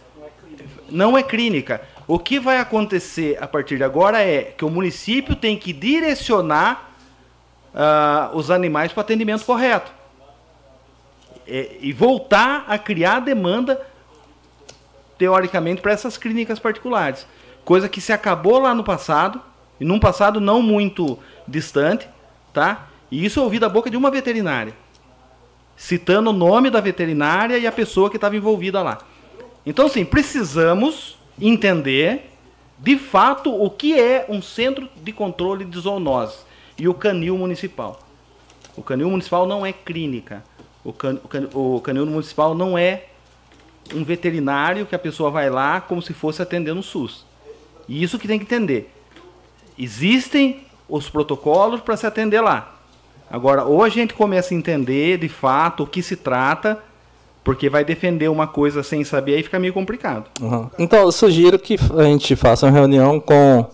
[0.90, 1.82] Não é clínica.
[2.08, 6.92] O que vai acontecer a partir de agora é que o município tem que direcionar
[7.74, 9.92] uh, os animais para o atendimento correto.
[11.48, 13.80] É, e voltar a criar demanda,
[15.18, 17.28] teoricamente, para essas clínicas particulares.
[17.64, 19.42] Coisa que se acabou lá no passado,
[19.80, 22.08] e num passado não muito distante,
[22.54, 22.88] tá?
[23.12, 24.83] E isso eu ouvi da boca de uma veterinária
[25.76, 29.00] citando o nome da veterinária e a pessoa que estava envolvida lá.
[29.66, 32.30] Então, sim, precisamos entender
[32.78, 36.46] de fato o que é um centro de controle de zoonoses
[36.78, 38.00] e o canil municipal.
[38.76, 40.44] O canil municipal não é clínica.
[40.84, 43.06] O, can, o, can, o canil municipal não é
[43.94, 47.26] um veterinário que a pessoa vai lá como se fosse atender no SUS.
[47.88, 48.94] E isso que tem que entender.
[49.78, 52.73] Existem os protocolos para se atender lá.
[53.34, 56.78] Agora, ou a gente começa a entender de fato o que se trata,
[57.44, 60.26] porque vai defender uma coisa sem saber, aí fica meio complicado.
[60.40, 60.70] Uhum.
[60.78, 63.66] Então, eu sugiro que a gente faça uma reunião com,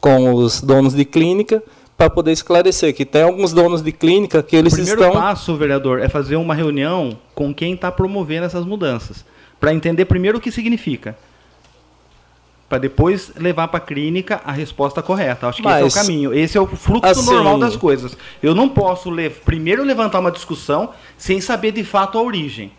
[0.00, 1.60] com os donos de clínica
[1.96, 5.20] para poder esclarecer que tem alguns donos de clínica que eles o primeiro estão.
[5.20, 9.24] Passo, vereador, é fazer uma reunião com quem está promovendo essas mudanças,
[9.58, 11.16] para entender primeiro o que significa
[12.68, 15.46] para depois levar para a clínica a resposta correta.
[15.48, 16.34] Acho que Mas, esse é o caminho.
[16.34, 18.16] Esse é o fluxo assim, normal das coisas.
[18.42, 22.72] Eu não posso le primeiro levantar uma discussão sem saber de fato a origem,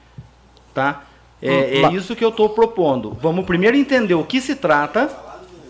[0.73, 1.03] tá?
[1.41, 3.15] É, é isso que eu estou propondo.
[3.21, 5.09] Vamos primeiro entender o que se trata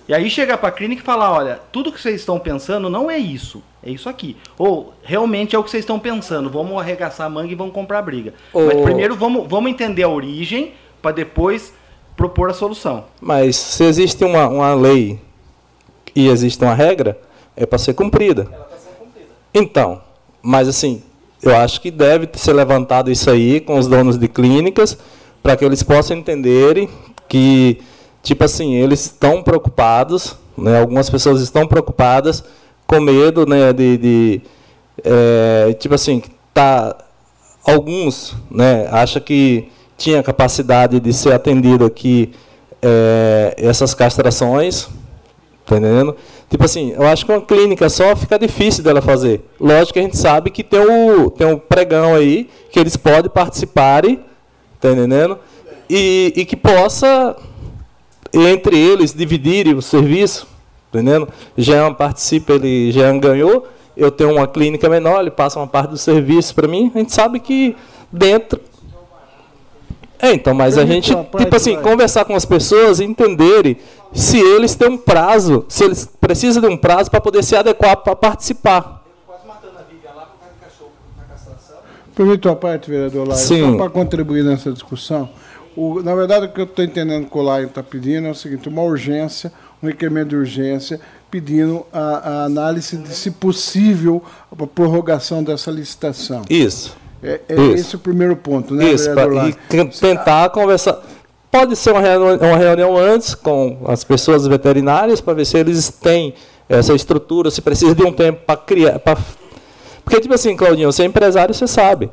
[0.07, 3.09] e aí chegar para a clínica e falar, olha, tudo que vocês estão pensando não
[3.09, 4.37] é isso, é isso aqui.
[4.57, 6.49] Ou realmente é o que vocês estão pensando.
[6.49, 8.33] Vamos arregaçar a manga e vamos comprar briga.
[8.53, 11.73] Mas primeiro vamos, vamos entender a origem para depois
[12.15, 13.05] propor a solução.
[13.21, 15.19] Mas se existe uma, uma lei
[16.15, 17.19] e existe uma regra,
[17.55, 18.47] é para ser cumprida.
[19.53, 20.01] Então,
[20.41, 21.01] mas assim,
[21.41, 24.97] eu acho que deve ser levantado isso aí com os donos de clínicas,
[25.41, 26.89] para que eles possam entenderem
[27.27, 27.79] que,
[28.23, 32.43] tipo assim, eles estão preocupados, né, algumas pessoas estão preocupadas
[32.87, 34.41] com medo né, de, de
[35.03, 36.21] é, tipo assim,
[36.53, 36.95] tá,
[37.63, 42.31] alguns né, acham que tinha capacidade de ser atendido aqui
[42.81, 44.87] é, essas castrações,
[45.65, 46.15] tá entendendo?
[46.49, 49.43] Tipo assim, eu acho que uma clínica só fica difícil dela fazer.
[49.59, 53.31] Lógico que a gente sabe que tem o, tem um pregão aí, que eles podem
[53.31, 54.19] participarem,
[54.79, 55.39] tá entendendo?
[55.89, 57.35] E, e que possa,
[58.33, 60.47] entre eles, dividirem o serviço,
[60.91, 61.27] tá entendendo?
[61.57, 63.67] Jean participa, ele, Jean ganhou,
[63.97, 67.13] eu tenho uma clínica menor, ele passa uma parte do serviço para mim, a gente
[67.13, 67.75] sabe que
[68.11, 68.59] dentro
[70.25, 73.77] É, então, mas a gente, tipo assim, conversar com as pessoas e entenderem
[74.11, 77.97] se eles têm um prazo, se eles precisam de um prazo para poder se adequar
[77.97, 79.03] para participar.
[82.15, 83.71] Permite a parte, vereador Laio, Sim.
[83.71, 85.29] só para contribuir nessa discussão.
[85.75, 88.35] O, na verdade, o que eu estou entendendo que o Laio está pedindo é o
[88.35, 89.51] seguinte: uma urgência,
[89.83, 96.41] um requerimento de urgência, pedindo a, a análise de, se possível, a prorrogação dessa licitação.
[96.49, 96.95] Isso.
[97.25, 99.53] É, é esse o primeiro ponto, né, Isso, pra, e
[99.99, 101.01] tentar conversar.
[101.51, 105.89] Pode ser uma reunião, uma reunião antes com as pessoas veterinárias para ver se eles
[105.89, 106.33] têm
[106.67, 108.99] essa estrutura, se precisa de um tempo para criar.
[108.99, 109.17] pra-
[110.03, 112.09] Porque, tipo assim, Claudinho, você é empresário, você sabe.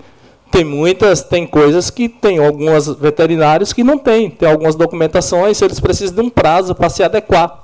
[0.50, 4.30] Tem muitas, tem coisas que tem algumas veterinários que não tem.
[4.30, 7.58] Tem algumas documentações, eles precisam de um prazo para se adequar.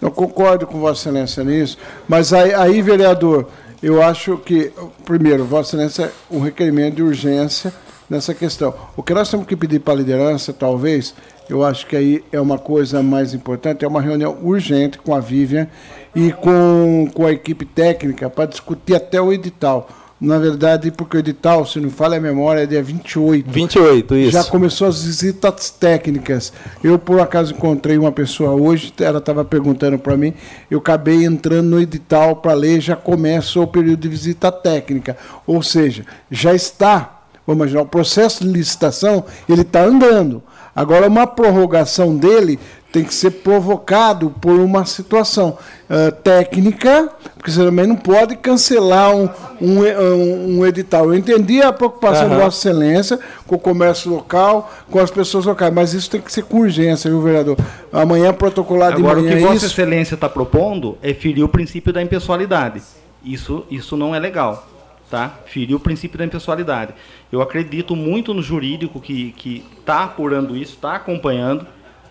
[0.00, 3.46] Eu concordo com Vossa Excelência nisso, mas aí, aí, vereador,
[3.82, 4.72] eu acho que,
[5.04, 7.72] primeiro, Vossa Excelência, um requerimento de urgência
[8.08, 8.74] nessa questão.
[8.96, 11.14] O que nós temos que pedir para a liderança, talvez,
[11.48, 15.20] eu acho que aí é uma coisa mais importante, é uma reunião urgente com a
[15.20, 15.66] Vivian
[16.14, 19.88] e com, com a equipe técnica para discutir até o edital.
[20.24, 23.50] Na verdade, porque o edital, se não falha a memória, é dia 28.
[23.50, 24.30] 28, isso.
[24.30, 26.52] Já começou as visitas técnicas.
[26.80, 30.32] Eu, por acaso, encontrei uma pessoa hoje, ela estava perguntando para mim,
[30.70, 35.16] eu acabei entrando no edital para ler, já começa o período de visita técnica.
[35.44, 40.40] Ou seja, já está, vamos imaginar, o processo de licitação, ele está andando.
[40.72, 42.60] Agora, uma prorrogação dele
[42.92, 45.56] tem que ser provocado por uma situação
[45.88, 49.28] ah, técnica, porque você também não pode cancelar um,
[49.60, 51.06] um, um- um edital.
[51.06, 52.44] Eu entendi a preocupação de Aham.
[52.44, 56.42] Vossa Excelência com o comércio local, com as pessoas locais, mas isso tem que ser
[56.44, 57.56] com urgência, viu, vereador?
[57.92, 59.66] Amanhã protocolar de Agora, o manhã que Vossa isso.
[59.66, 62.82] Excelência está propondo é ferir o princípio da impessoalidade.
[63.24, 64.66] Isso, isso não é legal.
[65.10, 65.30] Tá?
[65.44, 66.94] Ferir o princípio da impessoalidade.
[67.30, 71.66] Eu acredito muito no jurídico que está apurando isso, está acompanhando,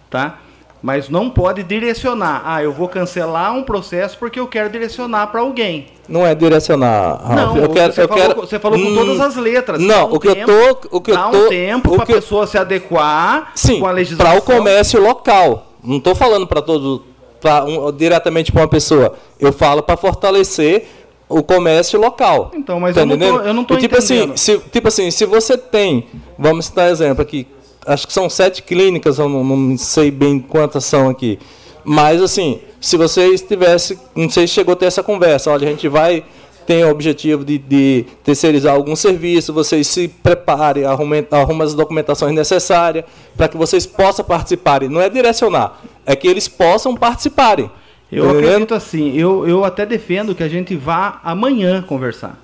[0.08, 0.40] tá?
[0.82, 2.42] Mas não pode direcionar.
[2.46, 5.88] Ah, eu vou cancelar um processo porque eu quero direcionar para alguém.
[6.10, 7.36] Não é direcionar, Ralf.
[7.36, 8.42] Não, eu quero, você, eu falou, quero...
[8.42, 9.80] você falou com Hum, todas as letras.
[9.80, 11.92] Dá Não, um o que eu tempo- tô, o que eu dá tô, um tempo
[11.94, 14.38] para a que- pessoa se adequar Sim, com a para legislação.
[14.38, 15.68] o comércio local.
[15.84, 17.04] Não estou falando para todo,
[17.40, 19.14] pra um, diretamente para uma pessoa.
[19.40, 20.86] Eu falo para fortalecer
[21.30, 22.52] o comércio local.
[22.54, 23.48] Então, mas Tá eu não tô- entendendo?
[23.48, 24.38] eu não tô tipo assim, entendendo.
[24.38, 27.48] se, tipo assim, se você tem, vamos citar exemplo aqui,
[27.86, 31.40] acho que são sete clínicas, eu não, não sei bem quantas são aqui.
[31.84, 35.72] Mas assim, se você estivesse, não sei se chegou a ter essa conversa, olha, a
[35.72, 36.24] gente vai
[36.66, 42.34] tem o objetivo de, de terceirizar algum serviço, vocês se preparem, arrumem, arrumem as documentações
[42.34, 43.04] necessárias
[43.36, 44.88] para que vocês possam participarem.
[44.88, 47.70] Não é direcionar, é que eles possam participarem.
[48.12, 52.38] Eu Tá acredito assim, eu, eu até defendo que a gente vá amanhã conversar.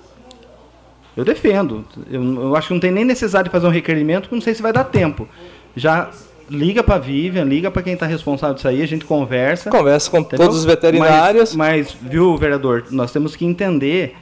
[1.18, 1.84] Eu defendo.
[2.08, 4.54] Eu, eu acho que não tem nem necessidade de fazer um requerimento, porque não sei
[4.54, 5.26] se vai dar tempo.
[5.74, 6.10] Já
[6.48, 9.68] liga para a Vivian, liga para quem está responsável disso aí, a gente conversa.
[9.68, 11.56] Conversa com todos os veterinários.
[11.56, 14.14] Mas, mas, viu, vereador, nós temos que entender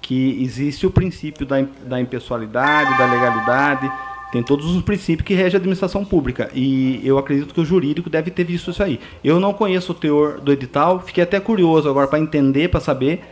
[0.00, 3.90] que existe o princípio da, da impessoalidade, da legalidade,
[4.30, 6.48] tem todos os princípios que regem a administração pública.
[6.54, 9.00] E eu acredito que o jurídico deve ter visto isso aí.
[9.24, 13.24] Eu não conheço o teor do edital, fiquei até curioso agora para entender, para saber,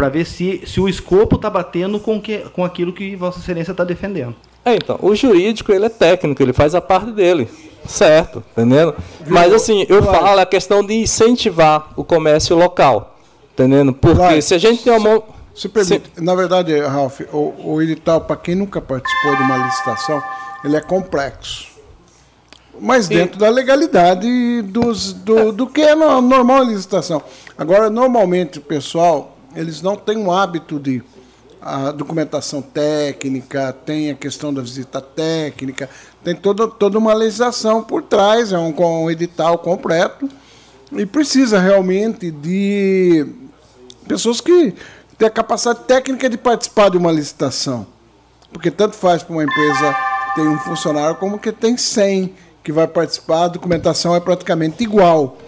[0.00, 3.72] para ver se, se o escopo está batendo com, que, com aquilo que Vossa Excelência
[3.72, 4.34] está defendendo.
[4.64, 7.46] É, então, o jurídico, ele é técnico, ele faz a parte dele,
[7.86, 8.94] certo, entendendo?
[9.26, 10.24] Mas assim, eu Claro.
[10.24, 13.18] falo a questão de incentivar o comércio local,
[13.52, 13.92] entendendo?
[13.92, 14.40] Porque Claro.
[14.40, 15.22] se a gente tem uma mão...
[15.54, 20.22] Se permite, na verdade, Ralf, o, o edital, para quem nunca participou de uma licitação,
[20.64, 21.68] ele é complexo.
[22.80, 27.22] Mas dentro da legalidade dos, do, do que é no- normal a licitação.
[27.58, 31.02] Agora, normalmente, o pessoal, eles não têm o hábito de
[31.62, 35.90] a documentação técnica, tem a questão da visita técnica,
[36.24, 40.28] tem toda, toda uma legislação por trás, é um, um edital completo,
[40.92, 43.26] e precisa realmente de
[44.08, 44.74] pessoas que
[45.18, 47.86] têm a capacidade técnica de participar de uma licitação.
[48.50, 49.94] Porque tanto faz para uma empresa
[50.34, 55.38] tem um funcionário como que tem 100 que vai participar, a documentação é praticamente igual.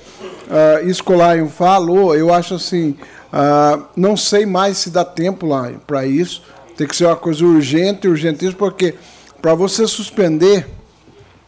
[0.47, 2.97] Uh, isso que o Lion falou, eu acho assim,
[3.33, 6.43] ah, não sei mais se dá tempo lá para isso.
[6.77, 8.95] Tem que ser uma coisa urgente, urgentíssima, porque
[9.41, 10.69] para você suspender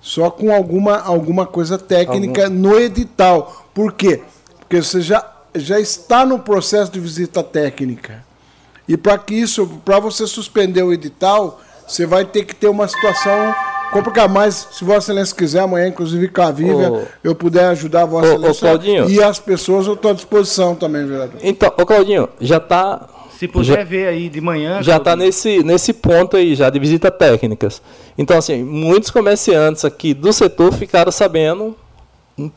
[0.00, 3.68] só com alguma, alguma coisa técnica no edital.
[3.74, 4.22] Por quê?
[4.60, 8.24] Porque você já, já está no processo de visita técnica.
[8.86, 12.86] E para que isso, para você suspender o edital, você vai ter que ter uma
[12.86, 13.54] situação
[13.94, 14.68] complicar mais.
[14.73, 17.02] Se Vossa Excelência quiser, amanhã, inclusive, com a Vívia, Ô.
[17.23, 18.60] eu puder ajudar Vossa ô, Excelência.
[18.60, 19.08] Claudinho.
[19.08, 21.40] E as pessoas, eu estou à disposição também, vereador.
[21.42, 23.08] Então, ô Claudinho, já está.
[23.39, 24.82] Se puder ver aí de manhã.
[24.82, 27.81] Já está nesse, nesse ponto aí, já de visita técnicas.
[28.16, 31.76] Então, assim, muitos comerciantes aqui do setor ficaram sabendo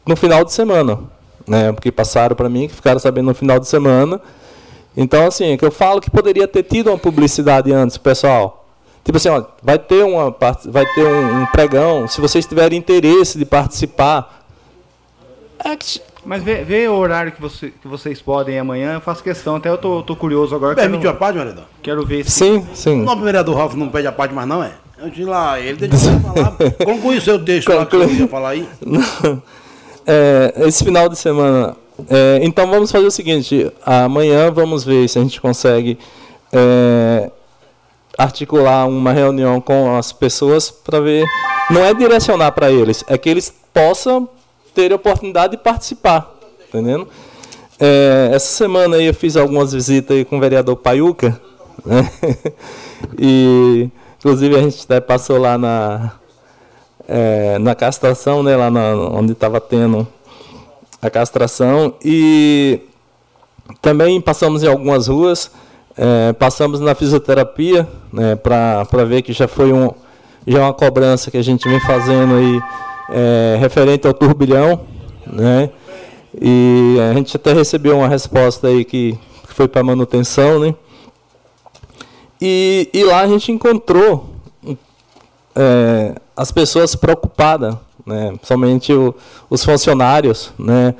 [0.06, 1.00] no final de semana.
[1.48, 1.72] Né?
[1.72, 4.22] Porque passaram para mim que ficaram sabendo no final de semana.
[4.96, 8.67] Então, assim, é que eu falo que poderia ter tido uma publicidade antes, pessoal.
[9.08, 12.10] Tipo assim, ó, vai ter, uma, vai ter um, um pregão.
[12.10, 14.44] Se vocês tiverem interesse de participar,
[16.26, 19.56] Mas vê, vê o horário que, você, que vocês podem amanhã, eu faço questão.
[19.56, 20.76] Até eu tô, tô curioso agora.
[20.76, 21.64] Permite quero, uma parte, vereador?
[21.82, 22.32] Quero ver se.
[22.32, 23.02] Sim, sim.
[23.02, 24.74] O nobre vereador Ralf não pede a parte mais, não é?
[25.02, 26.58] Antes de lá, ele deixa eu falar.
[26.84, 28.68] Conclui o seu texto lá que eu ia falar aí.
[30.10, 31.76] É, esse final de semana.
[32.10, 36.00] é, então vamos fazer o seguinte: amanhã vamos ver se a gente consegue
[36.54, 37.30] é,
[38.18, 41.26] articular uma reunião com as pessoas para ver.
[41.70, 44.28] Não é direcionar para eles, é que eles possam
[44.74, 46.34] ter a oportunidade de participar,
[46.68, 47.08] entendendo?
[47.80, 51.40] É, essa semana aí eu fiz algumas visitas aí com o vereador Paiuca,
[51.86, 52.10] né?
[53.20, 56.14] e inclusive a gente até passou lá na
[57.08, 60.06] é, na castração, né, lá na, onde estava tendo
[61.02, 62.82] a castração e
[63.82, 65.52] também passamos em algumas ruas,
[65.98, 69.92] é, passamos na fisioterapia, né, para ver que já foi um,
[70.46, 72.62] já é uma cobrança que a gente vem fazendo aí
[73.10, 74.82] é, referente ao turbilhão,
[75.26, 75.72] né,
[76.40, 79.18] e a gente até recebeu uma resposta aí que
[79.48, 80.76] foi para manutenção, né,
[82.40, 84.36] e, e lá a gente encontrou
[85.56, 89.16] é, as pessoas preocupadas, né, somente o,
[89.50, 90.94] os funcionários, né,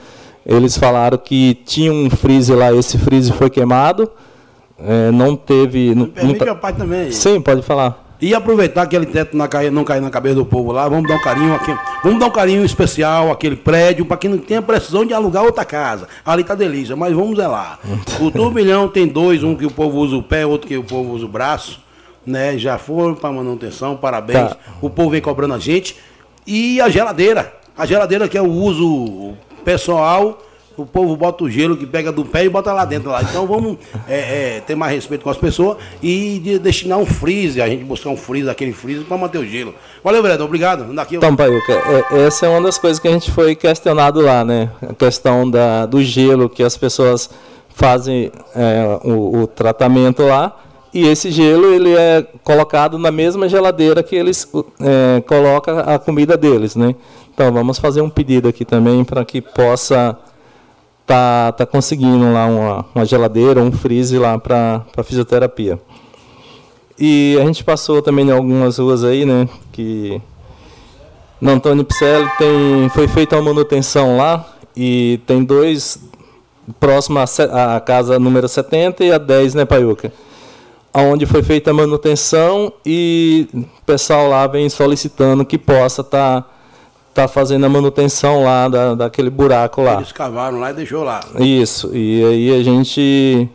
[0.44, 4.10] eles falaram que tinha um freezer lá, esse freezer foi queimado,
[4.80, 5.94] é, não teve...
[5.96, 7.12] não- não tá- parte também.
[7.12, 8.06] Sim, pode falar.
[8.20, 11.16] E aproveitar aquele teto não cair, não cair na cabeça do povo lá, vamos dar
[11.18, 11.72] um carinho aqui.
[12.04, 15.64] Vamos dar um carinho especial àquele prédio, para quem não tenha precisão de alugar outra
[15.64, 16.08] casa.
[16.26, 17.80] Ali tá delícia, mas vamos zelar.
[18.20, 21.14] O turbilhão tem dois, um que o povo usa o pé, outro que o povo
[21.14, 21.80] usa o braço.
[22.26, 22.58] Né?
[22.58, 24.50] Já foram para manutenção, parabéns.
[24.50, 24.58] Tá.
[24.82, 25.96] O povo vem cobrando a gente.
[26.46, 27.54] E a geladeira.
[27.78, 29.34] A geladeira que é o uso
[29.64, 30.40] pessoal.
[30.78, 33.24] O povo bota o gelo que pega do pé e bota lá dentro lá.
[33.24, 37.64] Então vamos é, é, ter mais respeito com as pessoas e de destinar um freezer,
[37.64, 39.74] a gente buscar um freezer, aquele freezer, para manter o gelo.
[40.04, 40.46] Valeu, vereador.
[40.46, 40.94] Obrigado.
[40.94, 41.18] Daqui eu...
[41.18, 44.70] Então, Paiuca, é- essa é uma das coisas que a gente foi questionado lá, né?
[44.88, 47.28] A questão da, do gelo que as pessoas
[47.70, 50.56] fazem é, o, o tratamento lá.
[50.94, 54.48] E esse gelo ele é colocado na mesma geladeira que eles
[54.80, 56.96] é, colocam a comida deles, né?
[57.34, 60.18] Então vamos fazer um pedido aqui também para que possa
[61.08, 65.80] tá, tá conseguindo lá uma, uma geladeira, um freezer lá para fisioterapia.
[67.00, 69.48] E a gente passou também em algumas ruas aí, né?
[69.72, 70.22] Que
[71.40, 74.46] no Antônio Picelli tem, foi feita uma manutenção lá
[74.76, 76.00] e tem dois
[76.80, 80.12] próximo à casa número 70 e a 10, né, Paiuca?
[80.94, 86.50] Onde foi feita a manutenção e o pessoal lá vem solicitando que possa estar tá
[87.26, 89.94] fazendo a manutenção lá da, daquele buraco lá.
[89.96, 91.22] Eles cavaram lá e deixou lá.
[91.40, 93.48] Isso, e aí a gente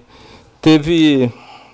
[0.62, 1.30] teve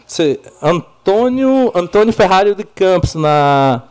[0.09, 3.83] cê- Antônio, Antônio Ferrari de Campos na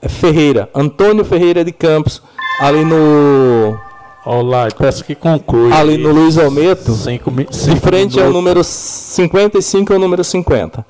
[0.00, 2.22] é Ferreira, Antônio Ferreira de Campos,
[2.60, 3.76] ali no
[4.24, 5.72] Olá, peço que conclui.
[5.72, 10.86] ali no Luiz Almeto, de frente ao número 55 ao número 50.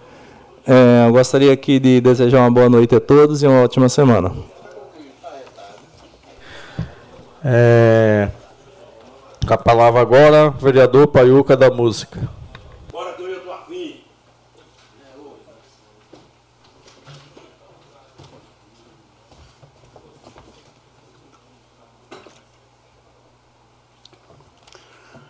[0.67, 4.31] É, eu gostaria aqui de desejar uma boa noite a todos e uma ótima semana.
[7.45, 8.29] É,
[9.47, 12.29] com a palavra agora, vereador Paiuca da Música.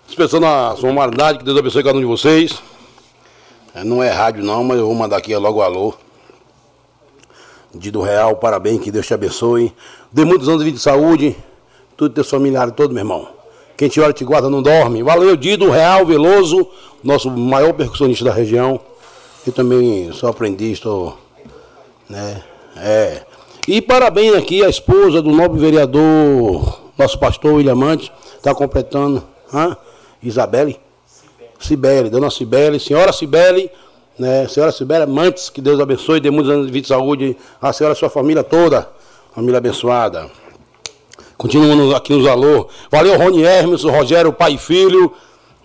[0.07, 2.62] Expressando a humanidade, que Deus abençoe cada um de vocês.
[3.74, 5.94] É, não é rádio não, mas eu vou mandar aqui logo alô.
[7.74, 9.74] Dido Real, parabéns, que Deus te abençoe.
[10.12, 11.36] Dê muitos anos de vida e saúde.
[12.02, 13.28] Tudo teus familiares, todo, meu irmão.
[13.76, 15.05] Quem te olha te guarda, não dorme.
[15.05, 16.66] Valeu, Dido Real Veloso,
[17.00, 18.81] nosso maior percussionista da região.
[19.47, 21.16] Eu também sou aprendiz, estou.
[22.10, 22.42] Né?
[22.76, 23.22] É.
[23.68, 29.22] E parabéns aqui à esposa do nobre vereador, nosso pastor William Mante, está completando.
[29.55, 29.76] Hã?
[30.20, 30.81] Isabelle?
[31.60, 33.70] Cibele, dona Cibele, senhora Cibele,
[34.18, 34.48] né?
[34.48, 37.94] Senhora Cibele Mantes, que Deus abençoe, dê muitos anos de vida e saúde a senhora
[37.94, 38.90] e sua família toda.
[39.32, 40.41] Família abençoada.
[41.42, 42.68] Continuando aqui nos alô.
[42.88, 45.12] Valeu, Rony Hermes, Rogério, pai e filho,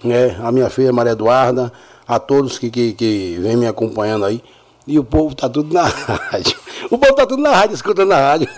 [0.04, 0.36] né?
[0.42, 1.72] A minha filha Maria Eduarda,
[2.08, 4.42] a todos que, que, que vêm me acompanhando aí.
[4.88, 6.58] E o povo tá tudo na rádio.
[6.90, 8.50] o povo tá tudo na rádio, escutando na rádio.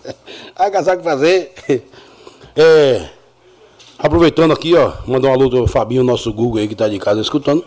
[0.56, 1.52] Agasalho que fazer.
[2.56, 3.06] É,
[3.98, 7.20] aproveitando aqui, ó, mandar um alô do Fabinho, nosso Google aí que tá de casa
[7.20, 7.62] escutando.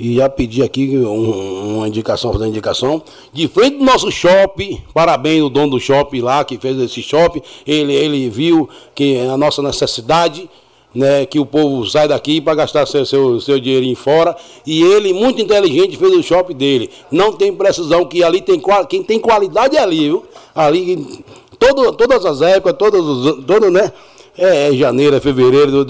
[0.00, 3.02] E já pedi aqui um, uma indicação, fazer uma indicação.
[3.34, 7.42] De frente do nosso shopping, parabéns ao dono do shopping lá que fez esse shopping.
[7.66, 10.48] Ele, ele viu que é a nossa necessidade,
[10.94, 14.34] né, que o povo sai daqui para gastar seu, seu, seu dinheirinho fora.
[14.66, 16.88] E ele, muito inteligente, fez o shopping dele.
[17.10, 20.24] Não tem precisão, que ali tem quem tem qualidade é ali, viu?
[20.54, 21.22] Ali,
[21.58, 23.92] todo, todas as épocas, todos, todo, né?
[24.38, 25.86] É, é janeiro, é fevereiro,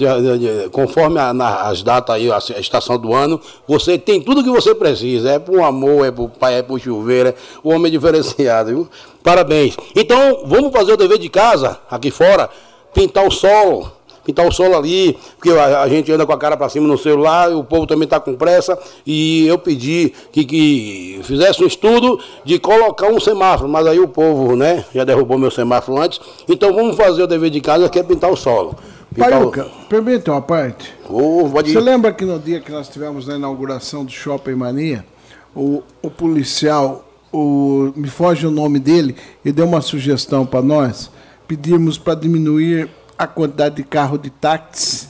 [0.71, 4.73] conforme a, na, as datas aí, a, estação do ano, você tem tudo que você
[4.73, 5.31] precisa.
[5.31, 8.89] É pro amor, é pro pai, é pro chuveiro, é o homem diferenciado, viu?
[9.23, 9.77] Parabéns.
[9.95, 12.49] Então, vamos fazer o dever de casa aqui fora,
[12.93, 13.91] pintar o solo
[14.23, 16.97] pintar o solo ali, porque a, a, gente anda com a cara para cima no
[16.97, 22.19] celular, o povo também está com pressa, e eu pedi que, que fizesse um estudo
[22.45, 26.73] de colocar um semáforo, mas aí o povo, né, já derrubou meu semáforo antes, então
[26.73, 28.75] vamos fazer o dever de casa que é pintar o solo.
[29.17, 29.87] Paiuca, o...
[29.87, 30.93] permite uma parte?
[31.09, 35.05] Oh, Você lembra que no dia que nós tivemos a inauguração do Shopping Mania,
[35.53, 41.11] o, o policial, o, me foge o nome dele, e deu uma sugestão para nós,
[41.45, 42.89] pedimos para diminuir
[43.21, 45.07] a quantidade de carro de táxi,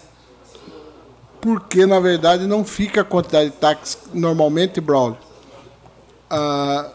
[1.40, 5.18] porque na verdade não fica a quantidade de táxi normalmente, Braulio,
[6.30, 6.90] ah,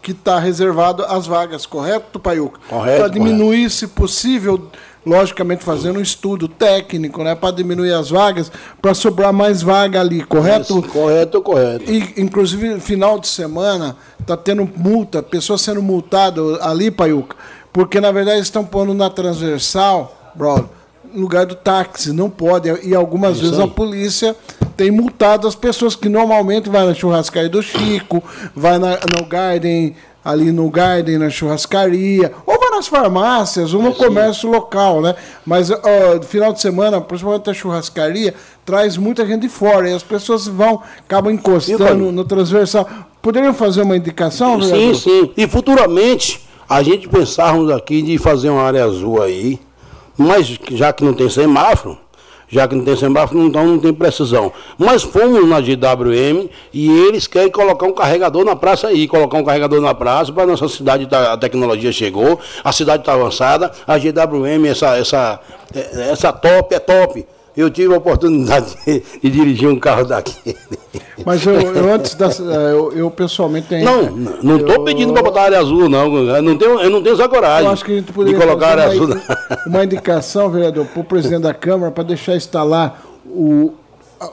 [0.00, 2.60] que está reservado às vagas, correto, Paiuca?
[2.68, 2.98] Correto.
[3.00, 3.74] Para diminuir, correto.
[3.74, 4.70] se possível,
[5.04, 10.22] logicamente fazendo um estudo técnico, né, para diminuir as vagas, para sobrar mais vaga ali,
[10.22, 10.78] correto?
[10.78, 11.90] Isso, correto, correto.
[11.90, 17.34] E, inclusive, final de semana, está tendo multa, pessoas sendo multadas ali, Paiuca,
[17.72, 20.64] porque na verdade estão pondo na transversal brother,
[21.12, 22.12] no lugar do táxi.
[22.12, 22.68] Não pode.
[22.86, 23.64] E algumas vezes aí.
[23.64, 24.36] a polícia
[24.76, 28.22] tem multado as pessoas que normalmente vai na churrascaria do Chico,
[28.54, 29.94] vai na, no Garden,
[30.24, 35.14] ali no Garden, na churrascaria, ou vai nas farmácias, ou no é comércio local, né?
[35.44, 38.34] Mas ó, final de semana, principalmente a churrascaria,
[38.64, 42.88] traz muita gente de fora e as pessoas vão, acabam encostando no transversal.
[43.20, 44.94] Poderiam fazer uma indicação, Sim, vereador?
[44.94, 45.30] sim.
[45.36, 49.58] E futuramente, a gente pensarmos aqui de fazer uma área azul aí,
[50.20, 51.96] mas já que não tem semáforo,
[52.46, 54.52] já que não tem semáforo, então não tem precisão.
[54.76, 59.44] Mas fomos na GWM e eles querem colocar um carregador na praça aí, colocar um
[59.44, 63.96] carregador na praça, para nossa cidade, tá, a tecnologia chegou, a cidade está avançada, a
[63.96, 65.40] GWM, essa, essa,
[65.72, 67.26] essa top é top.
[67.56, 70.56] Eu tive a oportunidade de, de dirigir um carro daquele.
[71.24, 72.28] Mas eu, eu antes da.
[72.28, 73.84] Eu, eu, pessoalmente tenho.
[73.84, 74.10] Não,
[74.42, 76.16] não estou pedindo para botar área azul, não.
[76.16, 77.66] Eu não tenho, eu não tenho essa coragem.
[77.66, 79.06] Eu acho que a gente poderia de colocar área azul.
[79.06, 79.20] Uma,
[79.66, 83.74] uma indicação, vereador, para o presidente da Câmara para deixar instalar o,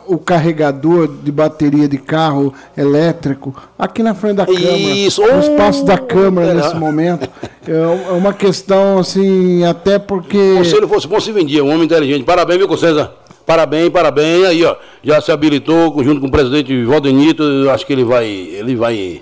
[0.06, 4.78] o carregador de bateria de carro elétrico aqui na frente da Câmara.
[4.78, 5.22] Isso.
[5.22, 7.30] No espaço da Câmara nesse momento.
[7.66, 10.64] É, é uma questão, assim, até porque.
[10.66, 12.26] Se ele fosse bom, se vendia, um homem inteligente.
[12.26, 13.14] Parabéns, viu, César?
[13.46, 14.46] Parabéns, parabéns.
[14.46, 17.42] Aí, ó, já se habilitou junto com o presidente Valdenito.
[17.42, 18.28] Eu acho que ele vai.
[18.28, 19.22] Ele vai.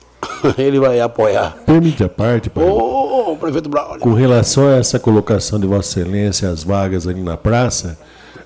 [0.58, 1.56] ele vai apoiar.
[1.64, 2.64] Permite a parte, pai.
[2.64, 4.00] Ô, oh, prefeito Braulio.
[4.00, 7.98] Com relação a essa colocação de Vossa Excelência, as vagas ali na praça,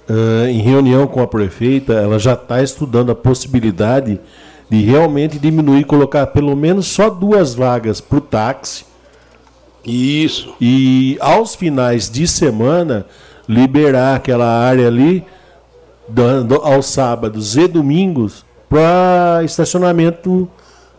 [0.08, 4.20] uh, em reunião com a prefeita, ela já está estudando a possibilidade
[4.70, 8.84] de realmente diminuir, colocar pelo menos só duas vagas para o táxi.
[9.84, 10.54] Isso.
[10.60, 13.06] E aos finais de semana
[13.48, 15.24] liberar aquela área ali
[16.08, 20.48] do, aos sábados e domingos para estacionamento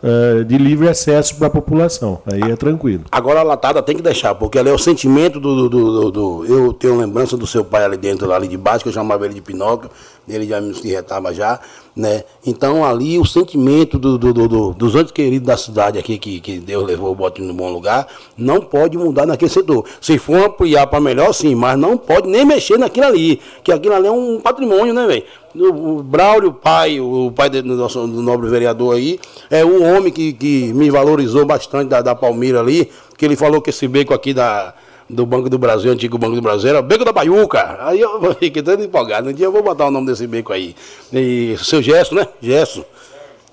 [0.06, 2.22] uh, de livre acesso para a população.
[2.32, 3.06] Aí é tranquilo.
[3.12, 6.46] Agora a latada tem que deixar, porque ali é o sentimento do, do, do, do,
[6.46, 9.34] Eu tenho lembrança do seu pai ali dentro, ali de baixo, que eu chamava ele
[9.34, 9.90] de Pinóquio,
[10.30, 11.60] ele já me retava já
[11.96, 12.24] né?
[12.46, 16.60] Então ali o sentimento do, do, do, dos antes queridos da cidade aqui, que, que
[16.60, 18.08] Deus levou o bote no bom lugar,
[18.38, 19.86] não pode mudar naquele setor.
[20.02, 23.96] Se for ampliar para melhor, sim, mas não pode nem mexer naquilo ali, que aquilo
[23.96, 25.24] ali é um patrimônio, né, velho?
[25.58, 29.18] O Braulio, pai, o pai do nosso do nobre vereador aí,
[29.50, 33.62] é um homem que, que me valorizou bastante da, da Palmeira ali, que ele falou
[33.62, 34.74] que esse beco aqui da
[35.10, 37.78] do Banco do Brasil, antigo Banco do Brasil, era Beco da Baiuca.
[37.82, 39.30] Aí eu fiquei todo empolgado.
[39.30, 40.76] Um dia eu vou botar o nome desse beco aí.
[41.14, 42.28] E seu Gesso, né?
[42.42, 42.84] Gesso.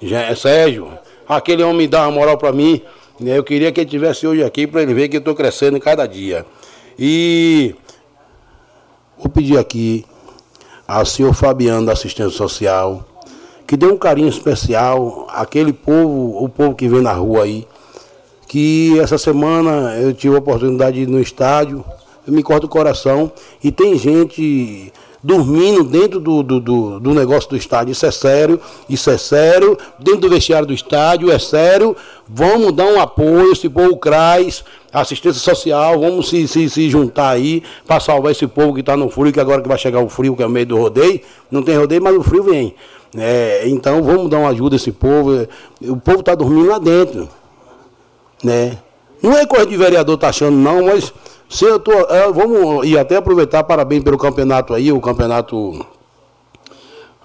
[0.00, 0.88] É Sérgio.
[1.28, 2.82] Aquele homem dá uma moral para mim.
[3.20, 6.06] Eu queria que ele estivesse hoje aqui para ele ver que eu estou crescendo cada
[6.06, 6.44] dia.
[6.98, 7.74] E
[9.16, 10.04] vou pedir aqui
[10.86, 13.06] ao senhor Fabiano da assistência social
[13.72, 17.66] que dê um carinho especial àquele povo, o povo que vem na rua aí,
[18.52, 21.82] que essa semana eu tive a oportunidade de ir no estádio,
[22.28, 23.32] me corto o coração,
[23.64, 27.92] e tem gente dormindo dentro do, do, do, do, negócio do estádio.
[27.92, 29.78] Isso é sério, isso é sério.
[29.98, 31.96] Dentro do vestiário do estádio, é sério.
[32.28, 37.30] Vamos dar um apoio, se for o CRAS, assistência social, vamos se, se, se juntar
[37.30, 40.10] aí para salvar esse povo que está no frio, que agora que vai chegar o
[40.10, 41.22] frio, que é meio do rodeio.
[41.50, 42.74] Não tem rodeio, mas o frio vem.
[43.16, 45.48] É, então vamos dar uma ajuda a esse povo.
[45.80, 47.30] O povo está dormindo lá dentro.
[48.42, 48.78] Né?
[49.22, 51.12] Não é coisa de vereador tá achando, não, mas
[51.48, 51.92] se eu tô.
[51.92, 55.86] É, vamos e até aproveitar, parabéns pelo campeonato aí, o campeonato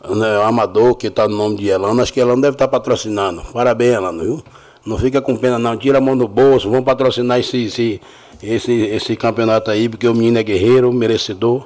[0.08, 2.02] né, amador que está no nome de Elano.
[2.02, 3.42] Acho que Elano deve estar tá patrocinando.
[3.54, 4.44] Parabéns, Elano, viu?
[4.86, 8.02] Não fica com pena não, tira a mão do bolso, vamos patrocinar esse, esse,
[8.42, 11.66] esse, esse campeonato aí, porque o menino é guerreiro, merecedor,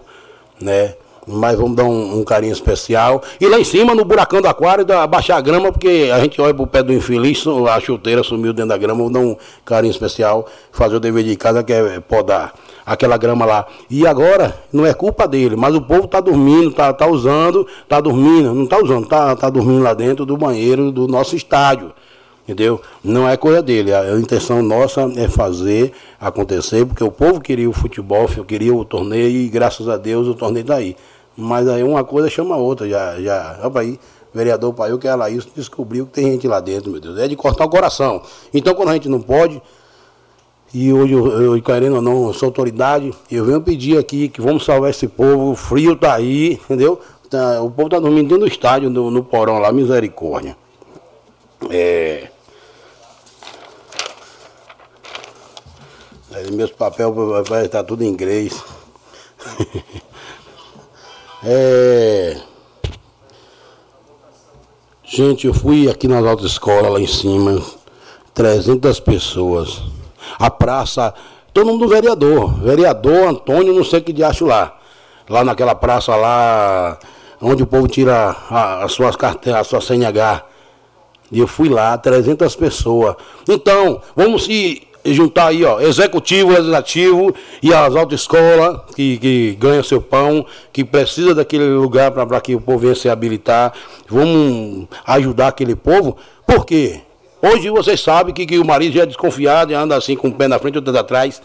[0.59, 0.95] né?
[1.27, 3.21] Mas vamos dar um, um, carinho especial.
[3.39, 6.53] E lá em cima, no buracão do aquário, baixar a grama, porque a gente olha
[6.53, 10.47] pro pé do infeliz, a chuteira sumiu dentro da grama, vamos dar um carinho especial,
[10.71, 12.53] fazer o dever de casa, que é podar
[12.85, 13.67] aquela grama lá.
[13.89, 18.01] E agora, não é culpa dele, mas o povo tá dormindo, tá, tá usando, tá
[18.01, 21.93] dormindo, não tá usando, tá, tá dormindo lá dentro do banheiro do nosso estádio.
[22.43, 22.81] Entendeu?
[23.03, 23.93] Não é coisa dele.
[23.93, 29.29] A intenção nossa é fazer acontecer, porque o povo queria o futebol, queria o torneio
[29.29, 30.95] e graças a Deus o torneio está aí.
[31.35, 33.99] Mas aí uma coisa chama a outra, já, já, opa aí,
[34.33, 37.27] vereador Paiu, que é a Laís, descobriu que tem gente lá dentro, meu Deus, é
[37.27, 38.21] de cortar o coração.
[38.53, 39.61] Então quando a gente não pode,
[40.73, 44.65] e hoje eu, eu querendo ou não, sou autoridade, eu venho pedir aqui que vamos
[44.65, 46.99] salvar esse povo, o frio tá aí, entendeu?
[47.29, 50.57] Tá, o povo tá dormindo dentro do estádio, no, no porão lá, misericórdia.
[51.69, 52.29] É...
[56.53, 57.09] Meus papéis
[57.47, 58.63] vai estar tudo em inglês.
[61.43, 62.37] É...
[65.03, 67.61] Gente, eu fui aqui nas autoescolas lá em cima,
[68.33, 69.81] 300 pessoas.
[70.39, 71.13] A praça,
[71.53, 74.77] todo mundo vereador, vereador Antônio, não sei que de acho lá.
[75.27, 76.97] Lá naquela praça lá,
[77.41, 78.35] onde o povo tira
[78.83, 80.45] as suas carteiras, a sua CNH.
[81.31, 83.15] E eu fui lá, 300 pessoas.
[83.49, 90.01] Então, vamos se juntar aí, ó, executivo, legislativo e as autoescolas que, que ganham seu
[90.01, 93.73] pão, que precisa daquele lugar para que o povo venha se habilitar.
[94.07, 96.17] Vamos ajudar aquele povo.
[96.45, 97.01] Por quê?
[97.41, 100.33] Hoje vocês sabem que, que o marido já é desconfiado e anda assim com o
[100.33, 101.41] pé na frente e o dedo atrás.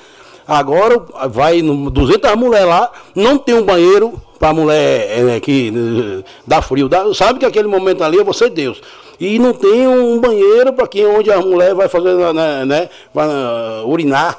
[0.47, 6.25] Agora vai 200 mulheres lá, não tem um banheiro para a mulher é, que eh,
[6.47, 6.89] dá frio.
[6.89, 8.81] Dá, sabe que aquele momento ali é você Deus
[9.19, 13.27] e não tem um banheiro para quem onde a mulher vai fazer, né, né vai
[13.27, 14.39] uh, urinar.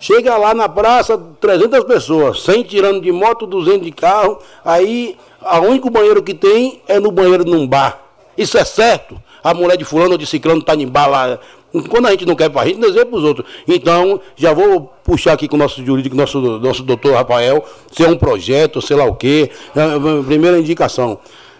[0.00, 5.60] Chega lá na praça, 300 pessoas, 100 tirando de moto, 200 de carro, aí a
[5.60, 8.00] único banheiro que tem é no banheiro num bar.
[8.36, 9.20] Isso é certo?
[9.42, 11.38] A mulher de fulano ou de ciclano está em bar lá.
[11.88, 13.46] Quando a gente não quer para a gente, deseja para os outros.
[13.66, 18.08] Então, já vou puxar aqui com o nosso jurídico, nosso, nosso doutor Rafael, se é
[18.08, 19.50] um projeto, sei lá o quê.
[19.76, 21.18] É, primeira indicação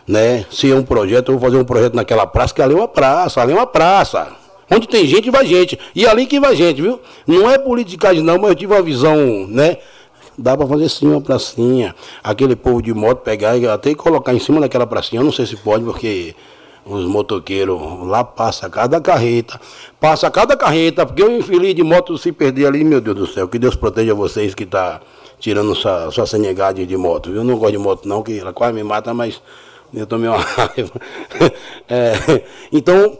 [0.08, 0.46] né?
[0.50, 2.88] Se é um projeto, eu vou fazer um projeto naquela praça, que ali é uma
[2.88, 4.28] praça, ali é uma praça.
[4.70, 5.78] Onde tem gente, vai gente.
[5.94, 6.98] E ali que vai gente, viu?
[7.26, 9.76] Não é politicagem não, mas eu tive uma visão, né?
[10.36, 11.94] Dá para fazer sim uma pracinha.
[12.22, 15.20] Aquele povo de moto pegar e até colocar em cima daquela pracinha.
[15.20, 16.34] Eu não sei se pode, porque
[16.88, 19.60] os motoqueiros lá passa cada carreta.
[20.00, 23.46] Passa cada carreta, porque o infeliz de moto se perder ali, meu Deus do céu.
[23.46, 25.00] Que Deus proteja vocês que tá
[25.38, 27.30] tirando sua, sua senegade de moto?
[27.30, 29.40] Eu não gosto de moto não, que ela quase me mata, mas
[29.92, 30.92] eu tomei uma raiva.
[31.88, 32.42] É,
[32.72, 33.18] então,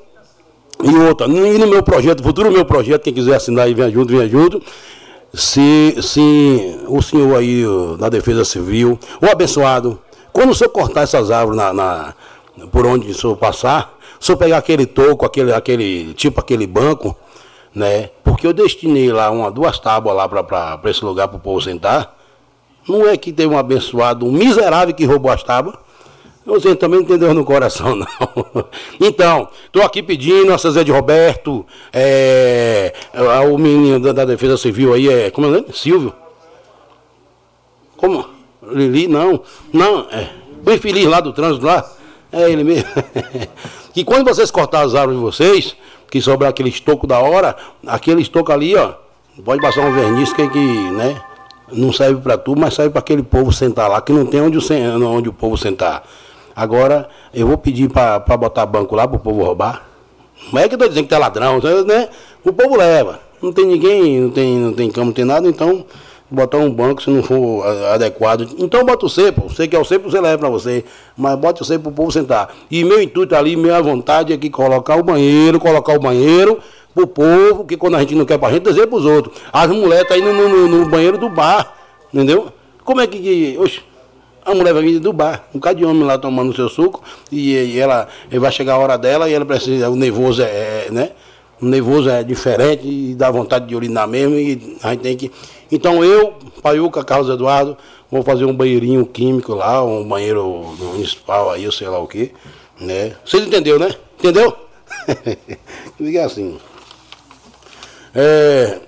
[0.83, 4.13] e outra, e no meu projeto, futuro meu projeto, quem quiser assinar e venha junto,
[4.13, 4.63] venha junto.
[5.35, 7.63] Se, se o senhor aí
[7.99, 10.01] da Defesa Civil, o abençoado,
[10.33, 12.15] quando o senhor cortar essas árvores na, na
[12.71, 17.17] por onde o senhor passar, o senhor pegar aquele toco, aquele, aquele, tipo aquele banco,
[17.75, 18.11] né?
[18.25, 22.17] Porque eu destinei lá uma, duas tábuas lá para esse lugar para o povo sentar.
[22.89, 25.77] Não é que teve um abençoado, um miserável que roubou as tábuas.
[26.49, 28.07] Você também entendeu no coração, não.
[28.99, 32.95] Então, estou aqui pedindo a Zé de Roberto, é,
[33.53, 35.67] o menino da, da, Defesa Civil aí, é, como é o nome?
[35.75, 36.15] Silvio.
[37.99, 38.25] Como?
[38.63, 39.07] Lili?
[39.09, 39.43] Não.
[39.73, 40.31] Não, é.
[40.65, 41.98] O infeliz lá do trânsito lá.
[42.33, 42.89] É ele mesmo.
[43.93, 45.77] que quando vocês cortarem as árvores de vocês,
[46.11, 48.95] que sobrar aquele estoco da hora, aquele estoco ali, ó,
[49.45, 51.21] pode passar um verniz que, que né,
[51.73, 54.59] não serve para tu, mas serve para aquele povo sentar lá, que não tem onde
[54.59, 56.05] o, onde o povo sentar.
[56.55, 59.87] Agora, eu vou pedir para botar banco lá para o povo roubar.
[60.53, 62.09] Não é que eu estou dizendo que tem ladrão, né?
[62.45, 63.21] O povo leva.
[63.41, 65.85] Não tem ninguém, não tem, não tem cama, não tem nada, então
[66.31, 68.49] botar um banco se não for adequado.
[68.59, 70.85] Então bota o cepo, você quer o cepo, você leva para você,
[71.17, 72.55] mas bota o cepo para o povo sentar.
[72.71, 76.59] E meu intuito ali, minha vontade é que colocar o banheiro, colocar o banheiro
[76.95, 79.37] pro povo, que quando a gente não quer pra gente, dizer pros outros.
[79.53, 81.75] As mulheres tá indo no, no, no banheiro do bar,
[82.13, 82.53] entendeu?
[82.85, 83.57] Como é que.
[83.59, 83.83] Oxe,
[84.45, 87.53] A mulher vai vir do bar, um bocado de homem lá tomando seu suco, e,
[87.53, 90.89] e ela e vai chegar a hora dela e ela precisa, o nervoso é, é,
[90.91, 91.11] né?
[91.61, 95.33] O nervoso é diferente e dá vontade de urinar mesmo, e a gente tem que.
[95.71, 97.77] Então eu, Paiuca, Carlos Eduardo,
[98.11, 102.33] vou fazer um banheirinho químico lá, um banheiro municipal aí, eu sei lá o quê.
[102.81, 103.17] Né?
[103.25, 103.95] Vocês entenderam, né?
[104.19, 104.57] Entendeu?
[105.99, 106.59] Diga assim.
[108.15, 108.81] É,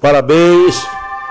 [0.00, 0.86] parabéns,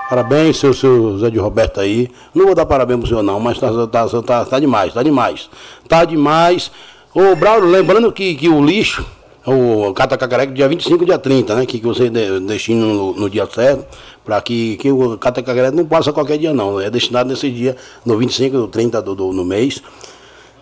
[0.09, 2.09] parabéns, seu, seu Zé de Roberto aí.
[2.33, 5.49] Não vou dar parabéns pro senhor não, mas tá, tá, tá, tá demais, tá demais.
[5.87, 6.71] Tá demais.
[7.13, 9.05] Ô, Braulio, lembrando que, que o lixo,
[9.47, 11.65] o Catacacareca, dia 25 dia 30, né?
[11.65, 13.85] Que, que você de, destina no, no, dia certo,
[14.25, 16.81] para que, que o Catacacareca não passa qualquer dia não.
[16.81, 19.81] É destinado nesse dia, no 25, 30 do, do no mês.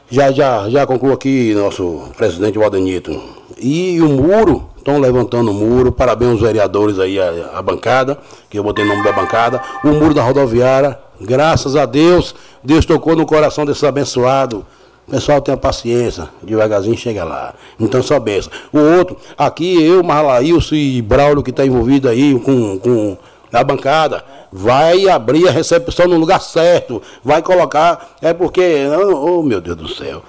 [0.08, 3.20] Já, já, já concluo aqui, nosso presidente Valdenito.
[3.58, 8.60] E o muro, estão levantando o muro, parabéns aos vereadores aí, a, a bancada, que
[8.60, 9.60] eu botei o nome da bancada.
[9.84, 14.64] O muro da rodoviária, graças a Deus, Deus tocou no coração desse abençoado.
[15.10, 17.54] Pessoal, tenha paciência, devagarzinho chega lá.
[17.80, 18.52] Então, só benção.
[18.74, 23.18] O outro, aqui eu, Marlaílson e Braulio, que está envolvido aí com, com
[23.54, 29.62] a bancada, vai abrir a recepção no lugar certo, vai colocar, é porque, oh meu
[29.62, 30.24] Deus do céu,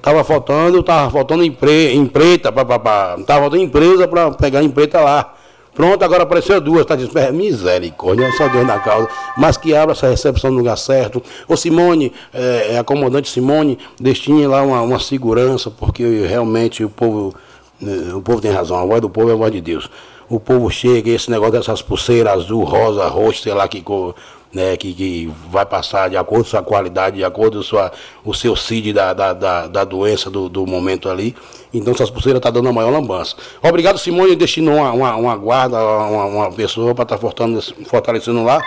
[0.00, 5.00] tava faltando, tava faltando empre, empreta, pá, pá, pá, tava faltando empresa para pegar empreta
[5.00, 5.34] lá.
[5.74, 10.08] Pronto, agora apareceu duas, tá dizendo, misericórdia, só Deus na causa, mas que abra essa
[10.08, 11.22] recepção no lugar certo.
[11.48, 17.34] Ô Simone, é, é acomodante Simone, destine lá uma, uma segurança, porque realmente o povo,
[17.80, 19.88] né, o povo tem razão, a voz do povo é a voz de Deus
[20.28, 24.14] o povo chega, esse negócio dessas pulseiras azul, rosa, roxo, sei lá que cor,
[24.52, 27.90] né, que, que vai passar de acordo com sua qualidade, de acordo com sua,
[28.24, 31.34] o seu CID da, da, da, da doença do, do, momento ali.
[31.72, 33.34] Então essas pulseiras estão tá dando a maior lambança.
[33.62, 38.60] Obrigado, Simone, destinou uma, uma, uma guarda, uma, uma pessoa para estar tá fortalecendo, lá.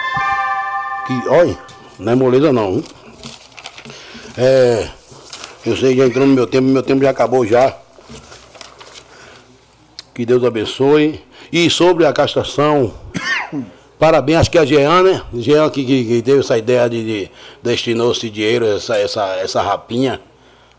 [1.05, 1.57] Que, olha,
[1.99, 2.83] não é moleza não.
[4.37, 4.89] É,
[5.65, 7.75] eu sei já entrou no meu tempo, meu tempo já acabou já.
[10.15, 11.21] Que Deus abençoe.
[11.51, 12.91] E sobre a castração,
[13.99, 15.21] parabéns, acho que a Jean, né?
[15.33, 19.61] Jean que, que, que teve essa ideia de, de destinou esse dinheiro, essa, essa, essa
[19.61, 20.19] rapinha.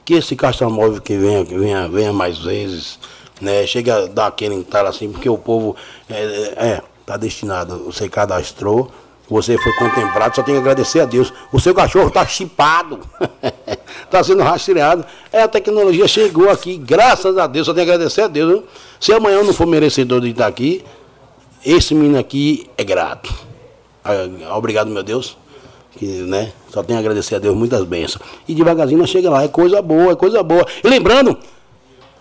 [0.04, 2.98] Que esse castramóvel que venha, que venha, venha mais vezes,
[3.40, 3.66] né?
[3.66, 5.74] Chega a dar aquele entalo assim, porque o povo
[6.08, 6.14] é,
[6.56, 8.90] é tá destinado, você cadastrou,
[9.28, 11.32] você foi contemplado, só tem que agradecer a Deus.
[11.52, 13.00] O seu cachorro está chipado,
[14.04, 15.04] está sendo rastreado.
[15.32, 18.64] É, a tecnologia chegou aqui, graças a Deus, só tem que agradecer a Deus.
[19.00, 20.84] Se amanhã eu não for merecedor de estar aqui,
[21.66, 23.34] esse menino aqui é grato.
[24.04, 25.36] Ah, obrigado, meu Deus.
[25.96, 28.22] Que, né, só tenho a agradecer a Deus muitas bênçãos.
[28.46, 30.64] E devagarzinho nós chega lá, é coisa boa, é coisa boa.
[30.84, 31.36] E lembrando,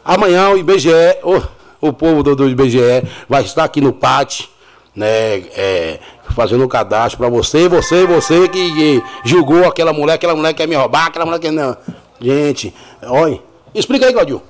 [0.03, 0.89] amanhã o IBGE,
[1.23, 4.47] o, o povo do, do IBGE vai estar aqui no pátio,
[4.95, 5.99] né, é,
[6.31, 10.63] fazendo o cadastro para você, você, você que, que, julgou aquela mulher, aquela mulher que
[10.63, 11.77] quer me roubar, aquela mulher que não.
[12.19, 13.39] Gente, olha,
[13.75, 14.41] explica aí, Claudio.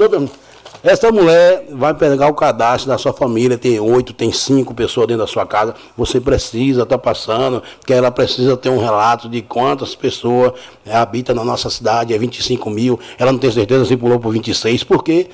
[0.83, 5.23] Essa mulher vai pegar o cadastro da sua família, tem oito, tem cinco pessoas dentro
[5.23, 5.75] da sua casa.
[5.97, 10.53] Você precisa estar tá passando, que ela precisa ter um relato de quantas pessoas
[10.89, 12.99] habitam na nossa cidade, é 25 mil.
[13.19, 15.29] Ela não tem certeza se pulou por 26, porque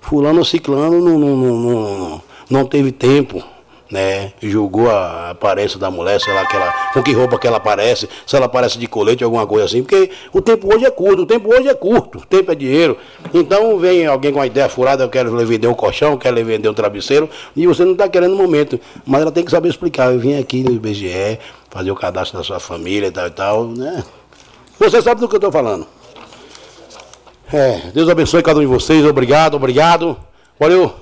[0.00, 3.44] fulano ou ciclano não, não, não, não, não teve tempo
[3.90, 7.58] né, julgou a aparência da mulher, sei lá, que ela, com que roupa que ela
[7.58, 11.22] aparece, se ela aparece de colete, alguma coisa assim, porque o tempo hoje é curto,
[11.22, 12.96] o tempo hoje é curto, o tempo é dinheiro.
[13.32, 16.36] Então vem alguém com uma ideia furada, eu quero lhe vender um colchão, eu quero
[16.36, 19.50] lhe vender um travesseiro, e você não está querendo no momento, mas ela tem que
[19.50, 21.38] saber explicar, eu vim aqui no IBGE,
[21.70, 24.04] fazer o cadastro da sua família e tal e tal, né?
[24.78, 25.86] Você sabe do que eu estou falando.
[27.52, 30.16] É, Deus abençoe cada um de vocês, obrigado, obrigado.
[30.58, 30.92] Valeu.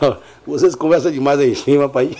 [0.46, 2.14] Vocês conversam demais aí em cima, pai.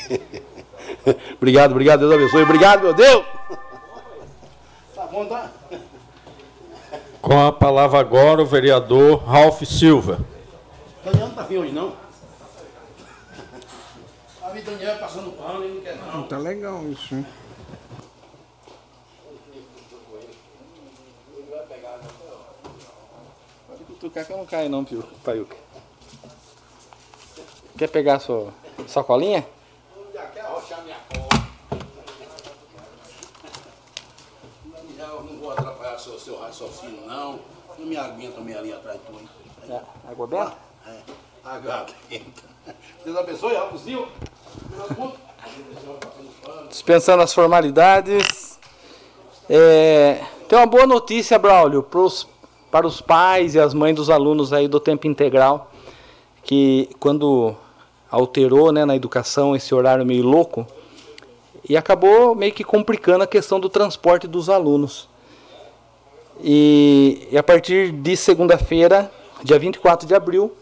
[1.37, 2.43] obrigado, obrigado, Deus abençoe.
[2.43, 3.25] Obrigado, meu Deus.
[4.95, 5.51] Tá bom, tá?
[7.21, 10.21] Com a palavra agora o vereador Ralph Silva.
[11.05, 11.93] Daniel não tá afim hoje, não?
[14.43, 16.23] A vida Daniel passando pano, ele não quer não.
[16.23, 17.27] Tá legal isso, hein?
[23.69, 24.85] Pode cutucar que eu não caio não,
[25.23, 25.64] Paiuca.
[27.77, 28.53] Quer pegar a sua
[28.87, 29.45] sacolinha?
[34.99, 37.39] não vou atrapalhar seu, seu raciocínio, não.
[38.35, 39.29] Também ali atrás de tu, hein?
[39.69, 39.81] É,
[40.11, 40.55] água benta?
[40.87, 40.99] É,
[41.45, 42.43] água benta.
[43.05, 44.09] Deus abençoe, Rapozinho.
[46.69, 48.59] Dispensando as formalidades.
[49.49, 52.27] É, tem uma boa notícia, Braulio, pros,
[52.71, 55.71] para os pais e as mães dos alunos aí do tempo integral,
[56.43, 57.55] que quando
[58.15, 60.67] alterou né, na educação esse horário meio louco,
[61.69, 65.09] e acabou meio que complicando a questão do transporte dos alunos.
[66.43, 69.11] E, e a partir de segunda-feira,
[69.43, 70.53] dia 24 de abril,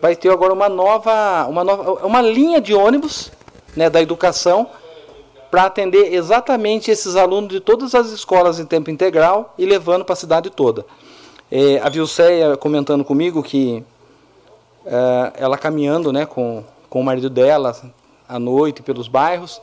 [0.00, 3.30] vai ter agora uma nova, uma nova, uma linha de ônibus,
[3.76, 4.68] né, da educação
[5.50, 10.12] para atender exatamente esses alunos de todas as escolas em tempo integral e levando para
[10.12, 10.84] a cidade toda.
[11.50, 13.84] É, a Vilceia comentando comigo que
[14.86, 17.74] é, ela caminhando né, com, com o marido dela
[18.28, 19.62] à noite pelos bairros,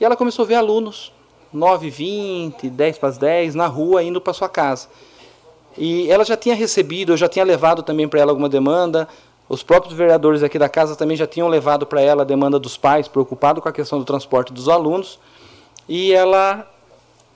[0.00, 1.12] e ela começou a ver alunos,
[1.52, 4.88] 9, 20, 10 para as 10, na rua, indo para sua casa.
[5.76, 9.08] E ela já tinha recebido, eu já tinha levado também para ela alguma demanda,
[9.48, 12.76] os próprios vereadores aqui da casa também já tinham levado para ela a demanda dos
[12.76, 15.18] pais, preocupado com a questão do transporte dos alunos,
[15.88, 16.68] e ela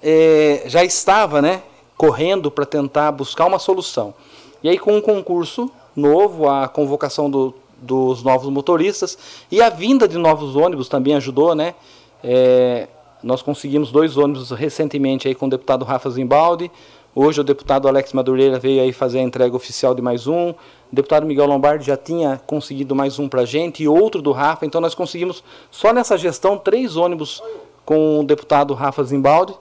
[0.03, 1.63] é, já estava né,
[1.97, 4.15] correndo para tentar buscar uma solução.
[4.63, 9.19] E aí, com um concurso novo, a convocação do, dos novos motoristas
[9.51, 11.75] e a vinda de novos ônibus também ajudou, né?
[12.23, 12.89] É,
[13.23, 16.71] nós conseguimos dois ônibus recentemente aí com o deputado Rafa Zimbaldi.
[17.15, 20.51] Hoje o deputado Alex Madureira veio aí fazer a entrega oficial de mais um.
[20.51, 20.57] O
[20.91, 24.65] deputado Miguel Lombardi já tinha conseguido mais um para a gente e outro do Rafa.
[24.65, 27.43] Então nós conseguimos, só nessa gestão, três ônibus
[27.85, 29.55] com o deputado Rafa Zimbaldi,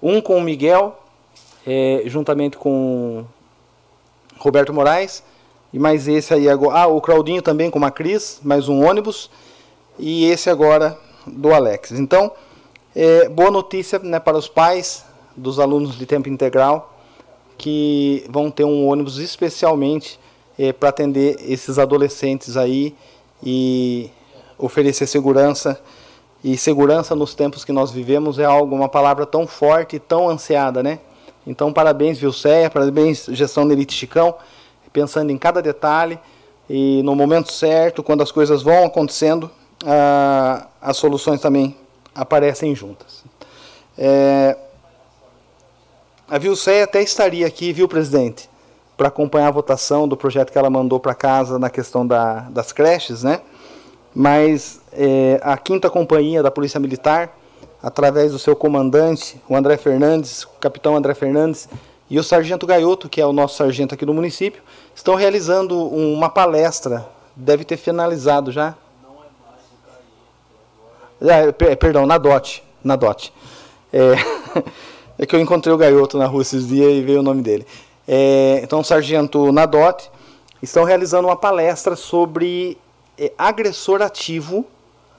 [0.00, 0.98] um com o Miguel,
[1.66, 3.24] é, juntamente com
[4.38, 5.22] Roberto Moraes,
[5.72, 6.80] e mais esse aí agora.
[6.80, 9.30] Ah, o Claudinho também com a Cris, mais um ônibus,
[9.98, 11.92] e esse agora do Alex.
[11.92, 12.32] Então,
[12.94, 15.04] é, boa notícia né, para os pais
[15.36, 16.92] dos alunos de tempo integral
[17.56, 20.18] que vão ter um ônibus especialmente
[20.58, 22.94] é, para atender esses adolescentes aí
[23.42, 24.10] e
[24.58, 25.80] oferecer segurança.
[26.44, 30.28] E segurança nos tempos que nós vivemos é algo, uma palavra tão forte e tão
[30.28, 30.98] ansiada, né?
[31.46, 34.34] Então, parabéns, Vilceia, parabéns, gestão da Elite Chicão,
[34.92, 36.18] pensando em cada detalhe
[36.68, 39.50] e no momento certo, quando as coisas vão acontecendo,
[40.80, 41.76] as soluções também
[42.14, 43.24] aparecem juntas.
[43.98, 44.56] É,
[46.28, 48.48] a Vilceia até estaria aqui, viu, presidente?
[48.96, 52.72] para acompanhar a votação do projeto que ela mandou para casa na questão da, das
[52.72, 53.40] creches, né?
[54.14, 57.36] Mas é, a quinta companhia da Polícia Militar,
[57.82, 61.68] através do seu comandante, o André Fernandes, o capitão André Fernandes,
[62.08, 64.62] e o sargento Gaioto, que é o nosso sargento aqui do município,
[64.94, 67.06] estão realizando uma palestra.
[67.34, 68.74] Deve ter finalizado já.
[71.20, 72.62] É, perdão, na DOT.
[72.82, 73.32] Na DOT.
[73.92, 74.14] É,
[75.22, 77.66] é que eu encontrei o Gaioto na rua esses dias e veio o nome dele
[78.06, 80.10] é, então sargento Nadote,
[80.62, 82.78] estão realizando uma palestra sobre
[83.18, 84.64] é, agressor ativo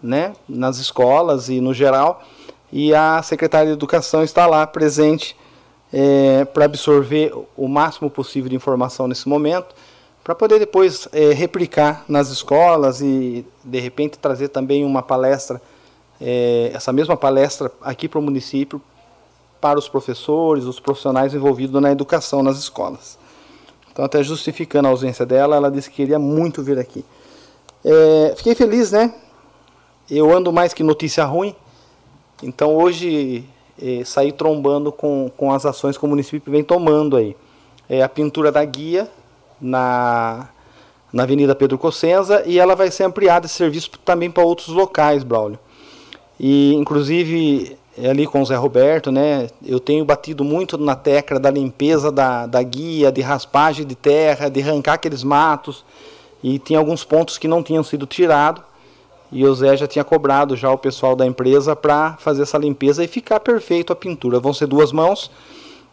[0.02, 2.24] né, nas escolas e no geral,
[2.72, 5.36] e a secretária de Educação está lá presente
[5.94, 9.76] é, para absorver o máximo possível de informação nesse momento,
[10.24, 15.62] para poder depois é, replicar nas escolas e de repente trazer também uma palestra,
[16.20, 18.82] é, essa mesma palestra aqui para o município,
[19.62, 23.20] para os professores, os profissionais envolvidos na educação nas escolas.
[23.92, 27.06] Então, até justificando a ausência dela, ela disse que queria muito vir aqui.
[27.86, 29.14] É, fiquei feliz, né?
[30.10, 31.56] Eu ando mais que notícia ruim.
[32.42, 33.48] Então, hoje,
[33.82, 37.36] é, saí trombando com, com as ações que o município vem tomando aí.
[37.90, 39.10] É a pintura da guia
[39.60, 40.50] na,
[41.12, 45.24] na Avenida Pedro Cossenza e ela vai ser ampliada esse serviço também para outros locais,
[45.24, 45.60] Braulio.
[46.40, 49.48] E, inclusive, é ali com o Zé Roberto, né?
[49.64, 54.50] Eu tenho batido muito na tecla da limpeza da, da guia, de raspagem de terra,
[54.50, 55.86] de arrancar aqueles matos.
[56.44, 58.64] E tinha alguns pontos que não tinham sido tirados.
[59.34, 63.04] E o Zé já tinha cobrado já o pessoal da empresa para fazer essa limpeza
[63.04, 64.40] e ficar perfeito a pintura.
[64.40, 65.32] Vão ser duas mãos.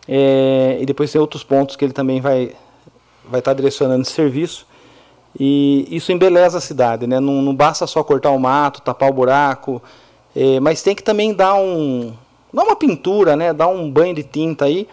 [0.06, 2.52] É, e depois tem outros pontos que ele também vai
[3.24, 4.66] vai estar tá direcionando esse serviço.
[5.38, 7.18] E isso embeleza a cidade, né?
[7.18, 9.80] Não, não basta só cortar o mato, tapar o buraco,
[10.36, 12.12] é, mas tem que também dar um
[12.52, 14.88] dar uma pintura, né, dar um banho de tinta aí,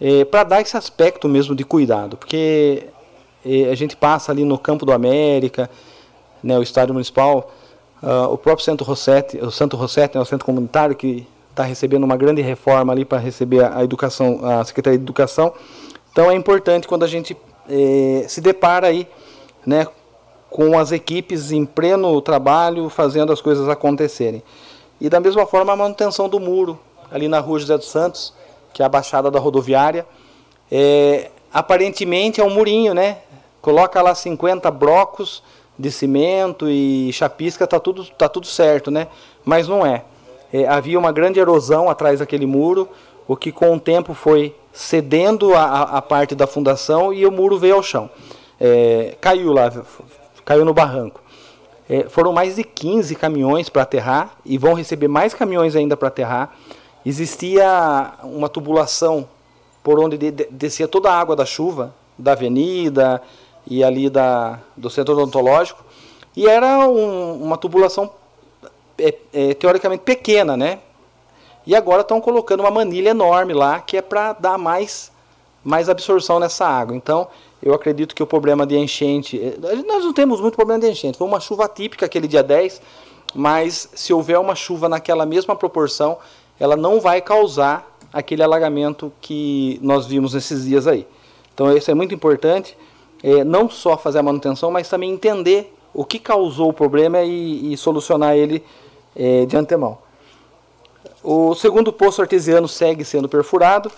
[0.00, 2.86] é, para dar esse aspecto mesmo de cuidado, porque
[3.68, 5.68] a gente passa ali no Campo do América,
[6.40, 7.50] né, o estádio municipal,
[8.02, 12.04] uh, o próprio Centro Rossetti, o Santo Rossetti, né, o centro comunitário que está recebendo
[12.04, 15.52] uma grande reforma ali para receber a, educação, a Secretaria de Educação.
[16.10, 17.36] Então é importante quando a gente
[17.68, 19.06] é, se depara aí,
[19.64, 19.86] né,
[20.50, 24.42] com as equipes em pleno trabalho, fazendo as coisas acontecerem.
[25.00, 26.78] E da mesma forma a manutenção do muro,
[27.10, 28.32] ali na rua José dos Santos,
[28.72, 30.06] que é a baixada da rodoviária.
[30.70, 33.18] É, aparentemente é um murinho, né?
[33.60, 35.42] Coloca lá 50 blocos
[35.78, 39.08] de cimento e chapisca, tá tudo, tá tudo certo, né?
[39.44, 40.04] Mas não é.
[40.52, 40.66] é.
[40.66, 42.88] Havia uma grande erosão atrás daquele muro,
[43.26, 47.58] o que com o tempo foi cedendo a, a parte da fundação e o muro
[47.58, 48.08] veio ao chão.
[48.60, 49.72] É, caiu lá,
[50.44, 51.20] caiu no barranco.
[51.88, 56.08] É, foram mais de 15 caminhões para aterrar e vão receber mais caminhões ainda para
[56.08, 56.54] aterrar.
[57.04, 59.28] Existia uma tubulação
[59.82, 63.20] por onde de, de, descia toda a água da chuva, da avenida
[63.66, 65.84] e ali da, do centro odontológico,
[66.36, 68.10] e era um, uma tubulação
[68.98, 70.78] é, é, teoricamente pequena, né?
[71.66, 75.12] E agora estão colocando uma manilha enorme lá, que é para dar mais,
[75.62, 76.96] mais absorção nessa água.
[76.96, 77.28] Então,
[77.62, 79.40] eu acredito que o problema de enchente.
[79.40, 81.16] É, nós não temos muito problema de enchente.
[81.16, 82.82] Foi uma chuva típica aquele dia 10,
[83.34, 86.18] mas se houver uma chuva naquela mesma proporção,
[86.58, 91.06] ela não vai causar aquele alagamento que nós vimos nesses dias aí.
[91.54, 92.76] Então, isso é muito importante.
[93.22, 97.72] É, não só fazer a manutenção, mas também entender o que causou o problema e,
[97.72, 98.64] e solucionar ele
[99.14, 99.98] é, de antemão.
[101.22, 103.90] O segundo poço artesiano segue sendo perfurado.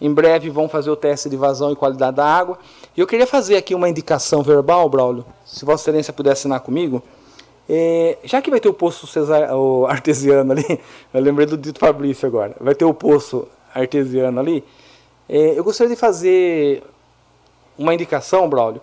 [0.00, 2.58] Em breve vão fazer o teste de vazão e qualidade da água.
[2.96, 7.02] E eu queria fazer aqui uma indicação verbal, Braulio, se Vossa Excelência puder assinar comigo.
[7.68, 10.80] É, já que vai ter o poço Cesar, o artesiano ali,
[11.14, 14.64] eu lembrei do dito Fabrício agora, vai ter o poço artesiano ali,
[15.28, 16.82] é, eu gostaria de fazer
[17.80, 18.82] uma indicação, Braulio,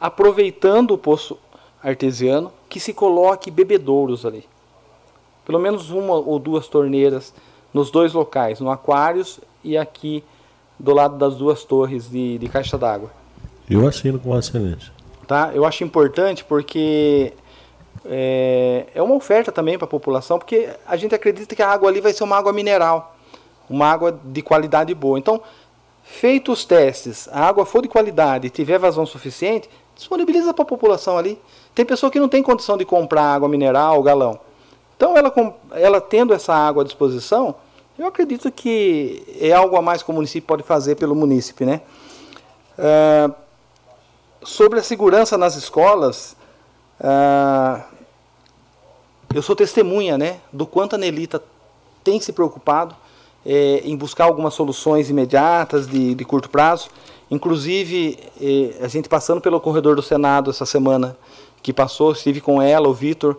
[0.00, 1.38] aproveitando o poço
[1.82, 4.48] artesiano, que se coloque bebedouros ali.
[5.44, 7.34] Pelo menos uma ou duas torneiras
[7.74, 10.24] nos dois locais, no Aquários e aqui
[10.78, 13.10] do lado das duas torres de, de caixa d'água.
[13.68, 14.90] Eu assino com Vossa Excelência.
[15.26, 15.50] Tá?
[15.52, 17.34] Eu acho importante porque
[18.06, 21.90] é, é uma oferta também para a população, porque a gente acredita que a água
[21.90, 23.14] ali vai ser uma água mineral,
[23.68, 25.18] uma água de qualidade boa.
[25.18, 25.42] Então,
[26.06, 30.66] feitos os testes, a água for de qualidade e tiver vazão suficiente, disponibiliza para a
[30.66, 31.38] população ali.
[31.74, 34.38] Tem pessoa que não tem condição de comprar água mineral, galão.
[34.96, 35.32] Então, ela,
[35.72, 37.56] ela tendo essa água à disposição,
[37.98, 41.82] eu acredito que é algo a mais que o município pode fazer pelo município, né?
[42.78, 43.34] Uh,
[44.42, 46.36] sobre a segurança nas escolas,
[47.00, 47.82] uh,
[49.34, 51.42] eu sou testemunha, né, do quanto a Nelita
[52.04, 52.94] tem se preocupado
[53.46, 56.88] é, em buscar algumas soluções imediatas de, de curto prazo.
[57.30, 61.16] Inclusive, é, a gente passando pelo corredor do Senado essa semana
[61.62, 63.38] que passou, estive com ela, o Vitor,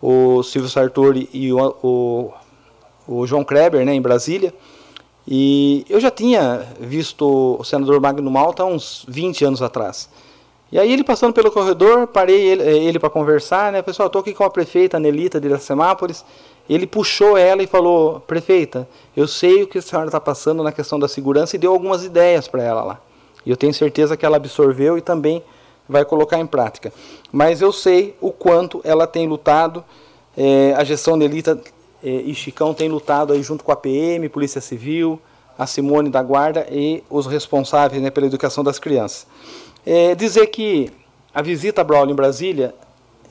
[0.00, 2.32] o Silvio Sartori e o, o
[3.06, 4.52] o João Kreber, né, em Brasília.
[5.26, 10.08] E eu já tinha visto o senador Magno Malta há uns 20 anos atrás.
[10.70, 13.82] E aí ele passando pelo corredor, parei ele, eh, ele para conversar, né?
[13.82, 16.24] Pessoal, estou aqui com a prefeita Nelita de Iracemápolis.
[16.68, 20.72] Ele puxou ela e falou: Prefeita, eu sei o que a senhora está passando na
[20.72, 23.00] questão da segurança e deu algumas ideias para ela lá.
[23.44, 25.42] E eu tenho certeza que ela absorveu e também
[25.88, 26.92] vai colocar em prática.
[27.30, 29.84] Mas eu sei o quanto ela tem lutado.
[30.36, 31.58] É, a gestão Nelita
[32.02, 35.20] e Chicão tem lutado aí junto com a PM, Polícia Civil,
[35.58, 39.26] a Simone da Guarda e os responsáveis né, pela educação das crianças.
[39.84, 40.92] É, dizer que
[41.32, 42.74] a visita a Braulio em Brasília,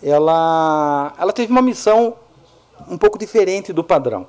[0.01, 2.15] ela, ela teve uma missão
[2.89, 4.27] um pouco diferente do padrão.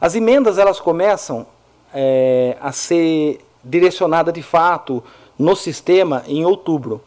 [0.00, 1.46] As emendas elas começam
[1.92, 5.02] é, a ser direcionadas de fato
[5.38, 7.00] no sistema em outubro.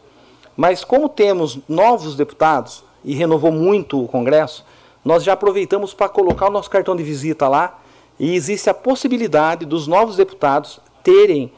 [0.55, 4.65] Mas como temos novos deputados e renovou muito o Congresso,
[5.05, 7.79] nós já aproveitamos para colocar o nosso cartão de visita lá
[8.19, 11.51] e existe a possibilidade dos novos deputados terem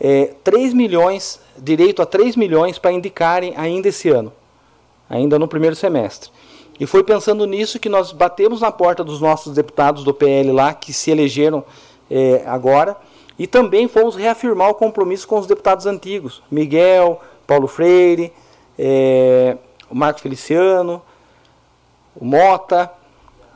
[0.00, 4.32] é, 3 milhões, direito a 3 milhões para indicarem ainda esse ano,
[5.08, 6.30] ainda no primeiro semestre.
[6.78, 10.74] E foi pensando nisso que nós batemos na porta dos nossos deputados do PL lá,
[10.74, 11.64] que se elegeram
[12.10, 12.96] é, agora,
[13.38, 18.32] e também fomos reafirmar o compromisso com os deputados antigos, Miguel, Paulo Freire,
[18.78, 19.56] é,
[19.90, 21.02] o Marcos Feliciano,
[22.14, 22.90] o Mota,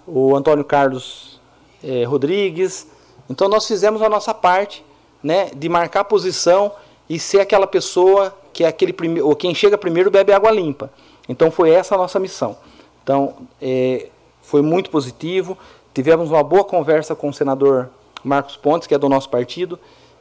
[0.07, 1.41] o Antônio Carlos
[1.83, 2.87] eh, Rodrigues.
[3.29, 4.85] Então nós fizemos a nossa parte,
[5.23, 6.73] né, de marcar posição
[7.09, 10.91] e ser aquela pessoa que é aquele primeiro, ou quem chega primeiro bebe água limpa.
[11.29, 12.57] Então foi essa a nossa missão.
[13.03, 14.09] Então eh,
[14.43, 15.57] foi muito positivo.
[15.93, 17.91] Tivemos uma boa conversa com o senador
[18.23, 19.79] Marcos Pontes, que é do nosso partido,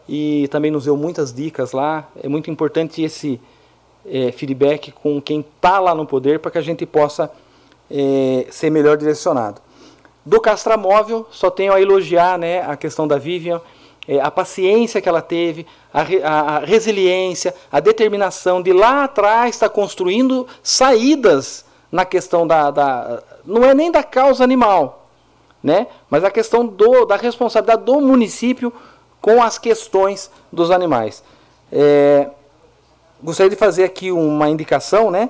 [0.07, 2.07] e também nos deu muitas dicas lá.
[2.21, 3.39] É muito importante esse
[4.05, 7.31] eh, feedback com quem está lá no poder para que a gente possa
[7.89, 9.61] é, ser melhor direcionado.
[10.25, 13.61] Do Castramóvel, só tenho a elogiar né, a questão da Vivian,
[14.07, 19.55] é, a paciência que ela teve, a, a, a, resiliência, a determinação de lá atrás
[19.55, 25.07] estar tá construindo saídas na questão da, da, Não é nem da causa animal,
[25.61, 28.71] né, mas a questão do, da responsabilidade do município
[29.21, 31.23] com as questões dos animais.
[31.71, 32.29] É,
[33.21, 35.29] gostaria de fazer aqui uma indicação, né?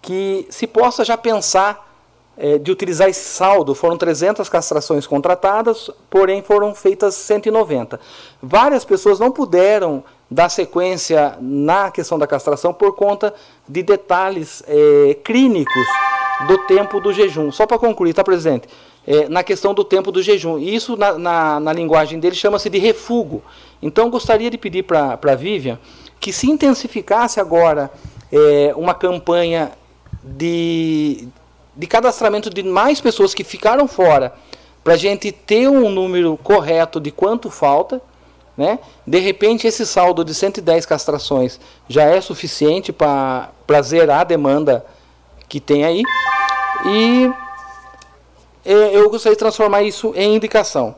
[0.00, 1.86] que se possa já pensar
[2.36, 3.74] é, de utilizar esse saldo.
[3.74, 7.98] Foram 300 castrações contratadas, porém foram feitas 190.
[8.42, 13.34] Várias pessoas não puderam dar sequência na questão da castração por conta
[13.66, 15.86] de detalhes é, clínicos
[16.46, 17.50] do tempo do jejum.
[17.50, 18.68] Só para concluir, tá, presidente?
[19.06, 20.58] É, na questão do tempo do jejum.
[20.58, 23.42] E isso, na, na, na linguagem dele, chama-se de refugo.
[23.80, 25.78] Então, gostaria de pedir para a Vivian
[26.20, 27.90] que se intensificasse agora
[28.30, 29.72] é, uma campanha
[30.22, 31.28] de,
[31.74, 34.34] de cadastramento de mais pessoas que ficaram fora,
[34.84, 38.00] para a gente ter um número correto de quanto falta.
[38.58, 38.80] Né?
[39.06, 44.84] De repente, esse saldo de 110 castrações já é suficiente para zerar a demanda
[45.48, 46.02] que tem aí.
[46.84, 47.30] E
[48.64, 50.96] é, eu gostaria de transformar isso em indicação.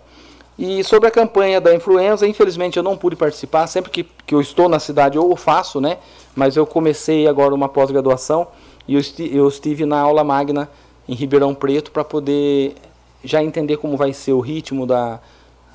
[0.58, 3.66] E sobre a campanha da influenza, infelizmente eu não pude participar.
[3.66, 5.98] Sempre que, que eu estou na cidade eu faço, né?
[6.34, 8.48] Mas eu comecei agora uma pós-graduação
[8.88, 10.66] e eu, esti eu estive na aula magna
[11.06, 12.74] em Ribeirão Preto para poder
[13.22, 15.20] já entender como vai ser o ritmo da,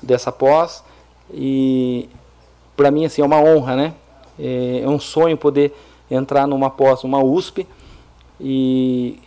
[0.02, 0.82] dessa pós.
[1.32, 2.08] E
[2.76, 3.94] para mim assim, é uma honra, né?
[4.38, 5.74] É, é um sonho poder
[6.10, 7.66] entrar numa pós, uma USP.
[8.40, 9.18] E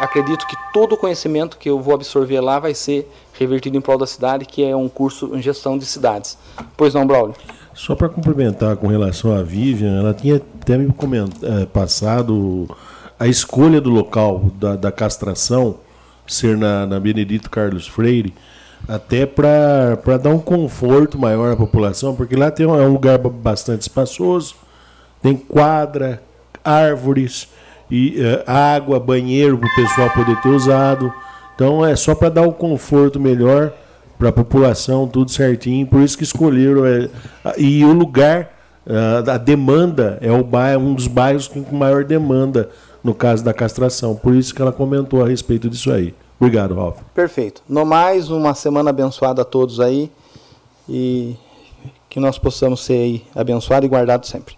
[0.00, 3.98] acredito que todo o conhecimento que eu vou absorver lá vai ser revertido em prol
[3.98, 6.38] da cidade, que é um curso em gestão de cidades.
[6.76, 7.34] Pois não, Braulio?
[7.74, 12.68] Só para complementar com relação à Vivian, ela tinha até me é, passado
[13.18, 15.76] a escolha do local da, da castração
[16.26, 18.32] ser na, na Benedito Carlos Freire,
[18.88, 23.18] até para dar um conforto maior à população, porque lá tem um, é um lugar
[23.18, 24.54] bastante espaçoso,
[25.22, 26.22] tem quadra,
[26.62, 27.48] árvores,
[27.90, 31.12] e uh, água, banheiro para o pessoal poder ter usado.
[31.54, 33.72] Então é só para dar um conforto melhor
[34.18, 35.86] para a população, tudo certinho.
[35.86, 36.84] Por isso que escolheram.
[36.86, 37.08] É,
[37.56, 38.50] e o lugar,
[38.86, 42.70] uh, a demanda é o bairro, um dos bairros com maior demanda
[43.02, 44.14] no caso da castração.
[44.14, 46.14] Por isso que ela comentou a respeito disso aí.
[46.44, 46.98] Obrigado, Ralf.
[47.14, 47.62] Perfeito.
[47.66, 50.12] No mais, uma semana abençoada a todos aí
[50.86, 51.34] e
[52.10, 54.54] que nós possamos ser abençoados e guardados sempre.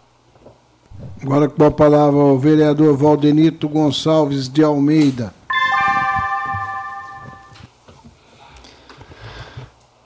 [1.23, 5.33] Agora com a palavra o vereador Valdenito Gonçalves de Almeida.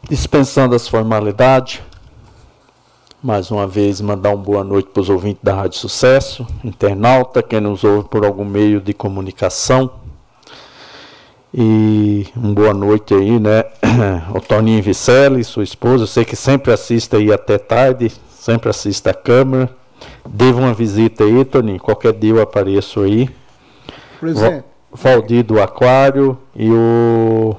[0.02, 1.80] Dispensando as formalidades,
[3.22, 7.60] mais uma vez mandar uma boa noite para os ouvintes da Rádio Sucesso, internauta, quem
[7.60, 9.99] nos ouve por algum meio de comunicação.
[11.52, 13.64] E uma boa noite aí, né?
[14.34, 19.08] O Toninho Vicelli, sua esposa, eu sei que sempre assiste aí até tarde, sempre assiste
[19.08, 19.68] a câmera.
[20.28, 21.80] Devo uma visita aí, Toninho.
[21.80, 23.28] Qualquer dia eu apareço aí.
[24.20, 24.64] Presente.
[24.92, 27.56] Valdir do Aquário e o.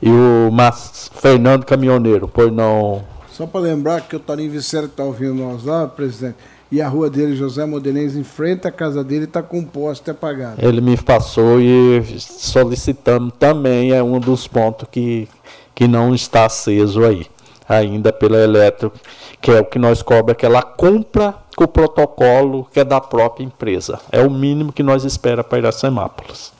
[0.00, 3.04] E o Mas, Fernando Caminhoneiro, pois não.
[3.30, 6.36] Só para lembrar que o Toninho Vicente está ouvindo nós lá, presidente,
[6.72, 10.56] e a rua dele, José Modenês, em frente à casa dele, está com poste apagado.
[10.58, 15.28] Ele me passou e solicitando também é um dos pontos que,
[15.74, 17.26] que não está aceso aí,
[17.68, 18.90] ainda pela elétrica
[19.38, 23.00] que é o que nós cobra, que ela compra com o protocolo que é da
[23.00, 24.00] própria empresa.
[24.10, 26.52] É o mínimo que nós espera para Iracemápolis.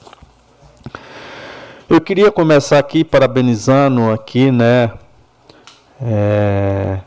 [1.89, 4.91] Eu queria começar aqui parabenizando aqui, né,
[6.01, 6.99] é,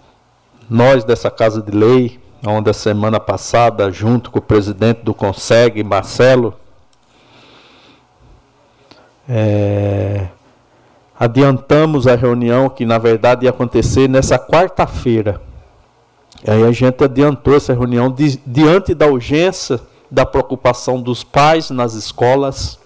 [0.69, 5.83] nós dessa Casa de Lei, onde a semana passada, junto com o presidente do Conseg,
[5.83, 6.55] Marcelo,
[9.29, 10.29] é,
[11.19, 15.41] adiantamos a reunião que na verdade ia acontecer nessa quarta-feira,
[16.47, 21.95] Aí a gente adiantou essa reunião di, diante da urgência da preocupação dos pais nas
[21.95, 22.79] escolas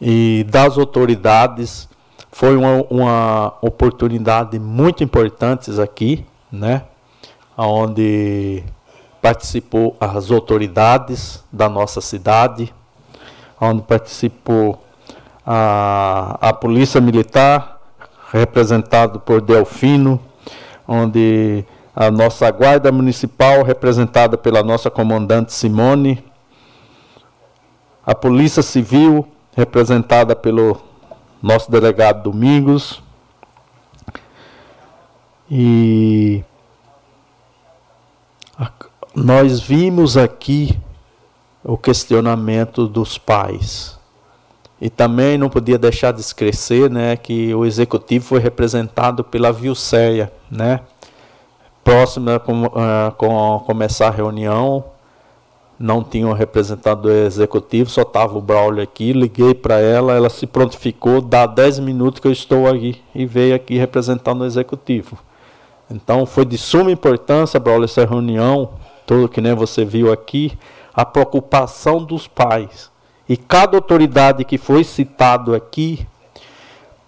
[0.00, 1.88] e das autoridades.
[2.30, 6.84] Foi uma, uma oportunidade muito importante aqui, né?
[7.56, 8.64] Onde
[9.20, 12.74] participou as autoridades da nossa cidade,
[13.60, 14.82] onde participou
[15.46, 17.80] a, a Polícia Militar,
[18.32, 20.20] representado por Delfino,
[20.88, 21.64] onde
[21.94, 26.24] a nossa guarda municipal, representada pela nossa comandante Simone,
[28.04, 30.80] a Polícia Civil, representada pelo
[31.40, 33.02] nosso delegado Domingos,
[35.50, 36.42] e
[39.14, 40.78] nós vimos aqui
[41.62, 43.98] o questionamento dos pais.
[44.80, 50.32] E também não podia deixar de esquecer né, que o executivo foi representado pela Vilceia,
[50.50, 50.80] né?
[51.84, 54.84] Próxima com, uh, com começar a reunião,
[55.78, 60.46] não tinha um representante executivo, só estava o Braulio aqui, liguei para ela, ela se
[60.46, 65.18] prontificou, dá 10 minutos que eu estou aqui, e veio aqui representando o executivo.
[65.90, 68.70] Então foi de suma importância, Braulio, essa reunião,
[69.12, 70.58] tudo que nem você viu aqui,
[70.94, 72.90] a preocupação dos pais
[73.28, 76.06] e cada autoridade que foi citado aqui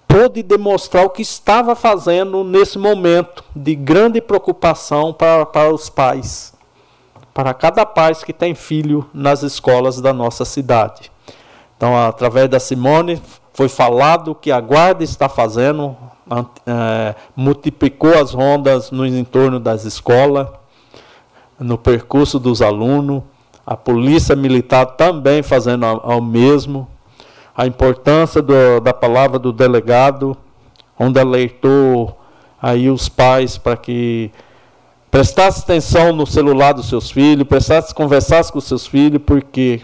[0.07, 6.53] pôde demonstrar o que estava fazendo nesse momento de grande preocupação para, para os pais.
[7.33, 11.11] para cada pai que tem filho nas escolas da nossa cidade.
[11.75, 13.21] Então, através da Simone,
[13.55, 15.97] foi falado que a guarda está fazendo,
[16.67, 20.49] é, multiplicou as rondas no entorno das escolas,
[21.59, 23.23] no percurso dos alunos,
[23.67, 26.89] a polícia militar também fazendo ao mesmo,
[27.57, 30.37] a importância do, da palavra do delegado,
[30.99, 32.19] onde alertou
[32.61, 34.31] aí os pais para que
[35.11, 39.81] prestasse atenção no celular dos seus filhos, prestasse conversasse com os seus filhos, porque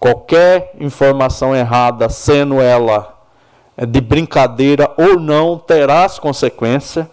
[0.00, 3.14] qualquer informação errada, sendo ela
[3.76, 7.06] de brincadeira ou não, terá as consequências.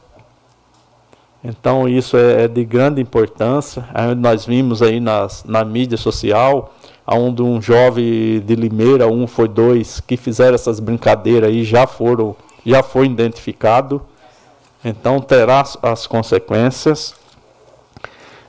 [1.43, 3.85] Então isso é, é de grande importância.
[4.17, 6.73] Nós vimos aí nas, na mídia social,
[7.07, 12.35] onde um jovem de Limeira, um foi dois, que fizeram essas brincadeiras aí, já foram,
[12.65, 14.01] já foi identificado.
[14.83, 17.15] Então terá as consequências.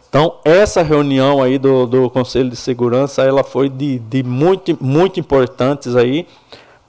[0.09, 5.19] Então essa reunião aí do, do Conselho de Segurança, ela foi de, de muito, muito
[5.19, 6.27] importantes aí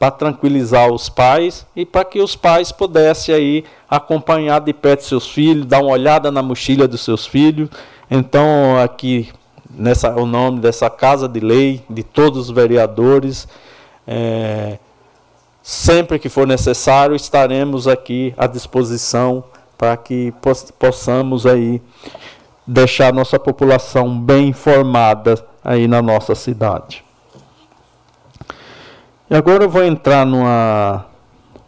[0.03, 5.29] para tranquilizar os pais e para que os pais pudessem aí acompanhar de perto seus
[5.29, 7.69] filhos, dar uma olhada na mochila dos seus filhos.
[8.11, 9.29] Então aqui
[9.73, 13.47] nessa o nome dessa casa de lei de todos os vereadores
[14.05, 14.77] é,
[15.61, 19.41] Sempre que for necessário, estaremos aqui à disposição
[19.77, 20.33] para que
[20.77, 21.81] possamos aí
[22.67, 27.02] deixar nossa população bem informada aí na nossa cidade.
[29.33, 31.07] E agora eu vou entrar numa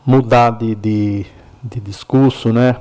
[0.06, 1.26] mudar de, de,
[1.64, 2.76] de discurso, né?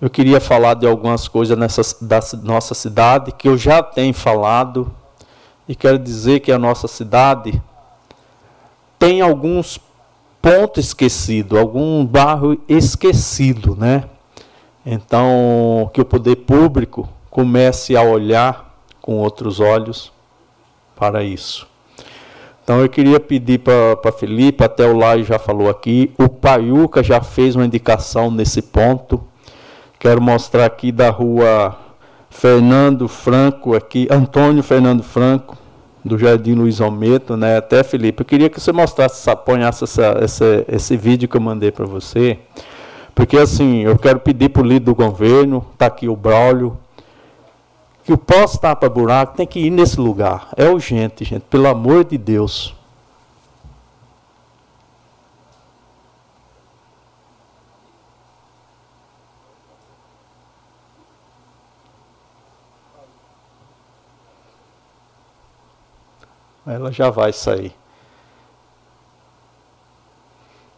[0.00, 4.90] Eu queria falar de algumas coisas nessa da nossa cidade que eu já tenho falado
[5.68, 7.62] e quero dizer que a nossa cidade
[8.98, 9.78] tem alguns
[10.40, 14.04] ponto esquecido, algum bairro esquecido, né?
[14.86, 20.10] Então, que o poder público comece a olhar com outros olhos
[20.96, 21.73] para isso.
[22.64, 27.20] Então, eu queria pedir para Felipe, até o Lai já falou aqui, o Paiuca já
[27.20, 29.22] fez uma indicação nesse ponto.
[29.98, 31.76] Quero mostrar aqui da rua
[32.30, 35.58] Fernando Franco, aqui, Antônio Fernando Franco,
[36.02, 37.58] do Jardim Luiz Almeto, né?
[37.58, 41.70] Até Felipe, eu queria que você mostrasse, aponhasse essa, essa, esse vídeo que eu mandei
[41.70, 42.38] para você,
[43.14, 46.78] porque assim, eu quero pedir para o líder do governo, está aqui o Braulio,
[48.04, 50.50] que o posto tapa buraco tem que ir nesse lugar.
[50.56, 52.74] É urgente, gente, pelo amor de Deus.
[66.66, 67.72] ela já vai sair.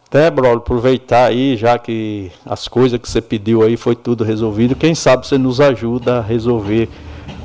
[0.07, 4.75] Até, Braulio, aproveitar aí, já que as coisas que você pediu aí foi tudo resolvido,
[4.75, 6.89] quem sabe você nos ajuda a resolver.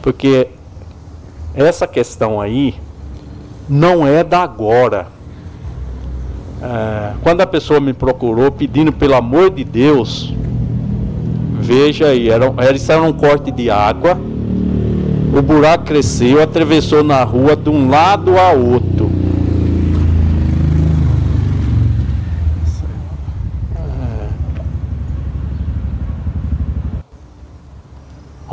[0.02, 0.48] Porque
[1.54, 2.74] essa questão aí
[3.68, 5.06] não é da agora.
[6.60, 10.34] É, quando a pessoa me procurou pedindo pelo amor de Deus,
[11.60, 14.18] veja aí, era, era, isso era um corte de água
[15.32, 19.10] o buraco cresceu, atravessou na rua de um lado a outro.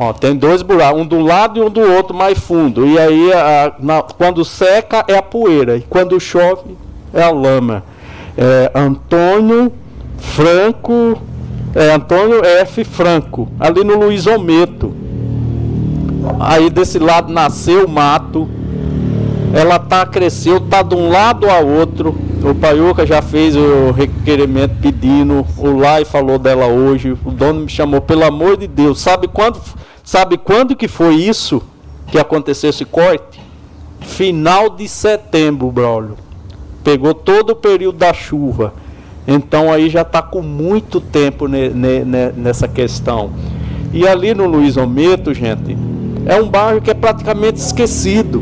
[0.02, 2.88] Ó, tem dois buracos, um do lado e um do outro mais fundo.
[2.88, 5.76] E aí, a, na, quando seca, é a poeira.
[5.76, 6.78] E quando chove,
[7.14, 7.84] é a lama.
[8.38, 9.74] É, Antônio
[10.18, 11.22] Franco,
[11.76, 12.86] é, Antônio F.
[12.86, 14.94] Franco, ali no Luiz Ometo.
[16.40, 18.48] Aí desse lado nasceu o mato.
[19.54, 22.16] Ela tá cresceu, tá de um lado a outro.
[22.44, 25.46] O Paiuca já fez o requerimento pedindo.
[25.58, 27.12] O Lai falou dela hoje.
[27.26, 29.00] O dono me chamou, pelo amor de Deus.
[29.00, 29.60] Sabe quando,
[30.04, 31.62] sabe quando que foi isso
[32.08, 33.42] que aconteceu esse corte?
[34.00, 36.18] Final de setembro, Braulio.
[36.84, 38.74] Pegou todo o período da chuva.
[39.28, 42.04] Então aí já está com muito tempo ne, ne,
[42.36, 43.32] nessa questão.
[43.94, 45.78] E ali no Luiz Ometo, gente,
[46.26, 48.42] é um bairro que é praticamente esquecido.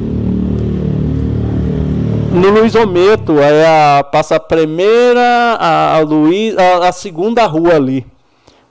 [2.38, 7.75] No Luiz Ometo, é a, passa a primeira, a, a, Luiz, a, a segunda rua
[7.75, 8.06] ali.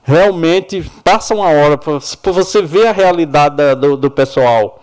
[0.05, 4.81] Realmente passa uma hora para você ver a realidade da, do, do pessoal,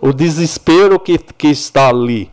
[0.00, 2.30] o desespero que, que está ali.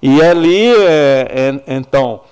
[0.00, 2.22] E ali, é, é, então,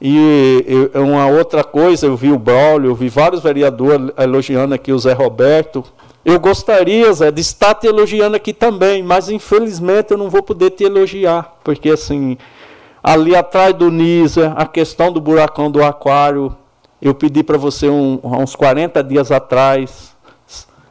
[0.00, 4.92] e, e, uma outra coisa, eu vi o Braulio, eu vi vários vereadores elogiando aqui
[4.92, 5.84] o Zé Roberto,
[6.26, 10.70] eu gostaria, Zé, de estar te elogiando aqui também, mas infelizmente eu não vou poder
[10.70, 12.36] te elogiar, porque assim,
[13.00, 16.52] ali atrás do Nisa, a questão do buracão do aquário,
[17.00, 20.16] eu pedi para você um, uns 40 dias atrás,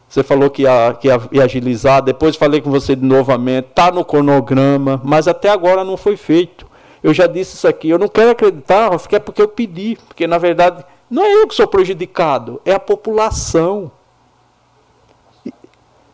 [0.07, 4.05] Você falou que ia, que ia agilizar, depois falei com você de novamente, está no
[4.05, 6.65] cronograma, mas até agora não foi feito.
[7.03, 10.37] Eu já disse isso aqui, eu não quero acreditar, é porque eu pedi, porque na
[10.37, 13.91] verdade não é eu que sou prejudicado, é a população.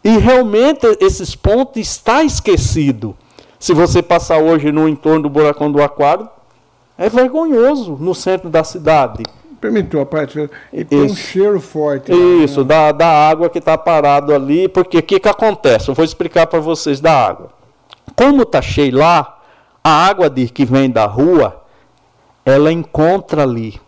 [0.04, 3.16] E, realmente esses pontos está esquecido.
[3.60, 6.28] Se você passar hoje no entorno do buracão do aquário,
[6.98, 9.24] é vergonhoso no centro da cidade.
[9.60, 10.50] Permitiu a parte.
[10.74, 12.12] E tem um cheiro forte.
[12.12, 12.66] Isso, né?
[12.66, 14.68] da, da água que está parado ali.
[14.68, 15.90] Porque o que, que acontece?
[15.90, 17.52] Eu vou explicar para vocês da água.
[18.16, 19.40] Como está cheio lá,
[19.84, 21.62] a água de, que vem da rua,
[22.44, 23.80] ela encontra ali.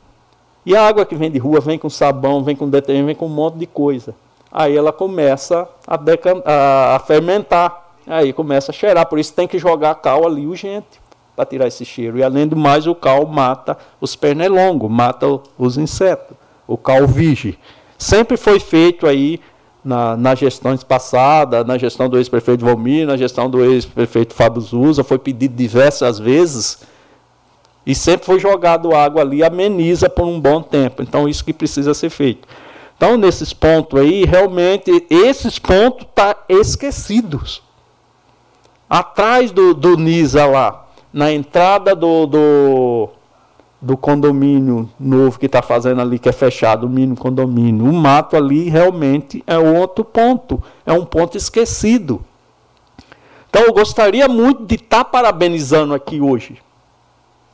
[0.64, 3.26] E a água que vem de rua vem com sabão, vem com detergente, vem com
[3.26, 4.16] um monte de coisa.
[4.56, 7.96] Aí ela começa a, a, fermentar.
[8.06, 9.08] Aí começa a cheirar.
[9.08, 11.02] Por isso tem que jogar cal ali urgente
[11.36, 12.20] para tirar esse cheiro.
[12.20, 15.26] E além do mais, o cal mata os pernilongos, mata
[15.58, 17.58] os insetos, o cal vige.
[17.98, 19.42] Sempre foi feito aí
[19.84, 25.04] na, nas gestões passadas, na gestão do ex-prefeito Valmir, na gestão do ex-prefeito Fábio Zuza,
[25.04, 26.86] foi pedido diversas vezes
[27.86, 31.02] e sempre foi jogado água ali, ameniza por um bom tempo.
[31.02, 32.48] Então, isso que precisa ser feito.
[32.96, 37.62] Então, nesses pontos aí, realmente, esses pontos estão tá esquecidos.
[38.90, 43.10] Atrás do, do NISA lá, na entrada do, do,
[43.82, 47.86] do condomínio novo que está fazendo ali, que é fechado, o mínimo condomínio.
[47.86, 52.24] O mato ali realmente é outro ponto, é um ponto esquecido.
[53.50, 56.58] Então eu gostaria muito de estar tá parabenizando aqui hoje.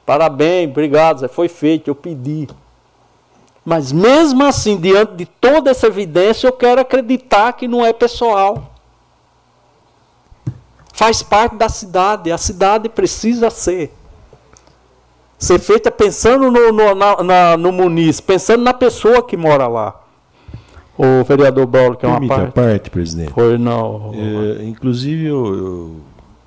[0.06, 2.48] Parabéns, obrigado, foi feito, eu pedi.
[3.70, 8.70] Mas mesmo assim, diante de toda essa evidência, eu quero acreditar que não é pessoal
[11.00, 12.30] faz parte da cidade.
[12.30, 13.94] A cidade precisa ser.
[15.38, 19.98] Ser feita pensando no, no, na, na, no Muniz, pensando na pessoa que mora lá.
[20.98, 22.52] O vereador Braulio, que é uma parte.
[22.52, 23.32] parte, presidente.
[23.32, 24.12] Foi não.
[24.14, 25.96] É, inclusive, eu, eu,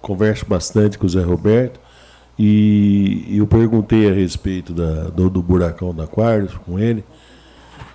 [0.02, 1.80] converso bastante com o Zé Roberto
[2.38, 7.02] e eu perguntei a respeito da, do, do buracão da Aquários com ele.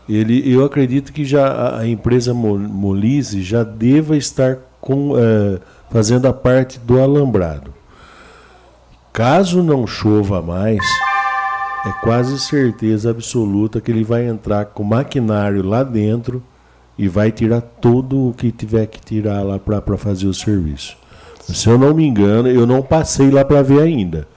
[0.07, 5.11] Ele, eu acredito que já a, empresa Molise já deva estar com.
[5.11, 7.73] Uh, fazendo a parte do alambrado.
[9.13, 10.79] Caso não chova mais,
[11.85, 16.43] é quase certeza absoluta que ele vai entrar com maquinário lá dentro
[16.97, 20.97] e vai tirar tudo o que tiver que tirar lá para fazer o serviço.
[21.41, 24.27] Se eu não me engano, eu não passei lá para ver ainda.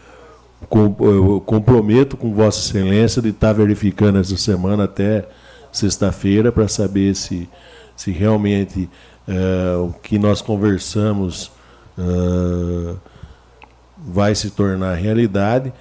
[0.70, 5.26] Eu comprometo com Vossa Excelência de estar verificando essa semana até
[5.73, 7.49] sexta-feira para saber se,
[7.97, 8.89] se realmente
[9.28, 11.50] é, o que nós conversamos
[11.99, 12.97] uh,
[13.97, 15.73] vai se tornar realidade.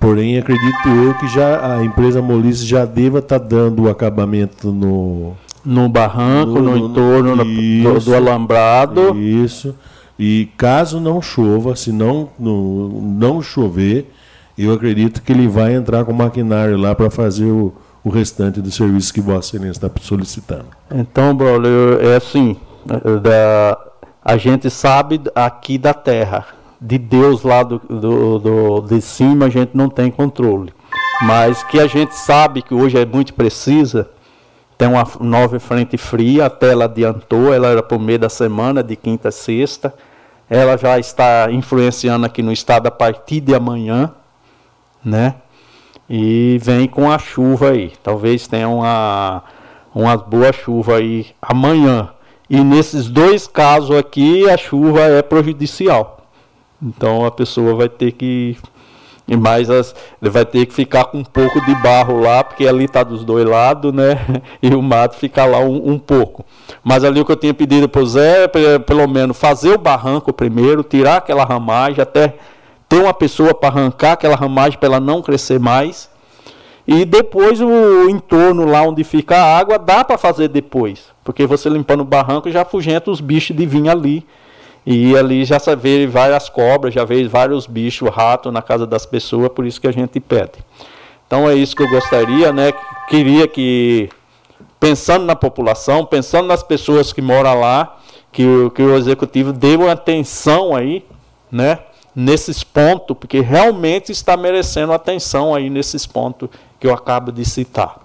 [0.00, 4.72] Porém, acredito eu que já a empresa Molice já deva estar tá dando o acabamento
[4.72, 9.18] no no barranco, no, no entorno isso, do, do alambrado.
[9.18, 9.74] Isso.
[10.16, 14.10] E caso não chova, se não, não, não chover,
[14.56, 17.74] eu acredito que ele vai entrar com o maquinário lá para fazer o,
[18.06, 20.66] o restante do serviço que Vossa Excelência está solicitando.
[20.94, 22.56] Então, Braulio, é assim,
[23.20, 23.76] da,
[24.24, 26.46] a gente sabe aqui da terra,
[26.80, 30.72] de Deus lá do, do, do, de cima a gente não tem controle.
[31.22, 34.08] Mas que a gente sabe que hoje é muito precisa,
[34.78, 38.94] tem uma nova frente fria, até ela adiantou, ela era por meio da semana, de
[38.94, 39.92] quinta a sexta.
[40.48, 44.12] Ela já está influenciando aqui no estado a partir de amanhã,
[45.04, 45.34] né?
[46.08, 47.92] E vem com a chuva aí.
[48.02, 49.42] Talvez tenha uma,
[49.94, 52.10] uma boa chuva aí amanhã.
[52.48, 56.16] E nesses dois casos aqui, a chuva é prejudicial.
[56.80, 58.56] Então a pessoa vai ter que.
[59.28, 63.02] Mais as, vai ter que ficar com um pouco de barro lá, porque ali está
[63.02, 64.24] dos dois lados, né?
[64.62, 66.44] E o mato fica lá um, um pouco.
[66.84, 69.78] Mas ali o que eu tinha pedido para o Zé é pelo menos fazer o
[69.78, 72.34] barranco primeiro, tirar aquela ramagem, até
[72.88, 76.08] ter uma pessoa para arrancar aquela ramagem para ela não crescer mais
[76.86, 81.06] e depois o entorno lá onde fica a água dá para fazer depois.
[81.24, 84.24] Porque você limpando o barranco já afugenta os bichos de vir ali.
[84.86, 89.04] E ali já se vê várias cobras, já vê vários bichos, rato na casa das
[89.04, 90.64] pessoas, por isso que a gente pede.
[91.26, 92.72] Então é isso que eu gostaria, né?
[93.08, 94.08] Queria que,
[94.78, 97.96] pensando na população, pensando nas pessoas que moram lá,
[98.30, 98.44] que,
[98.76, 101.04] que o executivo dê uma atenção aí,
[101.50, 101.80] né?
[102.18, 106.48] Nesses pontos, porque realmente está merecendo atenção aí nesses pontos
[106.80, 107.98] que eu acabo de citar.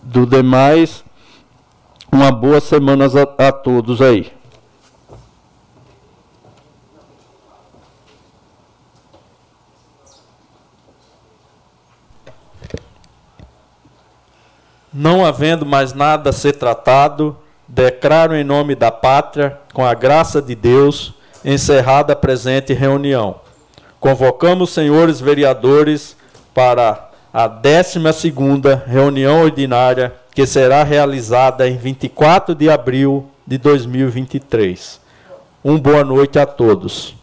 [0.00, 1.04] Do demais,
[2.10, 4.32] uma boa semana a, a todos aí.
[14.92, 17.36] Não havendo mais nada a ser tratado,
[17.68, 23.36] declaro em nome da pátria, com a graça de Deus, encerrada a presente reunião.
[24.00, 26.16] Convocamos, senhores vereadores,
[26.54, 27.98] para a 12
[28.86, 35.00] reunião ordinária, que será realizada em 24 de abril de 2023.
[35.64, 37.17] Um boa noite a todos.